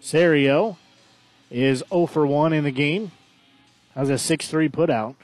Serio 0.00 0.76
is 1.50 1.82
0 1.88 2.06
for 2.06 2.26
1 2.26 2.52
in 2.52 2.62
the 2.64 2.70
game. 2.70 3.10
Has 3.94 4.10
a 4.10 4.18
6 4.18 4.48
3 4.48 4.68
put 4.68 4.90
out. 4.90 5.16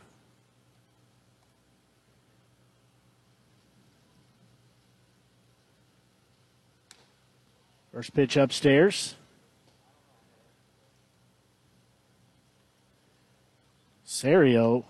First 7.92 8.14
pitch 8.14 8.38
upstairs. 8.38 9.16
Serio 14.02 14.86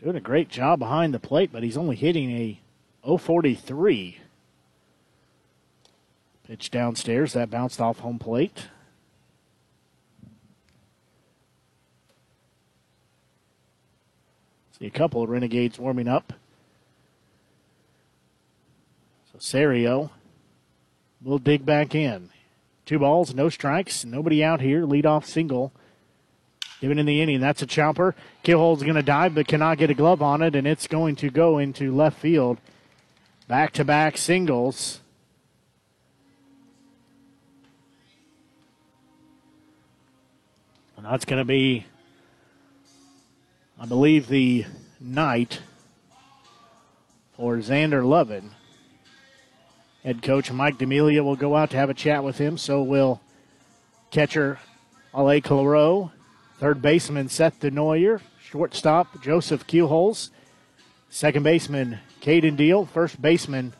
doing 0.00 0.16
a 0.16 0.20
great 0.20 0.48
job 0.48 0.78
behind 0.78 1.12
the 1.12 1.18
plate, 1.18 1.50
but 1.52 1.64
he's 1.64 1.76
only 1.76 1.96
hitting 1.96 2.30
a 2.30 2.61
043. 3.04 4.18
Pitch 6.46 6.70
downstairs, 6.70 7.32
that 7.32 7.50
bounced 7.50 7.80
off 7.80 8.00
home 8.00 8.18
plate. 8.18 8.68
See 14.78 14.86
a 14.86 14.90
couple 14.90 15.22
of 15.22 15.30
Renegades 15.30 15.78
warming 15.78 16.08
up. 16.08 16.32
So 19.32 19.38
Serio 19.38 20.10
will 21.22 21.38
dig 21.38 21.64
back 21.64 21.94
in. 21.94 22.30
Two 22.84 22.98
balls, 22.98 23.34
no 23.34 23.48
strikes, 23.48 24.04
nobody 24.04 24.42
out 24.42 24.60
here. 24.60 24.84
Lead 24.84 25.06
off 25.06 25.24
single. 25.24 25.72
Given 26.80 26.98
in 26.98 27.06
the 27.06 27.22
inning, 27.22 27.40
that's 27.40 27.62
a 27.62 27.66
chopper. 27.66 28.16
Keelholz's 28.42 28.82
going 28.82 28.96
to 28.96 29.02
dive, 29.02 29.36
but 29.36 29.46
cannot 29.46 29.78
get 29.78 29.90
a 29.90 29.94
glove 29.94 30.20
on 30.20 30.42
it, 30.42 30.56
and 30.56 30.66
it's 30.66 30.88
going 30.88 31.14
to 31.16 31.30
go 31.30 31.58
into 31.58 31.94
left 31.94 32.18
field. 32.18 32.58
Back 33.52 33.72
to 33.72 33.84
back 33.84 34.16
singles. 34.16 35.00
And 40.96 41.04
that's 41.04 41.26
going 41.26 41.38
to 41.38 41.44
be, 41.44 41.84
I 43.78 43.84
believe, 43.84 44.28
the 44.28 44.64
night 44.98 45.60
for 47.36 47.58
Xander 47.58 48.02
Lovin. 48.02 48.52
Head 50.02 50.22
coach 50.22 50.50
Mike 50.50 50.78
D'Amelia 50.78 51.22
will 51.22 51.36
go 51.36 51.54
out 51.54 51.68
to 51.72 51.76
have 51.76 51.90
a 51.90 51.94
chat 51.94 52.24
with 52.24 52.38
him. 52.38 52.56
So 52.56 52.82
will 52.82 53.20
catcher 54.10 54.60
Ale 55.14 55.42
Claro, 55.42 56.10
third 56.58 56.80
baseman 56.80 57.28
Seth 57.28 57.60
Denoyer, 57.60 58.22
shortstop 58.42 59.20
Joseph 59.20 59.66
Keelholz, 59.66 60.30
second 61.10 61.42
baseman 61.42 62.00
Caden 62.22 62.56
Deal, 62.56 62.86
first 62.86 63.20
baseman 63.20 63.72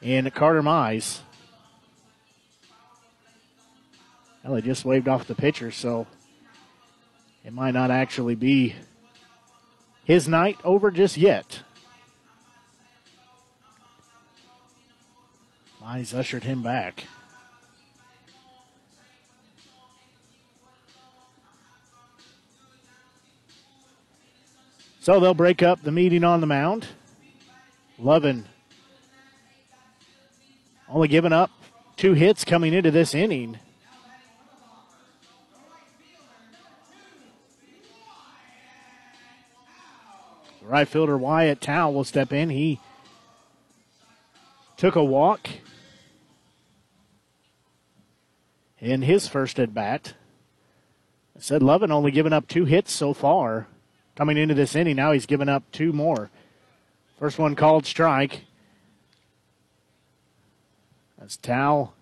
and 0.00 0.32
Carter 0.32 0.62
Mize. 0.62 1.20
Well, 4.42 4.54
they 4.54 4.62
just 4.62 4.86
waved 4.86 5.06
off 5.06 5.26
the 5.26 5.34
pitcher, 5.34 5.70
so 5.70 6.06
it 7.44 7.52
might 7.52 7.72
not 7.74 7.90
actually 7.90 8.34
be 8.34 8.74
his 10.04 10.26
night 10.26 10.56
over 10.64 10.90
just 10.90 11.18
yet. 11.18 11.60
Mize 15.82 16.14
ushered 16.14 16.44
him 16.44 16.62
back. 16.62 17.04
So 25.04 25.20
they'll 25.20 25.34
break 25.34 25.62
up 25.62 25.82
the 25.82 25.92
meeting 25.92 26.24
on 26.24 26.40
the 26.40 26.46
mound. 26.46 26.86
Lovin 27.98 28.46
only 30.88 31.08
giving 31.08 31.30
up 31.30 31.50
two 31.98 32.14
hits 32.14 32.42
coming 32.42 32.72
into 32.72 32.90
this 32.90 33.14
inning. 33.14 33.58
Right 40.62 40.88
fielder 40.88 41.18
Wyatt 41.18 41.60
Towel 41.60 41.92
will 41.92 42.04
step 42.04 42.32
in. 42.32 42.48
He 42.48 42.80
took 44.78 44.96
a 44.96 45.04
walk 45.04 45.50
in 48.78 49.02
his 49.02 49.28
first 49.28 49.60
at 49.60 49.74
bat. 49.74 50.14
I 51.36 51.40
said 51.40 51.62
Lovin 51.62 51.92
only 51.92 52.10
given 52.10 52.32
up 52.32 52.48
two 52.48 52.64
hits 52.64 52.90
so 52.90 53.12
far 53.12 53.66
coming 54.16 54.36
into 54.36 54.54
this 54.54 54.74
inning. 54.74 54.96
Now 54.96 55.12
he's 55.12 55.26
given 55.26 55.48
up 55.48 55.64
two 55.72 55.92
more. 55.92 56.30
First 57.18 57.38
one 57.38 57.54
called 57.54 57.86
strike. 57.86 58.42
As 61.20 61.36
Towel 61.36 61.94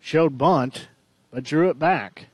showed 0.00 0.38
bunt, 0.38 0.88
but 1.30 1.44
drew 1.44 1.68
it 1.68 1.78
back. 1.78 2.26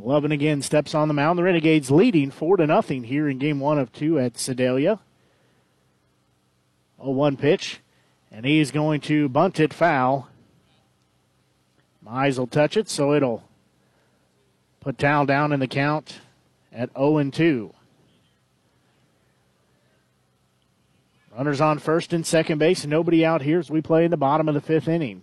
Lovin 0.00 0.30
again 0.30 0.62
steps 0.62 0.94
on 0.94 1.08
the 1.08 1.14
mound. 1.14 1.38
The 1.38 1.42
Renegades 1.42 1.90
leading 1.90 2.30
four 2.30 2.56
to 2.56 2.66
nothing 2.66 3.04
here 3.04 3.28
in 3.28 3.38
game 3.38 3.58
one 3.58 3.78
of 3.78 3.92
two 3.92 4.18
at 4.18 4.38
Sedalia. 4.38 5.00
0-1 7.00 7.38
pitch, 7.38 7.80
and 8.30 8.44
he's 8.44 8.70
going 8.70 9.00
to 9.02 9.28
bunt 9.28 9.58
it 9.58 9.72
foul. 9.72 10.28
Mize 12.04 12.38
will 12.38 12.46
touch 12.46 12.76
it, 12.76 12.88
so 12.88 13.12
it'll 13.12 13.44
put 14.80 14.98
Towel 14.98 15.26
down 15.26 15.52
in 15.52 15.60
the 15.60 15.66
count 15.66 16.20
at 16.72 16.90
0 16.96 17.30
2. 17.30 17.74
Runners 21.36 21.60
on 21.60 21.78
first 21.78 22.12
and 22.12 22.26
second 22.26 22.58
base, 22.58 22.84
nobody 22.84 23.24
out 23.24 23.42
here 23.42 23.60
as 23.60 23.70
we 23.70 23.80
play 23.80 24.04
in 24.04 24.10
the 24.10 24.16
bottom 24.16 24.48
of 24.48 24.54
the 24.54 24.60
fifth 24.60 24.88
inning. 24.88 25.22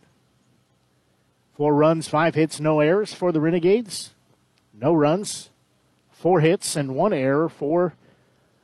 Four 1.55 1.75
runs, 1.75 2.07
five 2.07 2.35
hits, 2.35 2.59
no 2.59 2.79
errors 2.79 3.13
for 3.13 3.31
the 3.31 3.41
Renegades. 3.41 4.11
No 4.73 4.93
runs, 4.93 5.49
four 6.11 6.41
hits, 6.41 6.75
and 6.75 6.95
one 6.95 7.13
error 7.13 7.49
for 7.49 7.95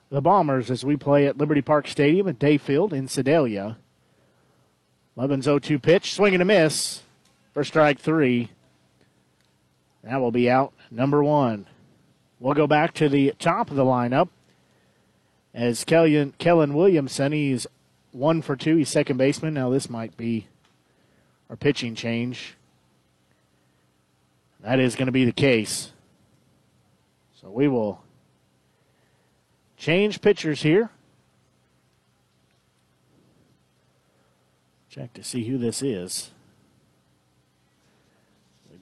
the 0.09 0.21
Bombers 0.21 0.69
as 0.69 0.83
we 0.83 0.97
play 0.97 1.25
at 1.25 1.37
Liberty 1.37 1.61
Park 1.61 1.87
Stadium 1.87 2.27
at 2.27 2.39
Dayfield 2.39 2.91
in 2.91 3.07
Sedalia. 3.07 3.77
Lovin's 5.15 5.45
0 5.45 5.59
2 5.59 5.79
pitch, 5.79 6.13
swing 6.13 6.33
and 6.33 6.41
a 6.41 6.45
miss 6.45 7.01
for 7.53 7.63
strike 7.63 7.99
three. 7.99 8.49
That 10.03 10.19
will 10.19 10.31
be 10.31 10.49
out 10.49 10.73
number 10.89 11.23
one. 11.23 11.67
We'll 12.41 12.55
go 12.55 12.65
back 12.65 12.95
to 12.95 13.07
the 13.07 13.35
top 13.37 13.69
of 13.69 13.77
the 13.77 13.85
lineup 13.85 14.29
as 15.53 15.83
Kellen, 15.83 16.33
Kellen 16.39 16.73
Williamson, 16.73 17.33
he's 17.33 17.67
one 18.11 18.41
for 18.41 18.55
two. 18.55 18.77
He's 18.77 18.89
second 18.89 19.17
baseman. 19.17 19.53
Now, 19.53 19.69
this 19.69 19.91
might 19.91 20.17
be 20.17 20.47
our 21.51 21.55
pitching 21.55 21.93
change. 21.93 22.55
That 24.61 24.79
is 24.79 24.95
going 24.95 25.05
to 25.05 25.11
be 25.11 25.23
the 25.23 25.31
case. 25.31 25.91
So 27.39 27.51
we 27.51 27.67
will 27.67 28.01
change 29.77 30.19
pitchers 30.19 30.63
here. 30.63 30.89
Check 34.89 35.13
to 35.13 35.23
see 35.23 35.43
who 35.43 35.59
this 35.59 35.83
is. 35.83 36.31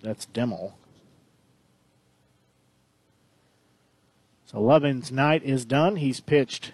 That's 0.02 0.26
Demo. 0.28 0.76
So 4.52 4.60
Lovin's 4.60 5.12
night 5.12 5.44
is 5.44 5.64
done. 5.64 5.98
He's 5.98 6.20
pitched 6.20 6.72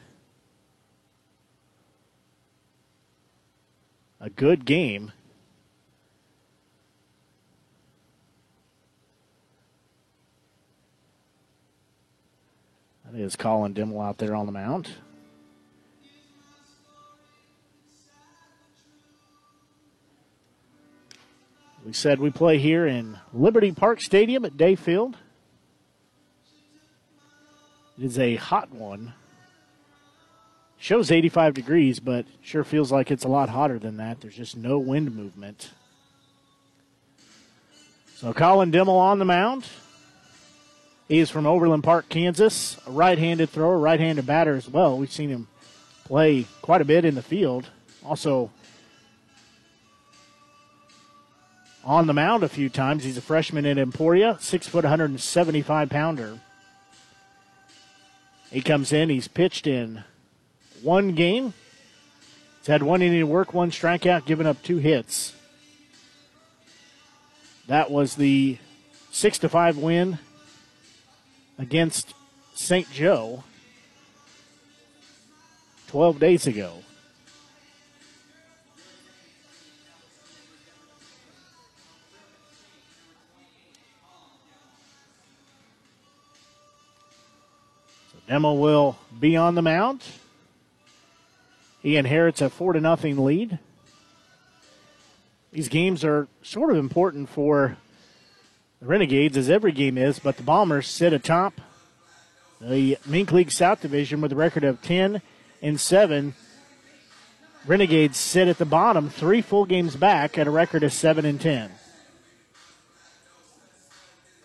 a 4.22 4.30
good 4.30 4.64
game. 4.64 5.12
That 13.04 13.20
is 13.20 13.36
Colin 13.36 13.74
Dimmel 13.74 14.02
out 14.02 14.20
there 14.20 14.34
on 14.34 14.46
the 14.46 14.54
mound. 14.54 14.92
We 21.86 21.92
said 21.92 22.22
we 22.22 22.30
play 22.30 22.58
here 22.58 22.88
in 22.88 23.20
Liberty 23.34 23.74
Park 23.74 24.00
Stadium 24.00 24.46
at 24.46 24.54
Dayfield. 24.54 25.16
It 27.98 28.06
is 28.06 28.20
a 28.20 28.36
hot 28.36 28.72
one. 28.72 29.14
Shows 30.78 31.12
85 31.12 31.54
degrees, 31.54 32.00
but 32.00 32.26
sure 32.42 32.64
feels 32.64 32.92
like 32.92 33.10
it's 33.10 33.24
a 33.24 33.30
lot 33.30 33.50
hotter 33.50 33.80
than 33.80 33.98
that. 33.98 34.22
There's 34.22 34.36
just 34.36 34.58
no 34.58 34.78
wind 34.78 35.16
movement. 35.16 35.72
So 38.16 38.34
Colin 38.34 38.72
Dimmel 38.72 38.98
on 38.98 39.20
the 39.20 39.26
mound. 39.26 39.68
He 41.08 41.20
is 41.20 41.30
from 41.30 41.46
Overland 41.46 41.84
Park, 41.84 42.10
Kansas. 42.10 42.78
A 42.88 42.92
right 42.92 43.18
handed 43.18 43.50
thrower, 43.50 43.78
right 43.78 44.00
handed 44.00 44.26
batter 44.26 44.56
as 44.56 44.68
well. 44.68 44.98
We've 44.98 45.12
seen 45.12 45.30
him 45.30 45.48
play 46.04 46.46
quite 46.62 46.82
a 46.82 46.86
bit 46.86 47.06
in 47.06 47.16
the 47.16 47.22
field. 47.22 47.70
Also, 48.04 48.52
on 51.84 52.08
the 52.08 52.14
mound 52.14 52.44
a 52.44 52.50
few 52.50 52.70
times. 52.70 53.04
He's 53.04 53.18
a 53.18 53.22
freshman 53.22 53.66
in 53.66 53.78
Emporia, 53.78 54.38
six 54.42 54.68
foot, 54.68 54.84
175 54.84 55.90
pounder. 55.90 56.40
He 58.56 58.62
comes 58.62 58.94
in. 58.94 59.10
He's 59.10 59.28
pitched 59.28 59.68
in 59.68 60.06
one 60.82 61.14
game. 61.14 61.54
He's 62.60 62.68
had 62.68 62.84
one 62.84 63.02
inning 63.02 63.24
of 63.24 63.28
work, 63.28 63.54
one 63.54 63.70
strikeout, 63.70 64.26
giving 64.26 64.48
up 64.48 64.64
two 64.64 64.78
hits. 64.78 65.36
That 67.68 67.92
was 67.92 68.16
the 68.16 68.58
six 69.12 69.38
to 69.40 69.50
five 69.50 69.78
win 69.78 70.20
against 71.60 72.14
St. 72.54 72.90
Joe 72.94 73.44
12 75.88 76.18
days 76.18 76.48
ago. 76.48 76.76
Demo 88.28 88.54
will 88.54 88.98
be 89.20 89.36
on 89.38 89.56
the 89.56 89.62
mound. 89.62 90.04
He 91.82 91.98
inherits 91.98 92.42
a 92.42 92.50
four 92.50 92.74
to 92.74 92.82
nothing 92.82 93.24
lead. 93.24 93.60
These 95.52 95.70
games 95.70 96.04
are 96.04 96.28
sort 96.42 96.72
of 96.72 96.78
important 96.78 97.30
for 97.30 97.78
the 98.82 98.88
Renegades, 98.88 99.38
as 99.38 99.50
every 99.50 99.72
game 99.72 99.98
is, 99.98 100.18
but 100.20 100.38
the 100.38 100.44
Bombers 100.44 100.88
sit 100.88 101.14
atop 101.14 101.62
the 102.60 102.98
Mink 103.06 103.32
League 103.32 103.52
South 103.52 103.82
Division 103.82 104.22
with 104.22 104.32
a 104.32 104.36
record 104.36 104.64
of 104.64 104.82
10 104.82 105.22
and 105.62 105.80
7. 105.80 106.34
Renegades 107.68 108.18
sit 108.18 108.48
at 108.48 108.58
the 108.58 108.66
bottom, 108.66 109.10
three 109.10 109.42
full 109.42 109.66
games 109.66 109.96
back 109.96 110.38
at 110.38 110.48
a 110.48 110.52
record 110.52 110.84
of 110.84 110.92
7 110.92 111.26
and 111.26 111.40
10. 111.40 111.72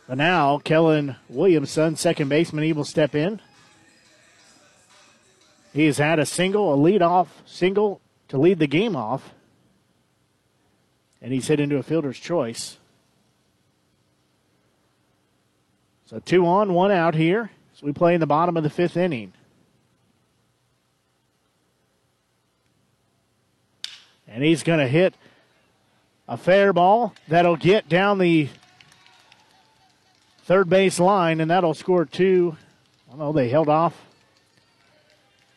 But 0.07 0.19
now, 0.19 0.59
Kellen 0.59 1.17
Williamson, 1.29 1.97
second 1.97 2.29
baseman, 2.29 2.65
he 2.65 2.73
will 2.73 2.85
step 2.85 3.15
in. 3.15 3.41
He 5.73 5.87
has 5.87 5.99
had 5.99 6.19
a 6.19 6.27
single, 6.27 6.75
a 6.75 6.77
lead-off 6.77 7.43
single 7.47 8.01
to 8.29 8.39
lead 8.39 8.59
the 8.59 8.67
game 8.67 8.97
off. 8.97 9.33
And 11.23 11.33
he's 11.33 11.47
hit 11.47 11.61
into 11.61 11.77
a 11.77 11.83
fielder's 11.83 12.19
choice. 12.19 12.79
So 16.07 16.19
two 16.19 16.47
on, 16.47 16.75
one 16.75 16.91
out 16.91 17.15
here. 17.15 17.51
So 17.75 17.87
we 17.87 17.93
play 17.93 18.15
in 18.15 18.21
the 18.21 18.27
bottom 18.27 18.57
of 18.57 18.63
the 18.63 18.71
fifth 18.71 18.97
inning. 18.97 19.33
And 24.27 24.43
he's 24.43 24.63
going 24.63 24.81
to 24.81 24.89
hit 24.89 25.15
a 26.27 26.37
fair 26.37 26.73
ball 26.73 27.15
that'll 27.29 27.57
get 27.57 27.89
down 27.89 28.19
the 28.19 28.49
third 30.45 30.69
base 30.69 30.99
line, 30.99 31.41
and 31.41 31.51
that'll 31.51 31.75
score 31.75 32.05
two. 32.05 32.57
I 33.13 33.17
know 33.17 33.33
they 33.33 33.49
held 33.49 33.69
off 33.69 33.95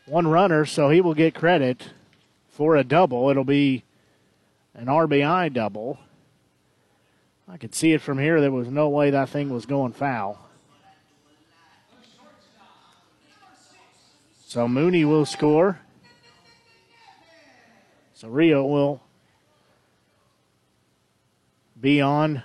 one 0.05 0.27
runner, 0.27 0.65
so 0.65 0.89
he 0.89 1.01
will 1.01 1.13
get 1.13 1.34
credit 1.34 1.89
for 2.49 2.75
a 2.75 2.84
double. 2.84 3.30
It'll 3.30 3.43
be 3.43 3.84
an 4.73 4.88
RBI 4.88 5.53
double. 5.53 5.99
I 7.47 7.57
could 7.57 7.75
see 7.75 7.93
it 7.93 8.01
from 8.01 8.19
here. 8.19 8.41
There 8.41 8.51
was 8.51 8.67
no 8.67 8.89
way 8.89 9.11
that 9.11 9.30
thing 9.30 9.49
was 9.49 9.65
going 9.65 9.93
foul. 9.93 10.39
So 14.45 14.67
Mooney 14.67 15.03
will 15.03 15.25
score. 15.25 15.80
Serio 18.13 18.63
will 18.65 19.01
be 21.80 21.99
on 21.99 22.43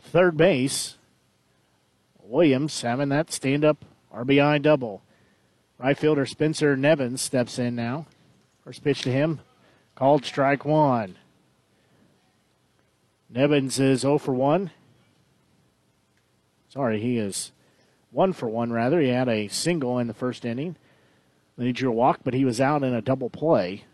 third 0.00 0.36
base. 0.36 0.96
Williams 2.22 2.80
having 2.80 3.10
that 3.10 3.32
stand 3.32 3.64
up 3.64 3.84
RBI 4.14 4.62
double. 4.62 5.02
Right 5.78 5.96
fielder 5.96 6.26
Spencer 6.26 6.76
Nevins 6.76 7.20
steps 7.20 7.58
in 7.58 7.74
now. 7.74 8.06
First 8.64 8.84
pitch 8.84 9.02
to 9.02 9.10
him, 9.10 9.40
called 9.94 10.24
strike 10.24 10.64
one. 10.64 11.16
Nevins 13.30 13.78
is 13.78 14.00
0 14.00 14.18
for 14.18 14.34
1. 14.34 14.70
Sorry, 16.68 17.00
he 17.00 17.16
is 17.16 17.52
1 18.10 18.32
for 18.32 18.48
1, 18.48 18.72
rather. 18.72 19.00
He 19.00 19.08
had 19.08 19.28
a 19.28 19.48
single 19.48 19.98
in 19.98 20.08
the 20.08 20.14
first 20.14 20.44
inning. 20.44 20.76
Then 21.56 21.66
he 21.66 21.72
drew 21.72 21.90
a 21.90 21.94
walk, 21.94 22.20
but 22.24 22.34
he 22.34 22.44
was 22.44 22.60
out 22.60 22.82
in 22.82 22.92
a 22.92 23.00
double 23.00 23.30
play. 23.30 23.84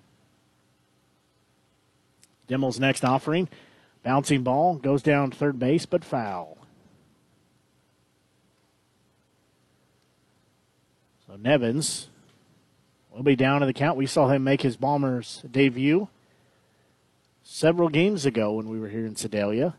Dimmel's 2.48 2.80
next 2.80 3.04
offering. 3.04 3.48
Bouncing 4.02 4.42
ball 4.42 4.76
goes 4.76 5.02
down 5.02 5.30
third 5.30 5.58
base, 5.58 5.84
but 5.84 6.04
foul. 6.04 6.56
So 11.36 11.42
Nevins 11.42 12.08
will 13.10 13.22
be 13.22 13.36
down 13.36 13.62
in 13.62 13.66
the 13.66 13.74
count. 13.74 13.98
We 13.98 14.06
saw 14.06 14.28
him 14.28 14.42
make 14.42 14.62
his 14.62 14.78
Bombers 14.78 15.42
debut 15.50 16.08
several 17.42 17.90
games 17.90 18.24
ago 18.24 18.54
when 18.54 18.70
we 18.70 18.80
were 18.80 18.88
here 18.88 19.04
in 19.04 19.16
Sedalia. 19.16 19.74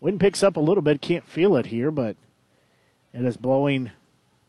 Wind 0.00 0.20
picks 0.20 0.42
up 0.42 0.56
a 0.56 0.60
little 0.60 0.82
bit. 0.82 1.00
Can't 1.00 1.26
feel 1.26 1.56
it 1.56 1.66
here, 1.66 1.90
but 1.90 2.16
it 3.14 3.24
is 3.24 3.38
blowing 3.38 3.90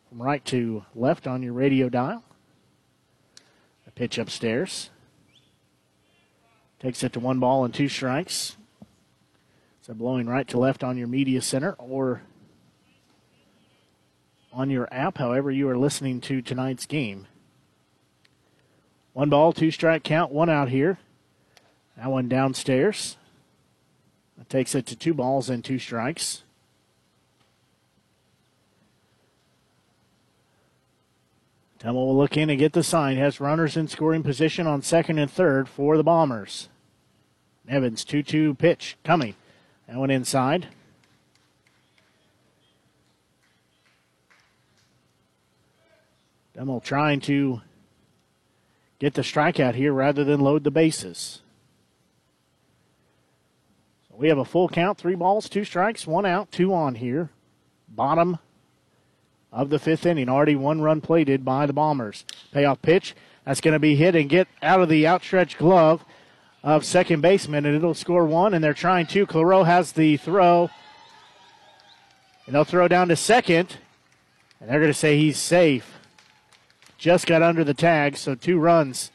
from 0.10 0.22
right 0.22 0.44
to 0.46 0.84
left 0.94 1.28
on 1.28 1.42
your 1.42 1.54
radio 1.54 1.88
dial. 1.88 2.26
A 3.88 3.92
pitch 3.92 4.18
upstairs. 4.18 4.90
Takes 6.80 7.04
it 7.04 7.14
to 7.14 7.22
one 7.22 7.40
ball 7.40 7.64
and 7.64 7.74
two 7.74 7.88
strikes. 7.88 8.58
So 9.82 9.94
blowing 9.94 10.28
right 10.28 10.48
to 10.50 10.60
left 10.60 10.84
on 10.84 10.98
your 10.98 11.08
media 11.08 11.42
center 11.42 11.72
or 11.80 12.22
on 14.58 14.72
your 14.72 14.88
app, 14.92 15.20
however 15.20 15.52
you 15.52 15.70
are 15.70 15.78
listening 15.78 16.20
to 16.20 16.42
tonight's 16.42 16.88
game. 16.88 17.28
One 19.14 19.30
ball, 19.30 19.54
two 19.54 19.70
strike 19.70 20.04
count, 20.04 20.32
one 20.32 20.50
out 20.50 20.70
here. 20.70 20.98
That 21.96 22.10
one 22.10 22.28
downstairs. 22.28 23.18
That 24.36 24.50
takes 24.50 24.74
it 24.74 24.88
to 24.88 24.96
two 24.96 25.14
balls 25.14 25.48
and 25.48 25.64
two 25.64 25.78
strikes. 25.78 26.42
Temo 31.80 31.94
will 31.94 32.18
look 32.18 32.36
in 32.36 32.50
and 32.50 32.58
get 32.58 32.74
the 32.74 32.82
sign. 32.82 33.18
Has 33.18 33.40
runners 33.40 33.78
in 33.78 33.88
scoring 33.88 34.24
position 34.24 34.66
on 34.66 34.82
second 34.82 35.20
and 35.20 35.30
third 35.30 35.70
for 35.70 35.98
the 35.98 36.04
Bombers. 36.04 36.70
Evans 37.70 38.04
2 38.04 38.24
2 38.24 38.56
pitch 38.56 38.98
coming. 39.04 39.36
That 39.88 39.98
one 39.98 40.10
inside. 40.10 40.70
Demo 46.58 46.80
trying 46.80 47.20
to 47.20 47.62
get 48.98 49.14
the 49.14 49.22
strikeout 49.22 49.76
here 49.76 49.94
rather 49.94 50.24
than 50.24 50.40
load 50.40 50.64
the 50.64 50.72
bases. 50.72 51.44
So 54.10 54.16
we 54.18 54.30
have 54.30 54.40
a 54.40 54.46
full 54.46 54.68
count, 54.68 54.98
three 54.98 55.14
balls, 55.14 55.50
two 55.50 55.64
strikes, 55.64 56.08
one 56.08 56.26
out, 56.26 56.52
two 56.52 56.74
on 56.74 56.96
here. 56.96 57.30
Bottom 57.88 58.40
of 59.52 59.70
the 59.70 59.78
fifth 59.78 60.08
inning. 60.08 60.30
Already 60.30 60.56
one 60.56 60.82
run 60.82 61.00
plated 61.00 61.46
by 61.46 61.68
the 61.68 61.74
Bombers. 61.74 62.26
Payoff 62.52 62.82
pitch. 62.82 63.16
That's 63.46 63.62
going 63.62 63.74
to 63.74 63.80
be 63.80 63.96
hit 63.96 64.16
and 64.16 64.28
get 64.28 64.48
out 64.64 64.82
of 64.82 64.90
the 64.90 65.08
outstretched 65.08 65.60
glove 65.60 66.04
of 66.64 66.84
second 66.84 67.22
baseman, 67.22 67.68
and 67.68 67.76
it'll 67.76 67.94
score 67.94 68.26
one. 68.26 68.56
And 68.56 68.64
they're 68.64 68.74
trying 68.74 69.06
to. 69.08 69.28
Claro 69.28 69.62
has 69.62 69.92
the 69.92 70.18
throw. 70.18 70.72
And 72.48 72.56
they'll 72.56 72.64
throw 72.64 72.88
down 72.88 73.10
to 73.10 73.16
second. 73.16 73.78
And 74.60 74.68
they're 74.68 74.80
going 74.80 74.92
to 74.92 74.98
say 74.98 75.20
he's 75.20 75.38
safe. 75.38 75.97
Just 76.98 77.28
got 77.28 77.44
under 77.44 77.64
the 77.64 77.76
tag, 77.76 78.18
so 78.18 78.34
two 78.34 78.58
runs 78.58 79.12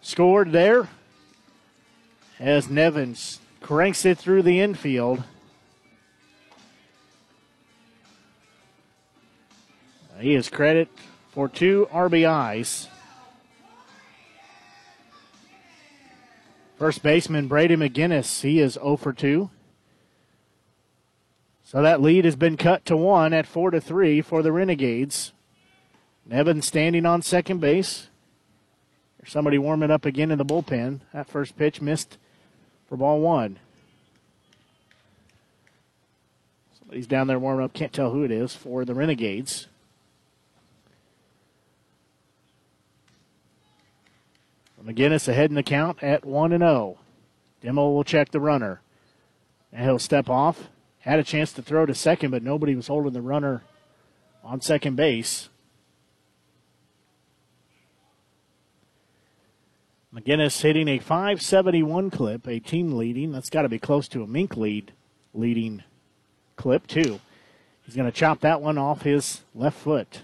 scored 0.00 0.52
there 0.52 0.88
as 2.38 2.70
Nevins 2.70 3.40
cranks 3.60 4.04
it 4.04 4.16
through 4.16 4.42
the 4.42 4.60
infield. 4.60 5.24
He 10.20 10.34
is 10.34 10.48
credit 10.48 10.88
for 11.32 11.48
two 11.48 11.88
RBIs. 11.92 12.88
First 16.78 17.02
baseman 17.02 17.46
Brady 17.46 17.76
McGinnis, 17.76 18.42
he 18.42 18.60
is 18.60 18.74
0 18.74 18.96
for 18.96 19.12
2. 19.12 19.50
So 21.62 21.82
that 21.82 22.00
lead 22.00 22.24
has 22.24 22.36
been 22.36 22.56
cut 22.56 22.84
to 22.86 22.96
one 22.96 23.32
at 23.32 23.46
4 23.46 23.72
to 23.72 23.80
3 23.80 24.22
for 24.22 24.42
the 24.42 24.52
Renegades. 24.52 25.33
Nevin 26.26 26.62
standing 26.62 27.06
on 27.06 27.22
second 27.22 27.60
base. 27.60 28.08
There's 29.18 29.32
somebody 29.32 29.58
warming 29.58 29.90
up 29.90 30.04
again 30.04 30.30
in 30.30 30.38
the 30.38 30.44
bullpen. 30.44 31.00
That 31.12 31.28
first 31.28 31.56
pitch 31.56 31.80
missed 31.80 32.18
for 32.88 32.96
ball 32.96 33.20
one. 33.20 33.58
Somebody's 36.78 37.06
down 37.06 37.26
there 37.26 37.38
warming 37.38 37.64
up. 37.64 37.72
Can't 37.72 37.92
tell 37.92 38.10
who 38.10 38.24
it 38.24 38.30
is 38.30 38.54
for 38.54 38.84
the 38.84 38.94
Renegades. 38.94 39.68
McGinnis 44.84 45.28
ahead 45.28 45.50
in 45.50 45.54
the 45.54 45.62
count 45.62 46.02
at 46.02 46.24
1 46.24 46.52
and 46.52 46.62
0. 46.62 46.98
Demo 47.62 47.90
will 47.90 48.04
check 48.04 48.30
the 48.30 48.40
runner. 48.40 48.82
And 49.72 49.82
he'll 49.82 49.98
step 49.98 50.28
off. 50.28 50.68
Had 51.00 51.18
a 51.18 51.24
chance 51.24 51.52
to 51.54 51.62
throw 51.62 51.86
to 51.86 51.94
second, 51.94 52.30
but 52.30 52.42
nobody 52.42 52.74
was 52.74 52.88
holding 52.88 53.12
the 53.12 53.22
runner 53.22 53.62
on 54.42 54.60
second 54.60 54.96
base. 54.96 55.48
McGinnis 60.14 60.60
hitting 60.60 60.86
a 60.86 61.00
571 61.00 62.08
clip, 62.10 62.46
a 62.46 62.60
team 62.60 62.96
leading. 62.96 63.32
That's 63.32 63.50
got 63.50 63.62
to 63.62 63.68
be 63.68 63.80
close 63.80 64.06
to 64.08 64.22
a 64.22 64.28
Mink 64.28 64.56
lead 64.56 64.92
leading 65.32 65.82
clip, 66.54 66.86
too. 66.86 67.20
He's 67.84 67.96
going 67.96 68.10
to 68.10 68.16
chop 68.16 68.40
that 68.40 68.62
one 68.62 68.78
off 68.78 69.02
his 69.02 69.42
left 69.56 69.76
foot. 69.76 70.22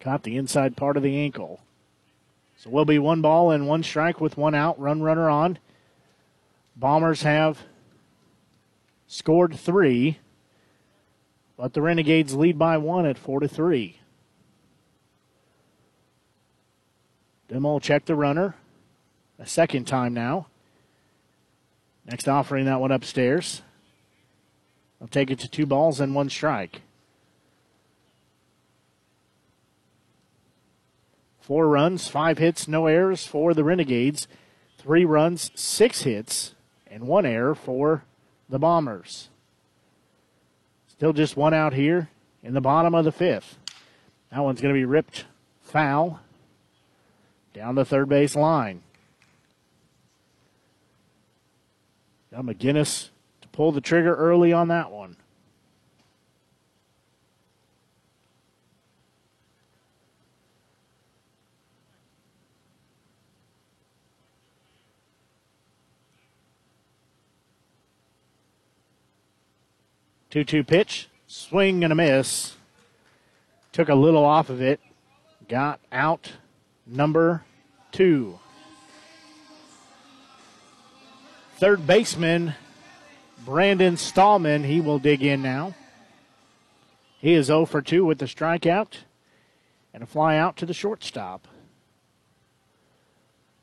Caught 0.00 0.24
the 0.24 0.36
inside 0.36 0.76
part 0.76 0.98
of 0.98 1.02
the 1.02 1.16
ankle. 1.16 1.60
So 2.58 2.68
we'll 2.68 2.84
be 2.84 2.98
one 2.98 3.22
ball 3.22 3.50
and 3.50 3.66
one 3.66 3.82
strike 3.82 4.20
with 4.20 4.36
one 4.36 4.54
out, 4.54 4.78
run 4.78 5.02
runner 5.02 5.30
on. 5.30 5.58
Bombers 6.76 7.22
have 7.22 7.62
scored 9.06 9.58
three, 9.58 10.18
but 11.56 11.72
the 11.72 11.80
Renegades 11.80 12.34
lead 12.34 12.58
by 12.58 12.76
one 12.76 13.06
at 13.06 13.18
four 13.18 13.40
to 13.40 13.48
three. 13.48 14.01
Demo 17.52 17.72
will 17.72 17.80
check 17.80 18.06
the 18.06 18.14
runner 18.14 18.54
a 19.38 19.46
second 19.46 19.84
time 19.84 20.14
now. 20.14 20.46
Next 22.06 22.26
offering 22.26 22.64
that 22.64 22.80
one 22.80 22.90
upstairs. 22.90 23.60
I'll 25.02 25.08
take 25.08 25.30
it 25.30 25.38
to 25.40 25.48
two 25.48 25.66
balls 25.66 26.00
and 26.00 26.14
one 26.14 26.30
strike. 26.30 26.80
Four 31.42 31.68
runs, 31.68 32.08
five 32.08 32.38
hits, 32.38 32.68
no 32.68 32.86
errors 32.86 33.26
for 33.26 33.52
the 33.52 33.64
Renegades. 33.64 34.28
Three 34.78 35.04
runs, 35.04 35.50
six 35.54 36.02
hits, 36.02 36.54
and 36.86 37.06
one 37.06 37.26
error 37.26 37.54
for 37.54 38.04
the 38.48 38.58
Bombers. 38.58 39.28
Still 40.88 41.12
just 41.12 41.36
one 41.36 41.52
out 41.52 41.74
here 41.74 42.08
in 42.42 42.54
the 42.54 42.62
bottom 42.62 42.94
of 42.94 43.04
the 43.04 43.12
fifth. 43.12 43.58
That 44.30 44.40
one's 44.40 44.62
going 44.62 44.74
to 44.74 44.80
be 44.80 44.86
ripped 44.86 45.26
foul 45.60 46.21
down 47.52 47.74
the 47.74 47.84
third 47.84 48.08
base 48.08 48.34
line. 48.34 48.82
Now 52.30 52.40
McGinnis 52.40 53.10
to 53.42 53.48
pull 53.48 53.72
the 53.72 53.80
trigger 53.80 54.14
early 54.14 54.52
on 54.52 54.68
that 54.68 54.90
one. 54.90 55.16
Two-two 70.30 70.64
pitch, 70.64 71.10
swing 71.26 71.84
and 71.84 71.92
a 71.92 71.94
miss. 71.94 72.56
Took 73.72 73.90
a 73.90 73.94
little 73.94 74.24
off 74.24 74.48
of 74.48 74.62
it. 74.62 74.80
Got 75.46 75.78
out 75.92 76.32
number 76.86 77.42
two. 77.90 78.38
Third 81.56 81.86
baseman 81.86 82.54
Brandon 83.44 83.96
Stallman, 83.96 84.64
he 84.64 84.80
will 84.80 84.98
dig 84.98 85.22
in 85.22 85.42
now. 85.42 85.74
He 87.18 87.32
is 87.34 87.46
0 87.46 87.66
for 87.66 87.82
2 87.82 88.04
with 88.04 88.18
the 88.18 88.26
strikeout 88.26 88.98
and 89.92 90.02
a 90.02 90.06
fly 90.06 90.36
out 90.36 90.56
to 90.58 90.66
the 90.66 90.74
shortstop. 90.74 91.48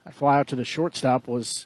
That 0.03 0.13
fly 0.13 0.39
out 0.39 0.47
to 0.47 0.55
the 0.55 0.65
shortstop 0.65 1.27
was 1.27 1.65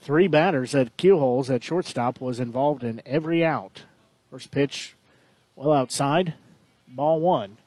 three 0.00 0.28
batters 0.28 0.74
at 0.74 0.96
Keelholz 0.96 1.54
at 1.54 1.62
shortstop 1.62 2.20
was 2.20 2.40
involved 2.40 2.82
in 2.82 3.02
every 3.04 3.44
out. 3.44 3.82
First 4.30 4.50
pitch, 4.50 4.94
well 5.54 5.72
outside, 5.72 6.34
ball 6.88 7.20
one. 7.20 7.58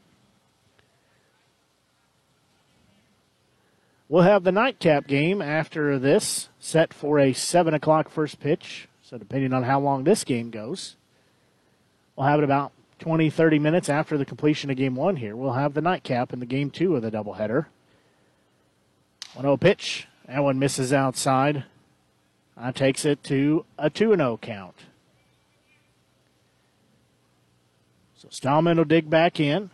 We'll 4.10 4.24
have 4.24 4.44
the 4.44 4.52
nightcap 4.52 5.06
game 5.06 5.40
after 5.40 6.00
this, 6.00 6.50
set 6.60 6.96
for 6.96 7.20
a 7.20 7.32
7 7.32 7.76
o'clock 7.76 8.10
first 8.10 8.40
pitch. 8.40 8.88
So, 9.04 9.20
depending 9.20 9.54
on 9.54 9.64
how 9.64 9.80
long 9.80 10.04
this 10.04 10.24
game 10.24 10.50
goes, 10.50 10.96
we'll 12.16 12.26
have 12.26 12.40
it 12.40 12.44
about 12.44 12.72
20, 12.98 13.30
30 13.30 13.60
minutes 13.60 13.88
after 13.88 14.18
the 14.18 14.26
completion 14.26 14.72
of 14.72 14.78
game 14.78 14.96
one 14.96 15.18
here. 15.18 15.36
We'll 15.36 15.54
have 15.54 15.76
the 15.76 15.82
nightcap 15.82 16.34
in 16.34 16.40
the 16.40 16.48
game 16.48 16.72
two 16.72 16.96
of 16.96 17.04
the 17.04 17.12
doubleheader. 17.12 17.68
1 19.36 19.44
0 19.44 19.58
pitch. 19.58 20.08
That 20.28 20.44
one 20.44 20.58
misses 20.58 20.92
outside. 20.92 21.66
That 22.58 22.74
takes 22.74 23.06
it 23.06 23.24
to 23.26 23.64
a 23.78 23.92
2 23.92 24.16
0 24.16 24.40
count. 24.42 24.76
So, 28.16 28.28
Stallman 28.32 28.78
will 28.78 28.86
dig 28.86 29.08
back 29.08 29.40
in. 29.40 29.70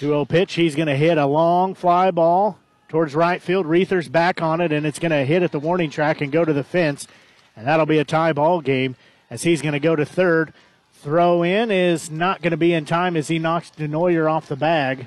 Two 0.00 0.06
zero 0.06 0.24
pitch. 0.24 0.54
He's 0.54 0.76
going 0.76 0.88
to 0.88 0.96
hit 0.96 1.18
a 1.18 1.26
long 1.26 1.74
fly 1.74 2.10
ball 2.10 2.56
towards 2.88 3.14
right 3.14 3.42
field. 3.42 3.66
Reuther's 3.66 4.08
back 4.08 4.40
on 4.40 4.62
it, 4.62 4.72
and 4.72 4.86
it's 4.86 4.98
going 4.98 5.10
to 5.10 5.26
hit 5.26 5.42
at 5.42 5.52
the 5.52 5.58
warning 5.58 5.90
track 5.90 6.22
and 6.22 6.32
go 6.32 6.42
to 6.42 6.54
the 6.54 6.64
fence. 6.64 7.06
And 7.54 7.66
that'll 7.66 7.84
be 7.84 7.98
a 7.98 8.04
tie 8.06 8.32
ball 8.32 8.62
game 8.62 8.96
as 9.28 9.42
he's 9.42 9.60
going 9.60 9.74
to 9.74 9.78
go 9.78 9.94
to 9.94 10.06
third. 10.06 10.54
Throw 10.90 11.42
in 11.42 11.70
is 11.70 12.10
not 12.10 12.40
going 12.40 12.52
to 12.52 12.56
be 12.56 12.72
in 12.72 12.86
time 12.86 13.14
as 13.14 13.28
he 13.28 13.38
knocks 13.38 13.70
Denoyer 13.72 14.26
off 14.26 14.48
the 14.48 14.56
bag. 14.56 15.06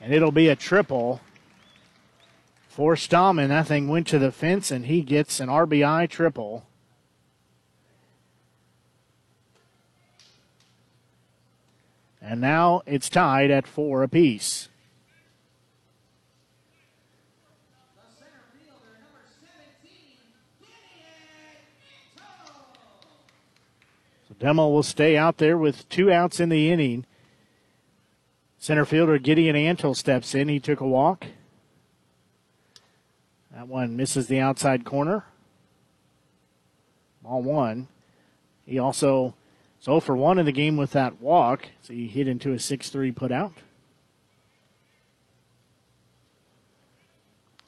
And 0.00 0.14
it'll 0.14 0.32
be 0.32 0.48
a 0.48 0.56
triple 0.56 1.20
for 2.68 2.96
Stallman. 2.96 3.50
That 3.50 3.66
thing 3.66 3.86
went 3.86 4.06
to 4.06 4.18
the 4.18 4.32
fence, 4.32 4.70
and 4.70 4.86
he 4.86 5.02
gets 5.02 5.40
an 5.40 5.50
RBI 5.50 6.08
triple. 6.08 6.64
And 12.24 12.40
now 12.40 12.82
it's 12.86 13.08
tied 13.08 13.50
at 13.50 13.66
four 13.66 14.04
apiece. 14.04 14.68
So 24.28 24.34
Demo 24.38 24.68
will 24.68 24.84
stay 24.84 25.16
out 25.16 25.38
there 25.38 25.58
with 25.58 25.88
two 25.88 26.12
outs 26.12 26.38
in 26.38 26.48
the 26.48 26.70
inning. 26.70 27.06
Center 28.58 28.84
fielder 28.84 29.18
Gideon 29.18 29.56
Antle 29.56 29.96
steps 29.96 30.32
in. 30.36 30.46
He 30.46 30.60
took 30.60 30.80
a 30.80 30.86
walk. 30.86 31.26
That 33.52 33.66
one 33.66 33.96
misses 33.96 34.28
the 34.28 34.38
outside 34.38 34.84
corner. 34.84 35.24
Ball 37.22 37.42
one. 37.42 37.88
He 38.64 38.78
also 38.78 39.34
so 39.82 39.98
for 39.98 40.16
one 40.16 40.38
in 40.38 40.46
the 40.46 40.52
game 40.52 40.76
with 40.76 40.92
that 40.92 41.20
walk, 41.20 41.66
so 41.80 41.92
he 41.92 42.06
hit 42.06 42.28
into 42.28 42.52
a 42.52 42.58
6 42.60 42.88
3 42.88 43.10
put 43.10 43.32
out. 43.32 43.52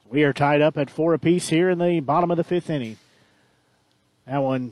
We 0.07 0.23
are 0.23 0.31
tied 0.31 0.61
up 0.61 0.77
at 0.77 0.89
four 0.89 1.13
apiece 1.13 1.49
here 1.49 1.69
in 1.69 1.77
the 1.77 1.99
bottom 1.99 2.31
of 2.31 2.37
the 2.37 2.45
fifth 2.45 2.69
inning. 2.69 2.95
That 4.25 4.37
one 4.37 4.71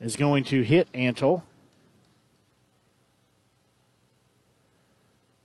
is 0.00 0.16
going 0.16 0.42
to 0.46 0.62
hit 0.62 0.92
Antle. 0.92 1.42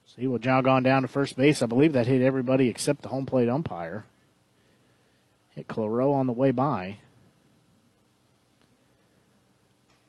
So 0.08 0.16
he 0.18 0.26
will 0.26 0.40
jog 0.40 0.66
on 0.66 0.82
down 0.82 1.04
to 1.04 1.08
first 1.08 1.38
base. 1.38 1.62
I 1.62 1.68
believe 1.68 1.94
that 1.94 2.08
hit 2.08 2.24
everybody 2.24 2.70
except 2.70 3.04
the 3.04 3.10
home 3.10 3.28
plate 3.28 3.50
umpire. 3.50 4.06
Hit 5.54 5.68
Claro 5.68 6.12
on 6.12 6.26
the 6.26 6.34
way 6.34 6.50
by. 6.50 6.98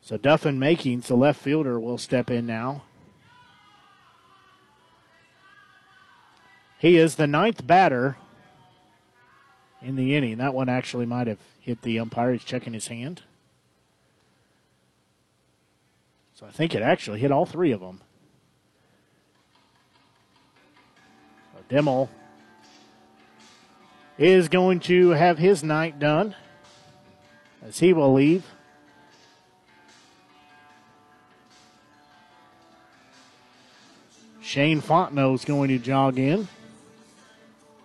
So 0.06 0.16
Duffin 0.16 0.60
Makings, 0.60 1.08
the 1.08 1.16
left 1.16 1.40
fielder, 1.40 1.80
will 1.80 1.98
step 1.98 2.30
in 2.30 2.46
now. 2.46 2.84
He 6.78 6.96
is 6.96 7.16
the 7.16 7.26
ninth 7.26 7.66
batter 7.66 8.16
in 9.82 9.96
the 9.96 10.14
inning. 10.14 10.38
That 10.38 10.54
one 10.54 10.68
actually 10.68 11.06
might 11.06 11.26
have 11.26 11.40
hit 11.58 11.82
the 11.82 11.98
umpire. 11.98 12.30
He's 12.30 12.44
checking 12.44 12.72
his 12.72 12.86
hand. 12.86 13.22
So 16.34 16.46
I 16.46 16.50
think 16.50 16.76
it 16.76 16.82
actually 16.82 17.18
hit 17.18 17.32
all 17.32 17.44
three 17.44 17.72
of 17.72 17.80
them. 17.80 18.00
So 21.52 21.64
Demo 21.68 22.08
is 24.16 24.48
going 24.48 24.78
to 24.80 25.10
have 25.10 25.38
his 25.38 25.64
night 25.64 25.98
done 25.98 26.36
as 27.60 27.80
he 27.80 27.92
will 27.92 28.12
leave. 28.12 28.44
Shane 34.46 34.80
Fontenot 34.80 35.34
is 35.34 35.44
going 35.44 35.70
to 35.70 35.78
jog 35.78 36.20
in. 36.20 36.46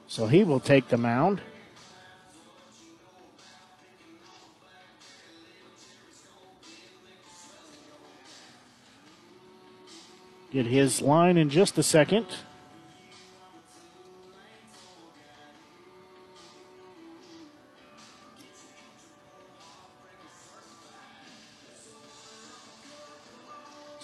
So 0.07 0.27
he 0.27 0.43
will 0.43 0.59
take 0.59 0.89
the 0.89 0.97
mound. 0.97 1.41
Get 10.53 10.67
his 10.67 11.01
line 11.01 11.35
in 11.35 11.49
just 11.49 11.79
a 11.79 11.83
second. 11.83 12.27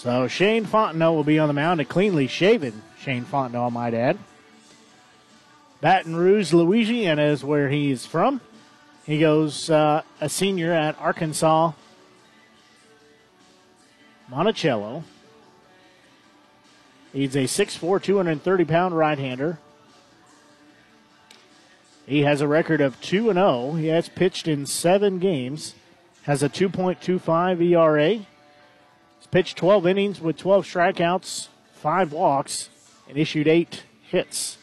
So 0.07 0.29
Shane 0.29 0.65
Fontenot 0.65 1.13
will 1.13 1.25
be 1.25 1.37
on 1.37 1.49
the 1.49 1.53
mound, 1.53 1.81
a 1.81 1.83
cleanly 1.83 2.27
shaven 2.27 2.81
Shane 2.97 3.25
Fontenot, 3.25 3.67
I 3.67 3.69
might 3.69 3.93
add. 3.93 4.17
Baton 5.81 6.15
Rouge, 6.15 6.53
Louisiana 6.53 7.23
is 7.23 7.43
where 7.43 7.67
he's 7.67 8.05
from. 8.05 8.39
He 9.05 9.19
goes 9.19 9.69
uh, 9.69 10.03
a 10.21 10.29
senior 10.29 10.71
at 10.71 10.97
Arkansas 10.97 11.73
Monticello. 14.29 15.03
He's 17.11 17.35
a 17.35 17.39
6'4, 17.39 18.01
230 18.01 18.63
pound 18.63 18.95
right 18.97 19.19
hander. 19.19 19.59
He 22.05 22.21
has 22.21 22.39
a 22.39 22.47
record 22.47 22.79
of 22.79 23.01
2 23.01 23.33
0. 23.33 23.73
He 23.73 23.87
has 23.87 24.07
pitched 24.07 24.47
in 24.47 24.67
seven 24.67 25.19
games, 25.19 25.75
has 26.23 26.41
a 26.41 26.47
2.25 26.47 27.61
ERA. 27.61 28.25
He's 29.19 29.27
pitched 29.27 29.57
12 29.57 29.87
innings 29.87 30.21
with 30.21 30.37
12 30.37 30.65
strikeouts, 30.65 31.47
5 31.73 32.11
walks, 32.11 32.69
and 33.07 33.17
issued 33.17 33.47
8 33.47 33.83
hits. 34.09 34.57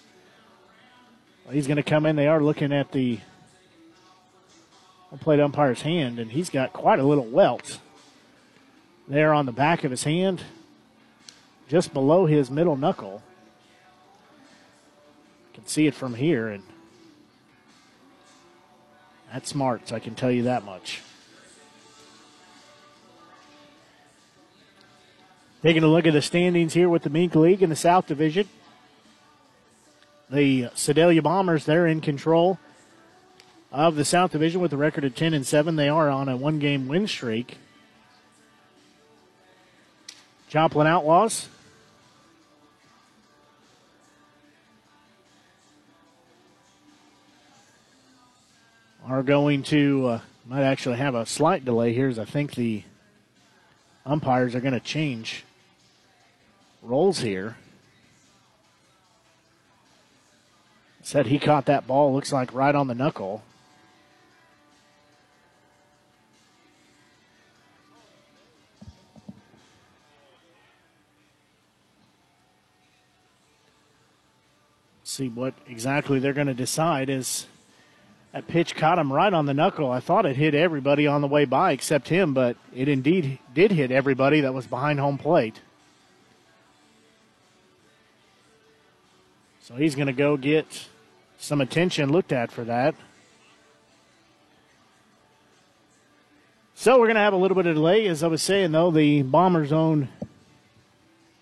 Well, 1.44 1.54
he's 1.54 1.66
going 1.66 1.76
to 1.76 1.82
come 1.82 2.06
in. 2.06 2.16
They 2.16 2.28
are 2.28 2.42
looking 2.42 2.72
at 2.72 2.92
the 2.92 3.20
plate 5.20 5.38
umpire's 5.38 5.82
hand, 5.82 6.18
and 6.18 6.32
he's 6.32 6.50
got 6.50 6.72
quite 6.72 6.98
a 6.98 7.04
little 7.04 7.24
welt 7.24 7.78
there 9.06 9.32
on 9.32 9.46
the 9.46 9.52
back 9.52 9.84
of 9.84 9.92
his 9.92 10.02
hand, 10.02 10.42
just 11.68 11.92
below 11.92 12.26
his 12.26 12.50
middle 12.50 12.76
knuckle. 12.76 13.22
You 15.52 15.60
can 15.60 15.66
see 15.66 15.86
it 15.86 15.94
from 15.94 16.14
here, 16.14 16.48
and 16.48 16.64
that's 19.32 19.50
smart, 19.50 19.92
I 19.92 20.00
can 20.00 20.16
tell 20.16 20.32
you 20.32 20.42
that 20.44 20.64
much. 20.64 21.00
Taking 25.64 25.82
a 25.82 25.88
look 25.88 26.06
at 26.06 26.12
the 26.12 26.20
standings 26.20 26.74
here 26.74 26.90
with 26.90 27.04
the 27.04 27.08
Mink 27.08 27.34
League 27.34 27.62
in 27.62 27.70
the 27.70 27.74
South 27.74 28.06
Division. 28.06 28.46
The 30.28 30.68
Sedalia 30.74 31.22
Bombers, 31.22 31.64
they're 31.64 31.86
in 31.86 32.02
control 32.02 32.58
of 33.72 33.96
the 33.96 34.04
South 34.04 34.32
Division 34.32 34.60
with 34.60 34.74
a 34.74 34.76
record 34.76 35.04
of 35.04 35.14
10 35.14 35.32
and 35.32 35.46
7. 35.46 35.76
They 35.76 35.88
are 35.88 36.10
on 36.10 36.28
a 36.28 36.36
one 36.36 36.58
game 36.58 36.86
win 36.86 37.06
streak. 37.06 37.56
Joplin 40.50 40.86
Outlaws. 40.86 41.48
Are 49.06 49.22
going 49.22 49.62
to, 49.62 50.06
uh, 50.08 50.20
might 50.46 50.64
actually 50.64 50.98
have 50.98 51.14
a 51.14 51.24
slight 51.24 51.64
delay 51.64 51.94
here 51.94 52.08
as 52.08 52.18
I 52.18 52.26
think 52.26 52.54
the 52.54 52.82
umpires 54.04 54.54
are 54.54 54.60
going 54.60 54.74
to 54.74 54.80
change 54.80 55.42
roles 56.84 57.20
here. 57.20 57.56
Said 61.02 61.26
he 61.26 61.38
caught 61.38 61.66
that 61.66 61.86
ball, 61.86 62.14
looks 62.14 62.32
like 62.32 62.54
right 62.54 62.74
on 62.74 62.86
the 62.86 62.94
knuckle. 62.94 63.42
see 75.14 75.28
what 75.28 75.54
exactly 75.68 76.18
they're 76.18 76.32
going 76.32 76.48
to 76.48 76.54
decide 76.54 77.08
is 77.08 77.46
that 78.32 78.48
pitch 78.48 78.74
caught 78.74 78.98
him 78.98 79.12
right 79.12 79.32
on 79.32 79.46
the 79.46 79.54
knuckle. 79.54 79.90
I 79.90 80.00
thought 80.00 80.26
it 80.26 80.36
hit 80.36 80.54
everybody 80.54 81.06
on 81.06 81.20
the 81.20 81.28
way 81.28 81.44
by 81.44 81.70
except 81.70 82.08
him, 82.08 82.34
but 82.34 82.56
it 82.74 82.88
indeed 82.88 83.38
did 83.54 83.70
hit 83.70 83.92
everybody 83.92 84.40
that 84.40 84.52
was 84.52 84.66
behind 84.66 84.98
home 84.98 85.18
plate. 85.18 85.60
So 89.66 89.76
he's 89.76 89.94
going 89.94 90.08
to 90.08 90.12
go 90.12 90.36
get 90.36 90.88
some 91.38 91.62
attention 91.62 92.12
looked 92.12 92.32
at 92.32 92.52
for 92.52 92.64
that. 92.64 92.94
So 96.74 96.98
we're 96.98 97.06
going 97.06 97.14
to 97.14 97.22
have 97.22 97.32
a 97.32 97.38
little 97.38 97.54
bit 97.54 97.64
of 97.64 97.74
delay. 97.74 98.06
As 98.06 98.22
I 98.22 98.26
was 98.26 98.42
saying, 98.42 98.72
though, 98.72 98.90
the 98.90 99.22
Bombers 99.22 99.72
own 99.72 100.10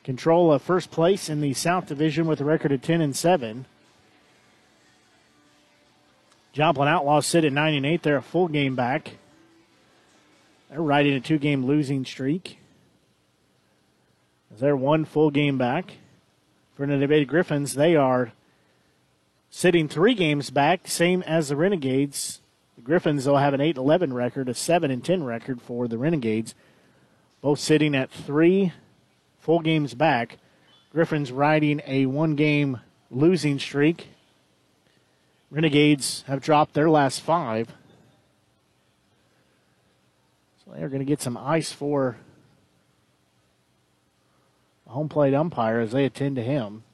control 0.05 0.53
of 0.53 0.63
first 0.63 0.93
place 0.93 1.29
in 1.29 1.41
the 1.41 1.53
South 1.53 1.87
Division 1.87 2.29
with 2.29 2.41
a 2.41 2.45
record 2.45 2.71
of 2.71 2.81
10 2.81 3.01
and 3.01 3.17
7. 3.17 3.65
Joplin 6.53 6.87
Outlaws 6.87 7.27
sit 7.27 7.45
at 7.45 7.53
9 7.53 7.75
and 7.75 7.85
8. 7.85 8.05
They're 8.05 8.17
a 8.19 8.23
full 8.23 8.47
game 8.47 8.77
back. 8.77 9.17
They're 10.71 10.81
riding 10.81 11.15
a 11.15 11.21
two 11.21 11.39
game 11.39 11.67
losing 11.67 12.05
streak. 12.05 12.61
They're 14.61 14.77
one 14.77 15.07
full 15.07 15.33
game 15.33 15.59
back. 15.59 15.95
For 16.75 16.87
the 16.87 16.97
Nevada 16.97 17.27
Griffins, 17.27 17.75
they 17.75 17.97
are 17.97 18.33
sitting 19.51 19.89
three 19.89 20.15
games 20.15 20.51
back, 20.51 20.89
same 20.89 21.23
as 21.23 21.49
the 21.49 21.57
Renegades. 21.57 22.41
The 22.77 22.83
Griffins, 22.83 23.27
will 23.27 23.37
have 23.37 23.53
an 23.53 23.61
8 23.61 23.77
11 23.77 24.15
record, 24.15 24.49
a 24.49 24.55
7 24.55 24.91
and 24.91 25.05
10 25.05 25.23
record 25.23 25.61
for 25.61 25.87
the 25.87 25.99
Renegades. 25.99 26.55
Both 27.43 27.59
sitting 27.59 27.95
at 27.95 28.11
three 28.11 28.73
full 29.39 29.61
games 29.61 29.93
back. 29.93 30.39
Griffins 30.93 31.31
riding 31.31 31.83
a 31.87 32.07
one 32.07 32.37
game 32.37 32.81
losing 33.11 33.59
streak. 33.59 34.09
Renegades 35.51 36.25
have 36.29 36.41
dropped 36.41 36.73
their 36.73 36.89
last 36.89 37.21
five. 37.21 37.69
So 40.65 40.73
they're 40.75 40.89
going 40.89 41.01
to 41.01 41.05
get 41.05 41.21
some 41.21 41.37
ice 41.37 41.73
for 41.73 42.17
home 44.93 45.09
plate 45.09 45.33
umpire 45.33 45.81
as 45.81 45.93
they 45.93 46.05
attend 46.05 46.37
to 46.37 46.43
him. 46.43 46.85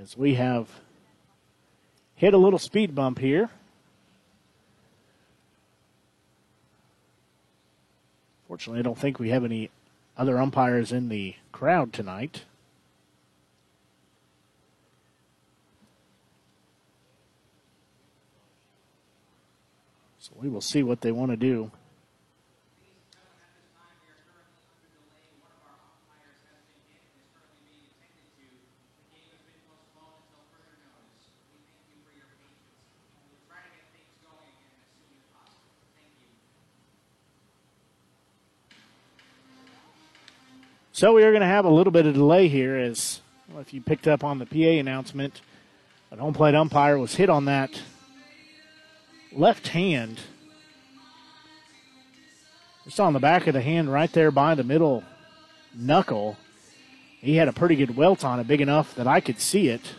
As 0.00 0.16
we 0.16 0.34
have 0.34 0.68
hit 2.16 2.34
a 2.34 2.38
little 2.38 2.58
speed 2.58 2.96
bump 2.96 3.20
here. 3.20 3.48
Fortunately, 8.48 8.80
I 8.80 8.82
don't 8.82 8.98
think 8.98 9.20
we 9.20 9.30
have 9.30 9.44
any 9.44 9.70
other 10.16 10.38
umpires 10.38 10.90
in 10.90 11.10
the 11.10 11.36
crowd 11.52 11.92
tonight. 11.92 12.42
So 20.18 20.32
we 20.34 20.48
will 20.48 20.60
see 20.60 20.82
what 20.82 21.02
they 21.02 21.12
want 21.12 21.30
to 21.30 21.36
do. 21.36 21.70
So 40.98 41.12
we 41.12 41.22
are 41.22 41.30
going 41.30 41.42
to 41.42 41.46
have 41.46 41.64
a 41.64 41.70
little 41.70 41.92
bit 41.92 42.06
of 42.06 42.14
delay 42.14 42.48
here 42.48 42.74
as 42.74 43.20
well, 43.48 43.60
if 43.60 43.72
you 43.72 43.80
picked 43.80 44.08
up 44.08 44.24
on 44.24 44.40
the 44.40 44.46
PA 44.46 44.80
announcement, 44.80 45.42
an 46.10 46.18
home 46.18 46.34
plate 46.34 46.56
umpire 46.56 46.98
was 46.98 47.14
hit 47.14 47.30
on 47.30 47.44
that 47.44 47.80
left 49.30 49.68
hand. 49.68 50.18
Just 52.82 52.98
on 52.98 53.12
the 53.12 53.20
back 53.20 53.46
of 53.46 53.54
the 53.54 53.60
hand 53.60 53.92
right 53.92 54.12
there 54.12 54.32
by 54.32 54.56
the 54.56 54.64
middle 54.64 55.04
knuckle. 55.72 56.36
He 57.20 57.36
had 57.36 57.46
a 57.46 57.52
pretty 57.52 57.76
good 57.76 57.94
welt 57.96 58.24
on 58.24 58.40
it, 58.40 58.48
big 58.48 58.60
enough 58.60 58.96
that 58.96 59.06
I 59.06 59.20
could 59.20 59.40
see 59.40 59.68
it 59.68 59.94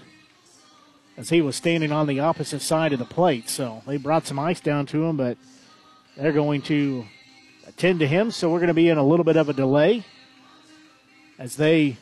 as 1.15 1.29
he 1.29 1.39
was 1.39 1.55
standing 1.55 1.93
on 1.93 2.07
the 2.07 2.19
opposite 2.19 2.61
side 2.61 2.91
of 2.91 2.99
the 2.99 3.05
plate. 3.05 3.47
So 3.47 3.83
they 3.87 3.95
brought 3.95 4.27
some 4.27 4.37
ice 4.37 4.59
down 4.59 4.85
to 4.87 5.05
him, 5.05 5.15
but 5.15 5.37
they're 6.17 6.33
going 6.33 6.61
to 6.63 7.05
attend 7.67 8.01
to 8.01 8.07
him. 8.07 8.31
So 8.31 8.49
we're 8.49 8.59
going 8.59 8.67
to 8.67 8.73
be 8.73 8.89
in 8.89 8.97
a 8.97 9.07
little 9.07 9.23
bit 9.23 9.37
of 9.37 9.47
a 9.47 9.53
delay 9.53 10.03
as 11.39 11.55
they 11.55 11.95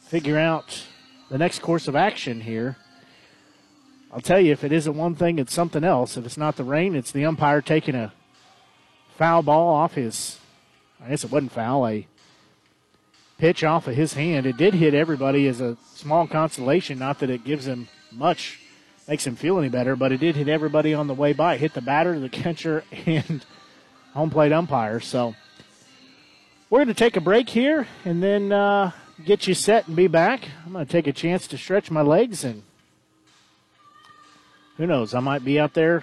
figure 0.00 0.38
out 0.38 0.82
the 1.30 1.38
next 1.38 1.60
course 1.60 1.86
of 1.86 1.94
action 1.94 2.40
here. 2.40 2.76
I'll 4.12 4.20
tell 4.20 4.40
you, 4.40 4.52
if 4.52 4.64
it 4.64 4.72
isn't 4.72 4.96
one 4.96 5.14
thing, 5.14 5.38
it's 5.38 5.54
something 5.54 5.84
else. 5.84 6.16
If 6.16 6.26
it's 6.26 6.36
not 6.36 6.56
the 6.56 6.64
rain, 6.64 6.94
it's 6.96 7.12
the 7.12 7.24
umpire 7.24 7.62
taking 7.62 7.94
a 7.94 8.12
foul 9.16 9.42
ball 9.42 9.72
off 9.74 9.94
his, 9.94 10.38
I 11.02 11.08
guess 11.08 11.24
it 11.24 11.30
wasn't 11.30 11.52
foul, 11.52 11.86
a 11.86 12.06
pitch 13.38 13.62
off 13.62 13.86
of 13.86 13.94
his 13.94 14.14
hand. 14.14 14.46
It 14.46 14.56
did 14.56 14.74
hit 14.74 14.94
everybody 14.94 15.46
as 15.46 15.60
a 15.60 15.76
small 15.94 16.26
consolation, 16.26 16.98
not 16.98 17.20
that 17.20 17.30
it 17.30 17.44
gives 17.44 17.66
him 17.66 17.88
much, 18.12 18.60
makes 19.08 19.26
him 19.26 19.36
feel 19.36 19.58
any 19.58 19.68
better, 19.68 19.94
but 19.94 20.12
it 20.12 20.18
did 20.18 20.34
hit 20.34 20.48
everybody 20.48 20.92
on 20.92 21.06
the 21.06 21.14
way 21.14 21.32
by. 21.32 21.54
It 21.54 21.60
hit 21.60 21.74
the 21.74 21.82
batter, 21.82 22.18
the 22.18 22.28
catcher, 22.42 22.82
and 23.06 23.44
home 24.12 24.30
plate 24.30 24.52
umpire. 24.52 24.98
So 24.98 25.34
We're 26.74 26.80
going 26.80 26.88
to 26.88 26.94
take 26.94 27.16
a 27.16 27.20
break 27.20 27.48
here 27.48 27.86
and 28.04 28.20
then 28.20 28.50
uh, 28.50 28.90
get 29.24 29.46
you 29.46 29.54
set 29.54 29.86
and 29.86 29.94
be 29.94 30.08
back. 30.08 30.48
I'm 30.66 30.72
going 30.72 30.84
to 30.84 30.90
take 30.90 31.06
a 31.06 31.12
chance 31.12 31.46
to 31.46 31.56
stretch 31.56 31.88
my 31.88 32.02
legs 32.02 32.42
and 32.42 32.64
who 34.76 34.84
knows, 34.88 35.14
I 35.14 35.20
might 35.20 35.44
be 35.44 35.60
out 35.60 35.74
there 35.74 36.02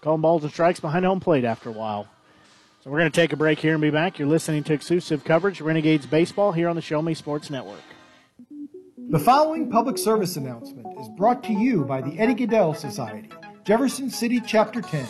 calling 0.00 0.22
balls 0.22 0.42
and 0.42 0.50
strikes 0.50 0.80
behind 0.80 1.04
home 1.04 1.20
plate 1.20 1.44
after 1.44 1.68
a 1.68 1.72
while. 1.72 2.08
So 2.82 2.88
we're 2.88 3.00
going 3.00 3.12
to 3.12 3.20
take 3.20 3.34
a 3.34 3.36
break 3.36 3.58
here 3.58 3.74
and 3.74 3.82
be 3.82 3.90
back. 3.90 4.18
You're 4.18 4.26
listening 4.26 4.64
to 4.64 4.72
exclusive 4.72 5.22
coverage 5.22 5.60
Renegades 5.60 6.06
Baseball 6.06 6.52
here 6.52 6.70
on 6.70 6.76
the 6.76 6.82
Show 6.82 7.02
Me 7.02 7.12
Sports 7.12 7.50
Network. 7.50 7.84
The 9.10 9.18
following 9.18 9.70
public 9.70 9.98
service 9.98 10.36
announcement 10.36 10.98
is 10.98 11.10
brought 11.18 11.44
to 11.44 11.52
you 11.52 11.84
by 11.84 12.00
the 12.00 12.18
Eddie 12.18 12.36
Gaedel 12.36 12.74
Society, 12.74 13.28
Jefferson 13.64 14.08
City 14.08 14.40
Chapter 14.40 14.80
10, 14.80 15.06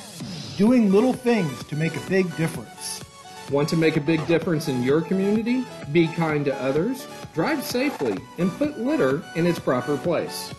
doing 0.57 0.91
little 0.91 1.13
things 1.13 1.63
to 1.63 1.77
make 1.77 1.95
a 1.95 2.11
big 2.11 2.37
difference. 2.37 3.05
Want 3.51 3.69
to 3.69 3.77
make 3.77 3.97
a 3.97 4.01
big 4.01 4.27
difference 4.27 4.67
in 4.67 4.83
your 4.83 5.01
community? 5.01 5.65
Be 5.93 6.09
kind 6.09 6.45
to 6.47 6.55
others, 6.61 7.07
drive 7.33 7.63
safely, 7.63 8.19
and 8.39 8.51
put 8.59 8.81
litter 8.81 9.23
in 9.37 9.47
its 9.47 9.61
proper 9.61 9.97
place. 9.97 10.53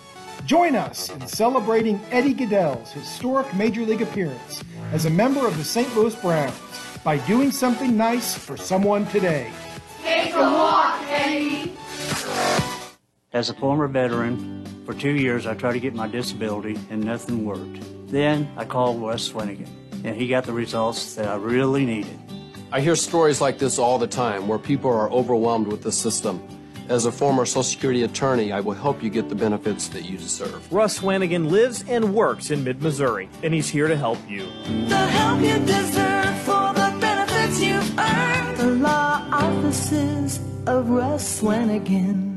Join 0.46 0.74
us 0.74 1.10
in 1.10 1.28
celebrating 1.28 2.00
Eddie 2.12 2.34
Gaedel's 2.34 2.90
historic 2.94 3.54
Major 3.54 3.82
League 3.82 4.02
appearance 4.02 4.64
as 4.94 5.06
a 5.06 5.10
member 5.10 5.46
of 5.46 5.58
the 5.58 5.66
St. 5.66 5.94
Louis 5.98 6.16
Browns 6.16 6.56
by 7.04 7.18
doing 7.28 7.52
something 7.52 7.98
nice 7.98 8.36
for 8.36 8.56
someone 8.56 9.06
today. 9.08 9.52
Take 10.02 10.34
a 10.34 10.40
walk, 10.40 11.02
Eddie. 11.10 11.74
As 13.34 13.50
a 13.50 13.54
former 13.56 13.90
veteran, 13.90 14.64
for 14.86 14.94
two 14.94 15.12
years 15.12 15.46
I 15.46 15.56
tried 15.56 15.74
to 15.74 15.82
get 15.82 15.94
my 15.94 16.08
disability 16.08 16.80
and 16.90 17.04
nothing 17.04 17.44
worked. 17.44 17.82
Then 18.10 18.50
I 18.56 18.64
called 18.64 19.02
Russ 19.02 19.28
Swanigan, 19.28 19.68
and 20.06 20.16
he 20.16 20.30
got 20.30 20.46
the 20.46 20.54
results 20.54 21.16
that 21.16 21.28
I 21.28 21.36
really 21.36 21.86
needed. 21.86 22.18
I 22.70 22.82
hear 22.82 22.98
stories 22.98 23.40
like 23.40 23.60
this 23.60 23.80
all 23.80 23.98
the 23.98 24.08
time 24.08 24.48
where 24.50 24.60
people 24.60 24.92
are 24.92 25.10
overwhelmed 25.10 25.68
with 25.68 25.84
the 25.84 25.92
system. 25.92 26.46
As 26.90 27.06
a 27.06 27.12
former 27.12 27.46
Social 27.46 27.64
Security 27.64 28.04
attorney, 28.04 28.52
I 28.52 28.60
will 28.60 28.74
help 28.74 29.02
you 29.02 29.10
get 29.10 29.30
the 29.30 29.36
benefits 29.36 29.88
that 29.90 30.04
you 30.04 30.18
deserve. 30.18 30.72
Russ 30.72 31.00
Swanigan 31.00 31.50
lives 31.50 31.86
and 31.88 32.14
works 32.14 32.52
in 32.52 32.66
mid 32.66 32.82
Missouri, 32.82 33.30
and 33.42 33.54
he's 33.54 33.70
here 33.70 33.88
to 33.88 33.96
help 33.96 34.20
you. 34.30 34.48
The 34.88 34.98
help 34.98 35.42
you 35.42 35.60
deserve 35.66 36.38
for 36.40 36.74
the 36.74 36.98
benefits 37.00 37.62
you've 37.62 37.98
earned. 37.98 38.58
The 38.58 38.68
law 38.68 39.26
offices 39.32 40.40
of 40.66 40.90
Russ 40.90 41.42
Swanigan. 41.42 42.37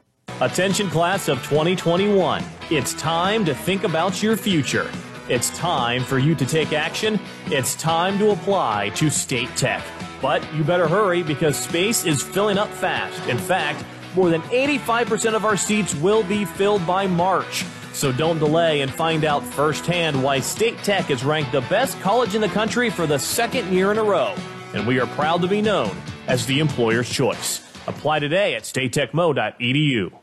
Attention, 0.41 0.89
class 0.89 1.27
of 1.27 1.37
2021. 1.43 2.43
It's 2.71 2.95
time 2.95 3.45
to 3.45 3.53
think 3.53 3.83
about 3.83 4.23
your 4.23 4.35
future. 4.35 4.89
It's 5.29 5.55
time 5.55 6.03
for 6.03 6.17
you 6.17 6.33
to 6.33 6.47
take 6.47 6.73
action. 6.73 7.19
It's 7.45 7.75
time 7.75 8.17
to 8.17 8.31
apply 8.31 8.89
to 8.95 9.11
State 9.11 9.55
Tech. 9.55 9.85
But 10.19 10.41
you 10.55 10.63
better 10.63 10.87
hurry 10.87 11.21
because 11.21 11.55
space 11.55 12.05
is 12.05 12.23
filling 12.23 12.57
up 12.57 12.69
fast. 12.69 13.23
In 13.29 13.37
fact, 13.37 13.85
more 14.15 14.31
than 14.31 14.41
85% 14.41 15.35
of 15.35 15.45
our 15.45 15.55
seats 15.55 15.93
will 15.93 16.23
be 16.23 16.43
filled 16.43 16.87
by 16.87 17.05
March. 17.05 17.63
So 17.93 18.11
don't 18.11 18.39
delay 18.39 18.81
and 18.81 18.91
find 18.91 19.23
out 19.25 19.43
firsthand 19.43 20.23
why 20.23 20.39
State 20.39 20.79
Tech 20.79 21.11
is 21.11 21.23
ranked 21.23 21.51
the 21.51 21.61
best 21.61 21.99
college 22.01 22.33
in 22.33 22.41
the 22.41 22.47
country 22.47 22.89
for 22.89 23.05
the 23.05 23.19
second 23.19 23.71
year 23.71 23.91
in 23.91 23.99
a 23.99 24.03
row. 24.03 24.33
And 24.73 24.87
we 24.87 24.99
are 24.99 25.07
proud 25.09 25.43
to 25.43 25.47
be 25.47 25.61
known 25.61 25.95
as 26.25 26.47
the 26.47 26.59
employer's 26.59 27.11
choice. 27.11 27.59
Apply 27.85 28.17
today 28.17 28.55
at 28.55 28.63
statetechmo.edu. 28.63 30.20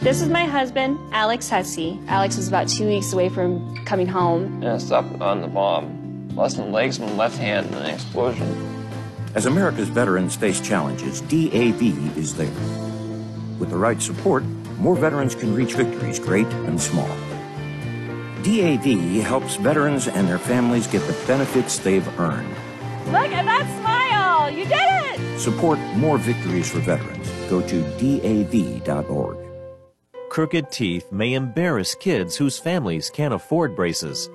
This 0.00 0.22
is 0.22 0.28
my 0.28 0.44
husband, 0.44 0.96
Alex 1.10 1.50
Hussey. 1.50 1.98
Alex 2.06 2.36
was 2.36 2.46
about 2.46 2.68
two 2.68 2.86
weeks 2.86 3.12
away 3.12 3.28
from 3.28 3.84
coming 3.84 4.06
home. 4.06 4.44
And 4.62 4.68
I 4.68 4.78
stopped 4.78 5.20
on 5.20 5.40
the 5.42 5.48
bomb. 5.48 6.28
Lost 6.36 6.56
my 6.56 6.66
legs, 6.66 7.00
my 7.00 7.10
left 7.14 7.36
hand 7.36 7.66
in 7.66 7.74
an 7.74 7.86
explosion. 7.86 8.46
As 9.34 9.46
America's 9.46 9.88
veterans 9.88 10.36
face 10.36 10.60
challenges, 10.60 11.20
DAV 11.22 12.16
is 12.16 12.36
there. 12.36 12.46
With 13.58 13.70
the 13.70 13.76
right 13.76 14.00
support, 14.00 14.44
more 14.78 14.94
veterans 14.94 15.34
can 15.34 15.52
reach 15.52 15.74
victories, 15.74 16.20
great 16.20 16.46
and 16.46 16.80
small. 16.80 17.08
DAV 18.44 19.20
helps 19.24 19.56
veterans 19.56 20.06
and 20.06 20.28
their 20.28 20.38
families 20.38 20.86
get 20.86 21.04
the 21.08 21.26
benefits 21.26 21.78
they've 21.78 22.06
earned. 22.20 22.54
Look 23.06 23.32
at 23.32 23.44
that 23.44 23.66
smile! 23.80 24.48
You 24.48 24.64
did 24.64 24.78
it! 25.34 25.40
Support 25.40 25.80
more 25.96 26.18
victories 26.18 26.70
for 26.70 26.78
veterans. 26.78 27.28
Go 27.50 27.60
to 27.66 27.82
DAV.org. 27.98 29.47
Crooked 30.28 30.70
teeth 30.70 31.10
may 31.10 31.34
embarrass 31.34 31.94
kids 31.94 32.36
whose 32.36 32.58
families 32.58 33.08
can't 33.10 33.32
afford 33.32 33.74
braces, 33.74 34.28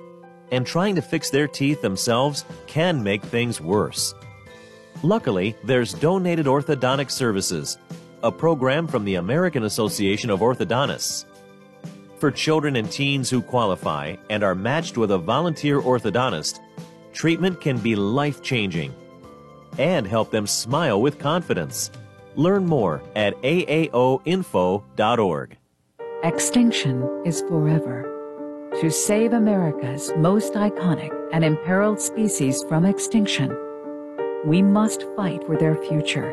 and 0.50 0.66
trying 0.66 0.96
to 0.96 1.02
fix 1.02 1.30
their 1.30 1.46
teeth 1.46 1.80
themselves 1.82 2.44
can 2.66 3.02
make 3.02 3.22
things 3.22 3.60
worse. 3.60 4.14
Luckily, 5.02 5.54
there's 5.64 5.94
Donated 5.94 6.46
Orthodontic 6.46 7.10
Services, 7.10 7.78
a 8.22 8.32
program 8.32 8.86
from 8.86 9.04
the 9.04 9.14
American 9.16 9.64
Association 9.64 10.30
of 10.30 10.40
Orthodontists. 10.40 11.26
For 12.18 12.30
children 12.30 12.76
and 12.76 12.90
teens 12.90 13.30
who 13.30 13.42
qualify 13.42 14.16
and 14.30 14.42
are 14.42 14.54
matched 14.54 14.96
with 14.96 15.10
a 15.10 15.18
volunteer 15.18 15.80
orthodontist, 15.80 16.60
treatment 17.12 17.60
can 17.60 17.78
be 17.78 17.94
life 17.94 18.42
changing 18.42 18.94
and 19.78 20.06
help 20.06 20.30
them 20.30 20.46
smile 20.46 21.00
with 21.00 21.18
confidence. 21.18 21.90
Learn 22.34 22.66
more 22.66 23.02
at 23.14 23.40
aaoinfo.org. 23.42 24.84
Extinction 26.24 27.06
is 27.26 27.42
forever. 27.42 28.00
To 28.80 28.90
save 28.90 29.34
America's 29.34 30.10
most 30.16 30.54
iconic 30.54 31.12
and 31.34 31.44
imperiled 31.44 32.00
species 32.00 32.64
from 32.66 32.86
extinction, 32.86 33.54
we 34.46 34.62
must 34.62 35.04
fight 35.16 35.44
for 35.44 35.58
their 35.58 35.76
future. 35.76 36.32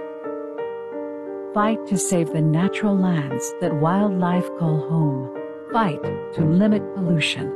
Fight 1.54 1.86
to 1.88 1.98
save 1.98 2.32
the 2.32 2.42
natural 2.42 2.96
lands 2.96 3.54
that 3.60 3.82
wildlife 3.82 4.48
call 4.58 4.80
home. 4.88 5.38
Fight 5.74 6.02
to 6.36 6.46
limit 6.46 6.96
pollution. 6.96 7.52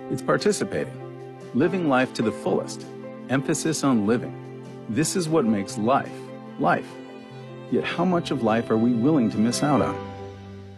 it's 0.09 0.21
participating, 0.21 0.93
living 1.53 1.89
life 1.89 2.13
to 2.13 2.21
the 2.21 2.31
fullest, 2.31 2.85
emphasis 3.29 3.83
on 3.83 4.07
living. 4.07 4.63
This 4.89 5.15
is 5.15 5.27
what 5.27 5.45
makes 5.45 5.77
life, 5.77 6.11
life. 6.59 6.87
Yet 7.71 7.83
how 7.83 8.05
much 8.05 8.31
of 8.31 8.43
life 8.43 8.71
are 8.71 8.77
we 8.77 8.93
willing 8.93 9.29
to 9.31 9.37
miss 9.37 9.61
out 9.63 9.81
on? 9.81 9.95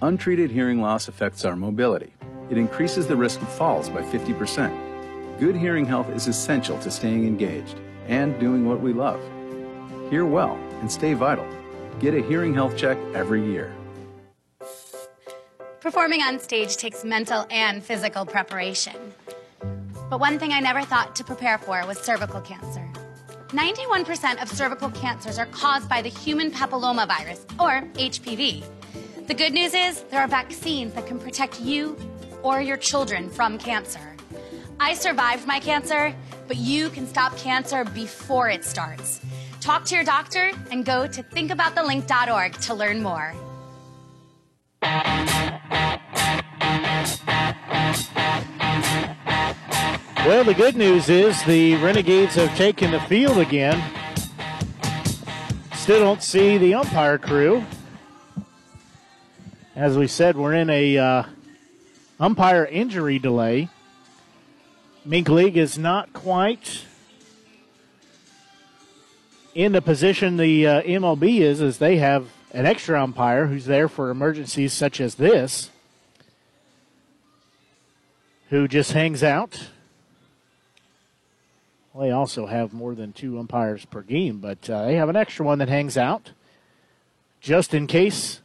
Untreated 0.01 0.49
hearing 0.49 0.81
loss 0.81 1.07
affects 1.07 1.45
our 1.45 1.55
mobility. 1.55 2.13
It 2.49 2.57
increases 2.57 3.05
the 3.05 3.15
risk 3.15 3.41
of 3.41 3.49
falls 3.49 3.89
by 3.89 4.01
50%. 4.01 5.39
Good 5.39 5.55
hearing 5.55 5.85
health 5.85 6.09
is 6.09 6.27
essential 6.27 6.79
to 6.79 6.89
staying 6.89 7.27
engaged 7.27 7.75
and 8.07 8.39
doing 8.39 8.67
what 8.67 8.81
we 8.81 8.91
love. 8.91 9.21
Hear 10.09 10.25
well 10.25 10.55
and 10.81 10.91
stay 10.91 11.13
vital. 11.13 11.47
Get 11.99 12.13
a 12.13 12.21
hearing 12.21 12.53
health 12.53 12.77
check 12.77 12.97
every 13.13 13.45
year. 13.45 13.75
Performing 15.81 16.21
on 16.21 16.39
stage 16.39 16.77
takes 16.77 17.03
mental 17.03 17.45
and 17.49 17.83
physical 17.83 18.25
preparation. 18.25 18.95
But 20.09 20.21
one 20.21 20.39
thing 20.39 20.53
I 20.53 20.61
never 20.61 20.81
thought 20.81 21.13
to 21.17 21.25
prepare 21.25 21.57
for 21.57 21.85
was 21.85 21.97
cervical 21.99 22.39
cancer. 22.39 22.87
91% 23.49 24.41
of 24.41 24.47
cervical 24.47 24.89
cancers 24.91 25.37
are 25.37 25.47
caused 25.47 25.89
by 25.89 26.01
the 26.01 26.09
human 26.09 26.51
papillomavirus, 26.51 27.39
or 27.59 27.81
HPV. 27.95 28.63
The 29.27 29.33
good 29.33 29.53
news 29.53 29.73
is 29.73 30.03
there 30.03 30.21
are 30.21 30.27
vaccines 30.27 30.93
that 30.93 31.05
can 31.05 31.19
protect 31.19 31.59
you 31.59 31.97
or 32.43 32.61
your 32.61 32.77
children 32.77 33.29
from 33.29 33.57
cancer. 33.57 34.15
I 34.79 34.93
survived 34.93 35.45
my 35.45 35.59
cancer, 35.59 36.15
but 36.47 36.57
you 36.57 36.89
can 36.89 37.05
stop 37.05 37.35
cancer 37.37 37.83
before 37.83 38.49
it 38.49 38.63
starts. 38.63 39.19
Talk 39.69 39.85
to 39.85 39.93
your 39.93 40.03
doctor 40.03 40.49
and 40.71 40.83
go 40.83 41.05
to 41.05 41.21
thinkaboutthelink.org 41.21 42.53
to 42.53 42.73
learn 42.73 43.03
more. 43.03 43.35
Well, 50.25 50.43
the 50.43 50.55
good 50.57 50.75
news 50.75 51.07
is 51.07 51.43
the 51.43 51.75
Renegades 51.75 52.33
have 52.33 52.57
taken 52.57 52.89
the 52.89 52.99
field 53.01 53.37
again. 53.37 53.79
Still 55.75 55.99
don't 55.99 56.23
see 56.23 56.57
the 56.57 56.73
umpire 56.73 57.19
crew. 57.19 57.63
As 59.75 59.95
we 59.95 60.07
said, 60.07 60.35
we're 60.35 60.55
in 60.55 60.71
a 60.71 60.97
uh, 60.97 61.23
umpire 62.19 62.65
injury 62.65 63.19
delay. 63.19 63.69
MINK 65.05 65.29
League 65.29 65.57
is 65.57 65.77
not 65.77 66.11
quite 66.11 66.85
in 69.55 69.71
the 69.71 69.81
position 69.81 70.37
the 70.37 70.67
uh, 70.67 70.81
MLB 70.83 71.39
is, 71.39 71.61
as 71.61 71.77
they 71.77 71.97
have 71.97 72.29
an 72.53 72.65
extra 72.65 73.01
umpire 73.01 73.47
who's 73.47 73.65
there 73.65 73.87
for 73.87 74.09
emergencies 74.09 74.73
such 74.73 74.99
as 74.99 75.15
this, 75.15 75.69
who 78.49 78.67
just 78.67 78.93
hangs 78.93 79.23
out. 79.23 79.69
They 81.99 82.11
also 82.11 82.45
have 82.45 82.71
more 82.71 82.95
than 82.95 83.11
two 83.11 83.37
umpires 83.37 83.85
per 83.85 84.01
game, 84.01 84.39
but 84.39 84.69
uh, 84.69 84.85
they 84.85 84.95
have 84.95 85.09
an 85.09 85.15
extra 85.15 85.45
one 85.45 85.59
that 85.59 85.69
hangs 85.69 85.97
out 85.97 86.31
just 87.41 87.73
in 87.73 87.87
case 87.87 88.41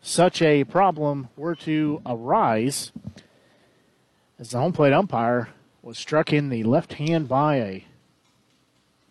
such 0.00 0.42
a 0.42 0.64
problem 0.64 1.28
were 1.36 1.54
to 1.54 2.02
arise. 2.04 2.92
As 4.38 4.50
the 4.50 4.58
home 4.58 4.72
plate 4.72 4.92
umpire 4.92 5.48
was 5.82 5.98
struck 5.98 6.32
in 6.32 6.48
the 6.48 6.64
left 6.64 6.94
hand 6.94 7.28
by 7.28 7.56
a 7.56 7.84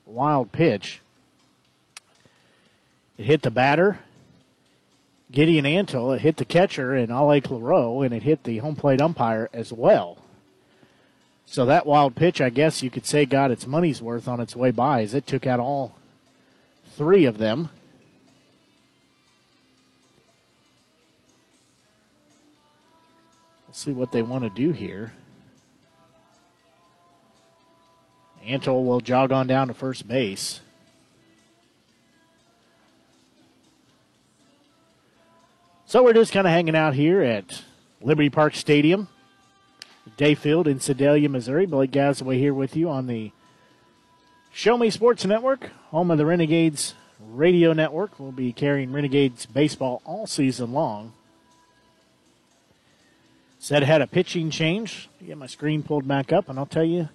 wild 0.06 0.52
pitch. 0.52 1.02
It 3.18 3.26
hit 3.26 3.42
the 3.44 3.52
batter, 3.52 4.00
Gideon 5.32 5.66
Antle. 5.66 6.16
It 6.16 6.22
hit 6.22 6.38
the 6.38 6.46
catcher, 6.46 6.94
and 6.94 7.12
Ale 7.12 7.42
Claro, 7.42 8.02
and 8.02 8.14
it 8.14 8.24
hit 8.24 8.44
the 8.44 8.58
home 8.58 8.76
plate 8.76 9.02
umpire 9.02 9.50
as 9.54 9.72
well. 9.72 10.18
So 11.46 11.66
that 11.66 11.86
wild 11.86 12.16
pitch, 12.16 12.42
I 12.42 12.50
guess 12.50 12.82
you 12.82 12.90
could 12.90 13.06
say, 13.06 13.26
got 13.26 13.52
its 13.52 13.68
money's 13.68 14.02
worth 14.02 14.28
on 14.28 14.40
its 14.40 14.56
way 14.56 14.72
by 14.72 15.04
as 15.04 15.14
it 15.14 15.28
took 15.28 15.46
out 15.46 15.60
all 15.60 15.96
three 16.96 17.26
of 17.26 17.38
them. 17.38 17.70
Let's 23.68 23.84
see 23.84 23.92
what 23.92 24.12
they 24.12 24.22
want 24.22 24.44
to 24.44 24.50
do 24.50 24.72
here. 24.72 25.14
Antle 28.46 28.86
will 28.86 29.00
jog 29.00 29.32
on 29.32 29.48
down 29.48 29.68
to 29.68 29.74
first 29.74 30.08
base. 30.08 30.60
So 35.94 36.02
we're 36.02 36.14
just 36.14 36.34
kind 36.34 36.48
of 36.48 36.52
hanging 36.52 36.76
out 36.76 36.96
here 36.96 37.22
at 37.22 37.62
Liberty 38.02 38.32
Park 38.32 38.56
Stadium, 38.56 39.10
Dayfield 40.18 40.66
in 40.66 40.80
Sedalia, 40.80 41.30
Missouri. 41.30 41.68
Blake 41.68 41.92
Gazaway 41.92 42.40
here 42.40 42.56
with 42.56 42.76
you 42.76 42.90
on 42.90 43.06
the 43.06 43.32
Show 44.52 44.76
Me 44.76 44.90
Sports 44.90 45.24
Network, 45.24 45.70
home 45.92 46.10
of 46.10 46.18
the 46.18 46.26
Renegades 46.26 46.96
Radio 47.20 47.74
Network. 47.74 48.20
We'll 48.20 48.32
be 48.32 48.52
carrying 48.52 48.92
Renegades 48.92 49.46
baseball 49.46 50.02
all 50.04 50.26
season 50.26 50.74
long. 50.74 51.14
Said 53.60 53.84
had 53.84 54.02
a 54.02 54.08
pitching 54.08 54.50
change. 54.50 55.10
Get 55.24 55.38
my 55.38 55.46
screen 55.46 55.84
pulled 55.84 56.08
back 56.08 56.34
up, 56.34 56.50
and 56.50 56.58
I'll 56.58 56.66
tell 56.66 56.84
you 56.84 57.02
a 57.02 57.10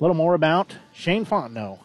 little 0.00 0.16
more 0.16 0.32
about 0.32 0.76
Shane 0.94 1.26
Fontenot. 1.26 1.78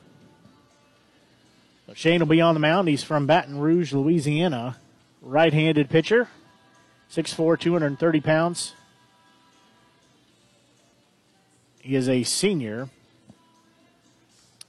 So 1.86 1.94
Shane 1.94 2.22
will 2.22 2.28
be 2.28 2.40
on 2.40 2.54
the 2.54 2.62
mound. 2.62 2.88
He's 2.88 3.04
from 3.04 3.28
Baton 3.28 3.60
Rouge, 3.60 3.92
Louisiana. 3.92 4.78
Right 5.30 5.52
handed 5.52 5.90
pitcher, 5.90 6.30
6'4, 7.12 7.60
230 7.60 8.22
pounds. 8.22 8.74
He 11.82 11.98
is 11.98 12.08
a 12.08 12.24
senior 12.24 12.88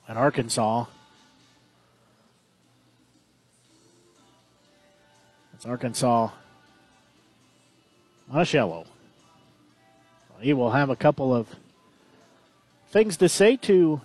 at 0.08 0.16
Arkansas. 0.16 0.86
It's 5.54 5.64
Arkansas 5.64 6.30
Monticello. 8.26 8.84
He 10.40 10.52
will 10.52 10.72
have 10.72 10.90
a 10.90 10.96
couple 10.96 11.32
of 11.32 11.46
things 12.90 13.16
to 13.18 13.28
say 13.28 13.54
to 13.58 14.00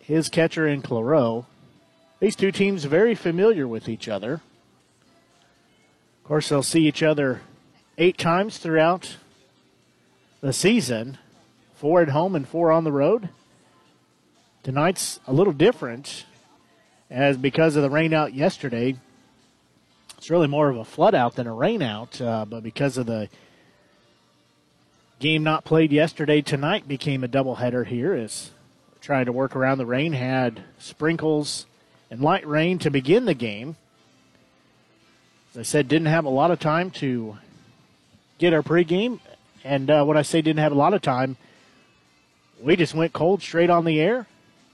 his 0.00 0.28
catcher 0.28 0.68
in 0.68 0.82
Claro. 0.82 1.46
These 2.18 2.36
two 2.36 2.52
teams 2.52 2.84
very 2.84 3.14
familiar 3.14 3.66
with 3.66 3.88
each 3.88 4.06
other. 4.06 4.42
Course, 6.30 6.48
they'll 6.48 6.62
see 6.62 6.86
each 6.86 7.02
other 7.02 7.40
eight 7.98 8.16
times 8.16 8.58
throughout 8.58 9.16
the 10.40 10.52
season 10.52 11.18
four 11.74 12.02
at 12.02 12.10
home 12.10 12.36
and 12.36 12.46
four 12.46 12.70
on 12.70 12.84
the 12.84 12.92
road. 12.92 13.30
Tonight's 14.62 15.18
a 15.26 15.32
little 15.32 15.52
different 15.52 16.26
as 17.10 17.36
because 17.36 17.74
of 17.74 17.82
the 17.82 17.90
rain 17.90 18.14
out 18.14 18.32
yesterday. 18.32 18.94
It's 20.18 20.30
really 20.30 20.46
more 20.46 20.68
of 20.68 20.76
a 20.76 20.84
flood 20.84 21.16
out 21.16 21.34
than 21.34 21.48
a 21.48 21.52
rain 21.52 21.82
out, 21.82 22.20
uh, 22.20 22.44
but 22.44 22.62
because 22.62 22.96
of 22.96 23.06
the 23.06 23.28
game 25.18 25.42
not 25.42 25.64
played 25.64 25.90
yesterday, 25.90 26.42
tonight 26.42 26.86
became 26.86 27.24
a 27.24 27.28
doubleheader 27.28 27.84
here 27.84 28.14
as 28.14 28.52
trying 29.00 29.26
to 29.26 29.32
work 29.32 29.56
around 29.56 29.78
the 29.78 29.84
rain. 29.84 30.12
Had 30.12 30.62
sprinkles 30.78 31.66
and 32.08 32.20
light 32.20 32.46
rain 32.46 32.78
to 32.78 32.88
begin 32.88 33.24
the 33.24 33.34
game. 33.34 33.74
As 35.52 35.58
I 35.58 35.62
said, 35.62 35.88
didn't 35.88 36.06
have 36.06 36.26
a 36.26 36.30
lot 36.30 36.52
of 36.52 36.60
time 36.60 36.92
to 36.92 37.36
get 38.38 38.52
our 38.52 38.62
pregame. 38.62 39.18
And 39.64 39.90
uh, 39.90 40.04
when 40.04 40.16
I 40.16 40.22
say 40.22 40.42
didn't 40.42 40.60
have 40.60 40.70
a 40.70 40.76
lot 40.76 40.94
of 40.94 41.02
time, 41.02 41.36
we 42.62 42.76
just 42.76 42.94
went 42.94 43.12
cold 43.12 43.42
straight 43.42 43.68
on 43.68 43.84
the 43.84 44.00
air 44.00 44.28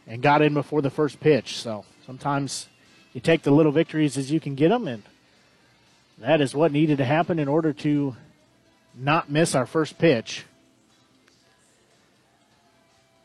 and 0.06 0.20
got 0.20 0.42
in 0.42 0.52
before 0.52 0.82
the 0.82 0.90
first 0.90 1.18
pitch. 1.18 1.56
So 1.56 1.86
sometimes 2.04 2.68
you 3.14 3.22
take 3.22 3.42
the 3.42 3.52
little 3.52 3.72
victories 3.72 4.18
as 4.18 4.30
you 4.30 4.38
can 4.38 4.54
get 4.54 4.68
them, 4.68 4.86
and 4.86 5.02
that 6.18 6.42
is 6.42 6.54
what 6.54 6.72
needed 6.72 6.98
to 6.98 7.06
happen 7.06 7.38
in 7.38 7.48
order 7.48 7.72
to 7.72 8.14
not 8.94 9.30
miss 9.30 9.54
our 9.54 9.66
first 9.66 9.96
pitch. 9.98 10.44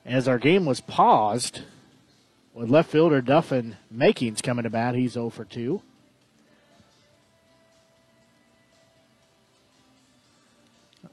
As 0.05 0.25
our 0.27 0.39
game 0.39 0.65
was 0.65 0.79
paused, 0.79 1.61
with 2.53 2.69
left 2.69 2.89
fielder 2.89 3.21
Duffin 3.21 3.75
Makings 3.91 4.41
coming 4.41 4.63
to 4.63 4.69
bat, 4.69 4.95
he's 4.95 5.13
0 5.13 5.29
for 5.29 5.43
2. 5.43 5.81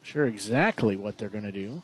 Sure 0.09 0.25
exactly 0.25 0.97
what 0.97 1.19
they're 1.19 1.29
going 1.29 1.45
to 1.45 1.53
do. 1.53 1.83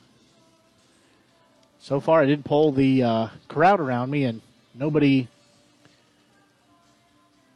So 1.78 2.01
far, 2.01 2.22
I 2.22 2.24
did 2.24 2.42
pull 2.42 2.72
the 2.72 3.02
uh, 3.02 3.28
crowd 3.48 3.80
around 3.80 4.10
me, 4.10 4.24
and 4.24 4.40
nobody 4.74 5.28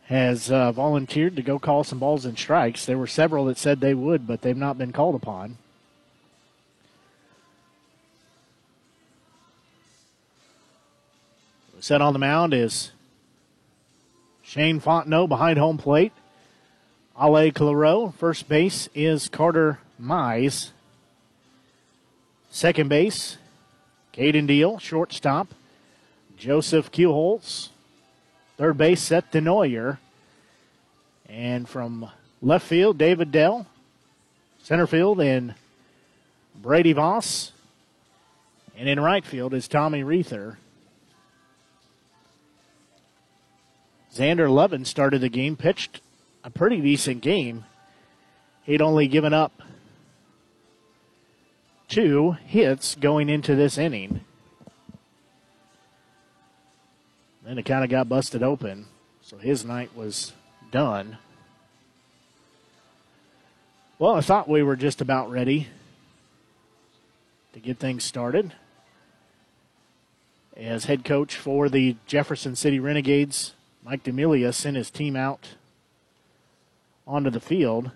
has 0.02 0.50
uh, 0.50 0.70
volunteered 0.72 1.36
to 1.36 1.42
go 1.42 1.58
call 1.58 1.84
some 1.84 1.98
balls 1.98 2.26
and 2.26 2.38
strikes. 2.38 2.84
There 2.84 2.98
were 2.98 3.06
several 3.06 3.46
that 3.46 3.56
said 3.56 3.80
they 3.80 3.94
would, 3.94 4.26
but 4.26 4.42
they've 4.42 4.54
not 4.54 4.76
been 4.76 4.92
called 4.92 5.14
upon. 5.14 5.56
Set 11.80 12.02
on 12.02 12.12
the 12.12 12.18
mound 12.18 12.52
is 12.52 12.90
Shane 14.42 14.80
Fontenot 14.80 15.30
behind 15.30 15.58
home 15.58 15.78
plate. 15.78 16.12
Ale 17.18 17.52
Claro. 17.52 18.12
First 18.18 18.48
base 18.48 18.90
is 18.94 19.30
Carter 19.30 19.78
Mize. 20.00 20.70
Second 22.50 22.88
base, 22.88 23.36
Caden 24.12 24.46
Deal, 24.46 24.78
shortstop. 24.78 25.48
Joseph 26.36 26.92
Keelholz, 26.92 27.70
third 28.56 28.78
base, 28.78 29.02
Seth 29.02 29.30
Denoyer. 29.32 29.98
And 31.28 31.68
from 31.68 32.10
left 32.40 32.66
field, 32.66 32.96
David 32.96 33.32
Dell. 33.32 33.66
Center 34.62 34.86
field, 34.86 35.20
and 35.20 35.54
Brady 36.54 36.92
Voss. 36.92 37.52
And 38.76 38.88
in 38.88 39.00
right 39.00 39.24
field 39.24 39.54
is 39.54 39.66
Tommy 39.66 40.04
Reuther. 40.04 40.58
Xander 44.14 44.50
Lovin 44.50 44.84
started 44.84 45.20
the 45.20 45.28
game, 45.28 45.56
pitched 45.56 46.00
a 46.44 46.50
pretty 46.50 46.80
decent 46.80 47.20
game. 47.20 47.64
He'd 48.64 48.82
only 48.82 49.08
given 49.08 49.32
up 49.32 49.62
two 51.88 52.36
hits 52.46 52.94
going 52.94 53.28
into 53.28 53.54
this 53.54 53.78
inning. 53.78 54.20
Then 57.44 57.58
it 57.58 57.64
kind 57.64 57.82
of 57.82 57.90
got 57.90 58.08
busted 58.08 58.42
open, 58.42 58.86
so 59.22 59.38
his 59.38 59.64
night 59.64 59.96
was 59.96 60.34
done. 60.70 61.18
Well, 63.98 64.14
I 64.14 64.20
thought 64.20 64.48
we 64.48 64.62
were 64.62 64.76
just 64.76 65.00
about 65.00 65.30
ready 65.30 65.68
to 67.54 67.58
get 67.58 67.78
things 67.78 68.04
started. 68.04 68.52
As 70.56 70.84
head 70.84 71.04
coach 71.04 71.36
for 71.36 71.68
the 71.68 71.96
Jefferson 72.06 72.54
City 72.54 72.78
Renegades, 72.78 73.54
Mike 73.82 74.02
D'Amelia 74.02 74.52
sent 74.52 74.76
his 74.76 74.90
team 74.90 75.16
out 75.16 75.54
onto 77.06 77.30
the 77.30 77.40
field. 77.40 77.92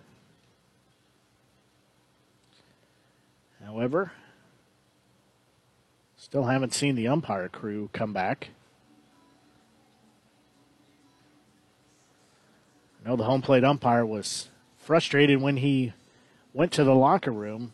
However, 3.65 4.13
still 6.17 6.45
haven't 6.45 6.75
seen 6.75 6.95
the 6.95 7.09
umpire 7.09 7.49
crew 7.49 7.91
come 7.93 8.13
back. 8.13 8.51
I 13.05 13.09
know 13.09 13.17
the 13.17 13.25
home 13.25 13.43
plate 13.43 13.65
umpire 13.65 14.07
was 14.07 14.49
frustrated 14.79 15.41
when 15.41 15.57
he 15.57 15.93
went 16.53 16.73
to 16.73 16.85
the 16.85 16.95
locker 16.95 17.33
room. 17.33 17.73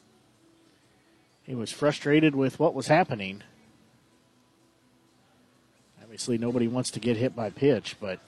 He 1.42 1.54
was 1.54 1.72
frustrated 1.72 2.34
with 2.34 2.58
what 2.58 2.74
was 2.74 2.88
happening. 2.88 3.42
Obviously, 6.02 6.38
nobody 6.38 6.68
wants 6.68 6.90
to 6.92 7.00
get 7.00 7.16
hit 7.16 7.36
by 7.36 7.50
pitch, 7.50 7.96
but 8.00 8.20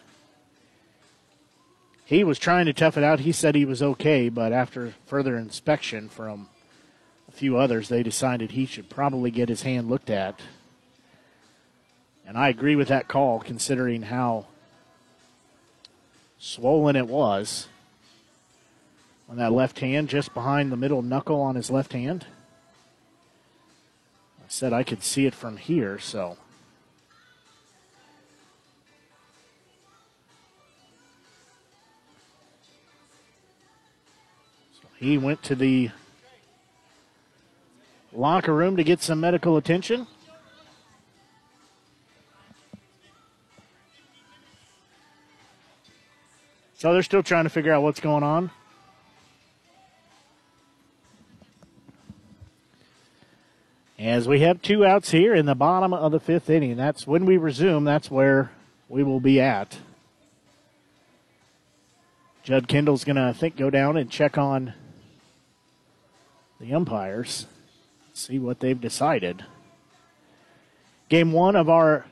he 2.05 2.25
was 2.25 2.39
trying 2.39 2.67
to 2.67 2.73
tough 2.73 2.97
it 2.97 3.05
out. 3.05 3.21
He 3.21 3.33
said 3.33 3.55
he 3.55 3.65
was 3.65 3.83
okay, 3.83 4.29
but 4.29 4.53
after 4.53 4.95
further 5.07 5.37
inspection 5.37 6.09
from 6.09 6.49
a 7.31 7.37
few 7.37 7.57
others, 7.57 7.89
they 7.89 8.03
decided 8.03 8.51
he 8.51 8.67
should 8.67 8.91
probably 8.91 9.31
get 9.31 9.49
his 9.49 9.63
hand 9.63 9.89
looked 9.89 10.11
at. 10.11 10.41
And 12.27 12.37
I 12.37 12.49
agree 12.49 12.75
with 12.75 12.89
that 12.89 13.07
call, 13.07 13.39
considering 13.39 14.03
how 14.03 14.47
swollen 16.39 16.97
it 16.97 17.07
was 17.07 17.69
on 19.29 19.37
that 19.37 19.53
left 19.53 19.79
hand, 19.79 20.09
just 20.09 20.35
behind 20.35 20.73
the 20.73 20.77
middle 20.77 21.03
knuckle 21.03 21.41
on 21.41 21.55
his 21.55 21.71
left 21.71 21.93
hand. 21.93 22.27
I 24.41 24.49
said 24.49 24.73
I 24.73 24.83
could 24.83 25.05
see 25.05 25.27
it 25.27 25.35
from 25.35 25.57
here, 25.57 26.01
so. 26.01 26.37
so 34.73 34.89
he 34.99 35.17
went 35.17 35.45
to 35.45 35.55
the 35.55 35.93
locker 38.13 38.55
room 38.55 38.77
to 38.77 38.85
get 38.85 39.03
some 39.03 39.21
medical 39.21 39.57
attention. 39.57 40.07
So 46.75 46.93
they're 46.95 47.03
still 47.03 47.23
trying 47.23 47.45
to 47.45 47.51
figure 47.51 47.73
out 47.73 47.83
what's 47.83 48.01
going 48.01 48.23
on. 48.23 48.51
As 53.99 54.27
we 54.27 54.41
have 54.41 54.63
two 54.63 54.87
outs 54.87 55.11
here 55.11 55.35
in 55.35 55.45
the 55.45 55.55
bottom 55.55 55.93
of 55.93 56.11
the 56.11 56.19
fifth 56.19 56.49
inning, 56.49 56.79
that's 56.79 57.07
when 57.07 57.27
we 57.27 57.37
resume, 57.37 57.85
that's 57.85 58.11
where 58.11 58.51
we 58.89 59.03
will 59.03 59.21
be 59.21 59.43
at. 59.43 59.77
Judd 62.43 62.67
Kendall's 62.67 63.05
going 63.05 63.17
to, 63.17 63.23
I 63.25 63.35
think, 63.35 63.59
go 63.59 63.69
down 63.69 63.99
and 63.99 64.11
check 64.11 64.39
on 64.39 64.73
the 66.59 66.73
umpires, 66.73 67.45
see 68.21 68.39
what 68.39 68.61
they've 68.61 68.81
decided. 68.81 69.45
Game 71.09 71.33
one 71.33 71.57
of 71.57 71.69
our 71.69 72.05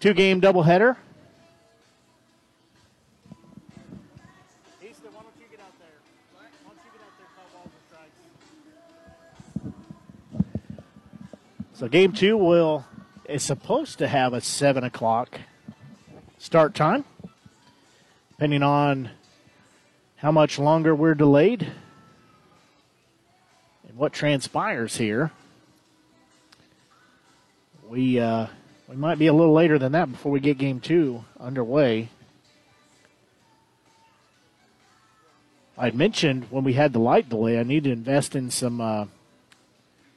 two 0.00 0.14
game 0.14 0.40
doubleheader. 0.40 0.96
So 11.74 11.88
game 11.88 12.12
two 12.12 12.38
will 12.38 12.86
is 13.28 13.42
supposed 13.42 13.98
to 13.98 14.08
have 14.08 14.32
a 14.32 14.40
seven 14.40 14.82
o'clock 14.82 15.40
start 16.38 16.74
time, 16.74 17.04
depending 18.30 18.62
on 18.62 19.10
how 20.16 20.32
much 20.32 20.58
longer 20.58 20.94
we're 20.94 21.14
delayed 21.14 21.70
what 23.96 24.12
transpires 24.12 24.98
here. 24.98 25.32
We 27.88 28.20
uh, 28.20 28.48
we 28.88 28.96
might 28.96 29.18
be 29.18 29.26
a 29.26 29.32
little 29.32 29.54
later 29.54 29.78
than 29.78 29.92
that 29.92 30.12
before 30.12 30.30
we 30.30 30.40
get 30.40 30.58
game 30.58 30.80
two 30.80 31.24
underway. 31.40 32.10
I'd 35.78 35.94
mentioned 35.94 36.46
when 36.50 36.64
we 36.64 36.74
had 36.74 36.92
the 36.92 36.98
light 36.98 37.28
delay, 37.28 37.58
I 37.58 37.62
need 37.62 37.84
to 37.84 37.90
invest 37.90 38.36
in 38.36 38.50
some 38.50 38.80
uh, 38.80 39.06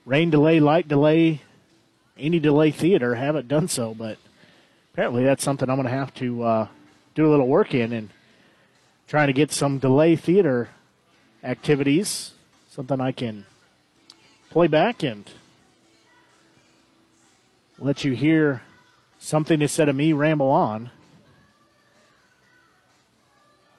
rain 0.06 0.30
delay, 0.30 0.60
light 0.60 0.88
delay 0.88 1.42
any 2.18 2.40
delay 2.40 2.72
theater. 2.72 3.16
Haven't 3.16 3.48
done 3.48 3.70
so, 3.70 3.94
but 3.94 4.18
apparently 4.94 5.24
that's 5.24 5.44
something 5.44 5.70
I'm 5.70 5.78
going 5.78 5.88
to 5.88 5.94
have 5.94 6.14
to 6.16 6.44
uh, 6.44 6.68
do 7.16 7.28
a 7.28 7.32
little 7.32 7.48
work 7.48 7.74
in 7.74 7.94
and 7.94 8.10
trying 9.08 9.28
to 9.28 9.34
get 9.34 9.52
some 9.52 9.80
delay 9.80 10.16
theater 10.16 10.70
activities, 11.44 12.32
something 12.70 13.00
I 13.00 13.14
can 13.14 13.46
play 14.50 14.68
back 14.68 15.04
and 15.04 15.30
let 17.78 18.04
you 18.04 18.14
hear 18.14 18.64
something 19.20 19.62
instead 19.62 19.88
of 19.88 19.96
me 19.96 20.12
ramble 20.12 20.50
on. 20.50 20.90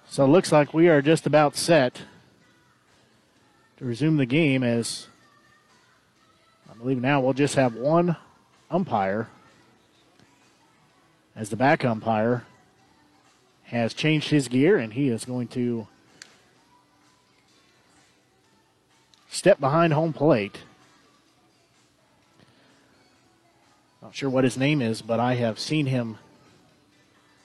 So 0.08 0.24
it 0.24 0.28
looks 0.28 0.52
like 0.52 0.72
we 0.72 0.88
are 0.88 1.02
just 1.02 1.26
about 1.26 1.56
set 1.56 2.02
to 3.78 3.84
resume 3.84 4.16
the 4.16 4.26
game 4.26 4.62
as 4.62 5.08
I 6.70 6.74
believe 6.74 7.00
now 7.00 7.20
we'll 7.20 7.32
just 7.32 7.56
have 7.56 7.74
one 7.74 8.16
umpire, 8.70 9.28
as 11.34 11.50
the 11.50 11.56
back 11.56 11.84
umpire, 11.84 12.44
has 13.64 13.92
changed 13.92 14.30
his 14.30 14.48
gear 14.48 14.76
and 14.76 14.92
he 14.92 15.08
is 15.08 15.24
going 15.24 15.48
to 15.48 15.88
step 19.30 19.60
behind 19.60 19.92
home 19.92 20.12
plate. 20.12 20.58
Not 24.02 24.14
sure 24.14 24.28
what 24.28 24.44
his 24.44 24.58
name 24.58 24.82
is, 24.82 25.02
but 25.02 25.20
I 25.20 25.34
have 25.34 25.58
seen 25.58 25.86
him 25.86 26.18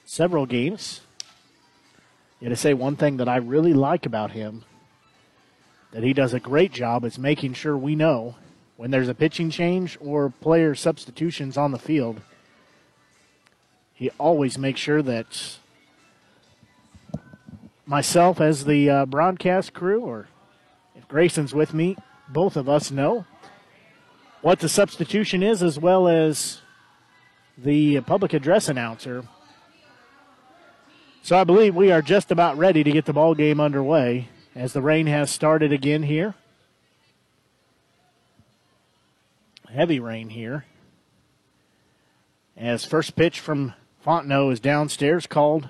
several 0.06 0.46
games. 0.46 1.02
Yet 2.40 2.50
to 2.50 2.56
say 2.56 2.74
one 2.74 2.96
thing 2.96 3.18
that 3.18 3.30
I 3.30 3.38
really 3.38 3.74
like 3.74 4.06
about 4.06 4.32
him 4.32 4.64
that 5.92 6.04
he 6.04 6.14
does 6.14 6.34
a 6.34 6.40
great 6.40 6.74
job 6.74 7.06
is 7.06 7.18
making 7.18 7.54
sure 7.54 7.78
we 7.78 7.96
know 7.96 8.36
when 8.78 8.92
there's 8.92 9.08
a 9.08 9.14
pitching 9.14 9.50
change 9.50 9.98
or 10.02 10.30
player 10.30 10.76
substitutions 10.76 11.56
on 11.56 11.72
the 11.72 11.80
field, 11.80 12.20
he 13.94 14.10
always 14.20 14.58
makes 14.58 14.82
sure 14.82 15.02
that 15.02 15.58
myself 17.86 18.42
as 18.42 18.66
the 18.66 18.90
uh, 18.90 19.06
broadcast 19.06 19.74
crew 19.74 20.02
or 20.02 20.28
Grayson's 21.08 21.54
with 21.54 21.74
me, 21.74 21.98
both 22.28 22.56
of 22.58 22.68
us 22.68 22.92
know 22.92 23.26
what 24.42 24.60
the 24.60 24.70
substitution 24.70 25.42
is 25.44 25.64
as 25.64 25.80
well 25.80 26.08
as 26.08 26.62
the 27.58 28.02
public 28.02 28.34
address 28.34 28.68
announcer. 28.70 29.24
So 31.24 31.38
I 31.38 31.44
believe 31.44 31.76
we 31.76 31.92
are 31.92 32.02
just 32.02 32.32
about 32.32 32.58
ready 32.58 32.84
to 32.84 32.92
get 32.92 33.06
the 33.06 33.14
ball 33.14 33.34
game 33.34 33.60
underway 33.60 34.30
as 34.56 34.74
the 34.74 34.82
rain 34.82 35.08
has 35.08 35.32
started 35.32 35.72
again 35.72 36.04
here. 36.04 36.36
heavy 39.76 40.00
rain 40.00 40.30
here. 40.30 40.66
As 42.56 42.86
first 42.86 43.16
pitch 43.16 43.42
from 43.42 43.74
Fontenot 44.06 44.54
is 44.54 44.60
downstairs, 44.62 45.28
called 45.28 45.68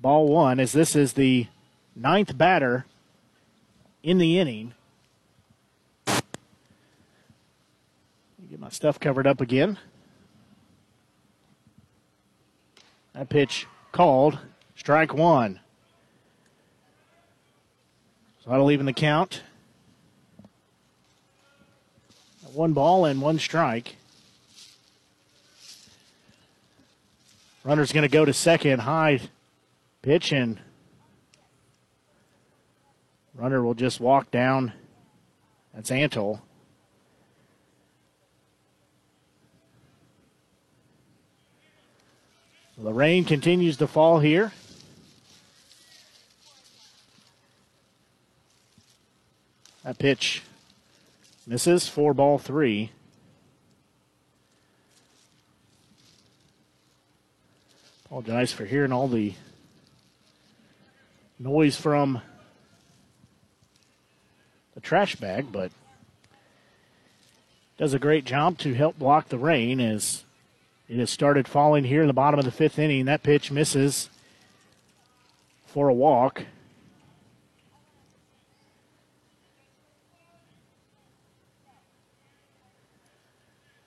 ball 0.00 0.28
one, 0.28 0.58
as 0.58 0.72
this 0.72 0.96
is 0.96 1.12
the 1.12 1.46
ninth 1.94 2.36
batter 2.38 2.86
in 4.06 4.18
the 4.18 4.38
inning. 4.38 4.72
Get 8.48 8.60
my 8.60 8.68
stuff 8.68 9.00
covered 9.00 9.26
up 9.26 9.40
again. 9.40 9.78
That 13.14 13.28
pitch 13.28 13.66
called. 13.90 14.38
Strike 14.76 15.12
one. 15.12 15.58
So 18.44 18.50
that'll 18.50 18.70
even 18.70 18.86
the 18.86 18.92
count. 18.92 19.42
One 22.52 22.74
ball 22.74 23.06
and 23.06 23.20
one 23.20 23.40
strike. 23.40 23.96
Runner's 27.64 27.90
going 27.90 28.02
to 28.02 28.08
go 28.08 28.24
to 28.24 28.32
second. 28.32 28.82
High 28.82 29.20
pitch 30.00 30.30
and 30.30 30.60
runner 33.36 33.62
will 33.62 33.74
just 33.74 34.00
walk 34.00 34.30
down. 34.30 34.72
That's 35.74 35.90
Antle. 35.90 36.40
The 42.78 42.92
rain 42.92 43.24
continues 43.24 43.76
to 43.78 43.86
fall 43.86 44.20
here. 44.20 44.52
That 49.84 49.98
pitch 49.98 50.42
misses. 51.46 51.88
Four 51.88 52.12
ball 52.12 52.38
three. 52.38 52.90
Apologize 58.06 58.52
for 58.52 58.64
hearing 58.64 58.92
all 58.92 59.08
the 59.08 59.34
noise 61.38 61.76
from 61.76 62.20
the 64.76 64.80
trash 64.82 65.16
bag, 65.16 65.50
but 65.50 65.72
does 67.78 67.94
a 67.94 67.98
great 67.98 68.26
job 68.26 68.58
to 68.58 68.74
help 68.74 68.98
block 68.98 69.30
the 69.30 69.38
rain 69.38 69.80
as 69.80 70.24
it 70.86 70.98
has 70.98 71.10
started 71.10 71.48
falling 71.48 71.84
here 71.84 72.02
in 72.02 72.06
the 72.06 72.12
bottom 72.12 72.38
of 72.38 72.44
the 72.44 72.50
fifth 72.50 72.78
inning. 72.78 73.06
That 73.06 73.22
pitch 73.22 73.50
misses 73.50 74.10
for 75.66 75.88
a 75.88 75.94
walk. 75.94 76.44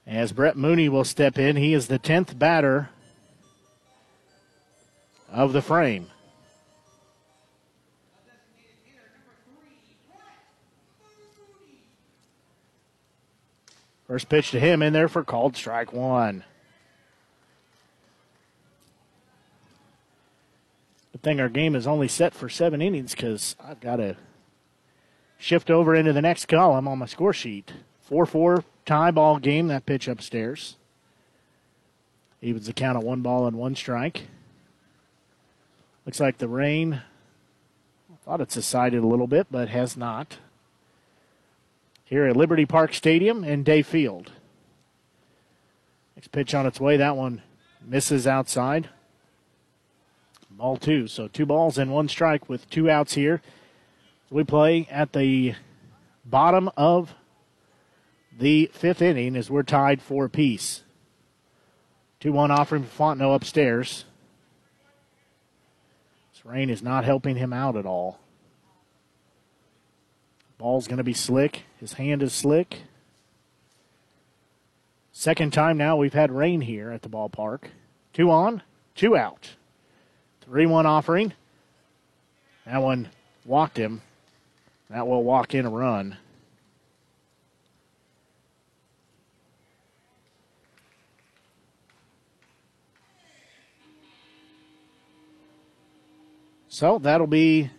As 0.08 0.32
Brett 0.32 0.58
Mooney 0.58 0.90
will 0.90 1.04
step 1.04 1.38
in, 1.38 1.56
he 1.56 1.76
is 1.76 1.88
the 1.88 2.00
10th 2.00 2.38
batter 2.40 2.90
of 5.32 5.54
the 5.54 5.62
frame. 5.62 6.10
First 14.10 14.28
pitch 14.28 14.50
to 14.52 14.60
him 14.60 14.82
in 14.82 14.92
there 14.92 15.08
for 15.08 15.24
called 15.24 15.56
strike 15.56 15.94
one. 15.94 16.44
Good 21.12 21.22
thing 21.22 21.40
our 21.40 21.48
game 21.48 21.76
is 21.76 21.86
only 21.86 22.08
set 22.08 22.34
for 22.34 22.50
seven 22.50 22.82
innings 22.82 23.14
because 23.14 23.56
I've 23.64 23.80
got 23.80 23.98
to 23.98 24.18
shift 25.38 25.70
over 25.70 25.94
into 25.94 26.12
the 26.12 26.24
next 26.24 26.48
column 26.48 26.88
on 26.88 26.98
my 26.98 27.06
score 27.06 27.34
sheet. 27.34 27.72
4 28.02 28.26
4 28.26 28.64
tie 28.84 29.12
ball 29.12 29.38
game, 29.38 29.68
that 29.68 29.86
pitch 29.86 30.08
upstairs. 30.08 30.76
Evens 32.42 32.66
the 32.66 32.74
count 32.74 32.98
of 32.98 33.04
one 33.04 33.22
ball 33.22 33.46
and 33.46 33.60
one 33.60 33.76
strike. 33.76 34.24
Looks 36.08 36.20
like 36.20 36.40
the 36.40 36.48
rain, 36.48 37.04
I 38.12 38.16
thought 38.26 38.42
it 38.42 38.52
subsided 38.52 39.04
a 39.04 39.08
little 39.08 39.28
bit, 39.28 39.46
but 39.52 39.70
has 39.70 39.96
not. 39.96 40.40
Here 42.10 42.26
at 42.26 42.36
Liberty 42.36 42.66
Park 42.66 42.96
Stadium 42.96 43.44
in 43.44 43.62
Day 43.62 43.84
Field. 43.84 44.32
Next 46.16 46.32
pitch 46.32 46.56
on 46.56 46.66
its 46.66 46.80
way. 46.80 46.98
That 46.98 47.16
one 47.16 47.44
misses 47.86 48.26
outside. 48.26 48.90
Ball 50.50 50.78
two. 50.78 51.06
So 51.06 51.28
two 51.28 51.46
balls 51.46 51.78
and 51.78 51.92
one 51.92 52.08
strike 52.08 52.50
with 52.50 52.68
two 52.72 52.90
outs 52.90 53.14
here. 53.14 53.44
We 54.32 54.44
play 54.44 54.88
at 54.90 55.14
the 55.14 55.54
bottom 56.26 56.72
of 56.76 57.14
the 58.36 58.72
fifth 58.74 59.04
inning 59.04 59.36
as 59.36 59.52
we're 59.52 59.62
tied 59.62 60.02
for 60.02 60.26
a 60.26 60.30
piece. 60.32 60.82
2 62.22 62.32
1 62.32 62.50
offering 62.50 62.86
for 62.86 63.04
Fontenot 63.04 63.36
upstairs. 63.36 64.06
This 66.34 66.44
rain 66.44 66.72
is 66.72 66.82
not 66.82 67.06
helping 67.06 67.36
him 67.36 67.54
out 67.54 67.78
at 67.78 67.86
all. 67.86 68.20
Ball's 70.60 70.88
going 70.90 70.98
to 70.98 71.06
be 71.06 71.14
slick. 71.14 71.64
His 71.80 71.94
hand 71.94 72.22
is 72.22 72.34
slick. 72.34 72.82
Second 75.14 75.54
time 75.54 75.78
now 75.78 75.96
we've 75.96 76.14
had 76.14 76.32
rain 76.32 76.60
here 76.60 76.92
at 76.92 77.02
the 77.02 77.10
ballpark. 77.10 77.70
Two 78.12 78.30
on, 78.30 78.62
two 78.94 79.16
out. 79.16 79.52
3 80.42 80.66
1 80.66 80.86
offering. 80.86 81.34
That 82.66 82.82
one 82.82 83.08
walked 83.46 83.78
him. 83.78 84.02
That 84.90 85.08
will 85.08 85.24
walk 85.24 85.56
in 85.56 85.66
a 85.66 85.70
run. 85.70 86.18
So 96.68 97.00
that'll 97.00 97.28
be 97.28 97.70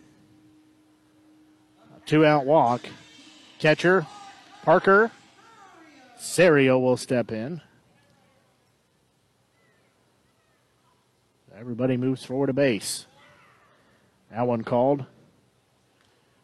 two 2.11 2.25
out 2.25 2.45
walk. 2.45 2.81
Catcher, 3.57 4.05
Parker. 4.63 5.11
Serio 6.19 6.77
will 6.77 6.97
step 6.97 7.31
in. 7.31 7.61
Everybody 11.57 11.95
moves 11.95 12.25
forward 12.25 12.47
to 12.47 12.53
base. 12.53 13.05
That 14.29 14.45
one 14.45 14.65
called. 14.65 15.05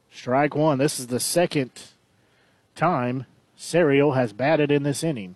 Strike 0.10 0.56
one. 0.56 0.78
This 0.78 1.02
is 1.02 1.08
the 1.08 1.20
second 1.20 1.72
time 2.74 3.26
Serio 3.58 4.12
has 4.12 4.32
batted 4.32 4.72
in 4.72 4.84
this 4.84 5.04
inning. 5.04 5.36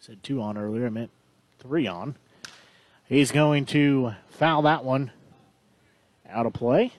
Said 0.00 0.22
two 0.22 0.40
on 0.40 0.56
earlier. 0.56 0.86
I 0.86 0.88
meant 0.88 1.10
three 1.58 1.86
on. 1.86 2.16
He's 3.06 3.32
going 3.32 3.66
to 3.66 4.14
foul 4.30 4.62
that 4.62 4.82
one 4.82 5.10
out 6.26 6.46
of 6.46 6.54
play. 6.54 6.92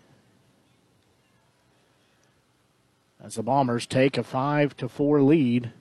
As 3.24 3.36
the 3.36 3.44
Bombers 3.44 3.86
take 3.86 4.18
a 4.18 4.24
five 4.24 4.76
to 4.76 4.90
four 4.90 5.22
lead 5.22 5.72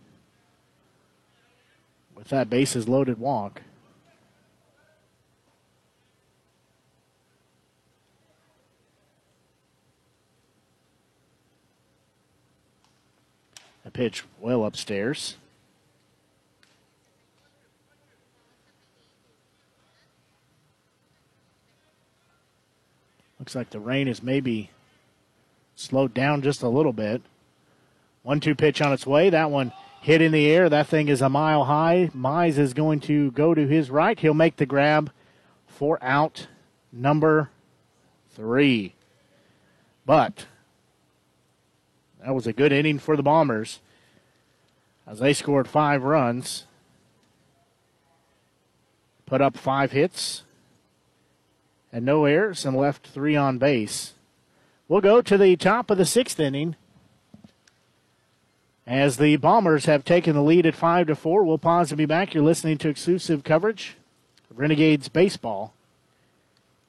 with 2.14 2.28
that 2.28 2.48
bases 2.48 2.88
loaded 2.88 3.18
walk. 3.18 3.62
A 13.84 13.90
pitch 13.90 14.22
well 14.40 14.64
upstairs. 14.64 15.36
Looks 23.40 23.56
like 23.56 23.70
the 23.70 23.80
rain 23.80 24.06
is 24.06 24.22
maybe 24.22 24.70
slowed 25.74 26.14
down 26.14 26.42
just 26.42 26.62
a 26.62 26.68
little 26.68 26.92
bit. 26.92 27.20
One 28.22 28.40
two 28.40 28.54
pitch 28.54 28.80
on 28.80 28.92
its 28.92 29.06
way. 29.06 29.30
That 29.30 29.50
one 29.50 29.72
hit 30.00 30.20
in 30.20 30.32
the 30.32 30.50
air. 30.50 30.68
That 30.68 30.86
thing 30.86 31.08
is 31.08 31.20
a 31.20 31.28
mile 31.28 31.64
high. 31.64 32.10
Mize 32.14 32.58
is 32.58 32.74
going 32.74 33.00
to 33.00 33.30
go 33.32 33.54
to 33.54 33.66
his 33.66 33.90
right. 33.90 34.18
He'll 34.18 34.34
make 34.34 34.56
the 34.56 34.66
grab 34.66 35.10
for 35.66 35.98
out 36.02 36.46
number 36.92 37.50
three. 38.30 38.94
But 40.06 40.46
that 42.24 42.34
was 42.34 42.46
a 42.46 42.52
good 42.52 42.72
inning 42.72 42.98
for 42.98 43.16
the 43.16 43.22
Bombers 43.22 43.80
as 45.06 45.18
they 45.18 45.32
scored 45.32 45.66
five 45.66 46.04
runs, 46.04 46.66
put 49.26 49.40
up 49.40 49.56
five 49.56 49.92
hits, 49.92 50.42
and 51.92 52.04
no 52.04 52.24
errors 52.24 52.64
and 52.64 52.76
left 52.76 53.08
three 53.08 53.34
on 53.34 53.58
base. 53.58 54.14
We'll 54.88 55.00
go 55.00 55.22
to 55.22 55.36
the 55.36 55.56
top 55.56 55.90
of 55.90 55.98
the 55.98 56.04
sixth 56.04 56.38
inning. 56.38 56.76
As 58.86 59.16
the 59.16 59.36
Bombers 59.36 59.84
have 59.84 60.04
taken 60.04 60.34
the 60.34 60.42
lead 60.42 60.66
at 60.66 60.74
five 60.74 61.06
to 61.06 61.14
four, 61.14 61.44
we'll 61.44 61.58
pause 61.58 61.92
and 61.92 61.98
be 61.98 62.04
back. 62.04 62.34
You're 62.34 62.42
listening 62.42 62.78
to 62.78 62.88
exclusive 62.88 63.44
coverage 63.44 63.96
of 64.50 64.58
Renegades 64.58 65.08
baseball 65.08 65.72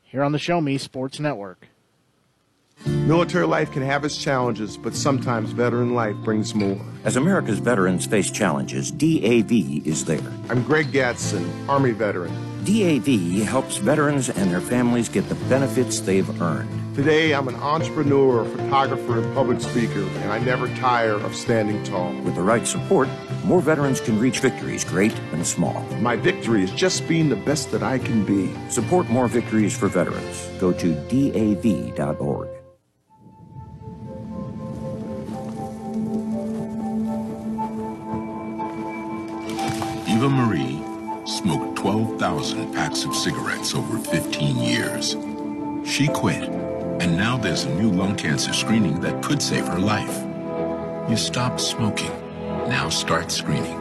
here 0.02 0.24
on 0.24 0.32
the 0.32 0.40
Show 0.40 0.60
Me 0.60 0.78
Sports 0.78 1.20
Network. 1.20 1.68
Military 2.86 3.46
life 3.46 3.72
can 3.72 3.84
have 3.84 4.04
its 4.04 4.18
challenges, 4.18 4.76
but 4.76 4.96
sometimes 4.96 5.52
veteran 5.52 5.94
life 5.94 6.16
brings 6.18 6.56
more. 6.56 6.82
As 7.04 7.16
America's 7.16 7.60
veterans 7.60 8.08
face 8.08 8.32
challenges, 8.32 8.92
DAV 8.92 9.52
is 9.86 10.04
there. 10.04 10.20
I'm 10.50 10.64
Greg 10.64 10.92
Gatson, 10.92 11.70
Army 11.70 11.92
veteran. 11.92 12.53
DAV 12.66 13.44
helps 13.46 13.76
veterans 13.76 14.30
and 14.30 14.50
their 14.50 14.62
families 14.62 15.10
get 15.10 15.28
the 15.28 15.36
benefits 15.50 16.00
they've 16.00 16.42
earned. 16.42 16.70
Today, 16.96 17.34
I'm 17.34 17.48
an 17.50 17.56
entrepreneur, 17.56 18.46
photographer, 18.46 19.20
and 19.20 19.36
public 19.36 19.60
speaker, 19.60 20.00
and 20.00 20.32
I 20.32 20.40
never 20.40 20.68
tire 20.76 21.16
of 21.16 21.36
standing 21.36 21.84
tall. 21.84 22.14
With 22.22 22.36
the 22.36 22.42
right 22.42 22.66
support, 22.66 23.10
more 23.44 23.60
veterans 23.60 24.00
can 24.00 24.18
reach 24.18 24.40
victories, 24.40 24.86
great 24.86 25.14
and 25.34 25.46
small. 25.46 25.82
My 26.00 26.16
victory 26.16 26.64
is 26.64 26.72
just 26.72 27.06
being 27.08 27.28
the 27.28 27.36
best 27.36 27.72
that 27.72 27.84
I 27.84 27.98
can 27.98 28.24
be. 28.24 28.54
Support 28.70 29.10
more 29.10 29.28
victories 29.28 29.76
for 29.78 29.88
veterans. 29.88 30.48
Go 30.60 30.72
to 30.72 30.94
DAV.org. 31.10 32.50
Eva 40.08 40.30
Marie 40.30 40.82
smoked 41.26 41.76
12,000 42.24 42.72
packs 42.74 43.04
of 43.04 43.14
cigarettes 43.14 43.76
over 43.76 43.98
15 43.98 44.58
years. 44.58 45.18
She 45.86 46.08
quit, 46.08 46.44
and 47.02 47.18
now 47.18 47.36
there's 47.36 47.66
a 47.66 47.76
new 47.76 47.92
lung 47.92 48.16
cancer 48.16 48.54
screening 48.54 49.02
that 49.02 49.22
could 49.22 49.42
save 49.42 49.68
her 49.68 49.78
life. 49.78 50.24
You 51.10 51.18
stopped 51.18 51.60
smoking. 51.60 52.14
Now 52.70 52.88
start 52.88 53.30
screening. 53.30 53.78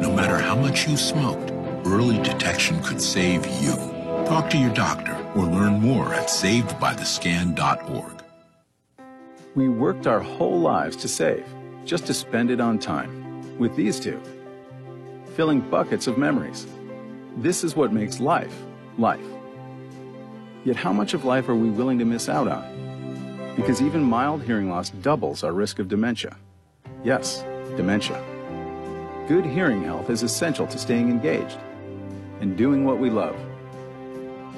No 0.00 0.12
matter 0.12 0.38
how 0.38 0.54
much 0.54 0.86
you 0.86 0.96
smoked, 0.96 1.50
early 1.84 2.22
detection 2.22 2.80
could 2.84 3.02
save 3.02 3.44
you. 3.60 3.74
Talk 4.26 4.48
to 4.50 4.58
your 4.58 4.72
doctor 4.72 5.16
or 5.34 5.44
learn 5.44 5.80
more 5.80 6.14
at 6.14 6.28
savedbythescan.org. 6.28 8.22
We 9.56 9.68
worked 9.68 10.06
our 10.06 10.20
whole 10.20 10.60
lives 10.60 10.94
to 10.98 11.08
save, 11.08 11.44
just 11.84 12.06
to 12.06 12.14
spend 12.14 12.52
it 12.52 12.60
on 12.60 12.78
time. 12.78 13.58
With 13.58 13.74
these 13.74 13.98
two, 13.98 14.22
filling 15.34 15.62
buckets 15.62 16.06
of 16.06 16.16
memories. 16.16 16.64
This 17.36 17.64
is 17.64 17.74
what 17.74 17.92
makes 17.92 18.20
life, 18.20 18.54
life. 18.98 19.24
Yet 20.64 20.76
how 20.76 20.92
much 20.92 21.14
of 21.14 21.24
life 21.24 21.48
are 21.48 21.56
we 21.56 21.70
willing 21.70 21.98
to 21.98 22.04
miss 22.04 22.28
out 22.28 22.46
on? 22.46 23.54
Because 23.56 23.80
even 23.80 24.02
mild 24.02 24.42
hearing 24.42 24.68
loss 24.68 24.90
doubles 24.90 25.42
our 25.42 25.52
risk 25.52 25.78
of 25.78 25.88
dementia. 25.88 26.36
Yes, 27.02 27.42
dementia. 27.76 28.22
Good 29.28 29.46
hearing 29.46 29.82
health 29.82 30.10
is 30.10 30.22
essential 30.22 30.66
to 30.66 30.78
staying 30.78 31.08
engaged 31.08 31.58
and 32.40 32.56
doing 32.56 32.84
what 32.84 32.98
we 32.98 33.08
love. 33.08 33.36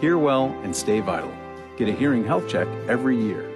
Hear 0.01 0.19
well 0.19 0.47
and 0.65 0.75
stay 0.75 0.99
vital. 0.99 1.33
Get 1.77 1.89
a 1.89 1.93
hearing 1.93 2.25
health 2.25 2.49
check 2.49 2.67
every 2.89 3.17
year. 3.17 3.54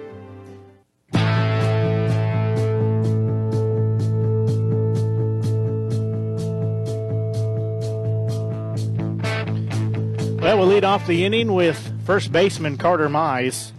Well, 10.49 10.57
we'll 10.57 10.67
lead 10.69 10.83
off 10.83 11.05
the 11.05 11.25
inning 11.25 11.53
with 11.53 11.93
first 12.07 12.31
baseman 12.31 12.77
Carter 12.77 13.07
Mize. 13.07 13.71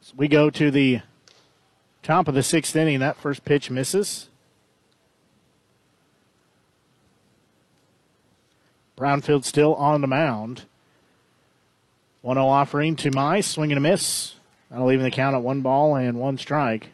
So 0.00 0.14
we 0.16 0.26
go 0.26 0.50
to 0.50 0.68
the 0.72 1.02
top 2.02 2.26
of 2.26 2.34
the 2.34 2.42
sixth 2.42 2.74
inning. 2.74 2.98
That 2.98 3.16
first 3.16 3.44
pitch 3.44 3.70
misses. 3.70 4.28
Brownfield 8.98 9.44
still 9.44 9.76
on 9.76 10.00
the 10.00 10.08
mound. 10.08 10.64
1 12.22 12.34
0 12.34 12.44
offering 12.48 12.96
to 12.96 13.12
Mize. 13.12 13.44
Swing 13.44 13.70
and 13.70 13.78
a 13.78 13.80
miss. 13.80 14.34
That'll 14.72 14.88
leave 14.88 15.00
the 15.00 15.12
count 15.12 15.36
at 15.36 15.42
one 15.44 15.60
ball 15.60 15.94
and 15.94 16.18
one 16.18 16.36
strike. 16.36 16.88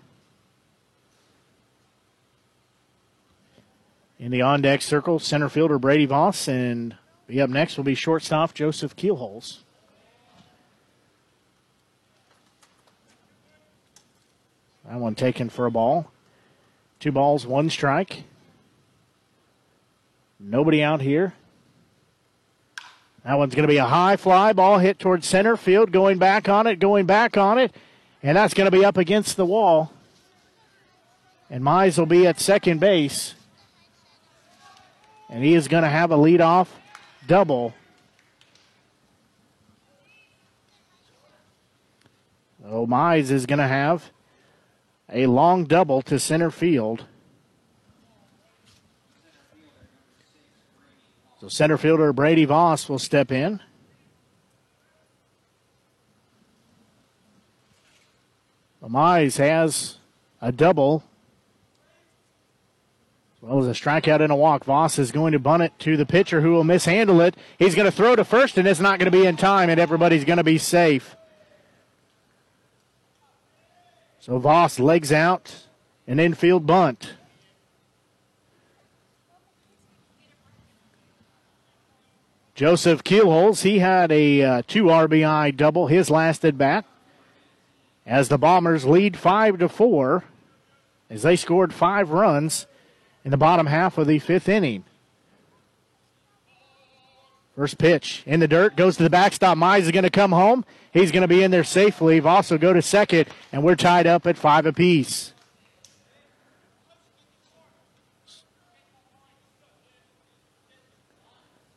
In 4.18 4.32
the 4.32 4.42
on 4.42 4.60
deck 4.60 4.82
circle, 4.82 5.18
center 5.18 5.48
fielder 5.48 5.78
Brady 5.78 6.04
Voss 6.04 6.46
and 6.46 6.94
be 7.26 7.40
up 7.40 7.50
next 7.50 7.76
will 7.76 7.84
be 7.84 7.94
shortstop 7.94 8.54
Joseph 8.54 8.94
Keelholz. 8.96 9.58
That 14.88 15.00
one 15.00 15.16
taken 15.16 15.48
for 15.48 15.66
a 15.66 15.70
ball. 15.70 16.10
Two 17.00 17.10
balls, 17.10 17.46
one 17.46 17.68
strike. 17.70 18.22
Nobody 20.38 20.82
out 20.82 21.00
here. 21.00 21.34
That 23.24 23.38
one's 23.38 23.56
going 23.56 23.66
to 23.66 23.72
be 23.72 23.78
a 23.78 23.84
high 23.84 24.16
fly 24.16 24.52
ball 24.52 24.78
hit 24.78 25.00
towards 25.00 25.26
center 25.26 25.56
field, 25.56 25.90
going 25.90 26.18
back 26.18 26.48
on 26.48 26.68
it, 26.68 26.78
going 26.78 27.06
back 27.06 27.36
on 27.36 27.58
it, 27.58 27.74
and 28.22 28.36
that's 28.36 28.54
going 28.54 28.70
to 28.70 28.76
be 28.76 28.84
up 28.84 28.96
against 28.96 29.36
the 29.36 29.44
wall. 29.44 29.90
And 31.50 31.64
Mize 31.64 31.98
will 31.98 32.06
be 32.06 32.26
at 32.26 32.38
second 32.38 32.78
base. 32.78 33.34
And 35.28 35.42
he 35.42 35.54
is 35.54 35.66
going 35.66 35.82
to 35.82 35.88
have 35.88 36.12
a 36.12 36.16
leadoff 36.16 36.68
double. 37.26 37.74
So 42.62 42.86
Mize 42.86 43.30
is 43.30 43.46
going 43.46 43.58
to 43.58 43.68
have 43.68 44.10
a 45.12 45.26
long 45.26 45.64
double 45.64 46.02
to 46.02 46.18
center 46.18 46.50
field. 46.50 47.04
So 51.40 51.48
center 51.48 51.76
fielder 51.76 52.12
Brady 52.12 52.44
Voss 52.44 52.88
will 52.88 52.98
step 52.98 53.30
in. 53.30 53.60
Mize 58.88 59.36
has 59.38 59.98
a 60.40 60.52
double 60.52 61.02
well 63.46 63.60
as 63.60 63.68
a 63.68 63.80
strikeout 63.80 64.20
and 64.20 64.32
a 64.32 64.36
walk. 64.36 64.64
Voss 64.64 64.98
is 64.98 65.12
going 65.12 65.32
to 65.32 65.38
bunt 65.38 65.62
it 65.62 65.78
to 65.78 65.96
the 65.96 66.04
pitcher 66.04 66.40
who 66.40 66.50
will 66.50 66.64
mishandle 66.64 67.20
it. 67.20 67.36
He's 67.58 67.76
going 67.76 67.86
to 67.86 67.96
throw 67.96 68.16
to 68.16 68.24
first, 68.24 68.58
and 68.58 68.66
it's 68.66 68.80
not 68.80 68.98
going 68.98 69.10
to 69.10 69.16
be 69.16 69.24
in 69.24 69.36
time, 69.36 69.70
and 69.70 69.78
everybody's 69.78 70.24
going 70.24 70.38
to 70.38 70.44
be 70.44 70.58
safe. 70.58 71.14
So 74.18 74.38
Voss 74.38 74.80
legs 74.80 75.12
out, 75.12 75.54
an 76.08 76.18
infield 76.18 76.66
bunt. 76.66 77.14
Joseph 82.56 83.04
Keelholz, 83.04 83.62
he 83.62 83.78
had 83.78 84.10
a 84.10 84.42
uh, 84.42 84.62
two 84.66 84.84
RBI 84.84 85.56
double 85.56 85.86
his 85.86 86.10
last 86.10 86.44
at 86.44 86.58
bat. 86.58 86.84
As 88.04 88.28
the 88.28 88.38
Bombers 88.38 88.86
lead 88.86 89.16
five 89.16 89.58
to 89.58 89.68
four, 89.68 90.24
as 91.08 91.22
they 91.22 91.36
scored 91.36 91.72
five 91.72 92.10
runs 92.10 92.66
in 93.26 93.32
the 93.32 93.36
bottom 93.36 93.66
half 93.66 93.98
of 93.98 94.06
the 94.06 94.20
fifth 94.20 94.48
inning. 94.48 94.84
First 97.56 97.76
pitch 97.76 98.22
in 98.24 98.38
the 98.38 98.46
dirt 98.46 98.76
goes 98.76 98.96
to 98.98 99.02
the 99.02 99.10
backstop. 99.10 99.58
Mize 99.58 99.80
is 99.80 99.90
going 99.90 100.04
to 100.04 100.10
come 100.10 100.30
home. 100.30 100.64
He's 100.92 101.10
going 101.10 101.22
to 101.22 101.28
be 101.28 101.42
in 101.42 101.50
there 101.50 101.64
safely. 101.64 102.20
Voss 102.20 102.36
also 102.36 102.56
go 102.56 102.72
to 102.72 102.80
second, 102.80 103.26
and 103.50 103.64
we're 103.64 103.74
tied 103.74 104.06
up 104.06 104.28
at 104.28 104.38
five 104.38 104.64
apiece. 104.64 105.32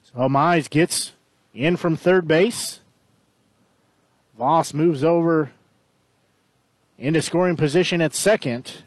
So 0.04 0.20
Mize 0.30 0.70
gets 0.70 1.14
in 1.56 1.78
from 1.78 1.96
third 1.96 2.28
base. 2.28 2.80
Voss 4.38 4.72
moves 4.72 5.04
over 5.04 5.52
into 7.00 7.24
scoring 7.24 7.56
position 7.56 8.02
at 8.02 8.14
second. 8.14 8.84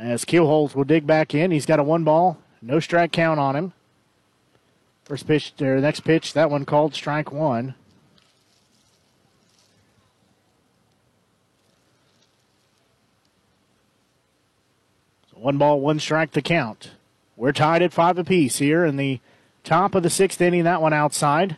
As 0.00 0.24
Keelholz 0.24 0.74
will 0.74 0.84
dig 0.84 1.06
back 1.06 1.34
in, 1.34 1.50
he's 1.50 1.66
got 1.66 1.78
a 1.78 1.82
one 1.82 2.04
ball, 2.04 2.38
no 2.62 2.80
strike 2.80 3.12
count 3.12 3.38
on 3.38 3.54
him. 3.54 3.74
First 5.04 5.26
pitch, 5.26 5.52
or 5.60 5.78
next 5.78 6.00
pitch, 6.00 6.32
that 6.32 6.50
one 6.50 6.64
called 6.64 6.94
strike 6.94 7.30
one. 7.30 7.74
So 15.30 15.36
one 15.36 15.58
ball, 15.58 15.80
one 15.80 16.00
strike 16.00 16.32
to 16.32 16.40
count. 16.40 16.92
We're 17.36 17.52
tied 17.52 17.82
at 17.82 17.92
five 17.92 18.16
apiece 18.16 18.56
here 18.56 18.86
in 18.86 18.96
the 18.96 19.20
top 19.64 19.94
of 19.94 20.02
the 20.02 20.08
sixth 20.08 20.40
inning. 20.40 20.64
That 20.64 20.80
one 20.80 20.94
outside. 20.94 21.56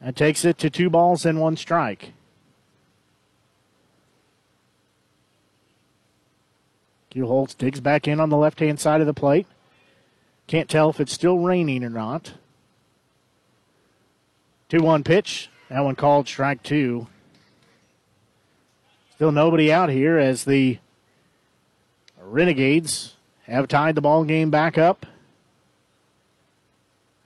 That 0.00 0.16
takes 0.16 0.44
it 0.44 0.58
to 0.58 0.70
two 0.70 0.90
balls 0.90 1.24
and 1.24 1.38
one 1.38 1.56
strike. 1.56 2.14
Keelholz 7.10 7.56
digs 7.56 7.80
back 7.80 8.06
in 8.06 8.20
on 8.20 8.28
the 8.28 8.36
left 8.36 8.60
hand 8.60 8.78
side 8.78 9.00
of 9.00 9.06
the 9.06 9.14
plate. 9.14 9.46
Can't 10.46 10.68
tell 10.68 10.90
if 10.90 11.00
it's 11.00 11.12
still 11.12 11.38
raining 11.38 11.84
or 11.84 11.90
not. 11.90 12.34
2 14.68 14.80
1 14.80 15.04
pitch. 15.04 15.50
That 15.70 15.84
one 15.84 15.94
called 15.94 16.26
strike 16.26 16.64
two. 16.64 17.06
Still 19.14 19.30
nobody 19.30 19.72
out 19.72 19.88
here 19.88 20.18
as 20.18 20.44
the 20.44 20.78
Renegades 22.20 23.14
have 23.44 23.68
tied 23.68 23.94
the 23.94 24.00
ball 24.00 24.24
game 24.24 24.50
back 24.50 24.76
up 24.76 25.06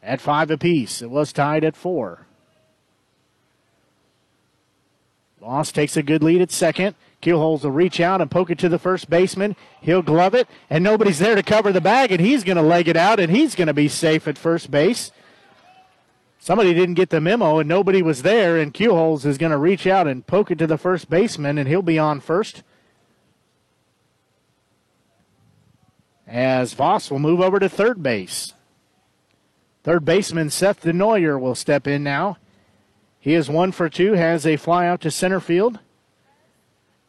at 0.03 0.21
five 0.21 0.51
apiece. 0.51 1.01
It 1.01 1.09
was 1.09 1.33
tied 1.33 1.65
at 1.65 1.75
four. 1.75 2.27
Voss 5.41 5.73
takes 5.73 5.97
a 5.97 6.03
good 6.03 6.23
lead 6.23 6.43
at 6.43 6.51
second. 6.51 6.95
Keelholz 7.25 7.65
will 7.65 7.71
reach 7.71 8.01
out 8.01 8.21
and 8.21 8.31
poke 8.31 8.51
it 8.51 8.59
to 8.59 8.69
the 8.69 8.79
first 8.79 9.09
baseman. 9.09 9.57
He'll 9.81 10.03
glove 10.03 10.35
it, 10.35 10.47
and 10.69 10.85
nobody's 10.85 11.19
there 11.19 11.35
to 11.35 11.43
cover 11.43 11.73
the 11.73 11.81
bag, 11.81 12.13
and 12.13 12.21
he's 12.21 12.45
going 12.45 12.59
to 12.59 12.63
leg 12.63 12.87
it 12.87 12.97
out, 12.97 13.19
and 13.19 13.35
he's 13.35 13.55
going 13.55 13.69
to 13.69 13.75
be 13.75 13.89
safe 13.89 14.29
at 14.29 14.37
first 14.37 14.71
base. 14.71 15.11
Somebody 16.39 16.75
didn't 16.75 16.97
get 16.97 17.09
the 17.09 17.23
memo, 17.23 17.59
and 17.59 17.69
nobody 17.69 18.03
was 18.03 18.21
there, 18.21 18.59
and 18.59 18.75
Keelholz 18.75 19.25
is 19.25 19.39
going 19.39 19.53
to 19.53 19.59
reach 19.59 19.87
out 19.87 20.07
and 20.07 20.27
poke 20.27 20.51
it 20.51 20.59
to 20.59 20.67
the 20.67 20.77
first 20.77 21.09
baseman, 21.09 21.57
and 21.57 21.67
he'll 21.67 21.81
be 21.81 21.99
on 21.99 22.21
first. 22.21 22.63
As 26.27 26.75
Voss 26.75 27.11
will 27.11 27.19
move 27.19 27.41
over 27.41 27.59
to 27.59 27.71
third 27.71 28.03
base. 28.03 28.53
Third 29.83 30.05
baseman 30.05 30.51
Seth 30.51 30.83
DeNoyer 30.83 31.41
will 31.41 31.55
step 31.55 31.87
in 31.87 32.05
now. 32.05 32.37
He 33.19 33.33
is 33.33 33.49
one 33.49 33.73
for 33.73 33.89
two, 33.89 34.13
has 34.13 34.47
a 34.47 34.59
fly 34.59 34.87
out 34.87 35.01
to 35.01 35.11
center 35.11 35.41
field 35.41 35.79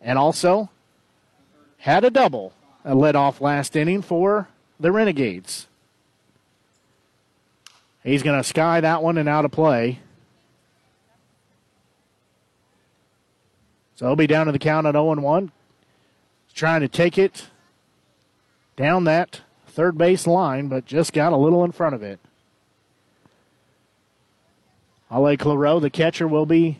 and 0.05 0.17
also 0.19 0.69
had 1.79 2.05
a 2.05 2.11
double 2.11 2.53
a 2.85 2.93
led 2.93 3.15
off 3.15 3.41
last 3.41 3.75
inning 3.75 4.03
for 4.03 4.47
the 4.79 4.91
Renegades. 4.91 5.67
He's 8.03 8.21
going 8.21 8.39
to 8.39 8.43
sky 8.43 8.79
that 8.79 9.01
one 9.01 9.17
and 9.17 9.27
out 9.27 9.43
of 9.43 9.51
play. 9.51 9.99
So 13.95 14.05
he'll 14.05 14.15
be 14.15 14.27
down 14.27 14.45
to 14.45 14.51
the 14.51 14.59
count 14.59 14.85
at 14.85 14.93
0 14.93 15.15
1. 15.15 15.51
Trying 16.53 16.81
to 16.81 16.87
take 16.87 17.17
it 17.17 17.47
down 18.77 19.05
that 19.05 19.41
third 19.67 19.97
base 19.97 20.27
line, 20.27 20.67
but 20.67 20.85
just 20.85 21.11
got 21.11 21.33
a 21.33 21.37
little 21.37 21.63
in 21.63 21.71
front 21.71 21.95
of 21.95 22.03
it. 22.03 22.19
Ale 25.11 25.35
Claro, 25.35 25.79
the 25.79 25.89
catcher, 25.89 26.27
will 26.27 26.45
be 26.45 26.77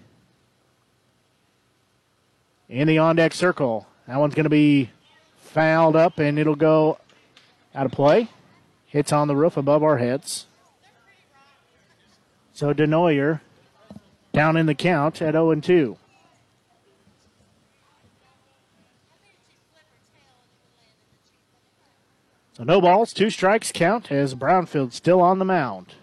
in 2.76 2.90
the 2.90 2.98
on 2.98 3.16
deck 3.16 3.34
circle. 3.34 3.88
That 4.06 4.20
one's 4.20 4.36
going 4.36 4.44
to 4.44 4.50
be 4.50 4.90
fouled 5.40 5.96
up 5.96 6.20
and 6.20 6.38
it'll 6.38 6.58
go 6.58 7.00
out 7.74 7.86
of 7.86 7.94
play. 7.94 8.28
Hits 8.86 9.14
on 9.14 9.30
the 9.30 9.36
roof 9.36 9.56
above 9.56 9.82
our 9.82 9.98
heads. 9.98 10.46
So 12.54 12.74
DeNoyer 12.74 13.40
down 14.34 14.58
in 14.58 14.66
the 14.66 14.76
count 14.76 15.22
at 15.22 15.34
0 15.34 15.56
2. 15.56 15.98
So 22.58 22.64
no 22.64 22.82
balls, 22.82 23.14
two 23.14 23.30
strikes 23.30 23.72
count 23.72 24.12
as 24.12 24.36
Brownfield 24.36 24.92
still 24.92 25.22
on 25.22 25.40
the 25.40 25.46
mound. 25.46 25.94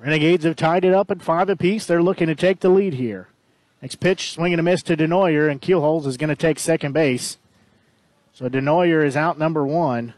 Renegades 0.00 0.44
have 0.44 0.56
tied 0.56 0.84
it 0.84 0.92
up 0.92 1.12
at 1.12 1.22
five 1.22 1.48
apiece. 1.48 1.86
They're 1.86 2.02
looking 2.02 2.26
to 2.26 2.34
take 2.34 2.60
the 2.60 2.68
lead 2.68 2.94
here. 2.94 3.28
Next 3.84 3.96
pitch, 3.96 4.32
swinging 4.32 4.58
a 4.58 4.62
miss 4.62 4.82
to 4.84 4.96
DeNoyer, 4.96 5.50
and 5.50 5.60
Keelholz 5.60 6.06
is 6.06 6.16
going 6.16 6.30
to 6.30 6.34
take 6.34 6.58
second 6.58 6.92
base. 6.92 7.36
So 8.32 8.48
DeNoyer 8.48 9.04
is 9.04 9.14
out 9.14 9.38
number 9.38 9.66
one. 9.66 10.14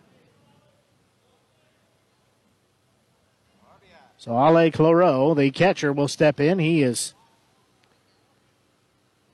So 4.19 4.31
Ale 4.31 4.71
Claro, 4.71 5.35
the 5.35 5.51
catcher, 5.51 5.93
will 5.93 6.07
step 6.07 6.39
in. 6.39 6.61
He 6.61 6.85
is 6.85 7.15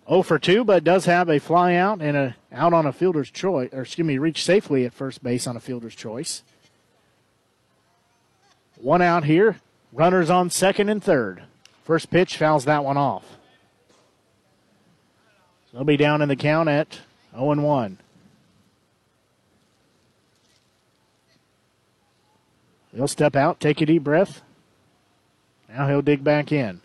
0 0.08 0.22
for 0.22 0.38
2, 0.38 0.64
but 0.64 0.82
does 0.82 1.04
have 1.04 1.28
a 1.28 1.38
fly 1.38 1.74
out 1.74 2.00
and 2.00 2.16
a 2.16 2.36
out 2.50 2.72
on 2.72 2.86
a 2.86 2.92
fielder's 2.94 3.30
choice, 3.30 3.68
or 3.70 3.82
excuse 3.82 4.06
me, 4.06 4.16
reach 4.16 4.42
safely 4.42 4.86
at 4.86 4.94
first 4.94 5.22
base 5.22 5.46
on 5.46 5.58
a 5.58 5.60
fielder's 5.60 5.94
choice. 5.94 6.42
One 8.80 9.02
out 9.02 9.24
here. 9.24 9.60
Runners 9.92 10.30
on 10.30 10.48
second 10.48 10.88
and 10.88 11.04
third. 11.04 11.42
First 11.84 12.08
pitch 12.08 12.38
fouls 12.38 12.64
that 12.64 12.82
one 12.82 12.96
off. 12.96 13.26
They'll 15.72 15.84
be 15.84 15.96
down 15.96 16.20
in 16.22 16.28
the 16.28 16.36
count 16.36 16.68
at 16.68 17.00
0 17.34 17.54
1. 17.54 17.98
He'll 22.94 23.08
step 23.08 23.34
out, 23.34 23.58
take 23.58 23.80
a 23.80 23.86
deep 23.86 24.04
breath. 24.04 24.42
Now 25.68 25.88
he'll 25.88 26.02
dig 26.02 26.22
back 26.22 26.52
in. 26.52 26.82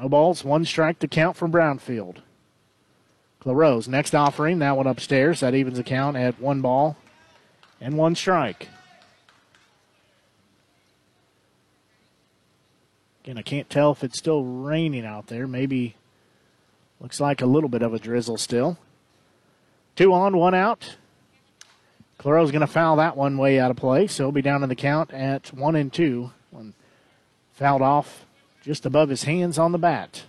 No 0.00 0.08
balls, 0.08 0.44
one 0.44 0.64
strike 0.64 1.00
to 1.00 1.08
count 1.08 1.36
from 1.36 1.52
Brownfield. 1.52 2.18
Claro's 3.40 3.88
next 3.88 4.14
offering, 4.14 4.60
that 4.60 4.76
one 4.76 4.86
upstairs. 4.86 5.40
That 5.40 5.54
evens 5.54 5.76
the 5.76 5.84
count 5.84 6.16
at 6.16 6.40
one 6.40 6.60
ball 6.60 6.96
and 7.80 7.98
one 7.98 8.14
strike. 8.14 8.68
Again, 13.28 13.36
I 13.36 13.42
can't 13.42 13.68
tell 13.68 13.92
if 13.92 14.02
it's 14.02 14.16
still 14.16 14.42
raining 14.42 15.04
out 15.04 15.26
there. 15.26 15.46
Maybe 15.46 15.96
looks 16.98 17.20
like 17.20 17.42
a 17.42 17.46
little 17.46 17.68
bit 17.68 17.82
of 17.82 17.92
a 17.92 17.98
drizzle 17.98 18.38
still. 18.38 18.78
Two 19.96 20.14
on, 20.14 20.34
one 20.38 20.54
out. 20.54 20.96
Claro's 22.16 22.50
going 22.50 22.62
to 22.62 22.66
foul 22.66 22.96
that 22.96 23.18
one 23.18 23.36
way 23.36 23.60
out 23.60 23.70
of 23.70 23.76
play, 23.76 24.06
so 24.06 24.24
he'll 24.24 24.32
be 24.32 24.40
down 24.40 24.62
in 24.62 24.70
the 24.70 24.74
count 24.74 25.12
at 25.12 25.52
one 25.52 25.76
and 25.76 25.92
two. 25.92 26.30
One 26.50 26.72
fouled 27.52 27.82
off 27.82 28.24
just 28.62 28.86
above 28.86 29.10
his 29.10 29.24
hands 29.24 29.58
on 29.58 29.72
the 29.72 29.78
bat. 29.78 30.22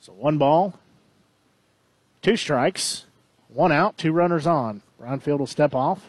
So 0.00 0.14
one 0.14 0.38
ball, 0.38 0.72
two 2.22 2.38
strikes, 2.38 3.04
one 3.48 3.72
out, 3.72 3.98
two 3.98 4.12
runners 4.12 4.46
on. 4.46 4.80
Brownfield 4.98 5.40
will 5.40 5.46
step 5.46 5.74
off. 5.74 6.08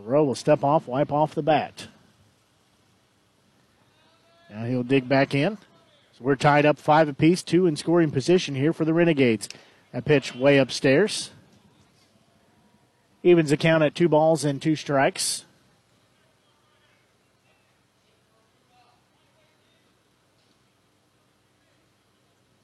Rowe 0.00 0.24
will 0.24 0.34
step 0.34 0.64
off, 0.64 0.86
wipe 0.86 1.12
off 1.12 1.34
the 1.34 1.42
bat. 1.42 1.88
Now 4.50 4.64
he'll 4.64 4.82
dig 4.82 5.08
back 5.08 5.34
in. 5.34 5.58
So 6.12 6.24
we're 6.24 6.36
tied 6.36 6.66
up 6.66 6.78
five 6.78 7.08
apiece, 7.08 7.42
two 7.42 7.66
in 7.66 7.76
scoring 7.76 8.10
position 8.10 8.54
here 8.54 8.72
for 8.72 8.84
the 8.84 8.94
Renegades. 8.94 9.48
That 9.92 10.04
pitch 10.04 10.34
way 10.34 10.58
upstairs. 10.58 11.30
Evens 13.22 13.50
the 13.50 13.56
count 13.56 13.82
at 13.82 13.94
two 13.94 14.08
balls 14.08 14.44
and 14.44 14.60
two 14.60 14.76
strikes. 14.76 15.44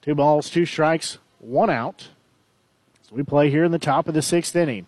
Two 0.02 0.14
balls, 0.14 0.50
two 0.50 0.66
strikes, 0.66 1.18
one 1.38 1.70
out. 1.70 2.08
So 3.08 3.16
we 3.16 3.22
play 3.22 3.50
here 3.50 3.64
in 3.64 3.72
the 3.72 3.78
top 3.78 4.06
of 4.06 4.14
the 4.14 4.22
sixth 4.22 4.54
inning. 4.54 4.86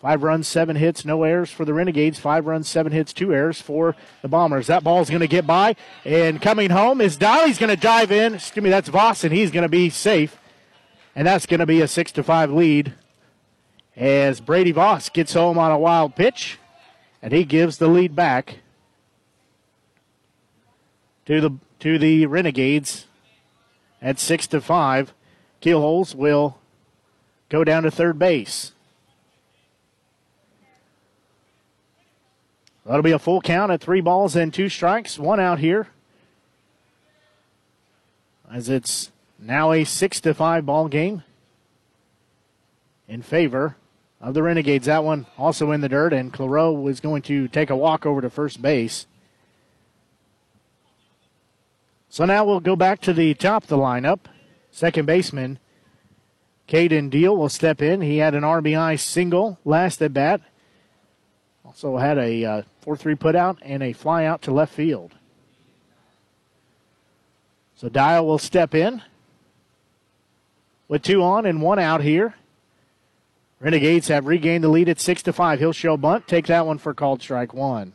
Five 0.00 0.22
runs, 0.22 0.46
seven 0.46 0.76
hits, 0.76 1.04
no 1.04 1.24
errors 1.24 1.50
for 1.50 1.64
the 1.64 1.74
Renegades. 1.74 2.20
Five 2.20 2.46
runs, 2.46 2.68
seven 2.68 2.92
hits, 2.92 3.12
two 3.12 3.34
errors 3.34 3.60
for 3.60 3.96
the 4.22 4.28
Bombers. 4.28 4.68
That 4.68 4.84
ball 4.84 5.00
is 5.00 5.10
going 5.10 5.22
to 5.22 5.26
get 5.26 5.44
by, 5.44 5.74
and 6.04 6.40
coming 6.40 6.70
home 6.70 7.00
is 7.00 7.16
Dolly's 7.16 7.58
going 7.58 7.74
to 7.74 7.80
dive 7.80 8.12
in. 8.12 8.34
Excuse 8.34 8.62
me, 8.62 8.70
that's 8.70 8.88
Voss, 8.88 9.24
and 9.24 9.32
he's 9.32 9.50
going 9.50 9.64
to 9.64 9.68
be 9.68 9.90
safe, 9.90 10.38
and 11.16 11.26
that's 11.26 11.46
going 11.46 11.58
to 11.58 11.66
be 11.66 11.80
a 11.80 11.88
six 11.88 12.12
to 12.12 12.22
five 12.22 12.52
lead 12.52 12.94
as 13.96 14.38
Brady 14.38 14.70
Voss 14.70 15.08
gets 15.08 15.32
home 15.32 15.58
on 15.58 15.72
a 15.72 15.78
wild 15.78 16.14
pitch, 16.14 16.58
and 17.20 17.32
he 17.32 17.42
gives 17.42 17.78
the 17.78 17.88
lead 17.88 18.14
back 18.14 18.58
to 21.26 21.40
the 21.40 21.50
to 21.80 21.98
the 21.98 22.26
Renegades 22.26 23.06
at 24.00 24.20
six 24.20 24.46
to 24.46 24.60
five. 24.60 25.12
Keelholz 25.60 26.14
will 26.14 26.58
go 27.48 27.64
down 27.64 27.82
to 27.82 27.90
third 27.90 28.16
base. 28.16 28.72
That'll 32.88 33.02
be 33.02 33.12
a 33.12 33.18
full 33.18 33.42
count 33.42 33.70
at 33.70 33.82
three 33.82 34.00
balls 34.00 34.34
and 34.34 34.52
two 34.52 34.70
strikes, 34.70 35.18
one 35.18 35.38
out 35.38 35.58
here. 35.58 35.88
As 38.50 38.70
it's 38.70 39.12
now 39.38 39.72
a 39.72 39.84
six 39.84 40.22
to 40.22 40.32
five 40.32 40.64
ball 40.64 40.88
game 40.88 41.22
in 43.06 43.20
favor 43.20 43.76
of 44.22 44.32
the 44.32 44.42
Renegades. 44.42 44.86
That 44.86 45.04
one 45.04 45.26
also 45.36 45.70
in 45.70 45.82
the 45.82 45.88
dirt, 45.90 46.14
and 46.14 46.32
Claro 46.32 46.72
was 46.72 46.98
going 46.98 47.20
to 47.22 47.46
take 47.46 47.68
a 47.68 47.76
walk 47.76 48.06
over 48.06 48.22
to 48.22 48.30
first 48.30 48.62
base. 48.62 49.06
So 52.08 52.24
now 52.24 52.46
we'll 52.46 52.60
go 52.60 52.74
back 52.74 53.02
to 53.02 53.12
the 53.12 53.34
top 53.34 53.64
of 53.64 53.68
the 53.68 53.76
lineup. 53.76 54.20
Second 54.70 55.04
baseman 55.04 55.58
Caden 56.66 57.10
Deal 57.10 57.36
will 57.36 57.50
step 57.50 57.82
in. 57.82 58.00
He 58.00 58.16
had 58.16 58.34
an 58.34 58.44
RBI 58.44 58.98
single 58.98 59.58
last 59.66 60.00
at 60.00 60.14
bat. 60.14 60.40
Also 61.78 61.96
had 61.96 62.18
a 62.18 62.44
uh, 62.44 62.62
4 62.80 62.96
3 62.96 63.14
put 63.14 63.36
out 63.36 63.58
and 63.62 63.84
a 63.84 63.92
fly 63.92 64.24
out 64.24 64.42
to 64.42 64.50
left 64.50 64.74
field. 64.74 65.14
So 67.76 67.88
Deal 67.88 68.26
will 68.26 68.40
step 68.40 68.74
in 68.74 69.00
with 70.88 71.02
two 71.02 71.22
on 71.22 71.46
and 71.46 71.62
one 71.62 71.78
out 71.78 72.02
here. 72.02 72.34
Renegades 73.60 74.08
have 74.08 74.26
regained 74.26 74.64
the 74.64 74.68
lead 74.68 74.88
at 74.88 74.98
6 74.98 75.22
to 75.22 75.32
5. 75.32 75.60
He'll 75.60 75.72
show 75.72 75.96
bunt, 75.96 76.26
take 76.26 76.46
that 76.46 76.66
one 76.66 76.78
for 76.78 76.94
called 76.94 77.22
strike 77.22 77.54
one. 77.54 77.92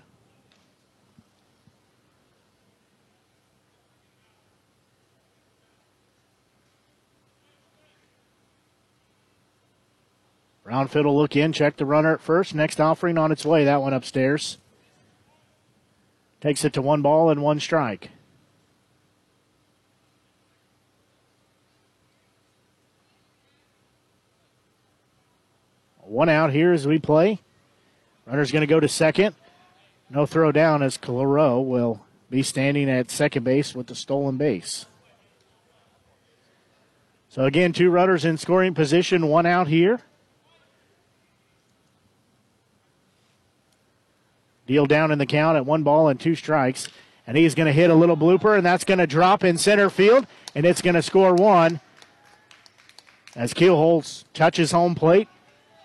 Brownfield 10.74 11.06
will 11.06 11.16
look 11.16 11.36
in, 11.36 11.54
check 11.54 11.78
the 11.78 11.86
runner 11.86 12.16
at 12.16 12.22
first. 12.22 12.56
Next 12.56 12.80
offering 12.80 13.20
on 13.20 13.32
its 13.32 13.46
way. 13.46 13.64
That 13.64 13.84
one 13.84 13.94
upstairs. 13.94 14.58
Takes 16.42 16.66
it 16.66 16.74
to 16.74 16.82
one 16.82 17.04
ball 17.04 17.30
and 17.30 17.44
one 17.44 17.60
strike. 17.60 18.10
One 26.00 26.28
out 26.28 26.52
here 26.52 26.74
as 26.74 26.88
we 26.88 26.98
play. 26.98 27.40
Runner's 28.26 28.52
going 28.52 28.62
to 28.62 28.68
go 28.68 28.80
to 28.80 28.88
second. 28.88 29.36
No 30.10 30.26
throw 30.26 30.52
down 30.52 30.82
as 30.82 30.98
Claro 30.98 31.60
will 31.62 32.04
be 32.32 32.42
standing 32.42 32.90
at 32.90 33.12
second 33.12 33.44
base 33.44 33.76
with 33.76 33.86
the 33.88 33.96
stolen 33.96 34.38
base. 34.38 34.88
So 37.30 37.46
again, 37.46 37.74
two 37.74 37.92
runners 37.92 38.26
in 38.26 38.38
scoring 38.38 38.74
position, 38.74 39.28
one 39.28 39.46
out 39.46 39.68
here. 39.68 40.02
Deal 44.66 44.86
down 44.86 45.12
in 45.12 45.20
the 45.20 45.26
count 45.26 45.58
at 45.58 45.66
one 45.66 45.84
ball 45.84 46.08
and 46.08 46.20
two 46.20 46.36
strikes. 46.36 46.88
And 47.26 47.38
he's 47.38 47.56
going 47.56 47.68
to 47.68 47.74
hit 47.74 47.90
a 47.90 47.96
little 47.96 48.18
blooper, 48.18 48.58
and 48.58 48.66
that's 48.66 48.84
going 48.84 48.98
to 48.98 49.08
drop 49.08 49.44
in 49.44 49.58
center 49.58 49.90
field, 49.90 50.28
and 50.56 50.66
it's 50.66 50.82
going 50.82 50.96
to 50.96 51.02
score 51.02 51.34
one. 51.34 51.80
As 53.36 53.54
Keelholz 53.54 54.26
touches 54.34 54.72
home 54.72 54.94
plate, 54.94 55.28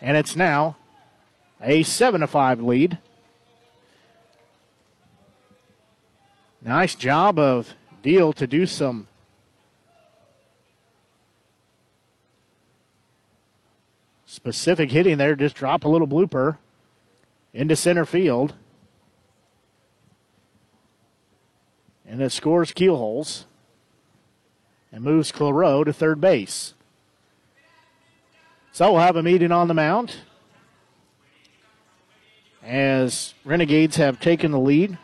and 0.00 0.16
it's 0.16 0.36
now 0.36 0.76
a 1.62 1.82
7 1.82 2.20
to 2.20 2.26
5 2.26 2.60
lead. 2.60 2.98
Nice 6.60 6.94
job 6.94 7.38
of 7.38 7.74
Deal 8.02 8.32
to 8.34 8.46
do 8.46 8.64
some 8.64 9.08
specific 14.24 14.90
hitting 14.90 15.18
there. 15.18 15.34
Just 15.34 15.56
drop 15.56 15.84
a 15.84 15.88
little 15.88 16.06
blooper 16.06 16.58
into 17.52 17.74
center 17.74 18.04
field. 18.04 18.54
And 22.08 22.22
it 22.22 22.32
scores 22.32 22.72
Keelholz 22.72 23.44
and 24.90 25.04
moves 25.04 25.30
Claro 25.30 25.84
to 25.84 25.92
third 25.92 26.20
base. 26.20 26.72
So 28.72 28.92
we'll 28.92 29.02
have 29.02 29.16
a 29.16 29.22
meeting 29.22 29.52
on 29.52 29.68
the 29.68 29.74
mound 29.74 30.16
as 32.62 33.34
Renegades 33.44 33.96
have 33.96 34.20
taken 34.20 34.50
the 34.50 34.58
lead 34.58 34.98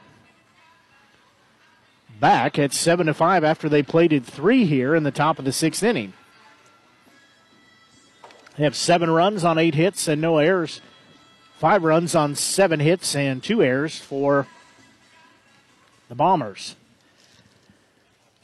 back 2.20 2.58
at 2.58 2.72
7 2.72 3.06
to 3.06 3.14
5 3.14 3.44
after 3.44 3.68
they 3.68 3.82
plated 3.82 4.24
three 4.24 4.64
here 4.64 4.94
in 4.94 5.02
the 5.02 5.10
top 5.10 5.38
of 5.38 5.44
the 5.44 5.52
sixth 5.52 5.82
inning. 5.82 6.12
They 8.56 8.64
have 8.64 8.76
seven 8.76 9.10
runs 9.10 9.44
on 9.44 9.58
eight 9.58 9.74
hits 9.74 10.06
and 10.06 10.20
no 10.20 10.38
errors. 10.38 10.80
Five 11.58 11.82
runs 11.82 12.14
on 12.14 12.34
seven 12.34 12.80
hits 12.80 13.16
and 13.16 13.42
two 13.42 13.62
errors 13.62 13.98
for 13.98 14.46
the 16.08 16.14
Bombers. 16.14 16.76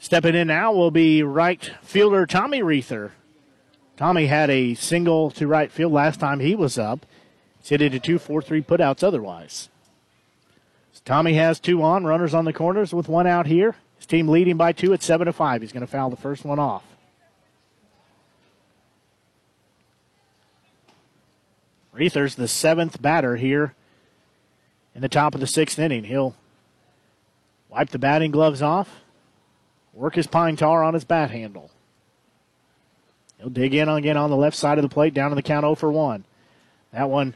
Stepping 0.01 0.33
in 0.33 0.47
now 0.47 0.73
will 0.73 0.89
be 0.89 1.21
right 1.21 1.73
fielder 1.83 2.25
Tommy 2.25 2.63
Reuther. 2.63 3.11
Tommy 3.97 4.25
had 4.25 4.49
a 4.49 4.73
single 4.73 5.29
to 5.29 5.45
right 5.45 5.71
field 5.71 5.93
last 5.93 6.19
time 6.19 6.39
he 6.39 6.55
was 6.55 6.79
up. 6.79 7.05
He's 7.59 7.69
hit 7.69 7.83
into 7.83 7.99
two, 7.99 8.17
four, 8.17 8.41
three 8.41 8.63
putouts 8.63 9.03
otherwise. 9.03 9.69
So 10.91 11.01
Tommy 11.05 11.35
has 11.35 11.59
two 11.59 11.83
on, 11.83 12.05
runners 12.05 12.33
on 12.33 12.45
the 12.45 12.51
corners 12.51 12.95
with 12.95 13.07
one 13.07 13.27
out 13.27 13.45
here. 13.45 13.75
His 13.97 14.07
team 14.07 14.27
leading 14.27 14.57
by 14.57 14.71
two 14.71 14.91
at 14.91 15.03
seven 15.03 15.27
to 15.27 15.33
five. 15.33 15.61
He's 15.61 15.71
going 15.71 15.85
to 15.85 15.87
foul 15.87 16.09
the 16.09 16.15
first 16.15 16.43
one 16.43 16.57
off. 16.57 16.83
Reuther's 21.93 22.33
the 22.33 22.47
seventh 22.47 23.03
batter 23.03 23.35
here 23.35 23.75
in 24.95 25.03
the 25.03 25.09
top 25.09 25.35
of 25.35 25.41
the 25.41 25.47
sixth 25.47 25.77
inning. 25.77 26.05
He'll 26.05 26.35
wipe 27.69 27.89
the 27.89 27.99
batting 27.99 28.31
gloves 28.31 28.63
off, 28.63 29.00
work 29.93 30.15
his 30.15 30.27
pine 30.27 30.55
tar 30.55 30.83
on 30.83 30.93
his 30.93 31.03
bat 31.03 31.31
handle. 31.31 31.71
He'll 33.37 33.49
dig 33.49 33.73
in 33.73 33.89
again 33.89 34.17
on 34.17 34.29
the 34.29 34.35
left 34.35 34.55
side 34.55 34.77
of 34.77 34.83
the 34.83 34.89
plate, 34.89 35.13
down 35.13 35.29
to 35.29 35.35
the 35.35 35.41
count 35.41 35.63
0 35.63 35.75
for 35.75 35.91
1. 35.91 36.23
That 36.93 37.09
one 37.09 37.35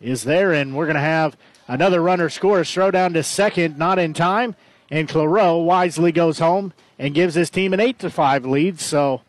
is 0.00 0.24
there, 0.24 0.52
and 0.52 0.74
we're 0.74 0.86
going 0.86 0.94
to 0.94 1.00
have 1.00 1.36
another 1.68 2.00
runner 2.00 2.30
score. 2.30 2.64
Throw 2.64 2.90
down 2.90 3.12
to 3.12 3.22
second, 3.22 3.76
not 3.76 3.98
in 3.98 4.14
time, 4.14 4.56
and 4.90 5.08
Claro 5.08 5.58
wisely 5.58 6.12
goes 6.12 6.38
home 6.38 6.72
and 6.98 7.14
gives 7.14 7.34
his 7.34 7.50
team 7.50 7.74
an 7.74 7.80
8 7.80 7.98
to 7.98 8.10
5 8.10 8.46
lead. 8.46 8.80
So 8.80 9.20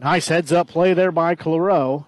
Nice 0.00 0.28
heads 0.28 0.52
up 0.52 0.68
play 0.68 0.92
there 0.92 1.12
by 1.12 1.34
Claro. 1.34 2.06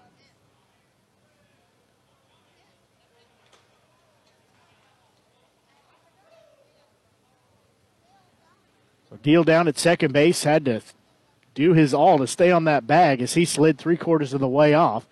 Deal 9.27 9.43
down 9.43 9.67
at 9.67 9.77
second 9.77 10.13
base 10.13 10.45
had 10.45 10.63
to 10.63 10.81
do 11.53 11.73
his 11.73 11.93
all 11.93 12.17
to 12.17 12.25
stay 12.25 12.49
on 12.49 12.63
that 12.63 12.87
bag 12.87 13.21
as 13.21 13.33
he 13.33 13.43
slid 13.43 13.77
three 13.77 13.97
quarters 13.97 14.33
of 14.33 14.39
the 14.39 14.47
way 14.47 14.73
off. 14.73 15.05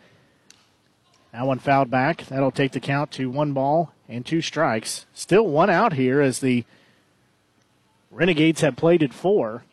That 1.33 1.45
one 1.45 1.59
fouled 1.59 1.91
back. 1.91 2.25
That'll 2.27 2.49
take 2.49 2.71
the 2.71 2.79
count 2.79 3.11
to 3.11 3.29
one 3.29 3.51
ball 3.51 3.91
and 4.07 4.25
two 4.25 4.39
strikes. 4.39 5.05
Still 5.13 5.45
one 5.45 5.69
out 5.69 5.91
here 5.91 6.21
as 6.21 6.39
the 6.39 6.63
Renegades 8.09 8.61
have 8.61 8.77
played 8.77 9.01
plated 9.01 9.13
four. 9.13 9.65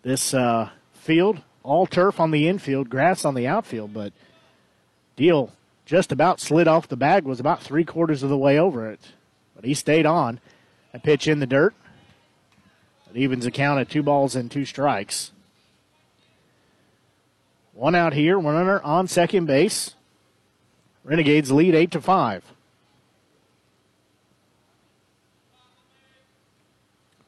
this 0.00 0.32
uh, 0.32 0.70
field. 0.94 1.42
All 1.62 1.86
turf 1.86 2.18
on 2.18 2.30
the 2.30 2.48
infield, 2.48 2.88
grass 2.88 3.26
on 3.26 3.34
the 3.34 3.46
outfield, 3.46 3.92
but 3.92 4.14
Deal 5.14 5.52
just 5.84 6.10
about 6.10 6.40
slid 6.40 6.66
off 6.66 6.88
the 6.88 6.96
bag, 6.96 7.24
was 7.24 7.38
about 7.38 7.62
three 7.62 7.84
quarters 7.84 8.22
of 8.22 8.30
the 8.30 8.38
way 8.38 8.58
over 8.58 8.90
it. 8.90 9.00
But 9.58 9.64
he 9.64 9.74
stayed 9.74 10.06
on. 10.06 10.38
A 10.94 11.00
pitch 11.00 11.26
in 11.26 11.40
the 11.40 11.46
dirt. 11.46 11.74
It 13.10 13.16
evens 13.16 13.44
the 13.44 13.50
count 13.50 13.80
at 13.80 13.90
two 13.90 14.04
balls 14.04 14.36
and 14.36 14.48
two 14.48 14.64
strikes. 14.64 15.32
One 17.72 17.96
out 17.96 18.12
here, 18.12 18.38
one 18.38 18.54
runner 18.54 18.80
on 18.82 19.08
second 19.08 19.46
base. 19.46 19.96
Renegades 21.02 21.50
lead 21.50 21.74
eight 21.74 21.90
to 21.90 22.00
five. 22.00 22.44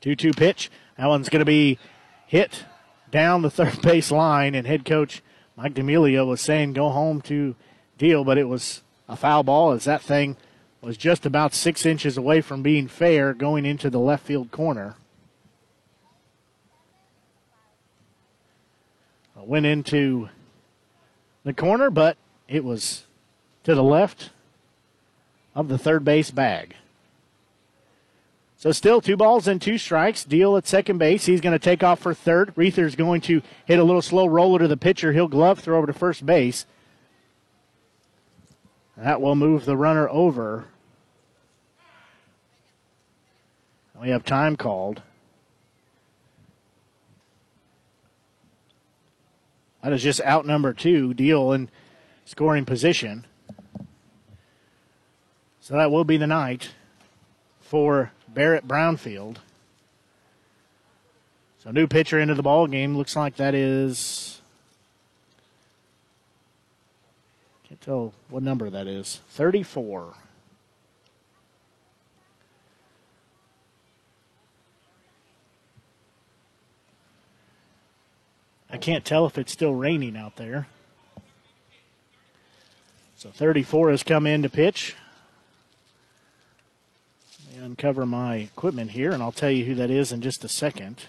Two-two 0.00 0.32
pitch. 0.32 0.70
That 0.96 1.08
one's 1.08 1.28
going 1.28 1.40
to 1.40 1.44
be 1.44 1.78
hit 2.26 2.64
down 3.10 3.42
the 3.42 3.50
third 3.50 3.82
base 3.82 4.12
line, 4.12 4.54
and 4.54 4.68
head 4.68 4.84
coach 4.84 5.20
Mike 5.56 5.74
D'Amelio 5.74 6.26
was 6.26 6.40
saying 6.40 6.74
go 6.74 6.90
home 6.90 7.20
to 7.22 7.56
deal, 7.98 8.22
but 8.22 8.38
it 8.38 8.48
was 8.48 8.82
a 9.08 9.16
foul 9.16 9.42
ball 9.42 9.72
as 9.72 9.84
that 9.84 10.00
thing 10.00 10.36
was 10.82 10.96
just 10.96 11.26
about 11.26 11.54
six 11.54 11.84
inches 11.84 12.16
away 12.16 12.40
from 12.40 12.62
being 12.62 12.88
fair 12.88 13.34
going 13.34 13.66
into 13.66 13.90
the 13.90 13.98
left 13.98 14.24
field 14.24 14.50
corner. 14.50 14.96
Uh, 19.36 19.44
went 19.44 19.66
into 19.66 20.28
the 21.44 21.52
corner, 21.52 21.90
but 21.90 22.16
it 22.48 22.64
was 22.64 23.04
to 23.64 23.74
the 23.74 23.82
left 23.82 24.30
of 25.54 25.68
the 25.68 25.78
third 25.78 26.04
base 26.04 26.30
bag. 26.30 26.74
So 28.56 28.72
still 28.72 29.00
two 29.00 29.16
balls 29.16 29.48
and 29.48 29.60
two 29.60 29.78
strikes. 29.78 30.22
Deal 30.22 30.56
at 30.56 30.66
second 30.66 30.98
base. 30.98 31.24
He's 31.24 31.40
going 31.40 31.58
to 31.58 31.58
take 31.58 31.82
off 31.82 32.00
for 32.00 32.12
third. 32.12 32.52
Reuther's 32.56 32.94
going 32.94 33.22
to 33.22 33.40
hit 33.64 33.78
a 33.78 33.84
little 33.84 34.02
slow 34.02 34.26
roller 34.26 34.58
to 34.58 34.68
the 34.68 34.76
pitcher. 34.76 35.12
He'll 35.12 35.28
glove 35.28 35.60
throw 35.60 35.78
over 35.78 35.86
to 35.86 35.94
first 35.94 36.26
base. 36.26 36.66
That 39.00 39.22
will 39.22 39.34
move 39.34 39.64
the 39.64 39.78
runner 39.78 40.08
over. 40.10 40.66
We 43.98 44.10
have 44.10 44.24
time 44.24 44.56
called. 44.56 45.00
That 49.82 49.94
is 49.94 50.02
just 50.02 50.20
out 50.20 50.46
number 50.46 50.74
two. 50.74 51.14
Deal 51.14 51.50
in 51.52 51.70
scoring 52.26 52.66
position. 52.66 53.26
So 55.60 55.74
that 55.74 55.90
will 55.90 56.04
be 56.04 56.18
the 56.18 56.26
night 56.26 56.72
for 57.58 58.12
Barrett 58.28 58.68
Brownfield. 58.68 59.36
So 61.62 61.70
new 61.70 61.86
pitcher 61.86 62.18
into 62.18 62.34
the 62.34 62.42
ball 62.42 62.66
game. 62.66 62.96
Looks 62.98 63.16
like 63.16 63.36
that 63.36 63.54
is 63.54 64.39
tell 67.80 68.12
what 68.28 68.42
number 68.42 68.70
that 68.70 68.86
is. 68.86 69.20
34. 69.30 70.14
I 78.72 78.76
can't 78.76 79.04
tell 79.04 79.26
if 79.26 79.36
it's 79.36 79.52
still 79.52 79.74
raining 79.74 80.16
out 80.16 80.36
there. 80.36 80.68
So 83.16 83.30
34 83.30 83.90
has 83.90 84.02
come 84.02 84.26
in 84.26 84.42
to 84.42 84.48
pitch 84.48 84.94
uncover 87.62 88.06
my 88.06 88.36
equipment 88.36 88.92
here, 88.92 89.12
and 89.12 89.22
I'll 89.22 89.32
tell 89.32 89.50
you 89.50 89.64
who 89.64 89.74
that 89.76 89.90
is 89.90 90.12
in 90.12 90.20
just 90.20 90.44
a 90.44 90.48
second. 90.48 91.04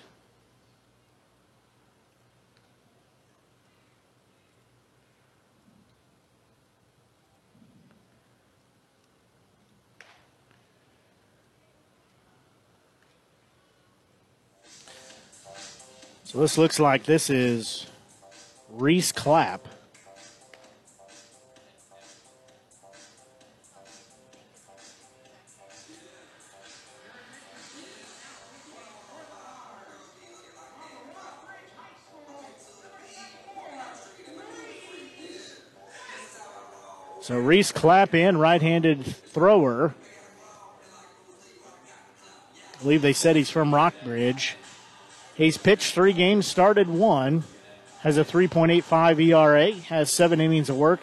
So 16.32 16.40
this 16.40 16.58
looks 16.58 16.80
like 16.80 17.04
this 17.04 17.30
is 17.30 17.88
Reese 18.70 19.12
Clapp. 19.12 19.68
So 37.20 37.38
Reese 37.38 37.74
Clapp 37.74 38.16
in, 38.16 38.38
right-handed 38.38 39.04
thrower. 39.04 39.94
I 42.74 42.82
believe 42.82 43.02
they 43.02 43.12
said 43.12 43.36
he's 43.36 43.50
from 43.50 43.76
Rockbridge. 43.76 44.56
He's 45.36 45.58
pitched 45.58 45.94
three 45.94 46.14
games, 46.14 46.46
started 46.46 46.88
one, 46.88 47.44
has 48.02 48.18
a 48.18 48.26
3.85 48.26 49.28
ERA, 49.28 49.72
has 49.74 50.12
seven 50.12 50.42
innings 50.42 50.70
of 50.70 50.78
work, 50.78 51.02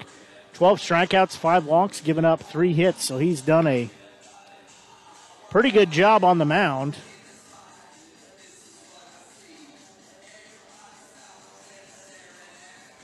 12 0.53 0.81
strikeouts, 0.81 1.37
five 1.37 1.65
walks, 1.65 2.01
given 2.01 2.25
up 2.25 2.41
three 2.41 2.73
hits. 2.73 3.05
So 3.05 3.19
he's 3.19 3.41
done 3.41 3.67
a 3.67 3.91
pretty 5.51 5.71
good 5.71 5.91
job 5.91 6.25
on 6.25 6.39
the 6.39 6.45
mound. 6.45 6.97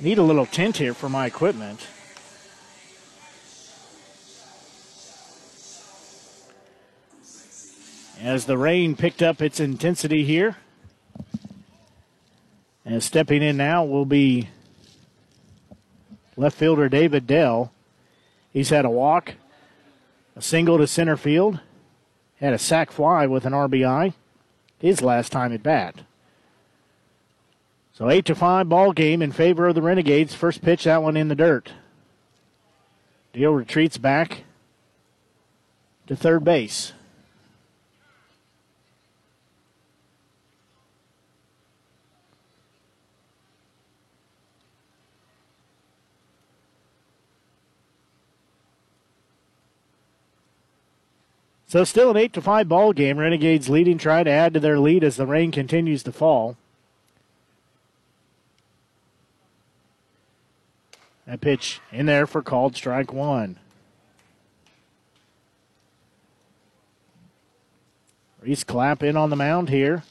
Need 0.01 0.19
a 0.19 0.23
little 0.23 0.47
tint 0.47 0.77
here 0.77 0.93
for 0.93 1.09
my 1.09 1.27
equipment. 1.27 1.87
As 8.21 8.47
the 8.47 8.59
rain 8.59 8.97
picked 8.97 9.23
up 9.23 9.41
its 9.41 9.61
intensity 9.61 10.25
here. 10.25 10.57
And 12.85 13.03
stepping 13.03 13.43
in 13.43 13.57
now 13.57 13.85
will 13.85 14.05
be 14.05 14.49
left 16.37 16.59
fielder 16.59 16.89
David 16.89 17.27
Dell. 17.27 17.73
He's 18.53 18.71
had 18.71 18.85
a 18.85 18.91
walk, 18.91 19.35
a 20.37 20.43
single 20.43 20.79
to 20.79 20.87
center 20.87 21.17
field, 21.17 21.61
had 22.41 22.53
a 22.53 22.59
sac 22.59 22.91
fly 22.91 23.27
with 23.27 23.47
an 23.47 23.53
RBI 23.53 24.13
his 24.79 25.01
last 25.01 25.33
time 25.33 25.53
at 25.53 25.63
bat. 25.63 26.03
So 27.95 28.11
8 28.11 28.25
to 28.27 28.35
5 28.35 28.69
ball 28.69 28.93
game 28.93 29.23
in 29.23 29.33
favor 29.33 29.69
of 29.69 29.75
the 29.75 29.83
Renegades. 29.83 30.35
First 30.35 30.63
pitch, 30.63 30.85
that 30.85 31.03
one 31.03 31.17
in 31.17 31.29
the 31.29 31.35
dirt. 31.35 31.73
Deal 33.33 33.53
retreats 33.53 33.99
back 33.99 34.45
to 36.07 36.17
third 36.17 36.45
base. 36.45 36.93
So 51.75 51.83
still 51.83 52.13
an 52.13 52.17
eight 52.17 52.33
to 52.35 52.41
five 52.41 52.69
ball 52.69 52.93
game. 52.93 53.19
Renegades 53.19 53.69
leading, 53.69 53.99
try 53.99 54.23
to 54.23 54.31
add 54.31 54.55
to 54.55 54.61
their 54.61 54.79
lead 54.79 55.03
as 55.03 55.17
the 55.17 55.27
rain 55.27 55.51
continues 55.51 56.05
to 56.05 56.13
fall. 56.13 56.57
That 61.27 61.41
pitch 61.41 61.81
in 61.91 62.07
there 62.07 62.29
for 62.29 62.43
called 62.43 62.77
strike 62.77 63.13
one. 63.13 63.59
Reese 68.41 68.63
Clapp 68.63 69.03
in 69.03 69.17
on 69.17 69.31
the 69.31 69.35
mound 69.35 69.69
here. 69.69 70.05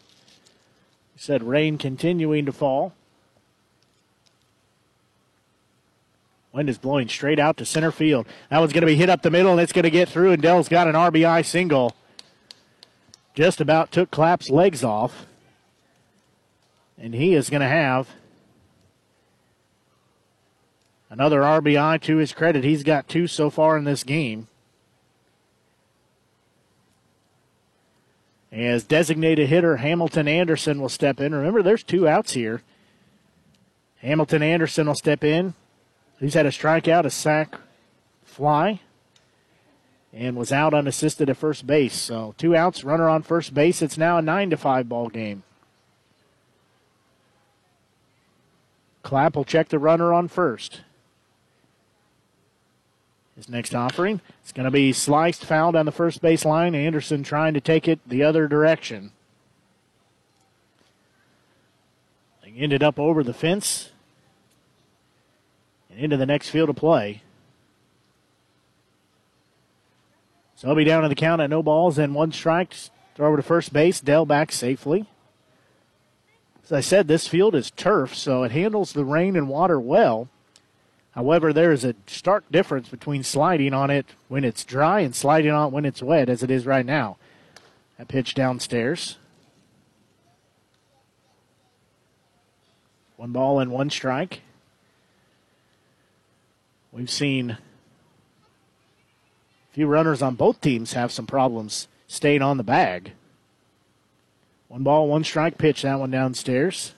He 1.16 1.22
said 1.22 1.44
rain 1.44 1.78
continuing 1.78 2.46
to 2.46 2.52
fall. 2.52 2.92
Wind 6.54 6.70
is 6.70 6.78
blowing 6.78 7.10
straight 7.10 7.40
out 7.40 7.58
to 7.58 7.66
center 7.66 7.92
field. 7.92 8.28
That 8.50 8.60
one's 8.60 8.74
going 8.74 8.82
to 8.82 8.88
be 8.88 8.96
hit 8.96 9.10
up 9.10 9.24
the 9.24 9.32
middle, 9.32 9.52
and 9.54 9.60
it's 9.60 9.74
going 9.74 9.84
to 9.84 9.90
get 9.90 10.08
through, 10.08 10.32
and 10.32 10.42
Dell's 10.42 10.70
got 10.70 10.88
an 10.88 10.94
RBI 10.94 11.44
single. 11.44 11.96
Just 13.34 13.60
about 13.60 13.92
took 13.92 14.12
Clapp's 14.12 14.52
legs 14.52 14.84
off. 14.84 15.26
And 16.96 17.16
he 17.16 17.34
is 17.34 17.50
going 17.50 17.62
to 17.62 17.68
have 17.68 18.08
another 21.10 21.42
RBI 21.42 22.00
to 22.02 22.18
his 22.18 22.34
credit. 22.34 22.64
He's 22.64 22.84
got 22.84 23.08
two 23.08 23.26
so 23.26 23.50
far 23.50 23.76
in 23.76 23.84
this 23.84 24.04
game. 24.04 24.48
As 28.52 28.84
designated 28.84 29.50
hitter 29.50 29.78
Hamilton 29.78 30.28
Anderson 30.28 30.80
will 30.80 30.88
step 30.88 31.20
in. 31.20 31.34
Remember, 31.34 31.64
there's 31.64 31.82
two 31.82 32.08
outs 32.08 32.34
here. 32.34 32.62
Hamilton 33.98 34.44
Anderson 34.44 34.86
will 34.86 34.94
step 34.94 35.24
in. 35.24 35.56
He's 36.24 36.36
had 36.36 36.46
a 36.46 36.52
strikeout, 36.52 37.04
a 37.04 37.10
sac, 37.10 37.60
fly, 38.24 38.80
and 40.14 40.38
was 40.38 40.54
out 40.54 40.74
unassisted 40.74 41.30
at 41.30 41.36
first 41.36 41.68
base. 41.68 41.96
So 41.96 42.34
two 42.38 42.56
outs, 42.56 42.86
runner 42.86 43.10
on 43.10 43.24
first 43.24 43.54
base. 43.54 43.82
It's 43.82 43.98
now 43.98 44.18
a 44.18 44.22
nine 44.22 44.50
to 44.52 44.56
five 44.56 44.88
ball 44.88 45.10
game. 45.10 45.44
Clapp 49.02 49.36
will 49.36 49.44
check 49.44 49.68
the 49.68 49.80
runner 49.80 50.14
on 50.14 50.30
first. 50.30 50.80
His 53.36 53.50
next 53.50 53.76
offering 53.76 54.22
is 54.46 54.54
going 54.54 54.66
to 54.66 54.72
be 54.72 54.94
sliced 54.94 55.44
foul 55.44 55.74
down 55.74 55.86
the 55.86 55.92
first 55.92 56.22
base 56.22 56.46
line. 56.46 56.74
Anderson 56.74 57.24
trying 57.24 57.54
to 57.54 57.60
take 57.60 57.86
it 57.86 58.00
the 58.08 58.24
other 58.24 58.48
direction. 58.48 59.12
They 62.44 62.52
ended 62.52 62.82
up 62.82 62.98
over 62.98 63.24
the 63.24 63.34
fence 63.34 63.90
and 65.94 66.04
into 66.04 66.18
the 66.18 66.26
next 66.26 66.50
field 66.50 66.70
of 66.70 66.76
play. 66.76 67.22
So 70.56 70.68
he'll 70.68 70.76
be 70.76 70.84
down 70.84 71.04
to 71.04 71.10
the 71.10 71.16
count 71.16 71.42
at 71.42 71.50
no 71.50 71.62
balls 71.62 71.98
and 71.98 72.16
one 72.16 72.32
strike. 72.32 72.74
Throw 73.16 73.28
over 73.28 73.38
to 73.38 73.44
first 73.44 73.74
base. 73.74 74.00
Dell 74.00 74.26
back 74.26 74.52
safely. 74.52 75.08
As 76.64 76.72
I 76.72 76.80
said, 76.80 77.08
this 77.08 77.28
field 77.28 77.56
is 77.56 77.72
turf, 77.72 78.16
so 78.16 78.44
it 78.44 78.52
handles 78.52 78.94
the 78.94 79.04
rain 79.04 79.36
and 79.36 79.50
water 79.50 79.80
well. 79.80 80.30
However, 81.12 81.52
there 81.52 81.72
is 81.72 81.84
a 81.84 81.96
stark 82.08 82.50
difference 82.50 82.88
between 82.88 83.24
sliding 83.24 83.74
on 83.74 83.90
it 83.90 84.08
when 84.30 84.44
it's 84.44 84.64
dry 84.64 85.02
and 85.02 85.14
sliding 85.14 85.52
on 85.52 85.68
it 85.68 85.74
when 85.74 85.86
it's 85.86 86.02
wet, 86.02 86.30
as 86.30 86.42
it 86.42 86.50
is 86.50 86.66
right 86.66 86.86
now. 86.86 87.18
That 87.98 88.08
pitch 88.08 88.34
downstairs. 88.34 89.18
One 93.18 93.32
ball 93.32 93.60
and 93.60 93.70
one 93.70 93.90
strike. 93.90 94.42
We've 96.94 97.10
seen 97.10 97.50
a 97.50 97.58
few 99.72 99.88
runners 99.88 100.22
on 100.22 100.36
both 100.36 100.62
teams 100.62 100.94
have 100.94 101.12
some 101.12 101.26
problems 101.26 101.88
staying 102.06 102.44
on 102.44 102.58
the 102.58 102.64
bag. 102.64 103.14
One 104.68 104.84
ball, 104.84 105.08
one 105.08 105.24
strike 105.24 105.58
pitch, 105.58 105.82
that 105.82 106.00
one 106.00 106.12
downstairs. 106.12 106.94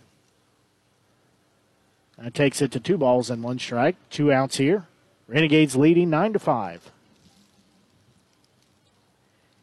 That 2.17 2.33
takes 2.33 2.61
it 2.61 2.73
to 2.73 2.79
two 2.81 2.97
balls 2.97 3.29
and 3.29 3.41
one 3.41 3.57
strike. 3.57 3.95
Two 4.09 4.33
outs 4.33 4.57
here. 4.57 4.85
Renegades 5.29 5.77
leading 5.77 6.09
nine 6.09 6.33
to 6.33 6.39
five. 6.39 6.91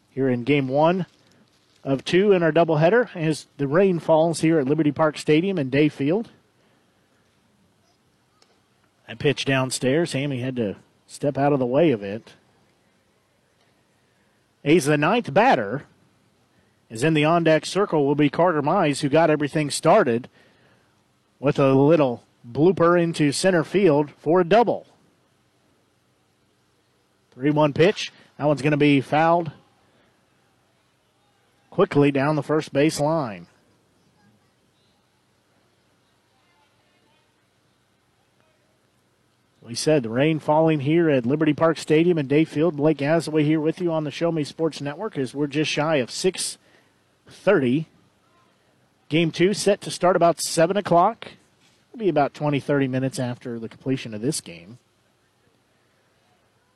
Here 0.09 0.31
in 0.31 0.45
game 0.45 0.69
one 0.69 1.05
of 1.85 2.07
two 2.07 2.33
in 2.33 2.43
our 2.43 2.53
doubleheader 2.53 3.15
as 3.15 3.49
the 3.59 3.69
rain 3.69 3.99
falls 3.99 4.41
here 4.41 4.59
at 4.59 4.67
Liberty 4.67 4.93
Park 4.93 5.19
Stadium 5.19 5.59
in 5.59 5.69
Day 5.69 5.91
Field. 5.91 6.31
That 9.09 9.19
pitch 9.19 9.45
downstairs, 9.45 10.13
Hammy 10.13 10.41
had 10.41 10.57
to 10.57 10.77
step 11.07 11.37
out 11.37 11.53
of 11.53 11.59
the 11.59 11.67
way 11.67 11.91
of 11.91 12.03
it. 12.03 12.33
He's 14.63 14.87
the 14.87 14.97
ninth 14.97 15.33
batter. 15.35 15.85
Is 16.89 17.03
in 17.03 17.15
the 17.15 17.25
on 17.25 17.45
deck 17.45 17.65
circle 17.65 18.07
will 18.07 18.15
be 18.15 18.29
Carter 18.29 18.63
Mize, 18.63 19.01
who 19.01 19.09
got 19.09 19.31
everything 19.31 19.71
started 19.71 20.29
with 21.41 21.59
a 21.59 21.73
little 21.73 22.23
blooper 22.47 23.01
into 23.01 23.33
center 23.33 23.65
field 23.65 24.11
for 24.19 24.41
a 24.41 24.45
double. 24.45 24.87
3 27.35 27.51
1 27.51 27.73
pitch. 27.73 28.13
That 28.37 28.47
one's 28.47 28.63
going 28.63 28.73
to 28.73 28.77
be 28.77 29.01
fouled 29.01 29.53
quickly 31.71 32.11
down 32.11 32.37
the 32.37 32.43
first 32.43 32.73
base 32.73 33.01
line. 33.01 33.47
We 39.65 39.77
said 39.77 40.03
the 40.03 40.09
rain 40.09 40.41
falling 40.41 40.81
here 40.81 41.09
at 41.09 41.25
Liberty 41.25 41.53
Park 41.53 41.79
Stadium 41.79 42.19
in 42.19 42.27
Dayfield. 42.27 42.75
Blake 42.75 42.99
Gazaway 42.99 43.45
here 43.45 43.61
with 43.61 43.81
you 43.81 43.93
on 43.93 44.03
the 44.03 44.11
Show 44.11 44.33
Me 44.33 44.43
Sports 44.43 44.81
Network 44.81 45.17
as 45.17 45.35
we're 45.35 45.47
just 45.47 45.71
shy 45.71 45.97
of 45.97 46.09
6.30. 46.09 47.87
Game 49.09 49.31
two 49.31 49.55
set 49.55 49.81
to 49.83 49.91
start 49.91 50.17
about 50.17 50.41
7 50.41 50.77
o'clock. 50.77 51.29
It'll 51.89 52.01
be 52.01 52.09
about 52.09 52.35
20, 52.35 52.59
30 52.59 52.89
minutes 52.89 53.21
after 53.21 53.61
the 53.61 53.69
completion 53.69 54.15
of 54.15 54.21
this 54.21 54.41
game. 54.41 54.79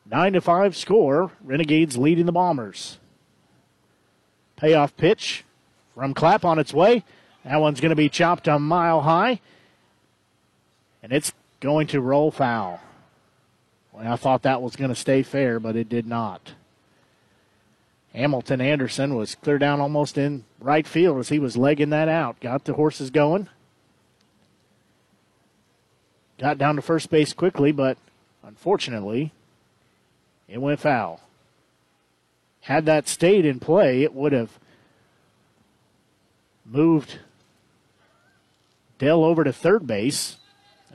9 0.08 0.34
to 0.34 0.40
5 0.40 0.76
score. 0.76 1.32
Renegades 1.42 1.98
leading 1.98 2.26
the 2.26 2.32
Bombers. 2.32 2.98
Payoff 4.54 4.96
pitch 4.96 5.44
from 5.94 6.14
Clapp 6.14 6.44
on 6.44 6.60
its 6.60 6.72
way. 6.72 7.02
That 7.44 7.60
one's 7.60 7.80
going 7.80 7.90
to 7.90 7.96
be 7.96 8.08
chopped 8.08 8.46
a 8.46 8.60
mile 8.60 9.00
high, 9.02 9.40
and 11.02 11.12
it's 11.12 11.32
going 11.61 11.87
to 11.89 12.01
roll 12.01 12.31
foul. 12.31 12.81
Well, 13.93 14.12
I 14.12 14.16
thought 14.16 14.43
that 14.43 14.62
was 14.62 14.77
going 14.77 14.91
to 14.91 14.95
stay 14.95 15.23
fair, 15.23 15.59
but 15.59 15.77
it 15.77 15.89
did 15.89 16.07
not. 16.07 16.53
Hamilton 18.12 18.61
Anderson 18.61 19.15
was 19.15 19.35
clear 19.35 19.59
down 19.59 19.81
almost 19.81 20.16
in 20.16 20.45
right 20.61 20.87
field 20.87 21.19
as 21.19 21.28
he 21.28 21.39
was 21.39 21.57
legging 21.57 21.91
that 21.91 22.09
out. 22.09 22.41
Got 22.41 22.65
the 22.65 22.74
horses 22.74 23.11
going. 23.11 23.49
Got 26.39 26.59
down 26.59 26.77
to 26.77 26.83
first 26.83 27.11
base 27.11 27.33
quickly, 27.33 27.73
but 27.73 27.99
unfortunately, 28.43 29.33
it 30.49 30.61
went 30.61 30.81
foul. 30.81 31.20
Had 32.62 32.87
that 32.87 33.09
stayed 33.09 33.45
in 33.45 33.61
play, 33.61 34.03
it 34.03 34.15
would 34.15 34.33
have 34.33 34.59
moved 36.65 37.19
Dell 38.99 39.24
over 39.24 39.45
to 39.45 39.53
third 39.53 39.87
base, 39.87 40.37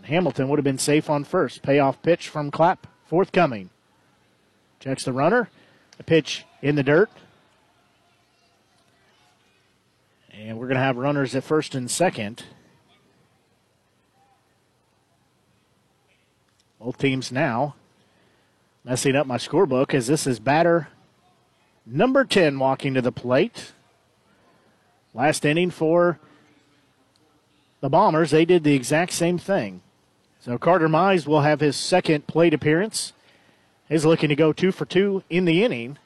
and 0.02 0.08
Hamilton 0.08 0.50
would 0.50 0.58
have 0.58 0.64
been 0.64 0.80
safe 0.80 1.12
on 1.12 1.24
first. 1.24 1.62
Payoff 1.62 2.02
pitch 2.02 2.28
from 2.28 2.50
Clapp, 2.50 2.88
forthcoming. 3.06 3.70
Checks 4.80 5.06
the 5.06 5.14
runner. 5.14 5.50
A 6.00 6.04
pitch 6.04 6.44
in 6.64 6.76
the 6.76 6.82
dirt. 6.82 7.12
And 10.32 10.58
we're 10.58 10.66
going 10.66 10.78
to 10.78 10.84
have 10.84 10.98
runners 10.98 11.36
at 11.36 11.44
first 11.44 11.76
and 11.76 11.90
second. 11.90 12.44
Both 16.80 16.98
teams 16.98 17.32
now 17.32 17.76
messing 18.84 19.16
up 19.16 19.28
my 19.28 19.38
scorebook 19.38 19.94
as 19.94 20.08
this 20.08 20.26
is 20.26 20.40
batter 20.40 20.88
number 21.86 22.26
10 22.26 22.58
walking 22.58 22.96
to 22.96 23.04
the 23.04 23.12
plate. 23.12 23.74
Last 25.14 25.46
inning 25.46 25.70
for 25.70 26.20
the 27.82 27.90
Bombers, 27.90 28.32
they 28.32 28.46
did 28.46 28.64
the 28.64 28.74
exact 28.74 29.12
same 29.12 29.38
thing. 29.38 29.82
So 30.42 30.58
Carter 30.58 30.90
Mize 30.90 31.28
will 31.28 31.42
have 31.42 31.60
his 31.60 31.78
second 31.78 32.26
plate 32.26 32.54
appearance. 32.54 33.14
He's 33.88 34.06
looking 34.06 34.30
to 34.30 34.36
go 34.36 34.52
two 34.52 34.72
for 34.72 34.86
two 34.86 35.24
in 35.30 35.46
the 35.46 35.64
inning. 35.64 36.00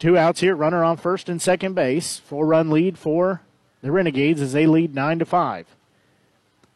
Two 0.00 0.18
outs 0.18 0.40
here, 0.40 0.56
runner 0.56 0.82
on 0.82 0.96
first 0.96 1.28
and 1.28 1.40
second 1.40 1.74
base. 1.74 2.18
Four 2.18 2.44
run 2.46 2.70
lead 2.70 2.98
for 2.98 3.40
the 3.80 3.92
Renegades 3.92 4.40
as 4.40 4.52
they 4.52 4.66
lead 4.66 4.96
nine 4.96 5.20
to 5.20 5.24
five. 5.24 5.66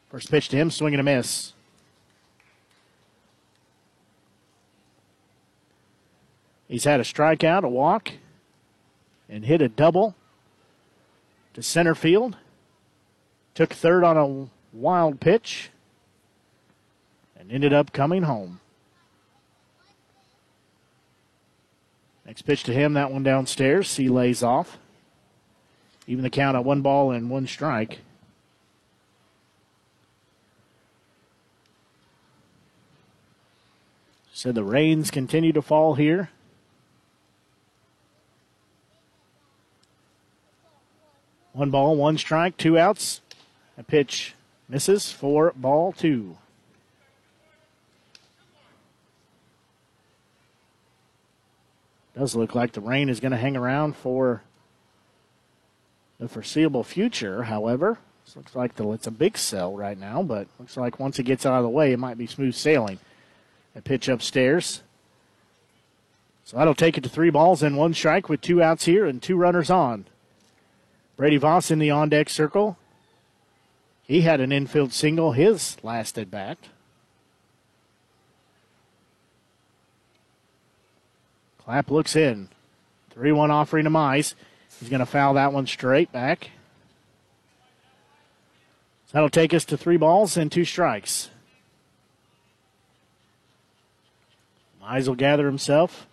First 0.09 0.31
pitch 0.31 0.47
to 0.49 0.55
him, 0.55 0.71
swinging 0.71 1.01
a 1.01 1.03
miss. 1.03 1.51
He's 6.69 6.85
had 6.85 7.01
a 7.01 7.03
strikeout, 7.03 7.63
a 7.63 7.69
walk, 7.69 8.11
and 9.27 9.43
hit 9.43 9.61
a 9.61 9.67
double 9.67 10.15
to 11.53 11.61
center 11.61 11.95
field. 11.95 12.37
Took 13.55 13.73
third 13.73 14.05
on 14.05 14.17
a 14.17 14.77
wild 14.77 15.19
pitch 15.19 15.71
and 17.47 17.55
ended 17.55 17.71
up 17.71 17.93
coming 17.93 18.23
home. 18.23 18.59
Next 22.25 22.41
pitch 22.41 22.63
to 22.63 22.73
him, 22.73 22.93
that 22.93 23.09
one 23.09 23.23
downstairs. 23.23 23.95
He 23.95 24.09
lays 24.09 24.43
off. 24.43 24.77
Even 26.07 26.23
the 26.23 26.29
count 26.29 26.57
at 26.57 26.65
one 26.65 26.81
ball 26.81 27.11
and 27.11 27.29
one 27.29 27.47
strike. 27.47 27.99
So 34.33 34.51
the 34.51 34.63
rains 34.63 35.09
continue 35.09 35.53
to 35.53 35.61
fall 35.61 35.95
here. 35.95 36.29
One 41.53 41.71
ball, 41.71 41.95
one 41.95 42.17
strike, 42.17 42.57
two 42.57 42.77
outs. 42.77 43.21
A 43.77 43.83
pitch 43.83 44.35
misses 44.67 45.11
for 45.11 45.53
ball 45.55 45.93
two. 45.93 46.37
Does 52.17 52.35
look 52.35 52.55
like 52.55 52.71
the 52.71 52.81
rain 52.81 53.09
is 53.09 53.19
going 53.19 53.31
to 53.31 53.37
hang 53.37 53.55
around 53.55 53.95
for 53.95 54.41
the 56.19 56.27
foreseeable 56.27 56.83
future. 56.83 57.43
However, 57.43 57.99
this 58.25 58.35
looks 58.35 58.55
like 58.55 58.75
the, 58.75 58.91
it's 58.91 59.05
a 59.05 59.11
big 59.11 59.37
cell 59.37 59.75
right 59.75 59.97
now, 59.97 60.23
but 60.23 60.47
looks 60.57 60.75
like 60.77 60.99
once 60.99 61.19
it 61.19 61.23
gets 61.23 61.45
out 61.45 61.57
of 61.57 61.63
the 61.63 61.69
way, 61.69 61.91
it 61.91 61.99
might 61.99 62.17
be 62.17 62.25
smooth 62.25 62.55
sailing. 62.55 62.97
A 63.75 63.81
pitch 63.81 64.07
upstairs. 64.07 64.81
So 66.43 66.57
that'll 66.57 66.73
take 66.73 66.97
it 66.97 67.03
to 67.03 67.09
three 67.09 67.29
balls 67.29 67.61
and 67.61 67.77
one 67.77 67.93
strike 67.93 68.29
with 68.29 68.41
two 68.41 68.63
outs 68.63 68.85
here 68.85 69.05
and 69.05 69.21
two 69.21 69.35
runners 69.35 69.69
on. 69.69 70.05
Brady 71.17 71.37
Voss 71.37 71.69
in 71.69 71.77
the 71.77 71.91
on 71.91 72.09
deck 72.09 72.29
circle. 72.29 72.77
He 74.01 74.21
had 74.21 74.39
an 74.39 74.51
infield 74.51 74.91
single 74.91 75.33
his 75.33 75.77
last 75.83 76.17
at 76.17 76.31
bat. 76.31 76.57
Clapp 81.67 81.91
looks 81.91 82.15
in. 82.15 82.47
3 83.09 83.33
1 83.33 83.51
offering 83.51 83.83
to 83.83 83.89
Mize. 83.89 84.35
He's 84.79 84.87
going 84.87 85.01
to 85.01 85.05
foul 85.05 85.33
that 85.33 85.51
one 85.51 85.67
straight 85.67 86.09
back. 86.13 86.51
That'll 89.11 89.29
take 89.29 89.53
us 89.53 89.65
to 89.65 89.75
three 89.75 89.97
balls 89.97 90.37
and 90.37 90.49
two 90.49 90.63
strikes. 90.63 91.29
Mize 94.81 95.09
will 95.09 95.15
gather 95.15 95.45
himself. 95.45 96.07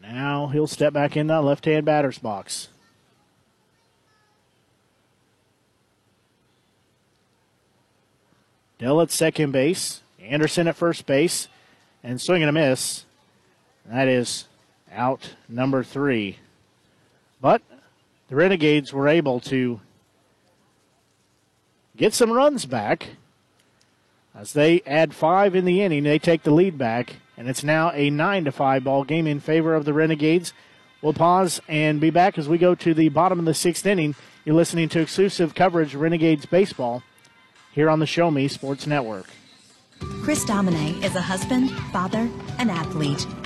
Now 0.00 0.46
he'll 0.46 0.68
step 0.68 0.92
back 0.92 1.16
in 1.16 1.26
the 1.26 1.42
left 1.42 1.64
hand 1.64 1.84
batter's 1.84 2.18
box. 2.18 2.68
Dell 8.78 9.00
at 9.00 9.10
second 9.10 9.50
base, 9.50 10.02
Anderson 10.20 10.68
at 10.68 10.76
first 10.76 11.04
base, 11.04 11.48
and 12.04 12.20
swinging 12.20 12.48
a 12.48 12.52
miss. 12.52 13.06
That 13.86 14.08
is 14.08 14.46
out 14.92 15.34
number 15.48 15.82
three. 15.82 16.38
But 17.40 17.62
the 18.28 18.36
Renegades 18.36 18.92
were 18.92 19.08
able 19.08 19.40
to 19.40 19.80
get 21.96 22.14
some 22.14 22.32
runs 22.32 22.66
back. 22.66 23.08
As 24.34 24.52
they 24.52 24.80
add 24.86 25.14
five 25.14 25.54
in 25.54 25.64
the 25.64 25.82
inning, 25.82 26.02
they 26.02 26.18
take 26.18 26.42
the 26.42 26.50
lead 26.50 26.76
back, 26.76 27.16
and 27.36 27.48
it's 27.48 27.62
now 27.62 27.90
a 27.92 28.10
nine 28.10 28.44
to 28.46 28.52
five 28.52 28.82
ball 28.82 29.04
game 29.04 29.26
in 29.26 29.38
favor 29.38 29.74
of 29.74 29.84
the 29.84 29.92
Renegades. 29.92 30.52
We'll 31.02 31.12
pause 31.12 31.60
and 31.68 32.00
be 32.00 32.10
back 32.10 32.38
as 32.38 32.48
we 32.48 32.58
go 32.58 32.74
to 32.74 32.94
the 32.94 33.10
bottom 33.10 33.38
of 33.38 33.44
the 33.44 33.54
sixth 33.54 33.86
inning. 33.86 34.14
You're 34.44 34.56
listening 34.56 34.88
to 34.90 35.00
exclusive 35.00 35.54
coverage 35.54 35.94
Renegades 35.94 36.46
baseball 36.46 37.02
here 37.72 37.90
on 37.90 38.00
the 38.00 38.06
Show 38.06 38.30
Me 38.30 38.48
Sports 38.48 38.86
Network. 38.86 39.26
Chris 40.22 40.44
Domine 40.44 41.02
is 41.02 41.14
a 41.14 41.20
husband, 41.20 41.70
father, 41.92 42.28
an 42.58 42.70
athlete, 42.70 43.26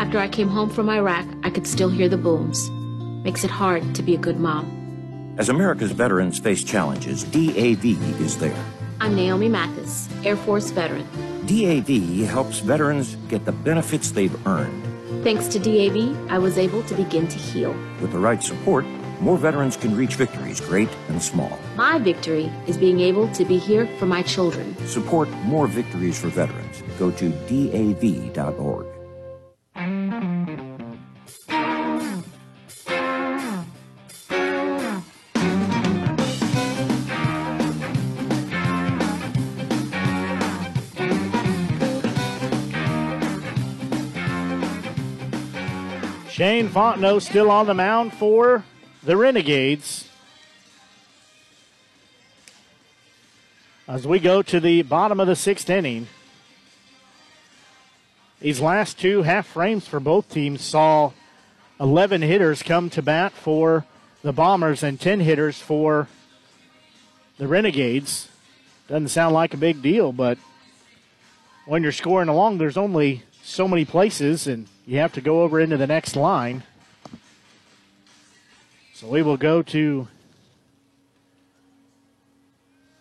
After 0.00 0.18
I 0.18 0.28
came 0.28 0.48
home 0.48 0.70
from 0.70 0.88
Iraq, 0.88 1.26
I 1.42 1.50
could 1.50 1.66
still 1.66 1.90
hear 1.90 2.08
the 2.08 2.16
booms. 2.16 2.70
Makes 3.22 3.44
it 3.44 3.50
hard 3.50 3.94
to 3.94 4.02
be 4.02 4.14
a 4.14 4.18
good 4.18 4.40
mom. 4.40 5.34
As 5.36 5.50
America's 5.50 5.92
veterans 5.92 6.38
face 6.38 6.64
challenges, 6.64 7.22
DAV 7.24 7.84
is 8.18 8.38
there. 8.38 8.64
I'm 8.98 9.14
Naomi 9.14 9.50
Mathis, 9.50 10.08
Air 10.24 10.36
Force 10.36 10.70
veteran. 10.70 11.06
DAV 11.44 12.26
helps 12.26 12.60
veterans 12.60 13.16
get 13.28 13.44
the 13.44 13.52
benefits 13.52 14.12
they've 14.12 14.46
earned. 14.46 14.82
Thanks 15.22 15.48
to 15.48 15.58
DAV, 15.58 16.30
I 16.30 16.38
was 16.38 16.56
able 16.56 16.82
to 16.84 16.94
begin 16.94 17.28
to 17.28 17.38
heal. 17.38 17.76
With 18.00 18.12
the 18.12 18.18
right 18.18 18.42
support, 18.42 18.86
more 19.20 19.36
veterans 19.36 19.76
can 19.76 19.94
reach 19.94 20.14
victories, 20.14 20.62
great 20.62 20.88
and 21.08 21.22
small. 21.22 21.58
My 21.76 21.98
victory 21.98 22.50
is 22.66 22.78
being 22.78 23.00
able 23.00 23.28
to 23.34 23.44
be 23.44 23.58
here 23.58 23.86
for 23.98 24.06
my 24.06 24.22
children. 24.22 24.74
Support 24.86 25.28
more 25.44 25.66
victories 25.66 26.18
for 26.18 26.28
veterans. 26.28 26.82
Go 26.98 27.10
to 27.10 27.28
DAV.org. 27.28 28.86
Shane 46.40 46.70
Fontenot 46.70 47.20
still 47.20 47.50
on 47.50 47.66
the 47.66 47.74
mound 47.74 48.14
for 48.14 48.64
the 49.02 49.14
Renegades. 49.14 50.08
As 53.86 54.06
we 54.06 54.18
go 54.20 54.40
to 54.40 54.58
the 54.58 54.80
bottom 54.80 55.20
of 55.20 55.26
the 55.26 55.36
sixth 55.36 55.68
inning, 55.68 56.06
these 58.40 58.58
last 58.58 58.98
two 58.98 59.20
half 59.20 59.48
frames 59.48 59.86
for 59.86 60.00
both 60.00 60.30
teams 60.30 60.62
saw 60.62 61.12
11 61.78 62.22
hitters 62.22 62.62
come 62.62 62.88
to 62.88 63.02
bat 63.02 63.32
for 63.32 63.84
the 64.22 64.32
Bombers 64.32 64.82
and 64.82 64.98
10 64.98 65.20
hitters 65.20 65.58
for 65.58 66.08
the 67.36 67.48
Renegades. 67.48 68.30
Doesn't 68.88 69.08
sound 69.08 69.34
like 69.34 69.52
a 69.52 69.58
big 69.58 69.82
deal, 69.82 70.10
but 70.10 70.38
when 71.66 71.82
you're 71.82 71.92
scoring 71.92 72.30
along, 72.30 72.56
there's 72.56 72.78
only 72.78 73.24
so 73.42 73.68
many 73.68 73.84
places, 73.84 74.46
and 74.46 74.68
you 74.90 74.98
have 74.98 75.12
to 75.12 75.20
go 75.20 75.42
over 75.42 75.60
into 75.60 75.76
the 75.76 75.86
next 75.86 76.16
line. 76.16 76.64
So 78.92 79.06
we 79.06 79.22
will 79.22 79.36
go 79.36 79.62
to 79.62 80.08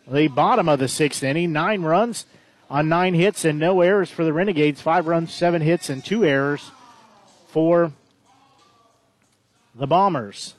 the 0.08 0.28
bottom 0.28 0.70
of 0.70 0.78
the 0.78 0.88
sixth 0.88 1.24
inning. 1.24 1.52
Nine 1.52 1.82
runs 1.82 2.28
on 2.70 2.90
nine 2.90 3.16
hits 3.16 3.44
and 3.44 3.58
no 3.58 3.82
errors 3.82 4.12
for 4.12 4.24
the 4.24 4.32
Renegades. 4.32 4.80
Five 4.80 5.08
runs, 5.08 5.34
seven 5.34 5.64
hits, 5.64 5.90
and 5.90 6.06
two 6.06 6.24
errors 6.24 6.70
for 7.48 7.92
the 9.74 9.88
Bombers. 9.88 10.54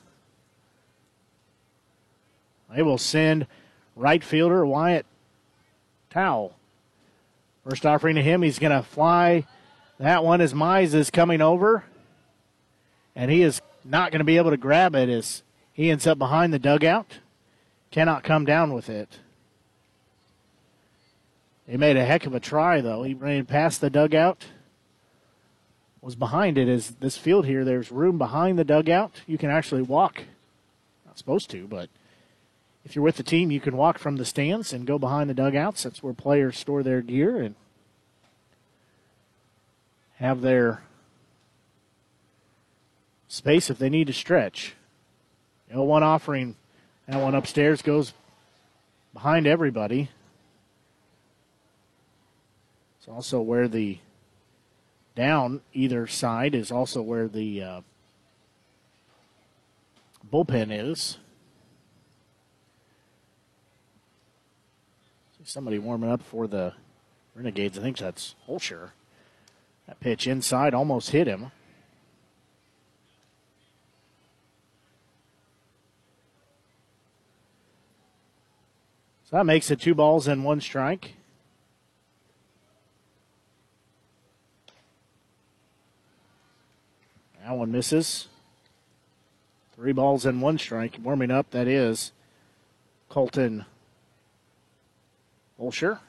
They 2.75 2.81
will 2.81 2.97
send 2.97 3.47
right 3.95 4.21
fielder 4.21 4.65
Wyatt 4.65 5.05
Towel. 6.09 6.57
First 7.63 7.85
offering 7.85 8.17
to 8.17 8.21
him, 8.21 8.41
he's 8.41 8.59
going 8.59 8.75
to 8.75 8.83
fly 8.83 9.45
that 10.01 10.23
one 10.23 10.41
as 10.41 10.53
Mize 10.53 10.93
is 10.93 11.09
coming 11.09 11.41
over. 11.41 11.83
And 13.15 13.29
he 13.29 13.41
is 13.41 13.61
not 13.83 14.11
going 14.11 14.19
to 14.19 14.25
be 14.25 14.37
able 14.37 14.51
to 14.51 14.57
grab 14.57 14.95
it 14.95 15.09
as 15.09 15.43
he 15.73 15.89
ends 15.89 16.07
up 16.07 16.17
behind 16.17 16.53
the 16.53 16.59
dugout. 16.59 17.19
Cannot 17.91 18.23
come 18.23 18.45
down 18.45 18.73
with 18.73 18.89
it. 18.89 19.19
He 21.67 21.77
made 21.77 21.97
a 21.97 22.05
heck 22.05 22.25
of 22.25 22.33
a 22.33 22.39
try, 22.39 22.81
though. 22.81 23.03
He 23.03 23.13
ran 23.13 23.45
past 23.45 23.81
the 23.81 23.89
dugout. 23.89 24.45
Was 26.01 26.15
behind 26.15 26.57
it. 26.57 26.67
As 26.67 26.91
this 26.99 27.17
field 27.17 27.45
here, 27.45 27.63
there's 27.63 27.91
room 27.91 28.17
behind 28.17 28.57
the 28.57 28.63
dugout. 28.63 29.21
You 29.27 29.37
can 29.37 29.51
actually 29.51 29.83
walk. 29.83 30.23
Not 31.05 31.17
supposed 31.17 31.49
to, 31.51 31.67
but 31.67 31.89
if 32.83 32.95
you're 32.95 33.03
with 33.03 33.17
the 33.17 33.23
team, 33.23 33.51
you 33.51 33.59
can 33.59 33.77
walk 33.77 33.99
from 33.99 34.15
the 34.15 34.25
stands 34.25 34.73
and 34.73 34.87
go 34.87 34.97
behind 34.97 35.29
the 35.29 35.35
dugouts. 35.35 35.83
That's 35.83 36.01
where 36.01 36.13
players 36.13 36.57
store 36.57 36.81
their 36.81 37.01
gear 37.01 37.37
and 37.37 37.55
have 40.21 40.41
their 40.41 40.83
space 43.27 43.71
if 43.71 43.79
they 43.79 43.89
need 43.89 44.05
to 44.05 44.13
stretch. 44.13 44.75
You 45.67 45.75
know, 45.75 45.83
one 45.83 46.03
offering, 46.03 46.55
that 47.07 47.19
one 47.19 47.33
upstairs 47.33 47.81
goes 47.81 48.13
behind 49.13 49.47
everybody. 49.47 50.09
It's 52.99 53.07
also 53.07 53.41
where 53.41 53.67
the 53.67 53.97
down 55.15 55.61
either 55.73 56.05
side 56.05 56.53
is 56.53 56.71
also 56.71 57.01
where 57.01 57.27
the 57.27 57.63
uh, 57.63 57.81
bullpen 60.31 60.67
is. 60.71 61.17
See 65.39 65.45
Somebody 65.45 65.79
warming 65.79 66.11
up 66.11 66.21
for 66.21 66.45
the 66.45 66.73
Renegades. 67.33 67.79
I 67.79 67.81
think 67.81 67.97
that's 67.97 68.35
Holscher. 68.47 68.91
That 69.91 69.99
pitch 69.99 70.25
inside 70.25 70.73
almost 70.73 71.09
hit 71.09 71.27
him. 71.27 71.51
So 79.25 79.35
that 79.35 79.45
makes 79.45 79.69
it 79.69 79.81
two 79.81 79.93
balls 79.93 80.29
and 80.29 80.45
one 80.45 80.61
strike. 80.61 81.15
That 87.43 87.51
one 87.51 87.73
misses. 87.73 88.29
Three 89.75 89.91
balls 89.91 90.25
and 90.25 90.41
one 90.41 90.57
strike. 90.57 90.99
Warming 91.03 91.31
up, 91.31 91.51
that 91.51 91.67
is 91.67 92.13
Colton 93.09 93.65
Holscher. 95.59 95.99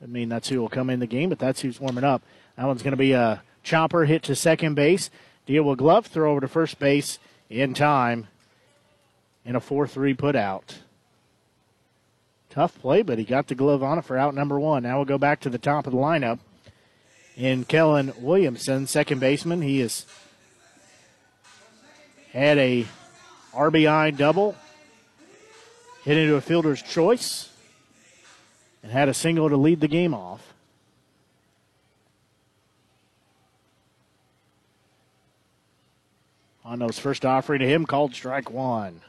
Doesn't 0.00 0.12
mean 0.12 0.30
that's 0.30 0.48
who 0.48 0.60
will 0.60 0.68
come 0.68 0.88
in 0.88 0.98
the 0.98 1.06
game, 1.06 1.28
but 1.28 1.38
that's 1.38 1.60
who's 1.60 1.78
warming 1.78 2.04
up. 2.04 2.22
That 2.56 2.66
one's 2.66 2.82
going 2.82 2.92
to 2.92 2.96
be 2.96 3.12
a 3.12 3.42
chopper 3.62 4.06
hit 4.06 4.22
to 4.24 4.34
second 4.34 4.74
base. 4.74 5.10
Deal 5.46 5.62
with 5.62 5.78
glove, 5.78 6.06
throw 6.06 6.32
over 6.32 6.40
to 6.40 6.48
first 6.48 6.78
base 6.78 7.18
in 7.50 7.74
time. 7.74 8.28
And 9.44 9.56
a 9.56 9.60
4 9.60 9.86
3 9.86 10.14
put 10.14 10.36
out. 10.36 10.78
Tough 12.48 12.80
play, 12.80 13.02
but 13.02 13.18
he 13.18 13.24
got 13.24 13.46
the 13.46 13.54
glove 13.54 13.82
on 13.82 13.98
it 13.98 14.04
for 14.04 14.16
out 14.16 14.34
number 14.34 14.58
one. 14.58 14.82
Now 14.82 14.96
we'll 14.96 15.04
go 15.04 15.18
back 15.18 15.40
to 15.40 15.50
the 15.50 15.58
top 15.58 15.86
of 15.86 15.92
the 15.92 15.98
lineup. 15.98 16.40
In 17.36 17.64
Kellen 17.64 18.12
Williamson, 18.18 18.86
second 18.86 19.20
baseman, 19.20 19.62
he 19.62 19.80
has 19.80 20.04
had 22.32 22.58
a 22.58 22.86
RBI 23.54 24.16
double, 24.16 24.56
hit 26.04 26.16
into 26.16 26.36
a 26.36 26.40
fielder's 26.40 26.82
choice, 26.82 27.49
and 28.82 28.92
had 28.92 29.08
a 29.08 29.14
single 29.14 29.48
to 29.48 29.56
lead 29.56 29.80
the 29.80 29.88
game 29.88 30.14
off. 30.14 30.54
Honno's 36.64 36.98
first 36.98 37.24
offering 37.24 37.60
to 37.60 37.68
him 37.68 37.84
called 37.84 38.14
strike 38.14 38.50
one. 38.50 39.00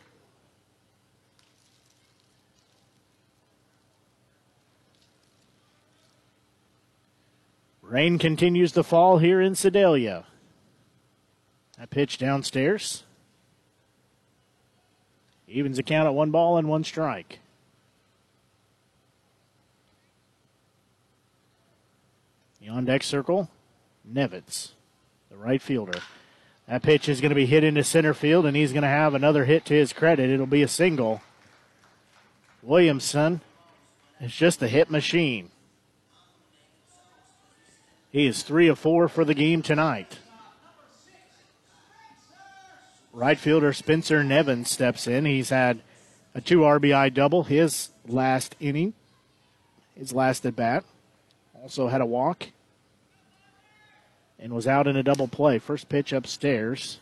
Rain 7.84 8.18
continues 8.18 8.72
to 8.72 8.84
fall 8.84 9.18
here 9.18 9.42
in 9.42 9.54
Sedalia. 9.54 10.24
That 11.78 11.90
pitch 11.90 12.18
downstairs. 12.18 13.04
Evens 15.46 15.76
the 15.76 15.84
count 15.84 16.08
at 16.08 16.14
one 16.14 16.32
ball 16.32 16.58
and 16.58 16.70
one 16.70 16.86
strike. 16.86 17.41
The 22.62 22.70
on 22.70 22.86
deck 22.86 23.02
circle, 23.02 23.50
Nevitz, 24.08 24.74
the 25.30 25.38
right 25.38 25.62
fielder. 25.62 26.00
That 26.68 26.84
pitch 26.84 27.10
is 27.10 27.20
going 27.20 27.30
to 27.30 27.36
be 27.36 27.48
hit 27.48 27.64
into 27.64 27.84
center 27.84 28.14
field, 28.14 28.46
and 28.46 28.56
he's 28.56 28.72
going 28.72 28.84
to 28.84 28.88
have 28.88 29.16
another 29.16 29.46
hit 29.46 29.66
to 29.66 29.74
his 29.74 29.94
credit. 29.94 30.30
It'll 30.30 30.46
be 30.46 30.62
a 30.62 30.68
single. 30.68 31.22
Williamson 32.62 33.42
is 34.20 34.32
just 34.32 34.62
a 34.62 34.68
hit 34.68 34.92
machine. 34.92 35.50
He 38.12 38.28
is 38.28 38.44
three 38.44 38.68
of 38.68 38.78
four 38.78 39.08
for 39.08 39.26
the 39.26 39.34
game 39.34 39.64
tonight. 39.64 40.20
Right 43.12 43.40
fielder 43.40 43.74
Spencer 43.74 44.24
Nevin 44.24 44.66
steps 44.66 45.08
in. 45.08 45.26
He's 45.26 45.50
had 45.50 45.82
a 46.36 46.42
two 46.42 46.60
RBI 46.60 47.14
double 47.14 47.44
his 47.44 47.90
last 48.08 48.56
inning, 48.60 48.94
his 49.96 50.14
last 50.14 50.46
at 50.46 50.56
bat. 50.56 50.86
Also 51.62 51.88
had 51.88 52.02
a 52.02 52.06
walk 52.06 52.48
and 54.40 54.52
was 54.52 54.66
out 54.66 54.88
in 54.88 54.96
a 54.96 55.04
double 55.04 55.28
play. 55.28 55.60
First 55.60 55.90
pitch 55.90 56.12
upstairs. 56.12 57.00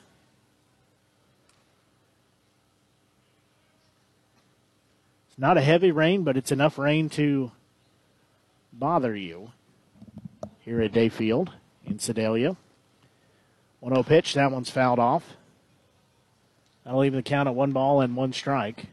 It's 5.30 5.40
not 5.40 5.57
a 5.57 5.61
heavy 5.61 5.91
rain, 5.91 6.23
but 6.23 6.36
it's 6.36 6.52
enough 6.52 6.77
rain 6.77 7.10
to 7.11 7.52
bother 8.73 9.15
you 9.15 9.52
here 10.60 10.81
at 10.81 10.91
Dayfield 10.91 11.49
in 11.86 11.98
Sedalia. 11.99 12.57
1 13.80 13.94
0 13.94 14.03
pitch. 14.03 14.34
That 14.34 14.52
one's 14.52 14.69
fouled 14.69 14.99
off. 14.99 15.38
That'll 16.84 16.99
leave 16.99 17.14
the 17.14 17.23
count 17.23 17.48
at 17.48 17.56
one 17.56 17.72
ball 17.72 18.02
and 18.02 18.18
one 18.18 18.34
strike. 18.34 18.88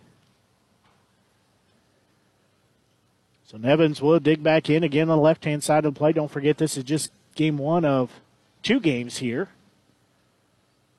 So 3.47 3.57
Nevins 3.57 4.03
will 4.03 4.19
dig 4.19 4.43
back 4.43 4.69
in 4.69 4.83
again 4.83 5.09
on 5.09 5.19
the 5.19 5.23
left 5.23 5.45
hand 5.45 5.63
side 5.63 5.85
of 5.85 5.95
the 5.95 5.99
play. 5.99 6.13
Don't 6.13 6.31
forget, 6.31 6.59
this 6.59 6.77
is 6.77 6.83
just 6.83 7.13
game 7.37 7.59
one 7.59 7.85
of 7.85 8.11
two 8.63 8.81
games 8.81 9.19
here 9.19 9.49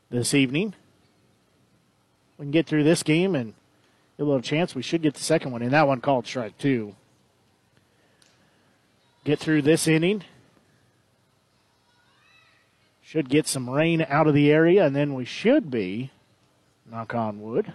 this 0.09 0.33
evening. 0.33 0.73
We 2.37 2.45
can 2.45 2.51
get 2.51 2.65
through 2.65 2.85
this 2.85 3.03
game 3.03 3.35
and 3.35 3.53
a 4.17 4.23
little 4.23 4.41
chance 4.41 4.73
we 4.73 4.81
should 4.81 5.01
get 5.01 5.15
the 5.15 5.23
second 5.23 5.51
one. 5.51 5.61
And 5.61 5.73
that 5.73 5.87
one 5.87 5.99
called 5.99 6.25
strike 6.25 6.57
two. 6.57 6.95
Get 9.25 9.39
through 9.39 9.63
this 9.63 9.87
inning 9.87 10.23
should 13.01 13.29
get 13.29 13.47
some 13.47 13.69
rain 13.69 14.05
out 14.09 14.27
of 14.27 14.33
the 14.33 14.51
area, 14.51 14.85
and 14.85 14.93
then 14.93 15.13
we 15.13 15.23
should 15.23 15.71
be, 15.71 16.11
knock 16.91 17.15
on 17.15 17.41
wood, 17.41 17.71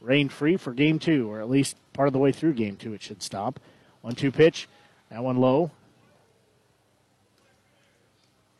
rain 0.00 0.28
free 0.28 0.56
for 0.56 0.72
game 0.72 1.00
two, 1.00 1.28
or 1.28 1.40
at 1.40 1.50
least 1.50 1.76
part 1.92 2.06
of 2.06 2.12
the 2.12 2.18
way 2.20 2.30
through 2.30 2.52
game 2.52 2.76
two. 2.76 2.94
It 2.94 3.02
should 3.02 3.22
stop. 3.22 3.58
One 4.06 4.14
two 4.14 4.30
pitch, 4.30 4.68
that 5.10 5.24
one 5.24 5.38
low. 5.38 5.72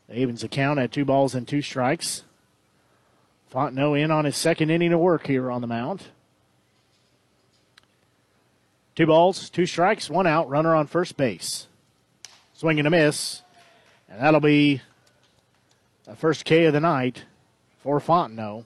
The 0.09 0.19
evens 0.19 0.41
the 0.41 0.49
count 0.49 0.81
at 0.81 0.91
two 0.91 1.05
balls 1.05 1.37
and 1.37 1.47
two 1.47 1.63
strikes. 1.63 2.25
Fontenot 3.55 4.03
in 4.03 4.11
on 4.11 4.25
his 4.25 4.37
second 4.37 4.71
inning 4.71 4.93
of 4.93 4.99
work 4.99 5.29
here 5.29 5.49
on 5.49 5.61
the 5.61 5.69
mound. 5.69 6.03
Two 8.97 9.07
balls, 9.07 9.49
two 9.49 9.67
strikes, 9.67 10.11
one 10.11 10.27
out, 10.27 10.49
runner 10.49 10.75
on 10.75 10.89
first 10.89 11.17
base. 11.17 11.69
Swing 12.55 12.81
and 12.81 12.89
a 12.89 12.91
miss, 12.91 13.43
and 14.09 14.21
that'll 14.21 14.41
be 14.41 14.81
the 16.07 16.17
first 16.17 16.45
K 16.45 16.65
of 16.65 16.73
the 16.73 16.81
night 16.81 17.23
for 17.85 18.01
Fontenot. 18.01 18.65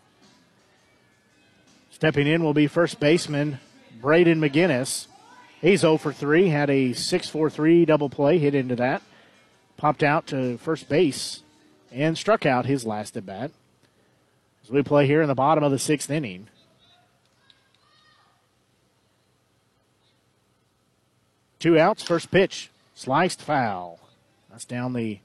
Stepping 1.91 2.27
in 2.27 2.43
will 2.43 2.55
be 2.55 2.67
first 2.67 2.99
baseman 2.99 3.61
Braden 4.01 4.41
McGinnis. 4.41 5.09
He's 5.61 5.81
0 5.81 5.99
for 5.99 6.13
3, 6.13 6.49
had 6.49 6.71
a 6.71 6.93
6 6.95 7.29
4 7.29 7.51
3 7.51 7.85
double 7.85 8.09
play, 8.09 8.39
hit 8.39 8.55
into 8.55 8.77
that. 8.77 9.03
Popped 9.77 10.03
out 10.03 10.27
to 10.29 10.57
first 10.59 10.89
base 10.89 11.43
and 11.93 12.17
struck 12.17 12.47
out 12.47 12.67
his 12.67 12.87
last 12.87 13.17
at 13.17 13.27
bat. 13.27 13.51
As 14.63 14.71
we 14.71 14.83
play 14.83 15.07
here 15.07 15.23
in 15.23 15.29
the 15.29 15.35
bottom 15.35 15.65
of 15.65 15.71
the 15.71 15.79
sixth 15.79 16.11
inning. 16.11 16.49
Two 21.59 21.79
outs, 21.79 22.03
first 22.03 22.31
pitch, 22.31 22.71
sliced 22.95 23.43
foul. 23.43 23.99
That's 24.51 24.65
down 24.65 24.95
the 24.95 25.21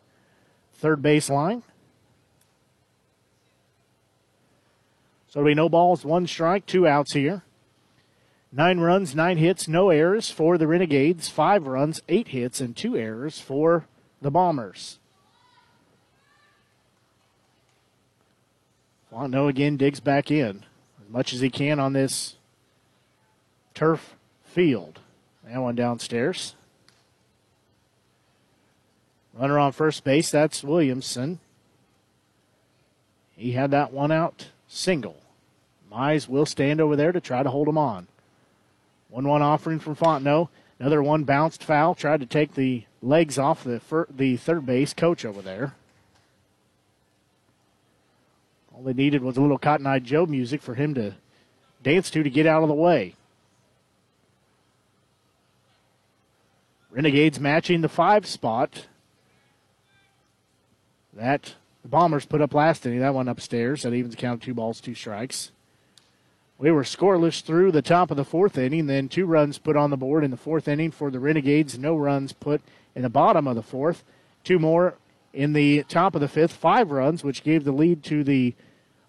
third 0.73 1.01
base 1.01 1.29
line. 1.29 1.63
So 5.29 5.39
it'll 5.39 5.49
be 5.49 5.53
no 5.53 5.69
balls, 5.69 6.03
one 6.03 6.27
strike, 6.27 6.65
two 6.65 6.87
outs 6.87 7.13
here. 7.13 7.43
Nine 8.57 8.79
runs, 8.79 9.13
nine 9.13 9.37
hits, 9.37 9.67
no 9.67 9.89
errors 9.89 10.31
for 10.31 10.57
the 10.57 10.65
Renegades. 10.65 11.27
Five 11.27 11.67
runs, 11.67 12.01
eight 12.07 12.29
hits, 12.29 12.61
and 12.61 12.73
two 12.73 12.95
errors 12.95 13.37
for 13.37 13.85
the 14.21 14.31
Bombers. 14.31 14.97
Fontenot 19.11 19.49
again 19.49 19.75
digs 19.75 19.99
back 19.99 20.31
in 20.31 20.63
as 21.05 21.11
much 21.11 21.33
as 21.33 21.41
he 21.41 21.49
can 21.49 21.81
on 21.81 21.91
this 21.91 22.37
turf 23.73 24.15
field. 24.45 24.99
That 25.43 25.59
one 25.59 25.75
downstairs. 25.75 26.55
Runner 29.33 29.59
on 29.59 29.73
first 29.73 30.05
base, 30.05 30.31
that's 30.31 30.63
Williamson. 30.63 31.39
He 33.35 33.51
had 33.51 33.71
that 33.71 33.91
one 33.91 34.13
out 34.13 34.47
single. 34.69 35.17
Mize 35.91 36.29
will 36.29 36.45
stand 36.45 36.79
over 36.79 36.95
there 36.95 37.11
to 37.11 37.19
try 37.19 37.43
to 37.43 37.49
hold 37.49 37.67
him 37.67 37.77
on. 37.77 38.07
1 39.15 39.25
1 39.25 39.41
offering 39.41 39.79
from 39.79 39.95
Fontenot. 39.95 40.49
Another 40.77 41.01
one 41.01 41.23
bounced 41.23 41.63
foul. 41.63 41.95
Tried 41.95 42.19
to 42.19 42.25
take 42.25 42.53
the 42.53 42.83
legs 43.01 43.39
off 43.39 43.63
the, 43.63 43.79
fir- 43.79 44.09
the 44.09 44.35
third 44.35 44.65
base 44.65 44.93
coach 44.93 45.23
over 45.23 45.41
there. 45.41 45.73
All 48.73 48.83
they 48.83 48.91
needed 48.91 49.23
was 49.23 49.37
a 49.37 49.41
little 49.41 49.57
Cotton 49.57 49.87
Eye 49.87 49.99
Joe 49.99 50.25
music 50.25 50.61
for 50.61 50.75
him 50.75 50.93
to 50.95 51.15
dance 51.81 52.09
to 52.09 52.23
to 52.23 52.29
get 52.29 52.45
out 52.45 52.61
of 52.61 52.67
the 52.67 52.75
way. 52.75 53.15
Renegades 56.91 57.39
matching 57.39 57.79
the 57.79 57.87
five 57.87 58.25
spot 58.25 58.87
that 61.13 61.55
the 61.83 61.87
Bombers 61.87 62.25
put 62.25 62.41
up 62.41 62.53
last 62.53 62.85
inning. 62.85 62.99
That 62.99 63.13
one 63.13 63.29
upstairs. 63.29 63.83
That 63.83 63.93
evens 63.93 64.15
count 64.15 64.43
two 64.43 64.53
balls, 64.53 64.81
two 64.81 64.93
strikes. 64.93 65.51
We 66.57 66.71
were 66.71 66.83
scoreless 66.83 67.41
through 67.41 67.71
the 67.71 67.81
top 67.81 68.11
of 68.11 68.17
the 68.17 68.23
fourth 68.23 68.57
inning, 68.57 68.87
then 68.87 69.09
two 69.09 69.25
runs 69.25 69.57
put 69.57 69.75
on 69.75 69.89
the 69.89 69.97
board 69.97 70.23
in 70.23 70.31
the 70.31 70.37
fourth 70.37 70.67
inning 70.67 70.91
for 70.91 71.11
the 71.11 71.19
Renegades, 71.19 71.77
no 71.77 71.95
runs 71.95 72.31
put 72.31 72.61
in 72.95 73.01
the 73.01 73.09
bottom 73.09 73.47
of 73.47 73.55
the 73.55 73.61
fourth. 73.61 74.03
Two 74.43 74.57
more 74.57 74.95
in 75.33 75.51
the 75.51 75.83
top 75.83 76.15
of 76.15 76.21
the 76.21 76.29
fifth, 76.29 76.53
five 76.53 76.91
runs, 76.91 77.23
which 77.23 77.43
gave 77.43 77.65
the 77.65 77.73
lead 77.73 78.03
to 78.03 78.23
the 78.23 78.53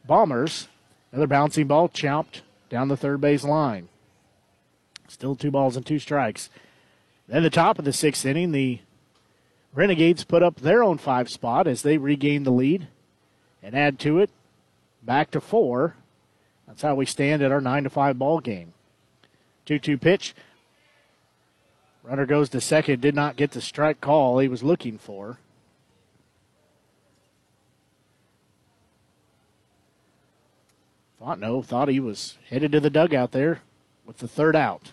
Bombers. 0.07 0.69
Another 1.13 1.27
bouncing 1.27 1.67
ball 1.67 1.89
chopped 1.89 2.43
down 2.69 2.89
the 2.89 2.97
third 2.97 3.21
base 3.21 3.45
line. 3.45 3.89
Still 5.09 5.37
two 5.37 5.51
balls 5.51 5.77
and 5.77 5.87
two 5.87 6.01
strikes. 6.01 6.51
Then 7.29 7.43
the 7.43 7.51
top 7.51 7.79
of 7.79 7.85
the 7.85 7.93
sixth 7.93 8.25
inning, 8.25 8.53
the 8.53 8.81
Renegades 9.73 10.25
put 10.25 10.43
up 10.43 10.57
their 10.57 10.83
own 10.83 10.99
five 10.99 11.31
spot 11.31 11.67
as 11.67 11.83
they 11.83 11.99
regain 11.99 12.43
the 12.43 12.51
lead 12.51 12.89
and 13.63 13.77
add 13.77 13.99
to 14.01 14.19
it 14.19 14.31
back 15.03 15.31
to 15.33 15.41
four. 15.41 15.95
That's 16.67 16.83
how 16.83 16.95
we 16.95 17.07
stand 17.07 17.43
at 17.43 17.53
our 17.53 17.61
nine 17.61 17.85
to 17.85 17.91
five 17.91 18.19
ball 18.19 18.41
game. 18.41 18.73
Two 19.65 19.79
two 19.79 19.99
pitch. 19.99 20.35
Runner 22.03 22.27
goes 22.27 22.49
to 22.51 22.61
second. 22.61 23.01
Did 23.01 23.15
not 23.15 23.37
get 23.37 23.51
the 23.51 23.61
strike 23.61 24.01
call 24.01 24.39
he 24.39 24.49
was 24.49 24.63
looking 24.63 24.99
for. 24.99 25.39
Fontenot 31.21 31.65
thought 31.65 31.89
he 31.89 31.99
was 31.99 32.37
headed 32.49 32.73
to 32.73 32.81
the 32.81 32.91
dugout 32.91 33.33
there 33.33 33.61
with 34.05 34.19
the 34.19 34.29
third 34.29 34.55
out. 34.55 34.93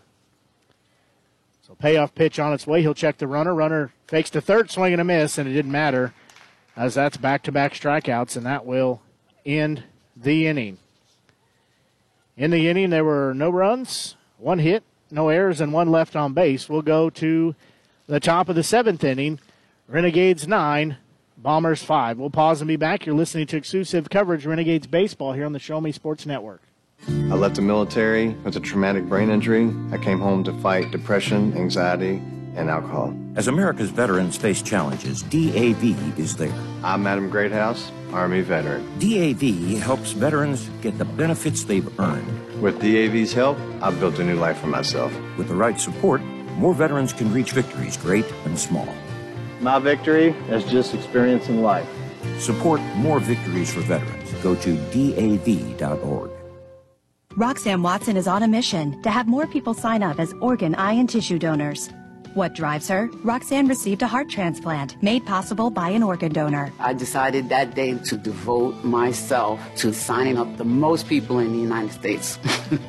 So 1.67 1.75
payoff 1.75 2.15
pitch 2.15 2.39
on 2.39 2.53
its 2.53 2.65
way. 2.65 2.81
He'll 2.81 2.95
check 2.95 3.17
the 3.17 3.27
runner. 3.27 3.53
Runner 3.53 3.91
fakes 4.07 4.31
to 4.31 4.41
third, 4.41 4.71
swing 4.71 4.93
and 4.93 5.01
a 5.01 5.05
miss, 5.05 5.37
and 5.37 5.47
it 5.47 5.53
didn't 5.53 5.71
matter 5.71 6.13
as 6.75 6.95
that's 6.95 7.17
back 7.17 7.43
to 7.43 7.51
back 7.51 7.73
strikeouts, 7.73 8.35
and 8.35 8.45
that 8.45 8.65
will 8.65 9.01
end 9.45 9.83
the 10.15 10.47
inning. 10.47 10.79
In 12.35 12.49
the 12.49 12.67
inning, 12.67 12.89
there 12.89 13.03
were 13.03 13.33
no 13.35 13.49
runs, 13.49 14.15
one 14.39 14.59
hit, 14.59 14.83
no 15.11 15.29
errors, 15.29 15.61
and 15.61 15.71
one 15.71 15.91
left 15.91 16.15
on 16.15 16.33
base. 16.33 16.67
We'll 16.67 16.81
go 16.81 17.09
to 17.11 17.53
the 18.07 18.19
top 18.19 18.49
of 18.49 18.55
the 18.55 18.63
seventh 18.63 19.03
inning. 19.03 19.39
Renegades 19.87 20.47
nine, 20.47 20.97
Bombers 21.37 21.83
five. 21.83 22.17
We'll 22.17 22.31
pause 22.31 22.61
and 22.61 22.67
be 22.67 22.75
back. 22.75 23.05
You're 23.05 23.15
listening 23.15 23.45
to 23.47 23.57
exclusive 23.57 24.09
coverage 24.09 24.45
Renegades 24.45 24.87
baseball 24.87 25.33
here 25.33 25.45
on 25.45 25.53
the 25.53 25.59
Show 25.59 25.79
Me 25.79 25.91
Sports 25.91 26.25
Network. 26.25 26.61
I 27.07 27.35
left 27.35 27.55
the 27.55 27.61
military 27.61 28.29
with 28.29 28.55
a 28.55 28.61
traumatic 28.61 29.03
brain 29.05 29.29
injury. 29.29 29.69
I 29.91 29.97
came 29.97 30.19
home 30.19 30.43
to 30.45 30.53
fight 30.59 30.89
depression, 30.89 31.55
anxiety, 31.55 32.21
and 32.55 32.69
alcohol. 32.69 33.13
As 33.35 33.47
America's 33.47 33.89
veterans 33.89 34.37
face 34.37 34.61
challenges, 34.61 35.23
DAV 35.23 36.19
is 36.19 36.35
there. 36.35 36.53
I'm 36.83 37.07
Adam 37.07 37.29
Greathouse, 37.29 37.91
Army 38.11 38.41
veteran. 38.41 38.83
DAV 38.99 39.79
helps 39.81 40.11
veterans 40.11 40.69
get 40.81 40.97
the 40.97 41.05
benefits 41.05 41.63
they've 41.63 41.99
earned. 41.99 42.61
With 42.61 42.79
DAV's 42.79 43.33
help, 43.33 43.57
I've 43.81 43.99
built 43.99 44.19
a 44.19 44.23
new 44.23 44.35
life 44.35 44.57
for 44.59 44.67
myself. 44.67 45.13
With 45.37 45.47
the 45.47 45.55
right 45.55 45.79
support, 45.79 46.21
more 46.57 46.73
veterans 46.73 47.13
can 47.13 47.33
reach 47.33 47.51
victories, 47.51 47.97
great 47.97 48.25
and 48.45 48.57
small. 48.57 48.87
My 49.59 49.79
victory 49.79 50.29
is 50.49 50.63
just 50.65 50.93
experiencing 50.93 51.63
life. 51.63 51.87
Support 52.39 52.81
more 52.95 53.19
victories 53.19 53.73
for 53.73 53.81
veterans. 53.81 54.31
Go 54.43 54.55
to 54.55 54.75
DAV.org. 54.91 56.31
Roxanne 57.35 57.81
Watson 57.81 58.15
is 58.15 58.27
on 58.27 58.43
a 58.43 58.47
mission 58.47 59.01
to 59.01 59.09
have 59.09 59.27
more 59.27 59.47
people 59.47 59.73
sign 59.73 60.03
up 60.03 60.19
as 60.19 60.33
organ, 60.33 60.75
eye, 60.75 60.93
and 60.93 61.09
tissue 61.09 61.39
donors. 61.39 61.89
What 62.33 62.55
drives 62.55 62.87
her? 62.87 63.11
Roxanne 63.23 63.67
received 63.67 64.01
a 64.01 64.07
heart 64.07 64.27
transplant 64.27 65.01
made 65.03 65.23
possible 65.23 65.69
by 65.69 65.89
an 65.89 66.01
organ 66.01 66.33
donor. 66.33 66.73
I 66.79 66.93
decided 66.93 67.49
that 67.49 67.75
day 67.75 67.93
to 67.93 68.17
devote 68.17 68.83
myself 68.83 69.61
to 69.77 69.93
signing 69.93 70.39
up 70.39 70.57
the 70.57 70.63
most 70.63 71.07
people 71.07 71.37
in 71.37 71.51
the 71.53 71.59
United 71.59 71.91
States. 71.91 72.39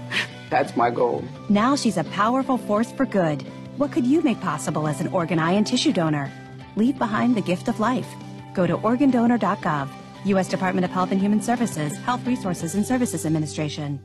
That's 0.50 0.74
my 0.76 0.90
goal. 0.90 1.24
Now 1.50 1.76
she's 1.76 1.98
a 1.98 2.04
powerful 2.04 2.56
force 2.56 2.90
for 2.92 3.04
good. 3.04 3.42
What 3.76 3.92
could 3.92 4.06
you 4.06 4.22
make 4.22 4.40
possible 4.40 4.88
as 4.88 5.02
an 5.02 5.08
organ, 5.08 5.38
eye, 5.38 5.52
and 5.52 5.66
tissue 5.66 5.92
donor? 5.92 6.30
Leave 6.76 6.96
behind 6.98 7.34
the 7.34 7.42
gift 7.42 7.68
of 7.68 7.80
life. 7.80 8.08
Go 8.54 8.66
to 8.66 8.78
organdonor.gov, 8.78 9.88
U.S. 10.24 10.48
Department 10.48 10.86
of 10.86 10.90
Health 10.90 11.10
and 11.12 11.20
Human 11.20 11.42
Services, 11.42 11.98
Health 11.98 12.26
Resources 12.26 12.76
and 12.76 12.86
Services 12.86 13.26
Administration. 13.26 14.00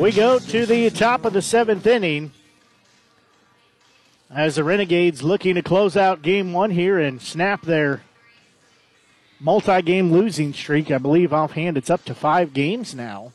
We 0.00 0.12
go 0.12 0.38
to 0.38 0.64
the 0.64 0.88
top 0.88 1.26
of 1.26 1.34
the 1.34 1.42
seventh 1.42 1.86
inning 1.86 2.32
as 4.30 4.54
the 4.54 4.64
Renegades 4.64 5.22
looking 5.22 5.56
to 5.56 5.62
close 5.62 5.94
out 5.94 6.22
game 6.22 6.54
one 6.54 6.70
here 6.70 6.98
and 6.98 7.20
snap 7.20 7.60
their 7.60 8.00
multi 9.38 9.82
game 9.82 10.10
losing 10.10 10.54
streak. 10.54 10.90
I 10.90 10.96
believe 10.96 11.34
offhand 11.34 11.76
it's 11.76 11.90
up 11.90 12.02
to 12.06 12.14
five 12.14 12.54
games 12.54 12.94
now. 12.94 13.32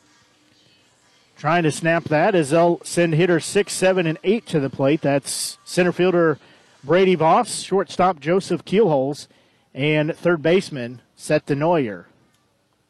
Trying 1.38 1.62
to 1.62 1.70
snap 1.70 2.02
that 2.04 2.34
as 2.34 2.50
they'll 2.50 2.80
send 2.82 3.14
hitter 3.14 3.38
six, 3.38 3.72
seven, 3.72 4.04
and 4.08 4.18
eight 4.24 4.44
to 4.46 4.58
the 4.58 4.68
plate. 4.68 5.02
That's 5.02 5.58
center 5.64 5.92
fielder 5.92 6.40
Brady 6.82 7.14
Voss, 7.14 7.60
shortstop 7.60 8.18
Joseph 8.18 8.64
Keelholz, 8.64 9.28
and 9.72 10.16
third 10.16 10.42
baseman 10.42 11.00
Seth 11.14 11.46
DeNoyer. 11.46 12.06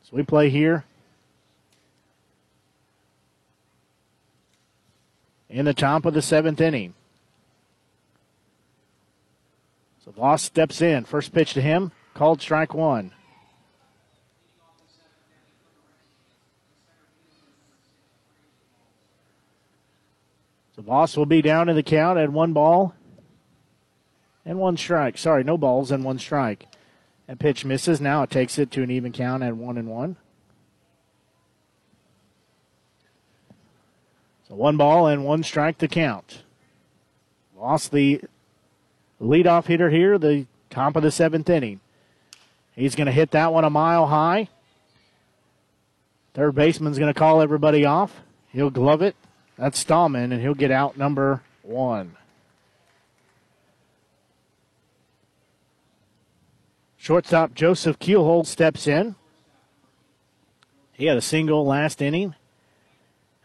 So 0.03 0.17
we 0.17 0.23
play 0.23 0.49
here 0.49 0.87
in 5.49 5.65
the 5.65 5.75
top 5.75 6.05
of 6.05 6.15
the 6.15 6.23
seventh 6.23 6.61
inning. 6.61 6.95
So 10.05 10.11
Voss 10.13 10.43
steps 10.43 10.81
in. 10.81 11.05
First 11.05 11.33
pitch 11.33 11.55
to 11.55 11.61
him, 11.61 11.93
called 12.15 12.41
strike 12.41 12.75
one. 12.75 13.13
So 20.77 20.83
Voss 20.83 21.17
will 21.17 21.27
be 21.27 21.43
down 21.43 21.69
in 21.69 21.75
the 21.75 21.83
count 21.83 22.19
at 22.19 22.31
one 22.31 22.53
ball 22.53 22.95
and 24.45 24.59
one 24.59 24.77
strike. 24.77 25.17
Sorry, 25.19 25.43
no 25.43 25.57
balls 25.57 25.91
and 25.91 26.05
one 26.05 26.19
strike. 26.19 26.67
That 27.27 27.39
pitch 27.39 27.65
misses. 27.65 28.01
Now 28.01 28.23
it 28.23 28.31
takes 28.31 28.59
it 28.59 28.71
to 28.73 28.83
an 28.83 28.91
even 28.91 29.13
count 29.13 29.43
at 29.43 29.57
one 29.57 29.79
and 29.79 29.89
one. 29.89 30.17
So 34.49 34.55
one 34.55 34.77
ball 34.77 35.07
and 35.07 35.25
one 35.25 35.43
strike 35.43 35.79
to 35.79 35.89
count. 35.89 36.43
Lost 37.57 37.91
the 37.91 38.21
leadoff 39.21 39.67
hitter 39.67 39.91
here, 39.91 40.19
the 40.19 40.47
top 40.71 40.95
of 40.95 41.03
the 41.03 41.11
seventh 41.11 41.49
inning. 41.49 41.81
He's 42.75 42.95
going 42.95 43.07
to 43.07 43.13
hit 43.13 43.31
that 43.33 43.53
one 43.53 43.65
a 43.65 43.71
mile 43.71 44.07
high. 44.07 44.49
Third 46.35 46.55
baseman's 46.55 46.99
going 46.99 47.13
to 47.13 47.19
call 47.19 47.41
everybody 47.41 47.87
off. 47.87 48.21
He'll 48.53 48.71
glove 48.71 49.01
it. 49.01 49.17
That's 49.57 49.79
Stallman, 49.79 50.33
and 50.33 50.43
he'll 50.43 50.55
get 50.55 50.71
out 50.71 50.99
number 50.99 51.43
one. 51.63 52.15
Shortstop 56.99 57.55
Joseph 57.55 57.99
Keelholz 57.99 58.47
steps 58.47 58.87
in. 58.87 59.15
He 60.93 61.07
had 61.07 61.17
a 61.17 61.23
single 61.23 61.65
last 61.65 62.03
inning, 62.03 62.35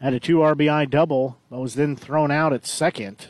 had 0.01 0.13
a 0.13 0.19
two 0.19 0.37
RBI 0.37 0.89
double, 0.89 1.37
but 1.49 1.59
was 1.59 1.75
then 1.75 1.95
thrown 1.95 2.31
out 2.31 2.53
at 2.53 2.65
second. 2.65 3.27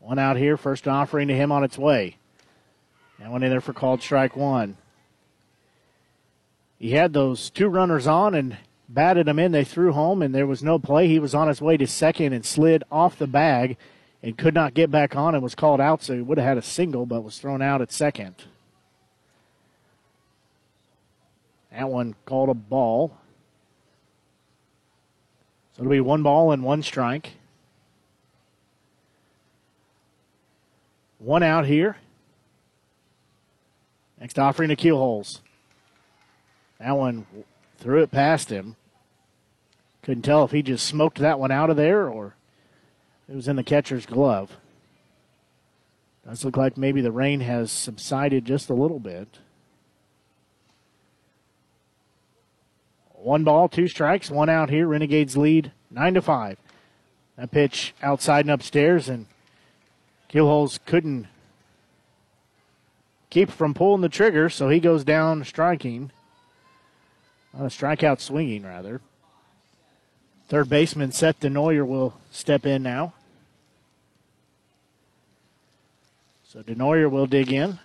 One 0.00 0.18
out 0.18 0.38
here, 0.38 0.56
first 0.56 0.88
offering 0.88 1.28
to 1.28 1.36
him 1.36 1.52
on 1.52 1.64
its 1.64 1.76
way. 1.76 2.16
That 3.18 3.30
one 3.30 3.42
in 3.42 3.50
there 3.50 3.60
for 3.60 3.74
called 3.74 4.00
strike 4.00 4.36
one. 4.36 4.78
He 6.78 6.92
had 6.92 7.12
those 7.12 7.50
two 7.50 7.68
runners 7.68 8.06
on 8.06 8.34
and 8.34 8.56
batted 8.88 9.26
them 9.26 9.38
in. 9.38 9.52
They 9.52 9.64
threw 9.64 9.92
home, 9.92 10.22
and 10.22 10.34
there 10.34 10.46
was 10.46 10.62
no 10.62 10.78
play. 10.78 11.08
He 11.08 11.18
was 11.18 11.34
on 11.34 11.48
his 11.48 11.60
way 11.60 11.76
to 11.76 11.86
second 11.86 12.32
and 12.32 12.46
slid 12.46 12.84
off 12.90 13.18
the 13.18 13.26
bag 13.26 13.76
and 14.22 14.38
could 14.38 14.54
not 14.54 14.72
get 14.72 14.90
back 14.90 15.14
on 15.14 15.34
and 15.34 15.42
was 15.42 15.54
called 15.54 15.80
out, 15.80 16.02
so 16.02 16.14
he 16.14 16.22
would 16.22 16.38
have 16.38 16.46
had 16.46 16.58
a 16.58 16.62
single, 16.62 17.04
but 17.04 17.22
was 17.22 17.38
thrown 17.38 17.60
out 17.60 17.82
at 17.82 17.92
second. 17.92 18.44
That 21.72 21.88
one 21.88 22.14
called 22.24 22.48
a 22.48 22.54
ball. 22.54 23.16
So 25.76 25.82
it'll 25.82 25.90
be 25.90 26.00
one 26.00 26.22
ball 26.22 26.50
and 26.50 26.62
one 26.62 26.82
strike. 26.82 27.34
One 31.18 31.42
out 31.42 31.66
here. 31.66 31.96
Next 34.20 34.38
offering 34.38 34.70
to 34.70 34.76
Keelholz. 34.76 35.40
That 36.80 36.96
one 36.96 37.26
threw 37.78 38.02
it 38.02 38.10
past 38.10 38.50
him. 38.50 38.76
Couldn't 40.02 40.22
tell 40.22 40.44
if 40.44 40.52
he 40.52 40.62
just 40.62 40.86
smoked 40.86 41.18
that 41.18 41.38
one 41.38 41.50
out 41.50 41.70
of 41.70 41.76
there 41.76 42.08
or 42.08 42.34
it 43.28 43.34
was 43.34 43.48
in 43.48 43.56
the 43.56 43.62
catcher's 43.62 44.06
glove. 44.06 44.56
Does 46.26 46.44
look 46.44 46.56
like 46.56 46.76
maybe 46.76 47.00
the 47.00 47.12
rain 47.12 47.40
has 47.40 47.70
subsided 47.70 48.44
just 48.44 48.70
a 48.70 48.74
little 48.74 48.98
bit. 48.98 49.28
One 53.20 53.44
ball, 53.44 53.68
two 53.68 53.88
strikes, 53.88 54.30
one 54.30 54.48
out 54.48 54.70
here. 54.70 54.86
Renegades 54.86 55.36
lead 55.36 55.72
nine 55.90 56.14
to 56.14 56.22
five. 56.22 56.56
That 57.36 57.50
pitch 57.50 57.94
outside 58.02 58.44
and 58.44 58.50
upstairs, 58.50 59.08
and 59.08 59.26
Keelholz 60.32 60.78
couldn't 60.86 61.26
keep 63.30 63.50
from 63.50 63.74
pulling 63.74 64.02
the 64.02 64.08
trigger, 64.08 64.48
so 64.48 64.68
he 64.68 64.80
goes 64.80 65.04
down 65.04 65.44
striking. 65.44 66.10
Uh, 67.56 67.64
strikeout 67.64 68.20
swinging, 68.20 68.64
rather. 68.64 69.00
Third 70.48 70.68
baseman 70.68 71.12
Seth 71.12 71.40
Denoyer 71.40 71.86
will 71.86 72.14
step 72.30 72.64
in 72.64 72.82
now. 72.82 73.14
So 76.44 76.62
Denoyer 76.62 77.10
will 77.10 77.26
dig 77.26 77.52
in. 77.52 77.78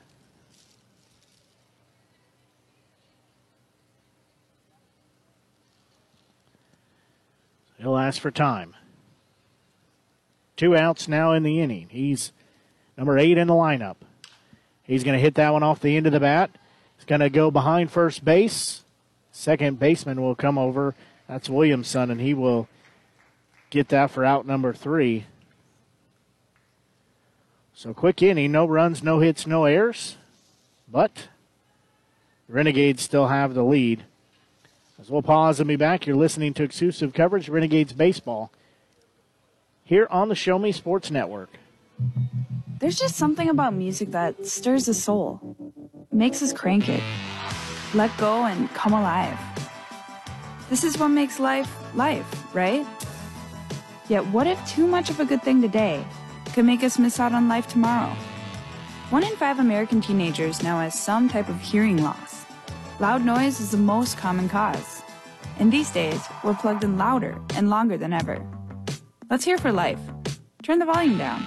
He'll 7.84 7.98
ask 7.98 8.22
for 8.22 8.32
time. 8.32 8.76
Two 10.56 10.74
outs 10.74 11.10
now 11.10 11.34
in 11.34 11.44
the 11.44 11.60
inning. 11.60 11.90
He's 11.90 12.32
number 12.98 13.18
eight 13.18 13.38
in 13.38 13.48
the 13.48 13.54
lineup. 13.54 13.98
He's 14.84 15.04
going 15.04 15.18
to 15.18 15.22
hit 15.22 15.36
that 15.36 15.52
one 15.52 15.64
off 15.64 15.82
the 15.82 15.98
end 15.98 16.08
of 16.08 16.14
the 16.14 16.22
bat. 16.22 16.50
He's 16.96 17.04
going 17.04 17.20
to 17.20 17.30
go 17.30 17.52
behind 17.52 17.92
first 17.92 18.24
base. 18.24 18.86
Second 19.34 19.80
baseman 19.80 20.22
will 20.22 20.34
come 20.34 20.58
over. 20.58 20.96
That's 21.28 21.50
Williamson, 21.50 22.10
and 22.10 22.22
he 22.22 22.34
will 22.34 22.70
get 23.70 23.90
that 23.90 24.12
for 24.12 24.24
out 24.24 24.48
number 24.48 24.72
three. 24.72 25.26
So 27.74 27.94
quick 27.94 28.22
inning, 28.22 28.54
no 28.54 28.66
runs, 28.66 29.04
no 29.04 29.20
hits, 29.20 29.46
no 29.46 29.66
errors. 29.66 30.16
But 30.90 31.28
Renegades 32.48 33.04
still 33.04 33.28
have 33.28 33.54
the 33.54 33.64
lead. 33.64 34.06
As 35.04 35.12
we'll 35.12 35.22
pause 35.22 35.60
and 35.60 35.68
be 35.68 35.76
back, 35.76 36.08
you're 36.08 36.16
listening 36.16 36.54
to 36.54 36.64
exclusive 36.64 37.14
coverage 37.14 37.50
of 37.50 37.54
Renegades 37.54 37.92
Baseball 37.92 38.54
here 39.84 40.08
on 40.10 40.30
the 40.30 40.34
Show 40.34 40.58
Me 40.58 40.72
Sports 40.72 41.12
Network. 41.12 41.50
There's 42.80 42.98
just 42.98 43.18
something 43.18 43.50
about 43.50 43.74
music 43.74 44.12
that 44.12 44.46
stirs 44.46 44.86
the 44.86 44.94
soul, 44.94 45.58
makes 46.10 46.42
us 46.42 46.54
crank 46.54 46.88
it, 46.88 47.04
let 47.94 48.18
go 48.18 48.46
and 48.46 48.70
come 48.74 48.94
alive. 48.94 49.38
This 50.70 50.86
is 50.86 50.98
what 50.98 51.10
makes 51.10 51.38
life 51.38 51.70
life, 51.96 52.56
right? 52.56 52.88
Yet 54.08 54.26
what 54.28 54.48
if 54.48 54.66
too 54.66 54.88
much 54.88 55.10
of 55.10 55.20
a 55.20 55.26
good 55.26 55.44
thing 55.44 55.62
today 55.62 56.02
could 56.54 56.64
make 56.64 56.82
us 56.82 56.98
miss 56.98 57.20
out 57.20 57.34
on 57.34 57.50
life 57.50 57.68
tomorrow? 57.68 58.16
One 59.10 59.26
in 59.26 59.36
five 59.36 59.60
American 59.60 60.00
teenagers 60.00 60.64
now 60.64 60.80
has 60.80 60.98
some 60.98 61.28
type 61.28 61.50
of 61.50 61.60
hearing 61.60 62.02
loss. 62.02 62.46
Loud 63.00 63.26
noise 63.26 63.60
is 63.60 63.72
the 63.72 63.78
most 63.78 64.18
common 64.18 64.48
cause. 64.48 64.93
And 65.60 65.72
these 65.72 65.90
days, 65.92 66.22
we're 66.44 66.56
plugged 66.56 66.84
in 66.84 66.98
louder 66.98 67.40
and 67.56 67.70
longer 67.70 67.98
than 67.98 68.14
ever. 68.14 68.46
Let's 69.30 69.46
hear 69.46 69.58
for 69.58 69.72
life. 69.72 70.00
Turn 70.64 70.80
the 70.80 70.86
volume 70.86 71.18
down. 71.18 71.46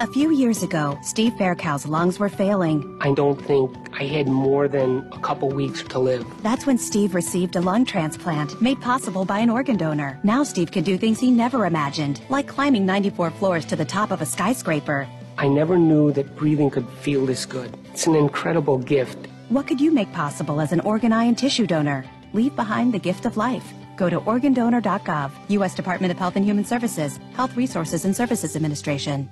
A 0.00 0.06
few 0.06 0.32
years 0.32 0.62
ago, 0.62 0.98
Steve 1.02 1.32
Faircow's 1.34 1.86
lungs 1.86 2.18
were 2.18 2.28
failing. 2.28 2.98
I 3.00 3.12
don't 3.14 3.40
think 3.44 3.70
I 3.92 4.04
had 4.04 4.26
more 4.26 4.66
than 4.66 5.08
a 5.12 5.18
couple 5.20 5.48
weeks 5.48 5.82
to 5.82 5.98
live. 5.98 6.24
That's 6.42 6.66
when 6.66 6.78
Steve 6.78 7.14
received 7.14 7.56
a 7.56 7.60
lung 7.60 7.84
transplant 7.84 8.60
made 8.60 8.80
possible 8.80 9.24
by 9.24 9.38
an 9.40 9.50
organ 9.50 9.76
donor. 9.76 10.18
Now 10.24 10.42
Steve 10.42 10.72
can 10.72 10.82
do 10.82 10.98
things 10.98 11.20
he 11.20 11.30
never 11.30 11.66
imagined, 11.66 12.20
like 12.30 12.48
climbing 12.48 12.86
94 12.86 13.30
floors 13.32 13.64
to 13.66 13.76
the 13.76 13.84
top 13.84 14.10
of 14.10 14.22
a 14.22 14.26
skyscraper. 14.26 15.06
I 15.38 15.48
never 15.48 15.78
knew 15.78 16.12
that 16.12 16.34
breathing 16.36 16.70
could 16.70 16.88
feel 17.00 17.24
this 17.26 17.46
good. 17.46 17.76
It's 17.92 18.06
an 18.06 18.14
incredible 18.14 18.78
gift. 18.78 19.28
What 19.50 19.66
could 19.66 19.80
you 19.80 19.92
make 19.92 20.12
possible 20.12 20.60
as 20.60 20.72
an 20.72 20.80
organ, 20.80 21.12
eye, 21.12 21.24
and 21.24 21.36
tissue 21.36 21.66
donor? 21.66 22.04
Leave 22.32 22.54
behind 22.56 22.92
the 22.92 22.98
gift 22.98 23.26
of 23.26 23.36
life. 23.36 23.72
Go 23.96 24.08
to 24.08 24.20
organdonor.gov, 24.20 25.30
U.S. 25.48 25.74
Department 25.74 26.10
of 26.10 26.18
Health 26.18 26.36
and 26.36 26.44
Human 26.44 26.64
Services, 26.64 27.18
Health 27.34 27.56
Resources 27.56 28.04
and 28.04 28.16
Services 28.16 28.56
Administration. 28.56 29.28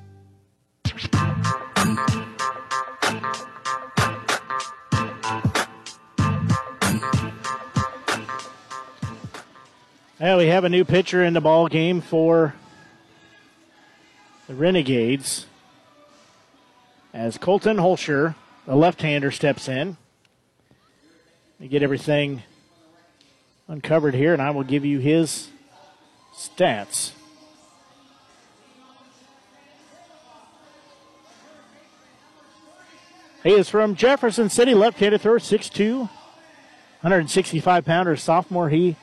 Well, 10.20 10.36
we 10.36 10.48
have 10.48 10.64
a 10.64 10.68
new 10.68 10.84
pitcher 10.84 11.24
in 11.24 11.32
the 11.32 11.40
ball 11.40 11.66
game 11.68 12.02
for 12.02 12.54
the 14.46 14.54
Renegades 14.54 15.46
as 17.14 17.38
Colton 17.38 17.78
Holscher, 17.78 18.34
the 18.66 18.76
left-hander, 18.76 19.30
steps 19.30 19.66
in. 19.66 19.96
We 21.58 21.68
get 21.68 21.82
everything 21.82 22.42
uncovered 23.70 24.14
here, 24.14 24.32
and 24.32 24.42
I 24.42 24.50
will 24.50 24.64
give 24.64 24.84
you 24.84 24.98
his 24.98 25.48
stats. 26.34 27.12
He 33.44 33.52
is 33.52 33.70
from 33.70 33.94
Jefferson 33.94 34.50
City, 34.50 34.74
left-handed 34.74 35.20
thrower, 35.20 35.38
6'2", 35.38 36.00
165 36.00 37.84
pounder 37.84 38.16
sophomore. 38.16 38.70
He 38.70 38.96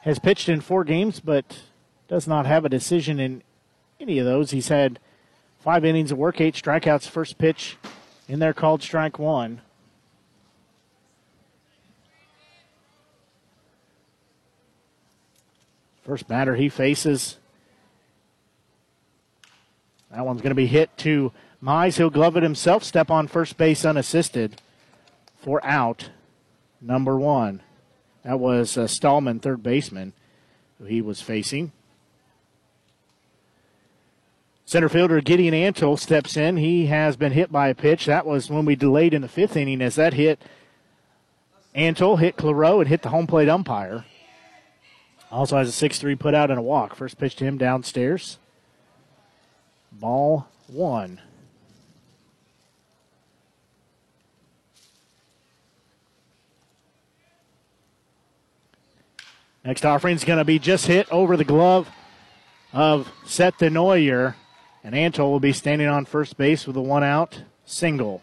has 0.00 0.18
pitched 0.18 0.48
in 0.48 0.62
four 0.62 0.84
games, 0.84 1.20
but 1.20 1.60
does 2.08 2.26
not 2.26 2.46
have 2.46 2.64
a 2.64 2.70
decision 2.70 3.20
in 3.20 3.42
any 4.00 4.18
of 4.18 4.24
those. 4.24 4.52
He's 4.52 4.68
had 4.68 4.98
five 5.60 5.84
innings 5.84 6.10
of 6.10 6.18
work, 6.18 6.40
eight 6.40 6.54
strikeouts. 6.54 7.08
First 7.08 7.36
pitch 7.36 7.76
in 8.26 8.38
there 8.38 8.54
called 8.54 8.82
strike 8.82 9.18
one. 9.18 9.60
First 16.02 16.26
batter 16.28 16.56
he 16.56 16.68
faces. 16.68 17.38
That 20.10 20.26
one's 20.26 20.42
going 20.42 20.50
to 20.50 20.54
be 20.54 20.66
hit 20.66 20.96
to 20.98 21.32
Mize. 21.62 21.96
He'll 21.96 22.10
glove 22.10 22.36
it 22.36 22.42
himself, 22.42 22.84
step 22.84 23.10
on 23.10 23.28
first 23.28 23.56
base 23.56 23.84
unassisted 23.84 24.60
for 25.38 25.64
out 25.64 26.10
number 26.80 27.16
one. 27.16 27.62
That 28.24 28.38
was 28.38 28.76
uh, 28.76 28.86
Stallman, 28.86 29.40
third 29.40 29.62
baseman, 29.62 30.12
who 30.78 30.84
he 30.84 31.00
was 31.00 31.20
facing. 31.20 31.72
Center 34.64 34.88
fielder 34.88 35.20
Gideon 35.20 35.54
Antle 35.54 35.98
steps 35.98 36.36
in. 36.36 36.56
He 36.56 36.86
has 36.86 37.16
been 37.16 37.32
hit 37.32 37.52
by 37.52 37.68
a 37.68 37.74
pitch. 37.74 38.06
That 38.06 38.26
was 38.26 38.48
when 38.48 38.64
we 38.64 38.76
delayed 38.76 39.12
in 39.12 39.22
the 39.22 39.28
fifth 39.28 39.56
inning 39.56 39.82
as 39.82 39.96
that 39.96 40.14
hit 40.14 40.40
Antle, 41.74 42.18
hit 42.18 42.36
Claro, 42.36 42.80
and 42.80 42.88
hit 42.88 43.02
the 43.02 43.08
home 43.08 43.26
plate 43.26 43.48
umpire. 43.48 44.04
Also 45.32 45.56
has 45.56 45.68
a 45.68 45.72
6 45.72 45.98
3 45.98 46.14
put 46.14 46.34
out 46.34 46.50
and 46.50 46.58
a 46.58 46.62
walk. 46.62 46.94
First 46.94 47.18
pitch 47.18 47.34
to 47.36 47.44
him 47.44 47.56
downstairs. 47.56 48.38
Ball 49.90 50.46
one. 50.66 51.20
Next 59.64 59.84
offering 59.84 60.16
is 60.16 60.24
going 60.24 60.38
to 60.38 60.44
be 60.44 60.58
just 60.58 60.86
hit 60.86 61.10
over 61.10 61.36
the 61.36 61.44
glove 61.44 61.88
of 62.72 63.10
Seth 63.24 63.58
Denoyer. 63.58 64.34
And 64.84 64.94
Antle 64.94 65.30
will 65.30 65.40
be 65.40 65.52
standing 65.52 65.86
on 65.86 66.04
first 66.04 66.36
base 66.36 66.66
with 66.66 66.76
a 66.76 66.80
one 66.80 67.04
out 67.04 67.42
single. 67.64 68.22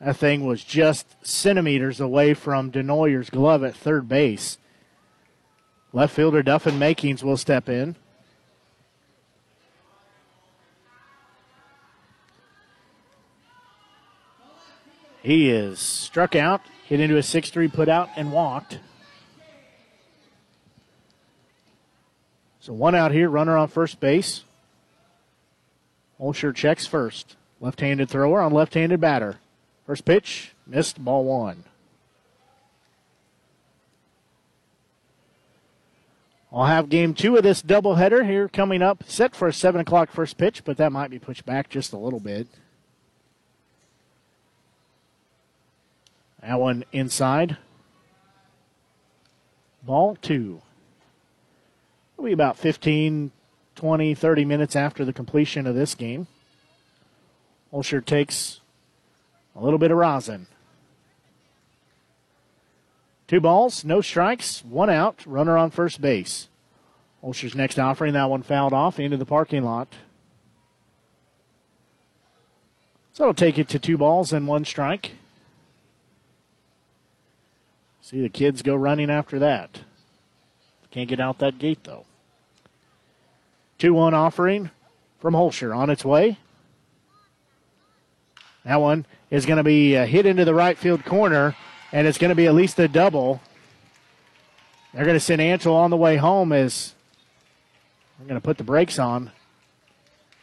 That 0.00 0.16
thing 0.16 0.44
was 0.44 0.62
just 0.62 1.26
centimeters 1.26 1.98
away 1.98 2.34
from 2.34 2.70
Denoyer's 2.70 3.30
glove 3.30 3.64
at 3.64 3.74
third 3.74 4.08
base. 4.08 4.58
Left 5.94 6.12
fielder 6.12 6.42
Duffin 6.42 6.76
Makings 6.76 7.22
will 7.22 7.36
step 7.36 7.68
in. 7.68 7.94
He 15.22 15.48
is 15.48 15.78
struck 15.78 16.34
out, 16.34 16.62
hit 16.84 16.98
into 16.98 17.16
a 17.16 17.22
6 17.22 17.48
3 17.48 17.68
put 17.68 17.88
out, 17.88 18.10
and 18.16 18.32
walked. 18.32 18.80
So 22.58 22.72
one 22.72 22.96
out 22.96 23.12
here, 23.12 23.30
runner 23.30 23.56
on 23.56 23.68
first 23.68 24.00
base. 24.00 24.42
Holscher 26.20 26.52
checks 26.52 26.88
first. 26.88 27.36
Left 27.60 27.80
handed 27.80 28.10
thrower 28.10 28.40
on 28.40 28.52
left 28.52 28.74
handed 28.74 29.00
batter. 29.00 29.36
First 29.86 30.04
pitch, 30.04 30.54
missed, 30.66 31.02
ball 31.02 31.24
one. 31.24 31.62
I'll 36.54 36.66
have 36.66 36.88
game 36.88 37.14
two 37.14 37.36
of 37.36 37.42
this 37.42 37.62
doubleheader 37.62 38.24
here 38.24 38.48
coming 38.48 38.80
up, 38.80 39.02
set 39.08 39.34
for 39.34 39.48
a 39.48 39.52
7 39.52 39.80
o'clock 39.80 40.12
first 40.12 40.38
pitch, 40.38 40.62
but 40.64 40.76
that 40.76 40.92
might 40.92 41.10
be 41.10 41.18
pushed 41.18 41.44
back 41.44 41.68
just 41.68 41.92
a 41.92 41.96
little 41.96 42.20
bit. 42.20 42.46
That 46.40 46.60
one 46.60 46.84
inside. 46.92 47.56
Ball 49.82 50.16
two. 50.22 50.62
It'll 52.14 52.26
be 52.26 52.32
about 52.32 52.56
15, 52.56 53.32
20, 53.74 54.14
30 54.14 54.44
minutes 54.44 54.76
after 54.76 55.04
the 55.04 55.12
completion 55.12 55.66
of 55.66 55.74
this 55.74 55.96
game. 55.96 56.28
Holscher 57.72 58.04
takes 58.04 58.60
a 59.56 59.64
little 59.64 59.80
bit 59.80 59.90
of 59.90 59.96
rosin. 59.96 60.46
Two 63.34 63.40
balls, 63.40 63.84
no 63.84 64.00
strikes, 64.00 64.62
one 64.64 64.88
out, 64.88 65.26
runner 65.26 65.58
on 65.58 65.72
first 65.72 66.00
base. 66.00 66.46
Holscher's 67.20 67.56
next 67.56 67.80
offering, 67.80 68.12
that 68.12 68.30
one 68.30 68.44
fouled 68.44 68.72
off 68.72 69.00
into 69.00 69.16
the 69.16 69.26
parking 69.26 69.64
lot. 69.64 69.88
So 73.12 73.24
it'll 73.24 73.34
take 73.34 73.58
it 73.58 73.68
to 73.70 73.80
two 73.80 73.98
balls 73.98 74.32
and 74.32 74.46
one 74.46 74.64
strike. 74.64 75.14
See 78.02 78.22
the 78.22 78.28
kids 78.28 78.62
go 78.62 78.76
running 78.76 79.10
after 79.10 79.40
that. 79.40 79.80
Can't 80.92 81.08
get 81.08 81.18
out 81.18 81.40
that 81.40 81.58
gate 81.58 81.82
though. 81.82 82.04
2 83.78 83.94
1 83.94 84.14
offering 84.14 84.70
from 85.18 85.34
Holscher 85.34 85.76
on 85.76 85.90
its 85.90 86.04
way. 86.04 86.38
That 88.64 88.76
one 88.76 89.06
is 89.28 89.44
going 89.44 89.56
to 89.56 89.64
be 89.64 89.96
uh, 89.96 90.06
hit 90.06 90.24
into 90.24 90.44
the 90.44 90.54
right 90.54 90.78
field 90.78 91.04
corner, 91.04 91.56
and 91.94 92.08
it's 92.08 92.18
going 92.18 92.30
to 92.30 92.34
be 92.34 92.46
at 92.46 92.54
least 92.54 92.76
a 92.80 92.88
double. 92.88 93.40
They're 94.92 95.04
going 95.04 95.14
to 95.16 95.20
send 95.20 95.40
Antle 95.40 95.74
on 95.74 95.90
the 95.90 95.96
way 95.96 96.16
home 96.16 96.52
as 96.52 96.92
I'm 98.18 98.26
going 98.26 98.38
to 98.38 98.44
put 98.44 98.58
the 98.58 98.64
brakes 98.64 98.98
on. 98.98 99.30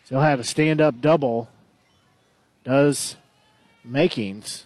So 0.05 0.15
he'll 0.15 0.21
have 0.21 0.39
a 0.39 0.45
stand 0.45 0.79
up 0.79 1.01
double. 1.01 1.49
Does 2.63 3.17
Makings. 3.83 4.65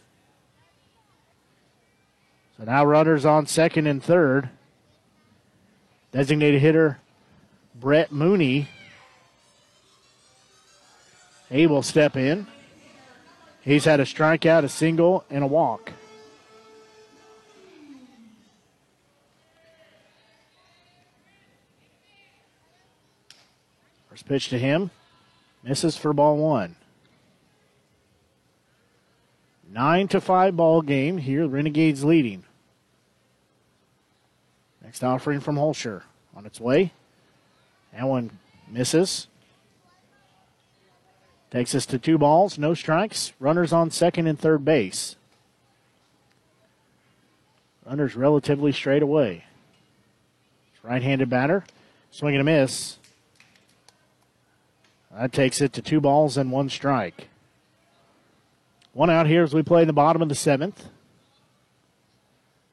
So 2.57 2.65
now 2.65 2.85
runners 2.85 3.25
on 3.25 3.47
second 3.47 3.87
and 3.87 4.03
third. 4.03 4.49
Designated 6.11 6.61
hitter 6.61 6.99
Brett 7.73 8.11
Mooney. 8.11 8.67
He 11.49 11.65
will 11.65 11.81
step 11.81 12.15
in. 12.15 12.45
He's 13.61 13.85
had 13.85 13.99
a 13.99 14.03
strikeout, 14.03 14.63
a 14.63 14.69
single, 14.69 15.25
and 15.31 15.43
a 15.43 15.47
walk. 15.47 15.91
Pitch 24.25 24.49
to 24.49 24.59
him. 24.59 24.91
Misses 25.63 25.97
for 25.97 26.13
ball 26.13 26.37
one. 26.37 26.75
Nine 29.71 30.07
to 30.09 30.21
five 30.21 30.55
ball 30.55 30.81
game 30.81 31.17
here. 31.17 31.47
Renegades 31.47 32.03
leading. 32.03 32.43
Next 34.83 35.03
offering 35.03 35.39
from 35.39 35.55
Holscher 35.55 36.03
on 36.35 36.45
its 36.45 36.59
way. 36.59 36.93
That 37.93 38.07
one 38.07 38.31
misses. 38.69 39.27
Takes 41.51 41.73
us 41.73 41.85
to 41.87 41.97
two 41.97 42.17
balls, 42.17 42.57
no 42.57 42.73
strikes. 42.73 43.33
Runners 43.39 43.71
on 43.71 43.89
second 43.89 44.27
and 44.27 44.39
third 44.39 44.65
base. 44.65 45.15
Runners 47.85 48.15
relatively 48.15 48.71
straight 48.71 49.03
away. 49.03 49.45
Right 50.83 51.01
handed 51.01 51.29
batter. 51.29 51.63
Swing 52.11 52.35
and 52.35 52.41
a 52.41 52.43
miss. 52.43 52.97
That 55.17 55.31
takes 55.31 55.61
it 55.61 55.71
to 55.73 55.81
two 55.81 56.01
balls 56.01 56.35
and 56.35 56.51
one 56.51 56.69
strike. 56.69 57.29
One 58.93 59.09
out 59.09 59.27
here 59.27 59.43
as 59.43 59.53
we 59.53 59.63
play 59.63 59.81
in 59.81 59.87
the 59.87 59.93
bottom 59.93 60.21
of 60.21 60.29
the 60.29 60.35
seventh. 60.35 60.89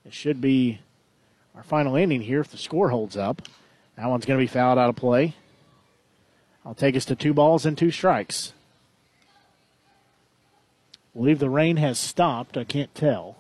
It 0.04 0.12
should 0.12 0.40
be 0.40 0.80
our 1.54 1.62
final 1.62 1.94
inning 1.94 2.22
here 2.22 2.40
if 2.40 2.50
the 2.50 2.56
score 2.56 2.90
holds 2.90 3.16
up. 3.16 3.42
That 3.96 4.08
one's 4.08 4.24
going 4.24 4.38
to 4.38 4.42
be 4.42 4.48
fouled 4.48 4.78
out 4.78 4.88
of 4.88 4.96
play. 4.96 5.34
I'll 6.64 6.74
take 6.74 6.96
us 6.96 7.04
to 7.06 7.16
two 7.16 7.34
balls 7.34 7.64
and 7.64 7.78
two 7.78 7.90
strikes. 7.90 8.52
I 11.14 11.18
believe 11.18 11.38
the 11.38 11.50
rain 11.50 11.76
has 11.76 11.98
stopped. 11.98 12.56
I 12.56 12.64
can't 12.64 12.94
tell. 12.94 13.36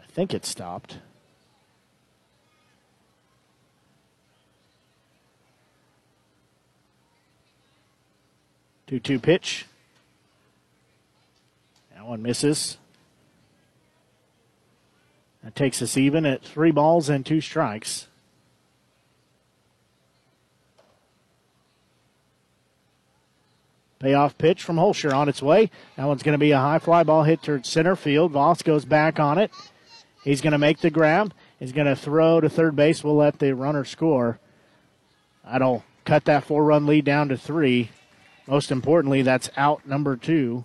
I 0.00 0.06
think 0.12 0.32
it 0.34 0.44
stopped. 0.44 0.98
Two 8.90 8.98
two 8.98 9.20
pitch. 9.20 9.66
That 11.94 12.04
one 12.04 12.22
misses. 12.22 12.76
That 15.44 15.54
takes 15.54 15.80
us 15.80 15.96
even 15.96 16.26
at 16.26 16.42
three 16.42 16.72
balls 16.72 17.08
and 17.08 17.24
two 17.24 17.40
strikes. 17.40 18.08
Payoff 24.00 24.36
pitch 24.36 24.64
from 24.64 24.74
Holscher 24.74 25.14
on 25.14 25.28
its 25.28 25.40
way. 25.40 25.70
That 25.94 26.08
one's 26.08 26.24
going 26.24 26.32
to 26.32 26.38
be 26.38 26.50
a 26.50 26.58
high 26.58 26.80
fly 26.80 27.04
ball 27.04 27.22
hit 27.22 27.44
towards 27.44 27.68
center 27.68 27.94
field. 27.94 28.32
Voss 28.32 28.62
goes 28.62 28.84
back 28.84 29.20
on 29.20 29.38
it. 29.38 29.52
He's 30.24 30.40
going 30.40 30.50
to 30.50 30.58
make 30.58 30.80
the 30.80 30.90
grab. 30.90 31.32
He's 31.60 31.70
going 31.70 31.86
to 31.86 31.94
throw 31.94 32.40
to 32.40 32.48
third 32.48 32.74
base. 32.74 33.04
We'll 33.04 33.14
let 33.14 33.38
the 33.38 33.54
runner 33.54 33.84
score. 33.84 34.40
That'll 35.44 35.84
cut 36.04 36.24
that 36.24 36.42
four 36.42 36.64
run 36.64 36.86
lead 36.86 37.04
down 37.04 37.28
to 37.28 37.36
three. 37.36 37.90
Most 38.50 38.72
importantly, 38.72 39.22
that's 39.22 39.48
out 39.56 39.86
number 39.86 40.16
two. 40.16 40.64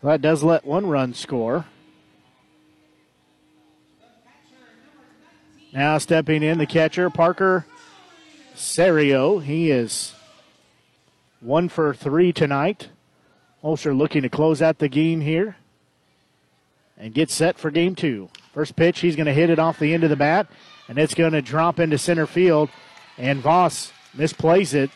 So 0.00 0.06
that 0.06 0.22
does 0.22 0.42
let 0.42 0.64
one 0.64 0.86
run 0.86 1.12
score. 1.12 1.66
Now 5.74 5.98
stepping 5.98 6.42
in 6.42 6.56
the 6.56 6.64
catcher, 6.64 7.10
Parker 7.10 7.66
Serio. 8.54 9.38
He 9.38 9.70
is 9.70 10.14
one 11.40 11.68
for 11.68 11.92
three 11.92 12.32
tonight. 12.32 12.88
Holscher 13.62 13.94
looking 13.94 14.22
to 14.22 14.30
close 14.30 14.62
out 14.62 14.78
the 14.78 14.88
game 14.88 15.20
here 15.20 15.56
and 16.96 17.12
get 17.12 17.30
set 17.30 17.58
for 17.58 17.70
game 17.70 17.94
two. 17.94 18.30
First 18.54 18.74
pitch, 18.74 19.00
he's 19.00 19.16
going 19.16 19.26
to 19.26 19.34
hit 19.34 19.50
it 19.50 19.58
off 19.58 19.78
the 19.78 19.92
end 19.92 20.02
of 20.02 20.08
the 20.08 20.16
bat, 20.16 20.46
and 20.88 20.98
it's 20.98 21.14
going 21.14 21.32
to 21.32 21.42
drop 21.42 21.78
into 21.78 21.98
center 21.98 22.26
field. 22.26 22.70
And 23.18 23.40
Voss 23.40 23.92
misplays 24.16 24.74
it, 24.74 24.90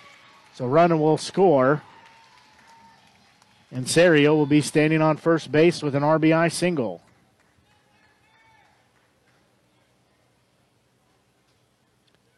so 0.54 0.66
Runner 0.66 0.96
will 0.96 1.18
score. 1.18 1.82
And 3.70 3.88
Serio 3.88 4.34
will 4.34 4.46
be 4.46 4.60
standing 4.60 5.02
on 5.02 5.16
first 5.16 5.50
base 5.52 5.82
with 5.82 5.94
an 5.94 6.02
RBI 6.02 6.52
single. 6.52 7.02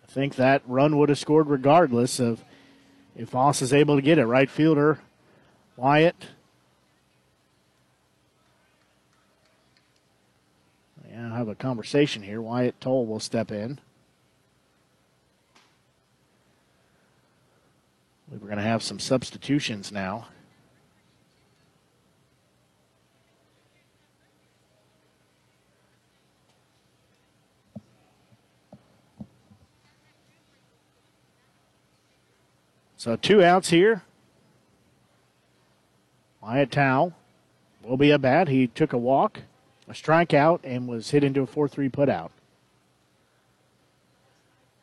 I 0.02 0.10
think 0.10 0.36
that 0.36 0.62
run 0.66 0.96
would 0.96 1.10
have 1.10 1.18
scored 1.18 1.48
regardless 1.48 2.18
of 2.18 2.42
if 3.14 3.28
Voss 3.28 3.60
is 3.60 3.72
able 3.72 3.96
to 3.96 4.02
get 4.02 4.18
it. 4.18 4.24
Right 4.24 4.50
fielder 4.50 4.98
Wyatt 5.76 6.26
I 11.32 11.38
have 11.38 11.48
a 11.48 11.54
conversation 11.54 12.22
here. 12.22 12.40
Wyatt 12.40 12.80
Towle 12.80 13.06
will 13.06 13.20
step 13.20 13.50
in. 13.50 13.78
We're 18.30 18.38
going 18.38 18.56
to 18.56 18.62
have 18.62 18.82
some 18.82 18.98
substitutions 18.98 19.90
now. 19.90 20.28
So 32.96 33.16
two 33.16 33.42
outs 33.44 33.70
here. 33.70 34.02
Wyatt 36.42 36.70
Towle 36.70 37.14
will 37.82 37.96
be 37.96 38.10
a 38.10 38.18
bat. 38.18 38.48
He 38.48 38.66
took 38.66 38.92
a 38.92 38.98
walk, 38.98 39.42
a 39.88 39.92
strikeout, 39.92 40.60
and 40.64 40.86
was 40.86 41.10
hit 41.10 41.24
into 41.24 41.42
a 41.42 41.46
4 41.46 41.68
3 41.68 41.88
putout. 41.88 42.30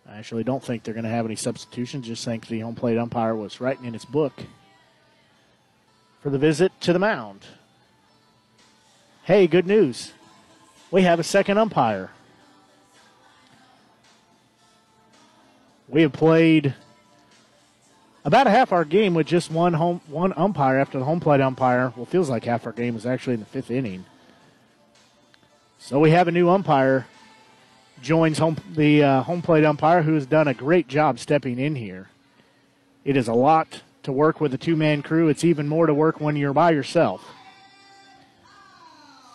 I 0.07 0.17
actually 0.17 0.43
don't 0.43 0.63
think 0.63 0.83
they're 0.83 0.93
going 0.93 1.03
to 1.03 1.09
have 1.09 1.25
any 1.25 1.35
substitutions. 1.35 2.07
Just 2.07 2.23
think 2.23 2.47
the 2.47 2.59
home 2.59 2.75
plate 2.75 2.97
umpire 2.97 3.35
was 3.35 3.59
writing 3.59 3.85
in 3.85 3.93
his 3.93 4.05
book 4.05 4.33
for 6.21 6.29
the 6.29 6.37
visit 6.37 6.71
to 6.81 6.93
the 6.93 6.99
mound. 6.99 7.41
Hey, 9.23 9.47
good 9.47 9.65
news. 9.65 10.13
We 10.91 11.01
have 11.01 11.19
a 11.19 11.23
second 11.23 11.57
umpire. 11.57 12.11
We 15.87 16.03
have 16.03 16.13
played 16.13 16.75
about 18.23 18.47
a 18.47 18.49
half 18.49 18.71
our 18.71 18.85
game 18.85 19.13
with 19.13 19.27
just 19.27 19.51
one 19.51 19.73
home 19.73 20.01
one 20.07 20.33
umpire 20.35 20.77
after 20.77 20.97
the 20.97 21.05
home 21.05 21.19
plate 21.19 21.41
umpire. 21.41 21.93
Well, 21.95 22.05
feels 22.05 22.29
like 22.29 22.45
half 22.45 22.65
our 22.65 22.71
game 22.71 22.95
was 22.95 23.05
actually 23.05 23.35
in 23.35 23.39
the 23.39 23.45
fifth 23.45 23.69
inning. 23.69 24.05
So 25.85 25.99
we 25.99 26.09
have 26.09 26.27
a 26.27 26.31
new 26.31 26.49
umpire 26.49 27.05
joins 28.01 28.39
home 28.39 28.57
the 28.73 29.03
uh, 29.03 29.21
home 29.21 29.43
plate 29.43 29.63
umpire 29.63 30.01
who 30.01 30.15
has 30.15 30.25
done 30.25 30.47
a 30.47 30.53
great 30.55 30.87
job 30.87 31.19
stepping 31.19 31.59
in 31.59 31.75
here. 31.75 32.09
It 33.03 33.15
is 33.15 33.27
a 33.27 33.35
lot 33.35 33.83
to 34.01 34.11
work 34.11 34.41
with 34.41 34.51
a 34.55 34.57
two 34.57 34.75
man 34.75 35.03
crew. 35.03 35.27
It's 35.27 35.43
even 35.43 35.67
more 35.67 35.85
to 35.85 35.93
work 35.93 36.19
when 36.19 36.37
you're 36.37 36.53
by 36.53 36.71
yourself. 36.71 37.23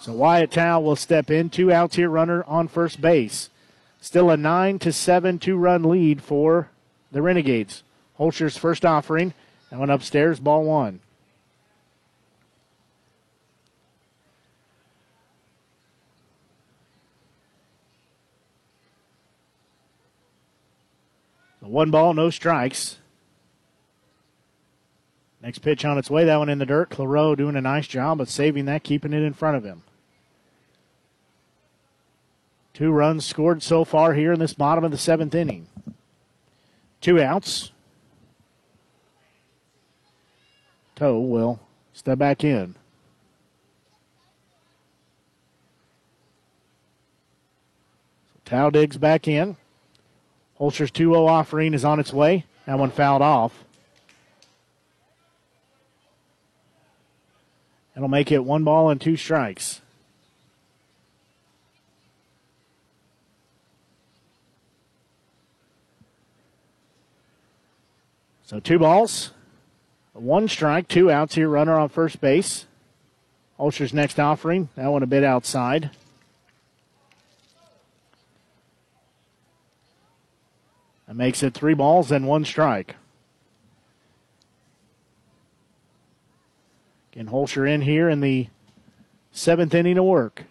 So 0.00 0.12
Wyatt 0.12 0.50
Towle 0.50 0.82
will 0.82 0.96
step 0.96 1.30
in. 1.30 1.50
Two 1.50 1.70
outs 1.70 1.94
here, 1.94 2.10
runner 2.10 2.42
on 2.48 2.66
first 2.66 3.00
base. 3.00 3.48
Still 4.00 4.28
a 4.28 4.36
nine 4.36 4.80
to 4.80 4.92
seven 4.92 5.38
two 5.38 5.56
run 5.56 5.84
lead 5.84 6.20
for 6.20 6.68
the 7.12 7.22
Renegades. 7.22 7.84
Holscher's 8.18 8.56
first 8.56 8.84
offering. 8.84 9.34
That 9.70 9.78
went 9.78 9.92
upstairs, 9.92 10.40
ball 10.40 10.64
one. 10.64 10.98
The 21.60 21.68
one 21.68 21.90
ball, 21.90 22.14
no 22.14 22.30
strikes. 22.30 22.98
Next 25.42 25.60
pitch 25.60 25.84
on 25.84 25.98
its 25.98 26.10
way. 26.10 26.24
That 26.24 26.36
one 26.36 26.48
in 26.48 26.58
the 26.58 26.66
dirt. 26.66 26.90
Claro 26.90 27.34
doing 27.34 27.56
a 27.56 27.60
nice 27.60 27.86
job 27.86 28.20
of 28.20 28.30
saving 28.30 28.66
that, 28.66 28.82
keeping 28.82 29.12
it 29.12 29.22
in 29.22 29.32
front 29.32 29.56
of 29.56 29.64
him. 29.64 29.82
Two 32.74 32.92
runs 32.92 33.26
scored 33.26 33.62
so 33.62 33.84
far 33.84 34.14
here 34.14 34.32
in 34.32 34.38
this 34.38 34.54
bottom 34.54 34.84
of 34.84 34.90
the 34.90 34.98
seventh 34.98 35.34
inning. 35.34 35.66
Two 37.00 37.20
outs. 37.20 37.72
Toe 40.94 41.20
will 41.20 41.60
step 41.92 42.18
back 42.18 42.44
in. 42.44 42.74
Towle 48.44 48.70
digs 48.70 48.98
back 48.98 49.28
in. 49.28 49.56
Holscher's 50.60 50.90
2 50.90 51.12
0 51.12 51.26
offering 51.26 51.72
is 51.72 51.86
on 51.86 51.98
its 51.98 52.12
way. 52.12 52.44
That 52.66 52.78
one 52.78 52.90
fouled 52.90 53.22
off. 53.22 53.64
It'll 57.96 58.08
make 58.08 58.30
it 58.30 58.44
one 58.44 58.62
ball 58.62 58.90
and 58.90 59.00
two 59.00 59.16
strikes. 59.16 59.80
So 68.44 68.60
two 68.60 68.78
balls, 68.78 69.30
one 70.12 70.46
strike, 70.48 70.88
two 70.88 71.10
outs 71.10 71.36
here. 71.36 71.48
Runner 71.48 71.78
on 71.78 71.88
first 71.88 72.20
base. 72.20 72.66
Holscher's 73.58 73.94
next 73.94 74.20
offering. 74.20 74.68
That 74.74 74.88
one 74.88 75.02
a 75.02 75.06
bit 75.06 75.24
outside. 75.24 75.90
That 81.10 81.16
makes 81.16 81.42
it 81.42 81.54
three 81.54 81.74
balls 81.74 82.12
and 82.12 82.28
one 82.28 82.44
strike. 82.44 82.94
Again, 87.12 87.30
Holscher 87.30 87.68
in 87.68 87.80
here 87.80 88.08
in 88.08 88.20
the 88.20 88.46
seventh 89.32 89.74
inning 89.74 89.98
of 89.98 90.04
work. 90.04 90.44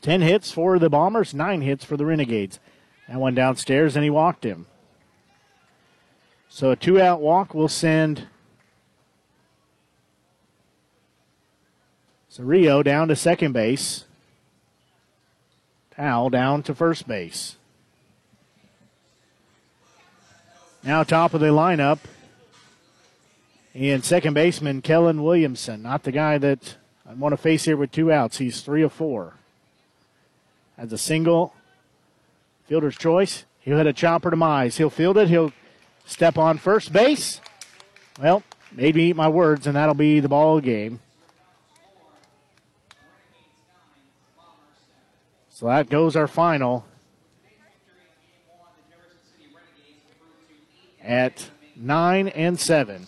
Ten 0.00 0.20
hits 0.20 0.52
for 0.52 0.78
the 0.78 0.88
Bombers, 0.88 1.34
nine 1.34 1.62
hits 1.62 1.84
for 1.84 1.96
the 1.96 2.06
Renegades. 2.06 2.60
That 3.08 3.18
one 3.18 3.34
downstairs, 3.34 3.96
and 3.96 4.04
he 4.04 4.10
walked 4.10 4.44
him. 4.44 4.66
So 6.48 6.70
a 6.70 6.76
two 6.76 7.00
out 7.00 7.20
walk 7.20 7.52
will 7.52 7.66
send 7.66 8.28
Rio 12.38 12.84
down 12.84 13.08
to 13.08 13.16
second 13.16 13.54
base. 13.54 14.04
Towle 16.00 16.30
down 16.30 16.62
to 16.62 16.74
first 16.74 17.06
base. 17.06 17.56
Now 20.82 21.02
top 21.02 21.34
of 21.34 21.42
the 21.42 21.48
lineup. 21.48 21.98
And 23.74 24.02
second 24.02 24.32
baseman 24.32 24.80
Kellen 24.80 25.22
Williamson, 25.22 25.82
not 25.82 26.04
the 26.04 26.10
guy 26.10 26.38
that 26.38 26.76
I 27.06 27.12
want 27.12 27.34
to 27.34 27.36
face 27.36 27.66
here 27.66 27.76
with 27.76 27.92
two 27.92 28.10
outs. 28.10 28.38
He's 28.38 28.62
three 28.62 28.82
of 28.82 28.94
four. 28.94 29.34
Has 30.78 30.90
a 30.90 30.96
single. 30.96 31.52
Fielder's 32.66 32.96
choice. 32.96 33.44
He'll 33.60 33.76
hit 33.76 33.86
a 33.86 33.92
chopper 33.92 34.30
to 34.30 34.36
Mize. 34.38 34.78
He'll 34.78 34.88
field 34.88 35.18
it. 35.18 35.28
He'll 35.28 35.52
step 36.06 36.38
on 36.38 36.56
first 36.56 36.94
base. 36.94 37.42
Well, 38.18 38.42
maybe 38.72 39.02
eat 39.02 39.16
my 39.16 39.28
words, 39.28 39.66
and 39.66 39.76
that'll 39.76 39.94
be 39.94 40.18
the 40.20 40.30
ball 40.30 40.60
game. 40.60 41.00
So 45.60 45.66
that 45.66 45.90
goes 45.90 46.16
our 46.16 46.26
final 46.26 46.86
at 51.04 51.50
nine 51.76 52.28
and 52.28 52.58
seven. 52.58 53.06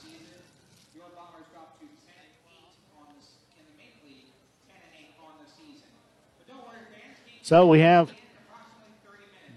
So 7.40 7.66
we 7.68 7.80
have 7.80 8.12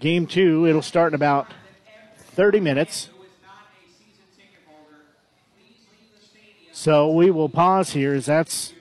game 0.00 0.26
two. 0.26 0.66
It'll 0.66 0.80
start 0.80 1.10
in 1.10 1.16
about 1.16 1.52
30 2.30 2.60
minutes. 2.60 3.10
So 6.72 7.10
we 7.12 7.30
will 7.30 7.50
pause 7.50 7.90
here 7.90 8.14
as 8.14 8.24
that's 8.24 8.72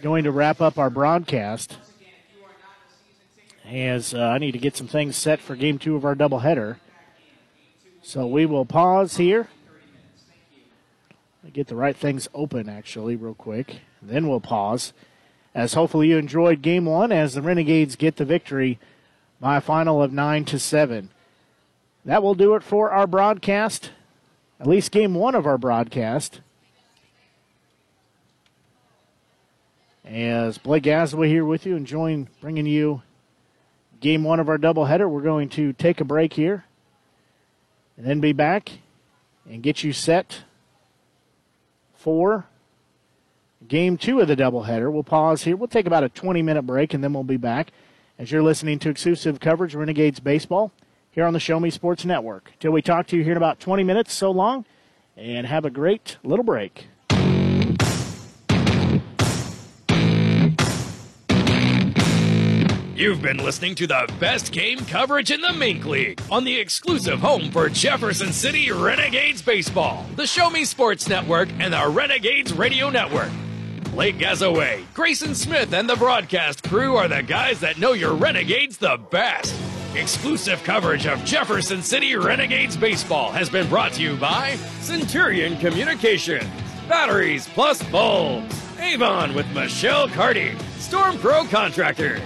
going 0.00 0.22
to 0.22 0.30
wrap 0.30 0.60
up 0.60 0.78
our 0.78 0.90
broadcast. 0.90 1.78
As 3.66 4.14
uh, 4.14 4.20
I 4.20 4.38
need 4.38 4.52
to 4.52 4.58
get 4.58 4.76
some 4.76 4.86
things 4.86 5.16
set 5.16 5.40
for 5.40 5.56
game 5.56 5.78
two 5.78 5.96
of 5.96 6.04
our 6.04 6.14
doubleheader. 6.14 6.76
So 8.00 8.26
we 8.26 8.46
will 8.46 8.64
pause 8.64 9.16
here. 9.16 9.48
Get 11.52 11.68
the 11.68 11.76
right 11.76 11.96
things 11.96 12.28
open, 12.34 12.68
actually, 12.68 13.16
real 13.16 13.34
quick. 13.34 13.80
Then 14.02 14.28
we'll 14.28 14.40
pause. 14.40 14.92
As 15.54 15.74
hopefully 15.74 16.08
you 16.08 16.18
enjoyed 16.18 16.60
game 16.62 16.84
one 16.84 17.10
as 17.10 17.34
the 17.34 17.42
Renegades 17.42 17.96
get 17.96 18.16
the 18.16 18.24
victory 18.24 18.78
by 19.40 19.56
a 19.56 19.60
final 19.60 20.02
of 20.02 20.12
9 20.12 20.44
to 20.46 20.58
7. 20.58 21.10
That 22.04 22.22
will 22.22 22.34
do 22.34 22.54
it 22.54 22.62
for 22.62 22.90
our 22.90 23.06
broadcast, 23.06 23.90
at 24.60 24.66
least 24.66 24.92
game 24.92 25.14
one 25.14 25.34
of 25.34 25.46
our 25.46 25.58
broadcast. 25.58 26.40
As 30.04 30.58
Blake 30.58 30.84
Gazaway 30.84 31.26
here 31.26 31.44
with 31.44 31.66
you, 31.66 31.74
enjoying 31.74 32.28
bringing 32.40 32.66
you 32.66 33.02
game 34.00 34.24
one 34.24 34.40
of 34.40 34.48
our 34.48 34.58
doubleheader. 34.58 35.08
We're 35.08 35.22
going 35.22 35.48
to 35.50 35.72
take 35.72 36.00
a 36.00 36.04
break 36.04 36.32
here 36.32 36.64
and 37.96 38.06
then 38.06 38.20
be 38.20 38.32
back 38.32 38.70
and 39.48 39.62
get 39.62 39.82
you 39.82 39.92
set 39.92 40.42
for 41.94 42.46
game 43.66 43.96
two 43.96 44.20
of 44.20 44.28
the 44.28 44.36
doubleheader. 44.36 44.92
We'll 44.92 45.02
pause 45.02 45.44
here. 45.44 45.56
We'll 45.56 45.68
take 45.68 45.86
about 45.86 46.04
a 46.04 46.08
20 46.08 46.42
minute 46.42 46.62
break 46.62 46.94
and 46.94 47.02
then 47.02 47.12
we'll 47.12 47.24
be 47.24 47.36
back 47.36 47.72
as 48.18 48.30
you're 48.30 48.42
listening 48.42 48.78
to 48.80 48.90
exclusive 48.90 49.40
coverage 49.40 49.74
Renegades 49.74 50.20
Baseball 50.20 50.72
here 51.10 51.24
on 51.24 51.32
the 51.32 51.40
Show 51.40 51.58
Me 51.58 51.70
Sports 51.70 52.04
Network. 52.04 52.52
Till 52.60 52.72
we 52.72 52.82
talk 52.82 53.06
to 53.08 53.16
you 53.16 53.22
here 53.22 53.32
in 53.32 53.38
about 53.38 53.60
20 53.60 53.82
minutes, 53.84 54.12
so 54.12 54.30
long, 54.30 54.64
and 55.16 55.46
have 55.46 55.64
a 55.64 55.70
great 55.70 56.18
little 56.22 56.44
break. 56.44 56.88
You've 62.96 63.20
been 63.20 63.36
listening 63.36 63.74
to 63.74 63.86
the 63.86 64.10
best 64.18 64.52
game 64.52 64.78
coverage 64.78 65.30
in 65.30 65.42
the 65.42 65.52
MINK 65.52 65.84
League 65.84 66.22
on 66.30 66.44
the 66.44 66.58
exclusive 66.58 67.20
home 67.20 67.50
for 67.50 67.68
Jefferson 67.68 68.32
City 68.32 68.72
Renegades 68.72 69.42
Baseball, 69.42 70.06
the 70.16 70.26
Show 70.26 70.48
Me 70.48 70.64
Sports 70.64 71.06
Network, 71.06 71.50
and 71.58 71.74
the 71.74 71.88
Renegades 71.88 72.54
Radio 72.54 72.88
Network. 72.88 73.28
Blake 73.90 74.16
Gazaway, 74.16 74.82
Grayson 74.94 75.34
Smith, 75.34 75.74
and 75.74 75.90
the 75.90 75.96
broadcast 75.96 76.66
crew 76.66 76.96
are 76.96 77.06
the 77.06 77.22
guys 77.22 77.60
that 77.60 77.78
know 77.78 77.92
your 77.92 78.14
Renegades 78.14 78.78
the 78.78 78.98
best. 79.10 79.54
Exclusive 79.94 80.64
coverage 80.64 81.06
of 81.06 81.22
Jefferson 81.22 81.82
City 81.82 82.16
Renegades 82.16 82.78
Baseball 82.78 83.30
has 83.30 83.50
been 83.50 83.68
brought 83.68 83.92
to 83.92 84.02
you 84.02 84.16
by 84.16 84.54
Centurion 84.80 85.58
Communications, 85.58 86.48
Batteries 86.88 87.46
Plus 87.48 87.82
Bulbs, 87.90 88.58
Avon 88.80 89.34
with 89.34 89.46
Michelle 89.54 90.08
Carty, 90.08 90.54
Storm 90.78 91.18
Pro 91.18 91.44
Contractors, 91.44 92.22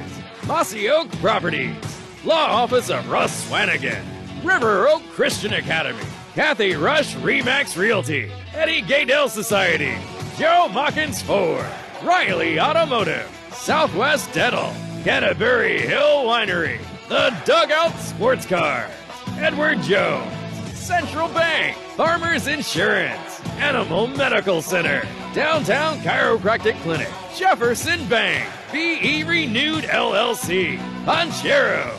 Mossy 0.50 0.90
Oak 0.90 1.08
Properties, 1.20 1.76
Law 2.24 2.34
Office 2.34 2.90
of 2.90 3.08
Russ 3.08 3.48
Swanigan, 3.48 4.02
River 4.42 4.88
Oak 4.88 5.00
Christian 5.12 5.52
Academy, 5.52 6.02
Kathy 6.34 6.74
Rush 6.74 7.14
Remax 7.14 7.78
Realty, 7.78 8.32
Eddie 8.52 8.82
Gaedel 8.82 9.28
Society, 9.28 9.94
Joe 10.36 10.66
Machens 10.72 11.22
Ford, 11.22 11.64
Riley 12.02 12.58
Automotive, 12.58 13.30
Southwest 13.52 14.32
Dental, 14.32 14.74
Canterbury 15.04 15.82
Hill 15.82 16.24
Winery, 16.24 16.80
The 17.08 17.30
Dugout 17.44 17.96
Sports 18.00 18.44
Car, 18.44 18.90
Edward 19.38 19.80
Jones, 19.82 20.34
Central 20.74 21.28
Bank, 21.28 21.76
Farmers 21.96 22.48
Insurance, 22.48 23.40
Animal 23.60 24.08
Medical 24.08 24.62
Center, 24.62 25.06
Downtown 25.32 25.98
Chiropractic 25.98 26.74
Clinic, 26.82 27.08
Jefferson 27.36 28.06
Bank, 28.08 28.48
BE 28.72 29.24
Renewed 29.24 29.84
LLC, 29.84 30.78
Poncheros, 31.04 31.96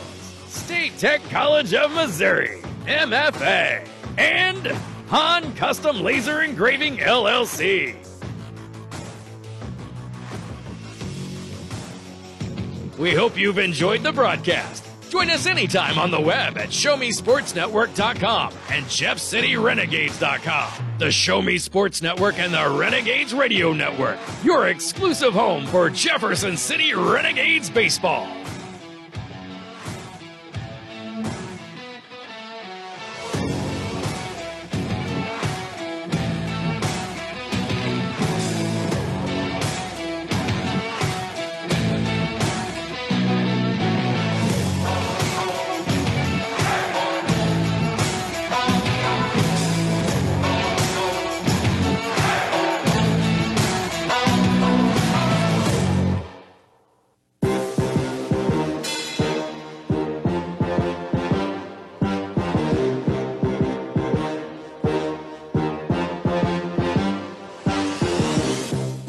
State 0.48 0.96
Tech 0.98 1.22
College 1.30 1.74
of 1.74 1.92
Missouri, 1.92 2.60
MFA, 2.84 3.86
and 4.18 4.66
Han 5.08 5.54
Custom 5.54 6.02
Laser 6.02 6.42
Engraving 6.42 6.98
LLC. 6.98 7.96
We 12.98 13.14
hope 13.14 13.36
you've 13.36 13.58
enjoyed 13.58 14.02
the 14.02 14.12
broadcast. 14.12 14.91
Join 15.12 15.28
us 15.28 15.44
anytime 15.44 15.98
on 15.98 16.10
the 16.10 16.18
web 16.18 16.56
at 16.56 16.70
ShowMeSportsNetwork.com 16.70 18.54
and 18.70 18.86
JeffCityRenegades.com. 18.86 20.96
The 20.98 21.10
Show 21.10 21.42
Me 21.42 21.58
Sports 21.58 22.00
Network 22.00 22.38
and 22.38 22.54
the 22.54 22.78
Renegades 22.78 23.34
Radio 23.34 23.74
Network, 23.74 24.18
your 24.42 24.68
exclusive 24.68 25.34
home 25.34 25.66
for 25.66 25.90
Jefferson 25.90 26.56
City 26.56 26.94
Renegades 26.94 27.68
Baseball. 27.68 28.26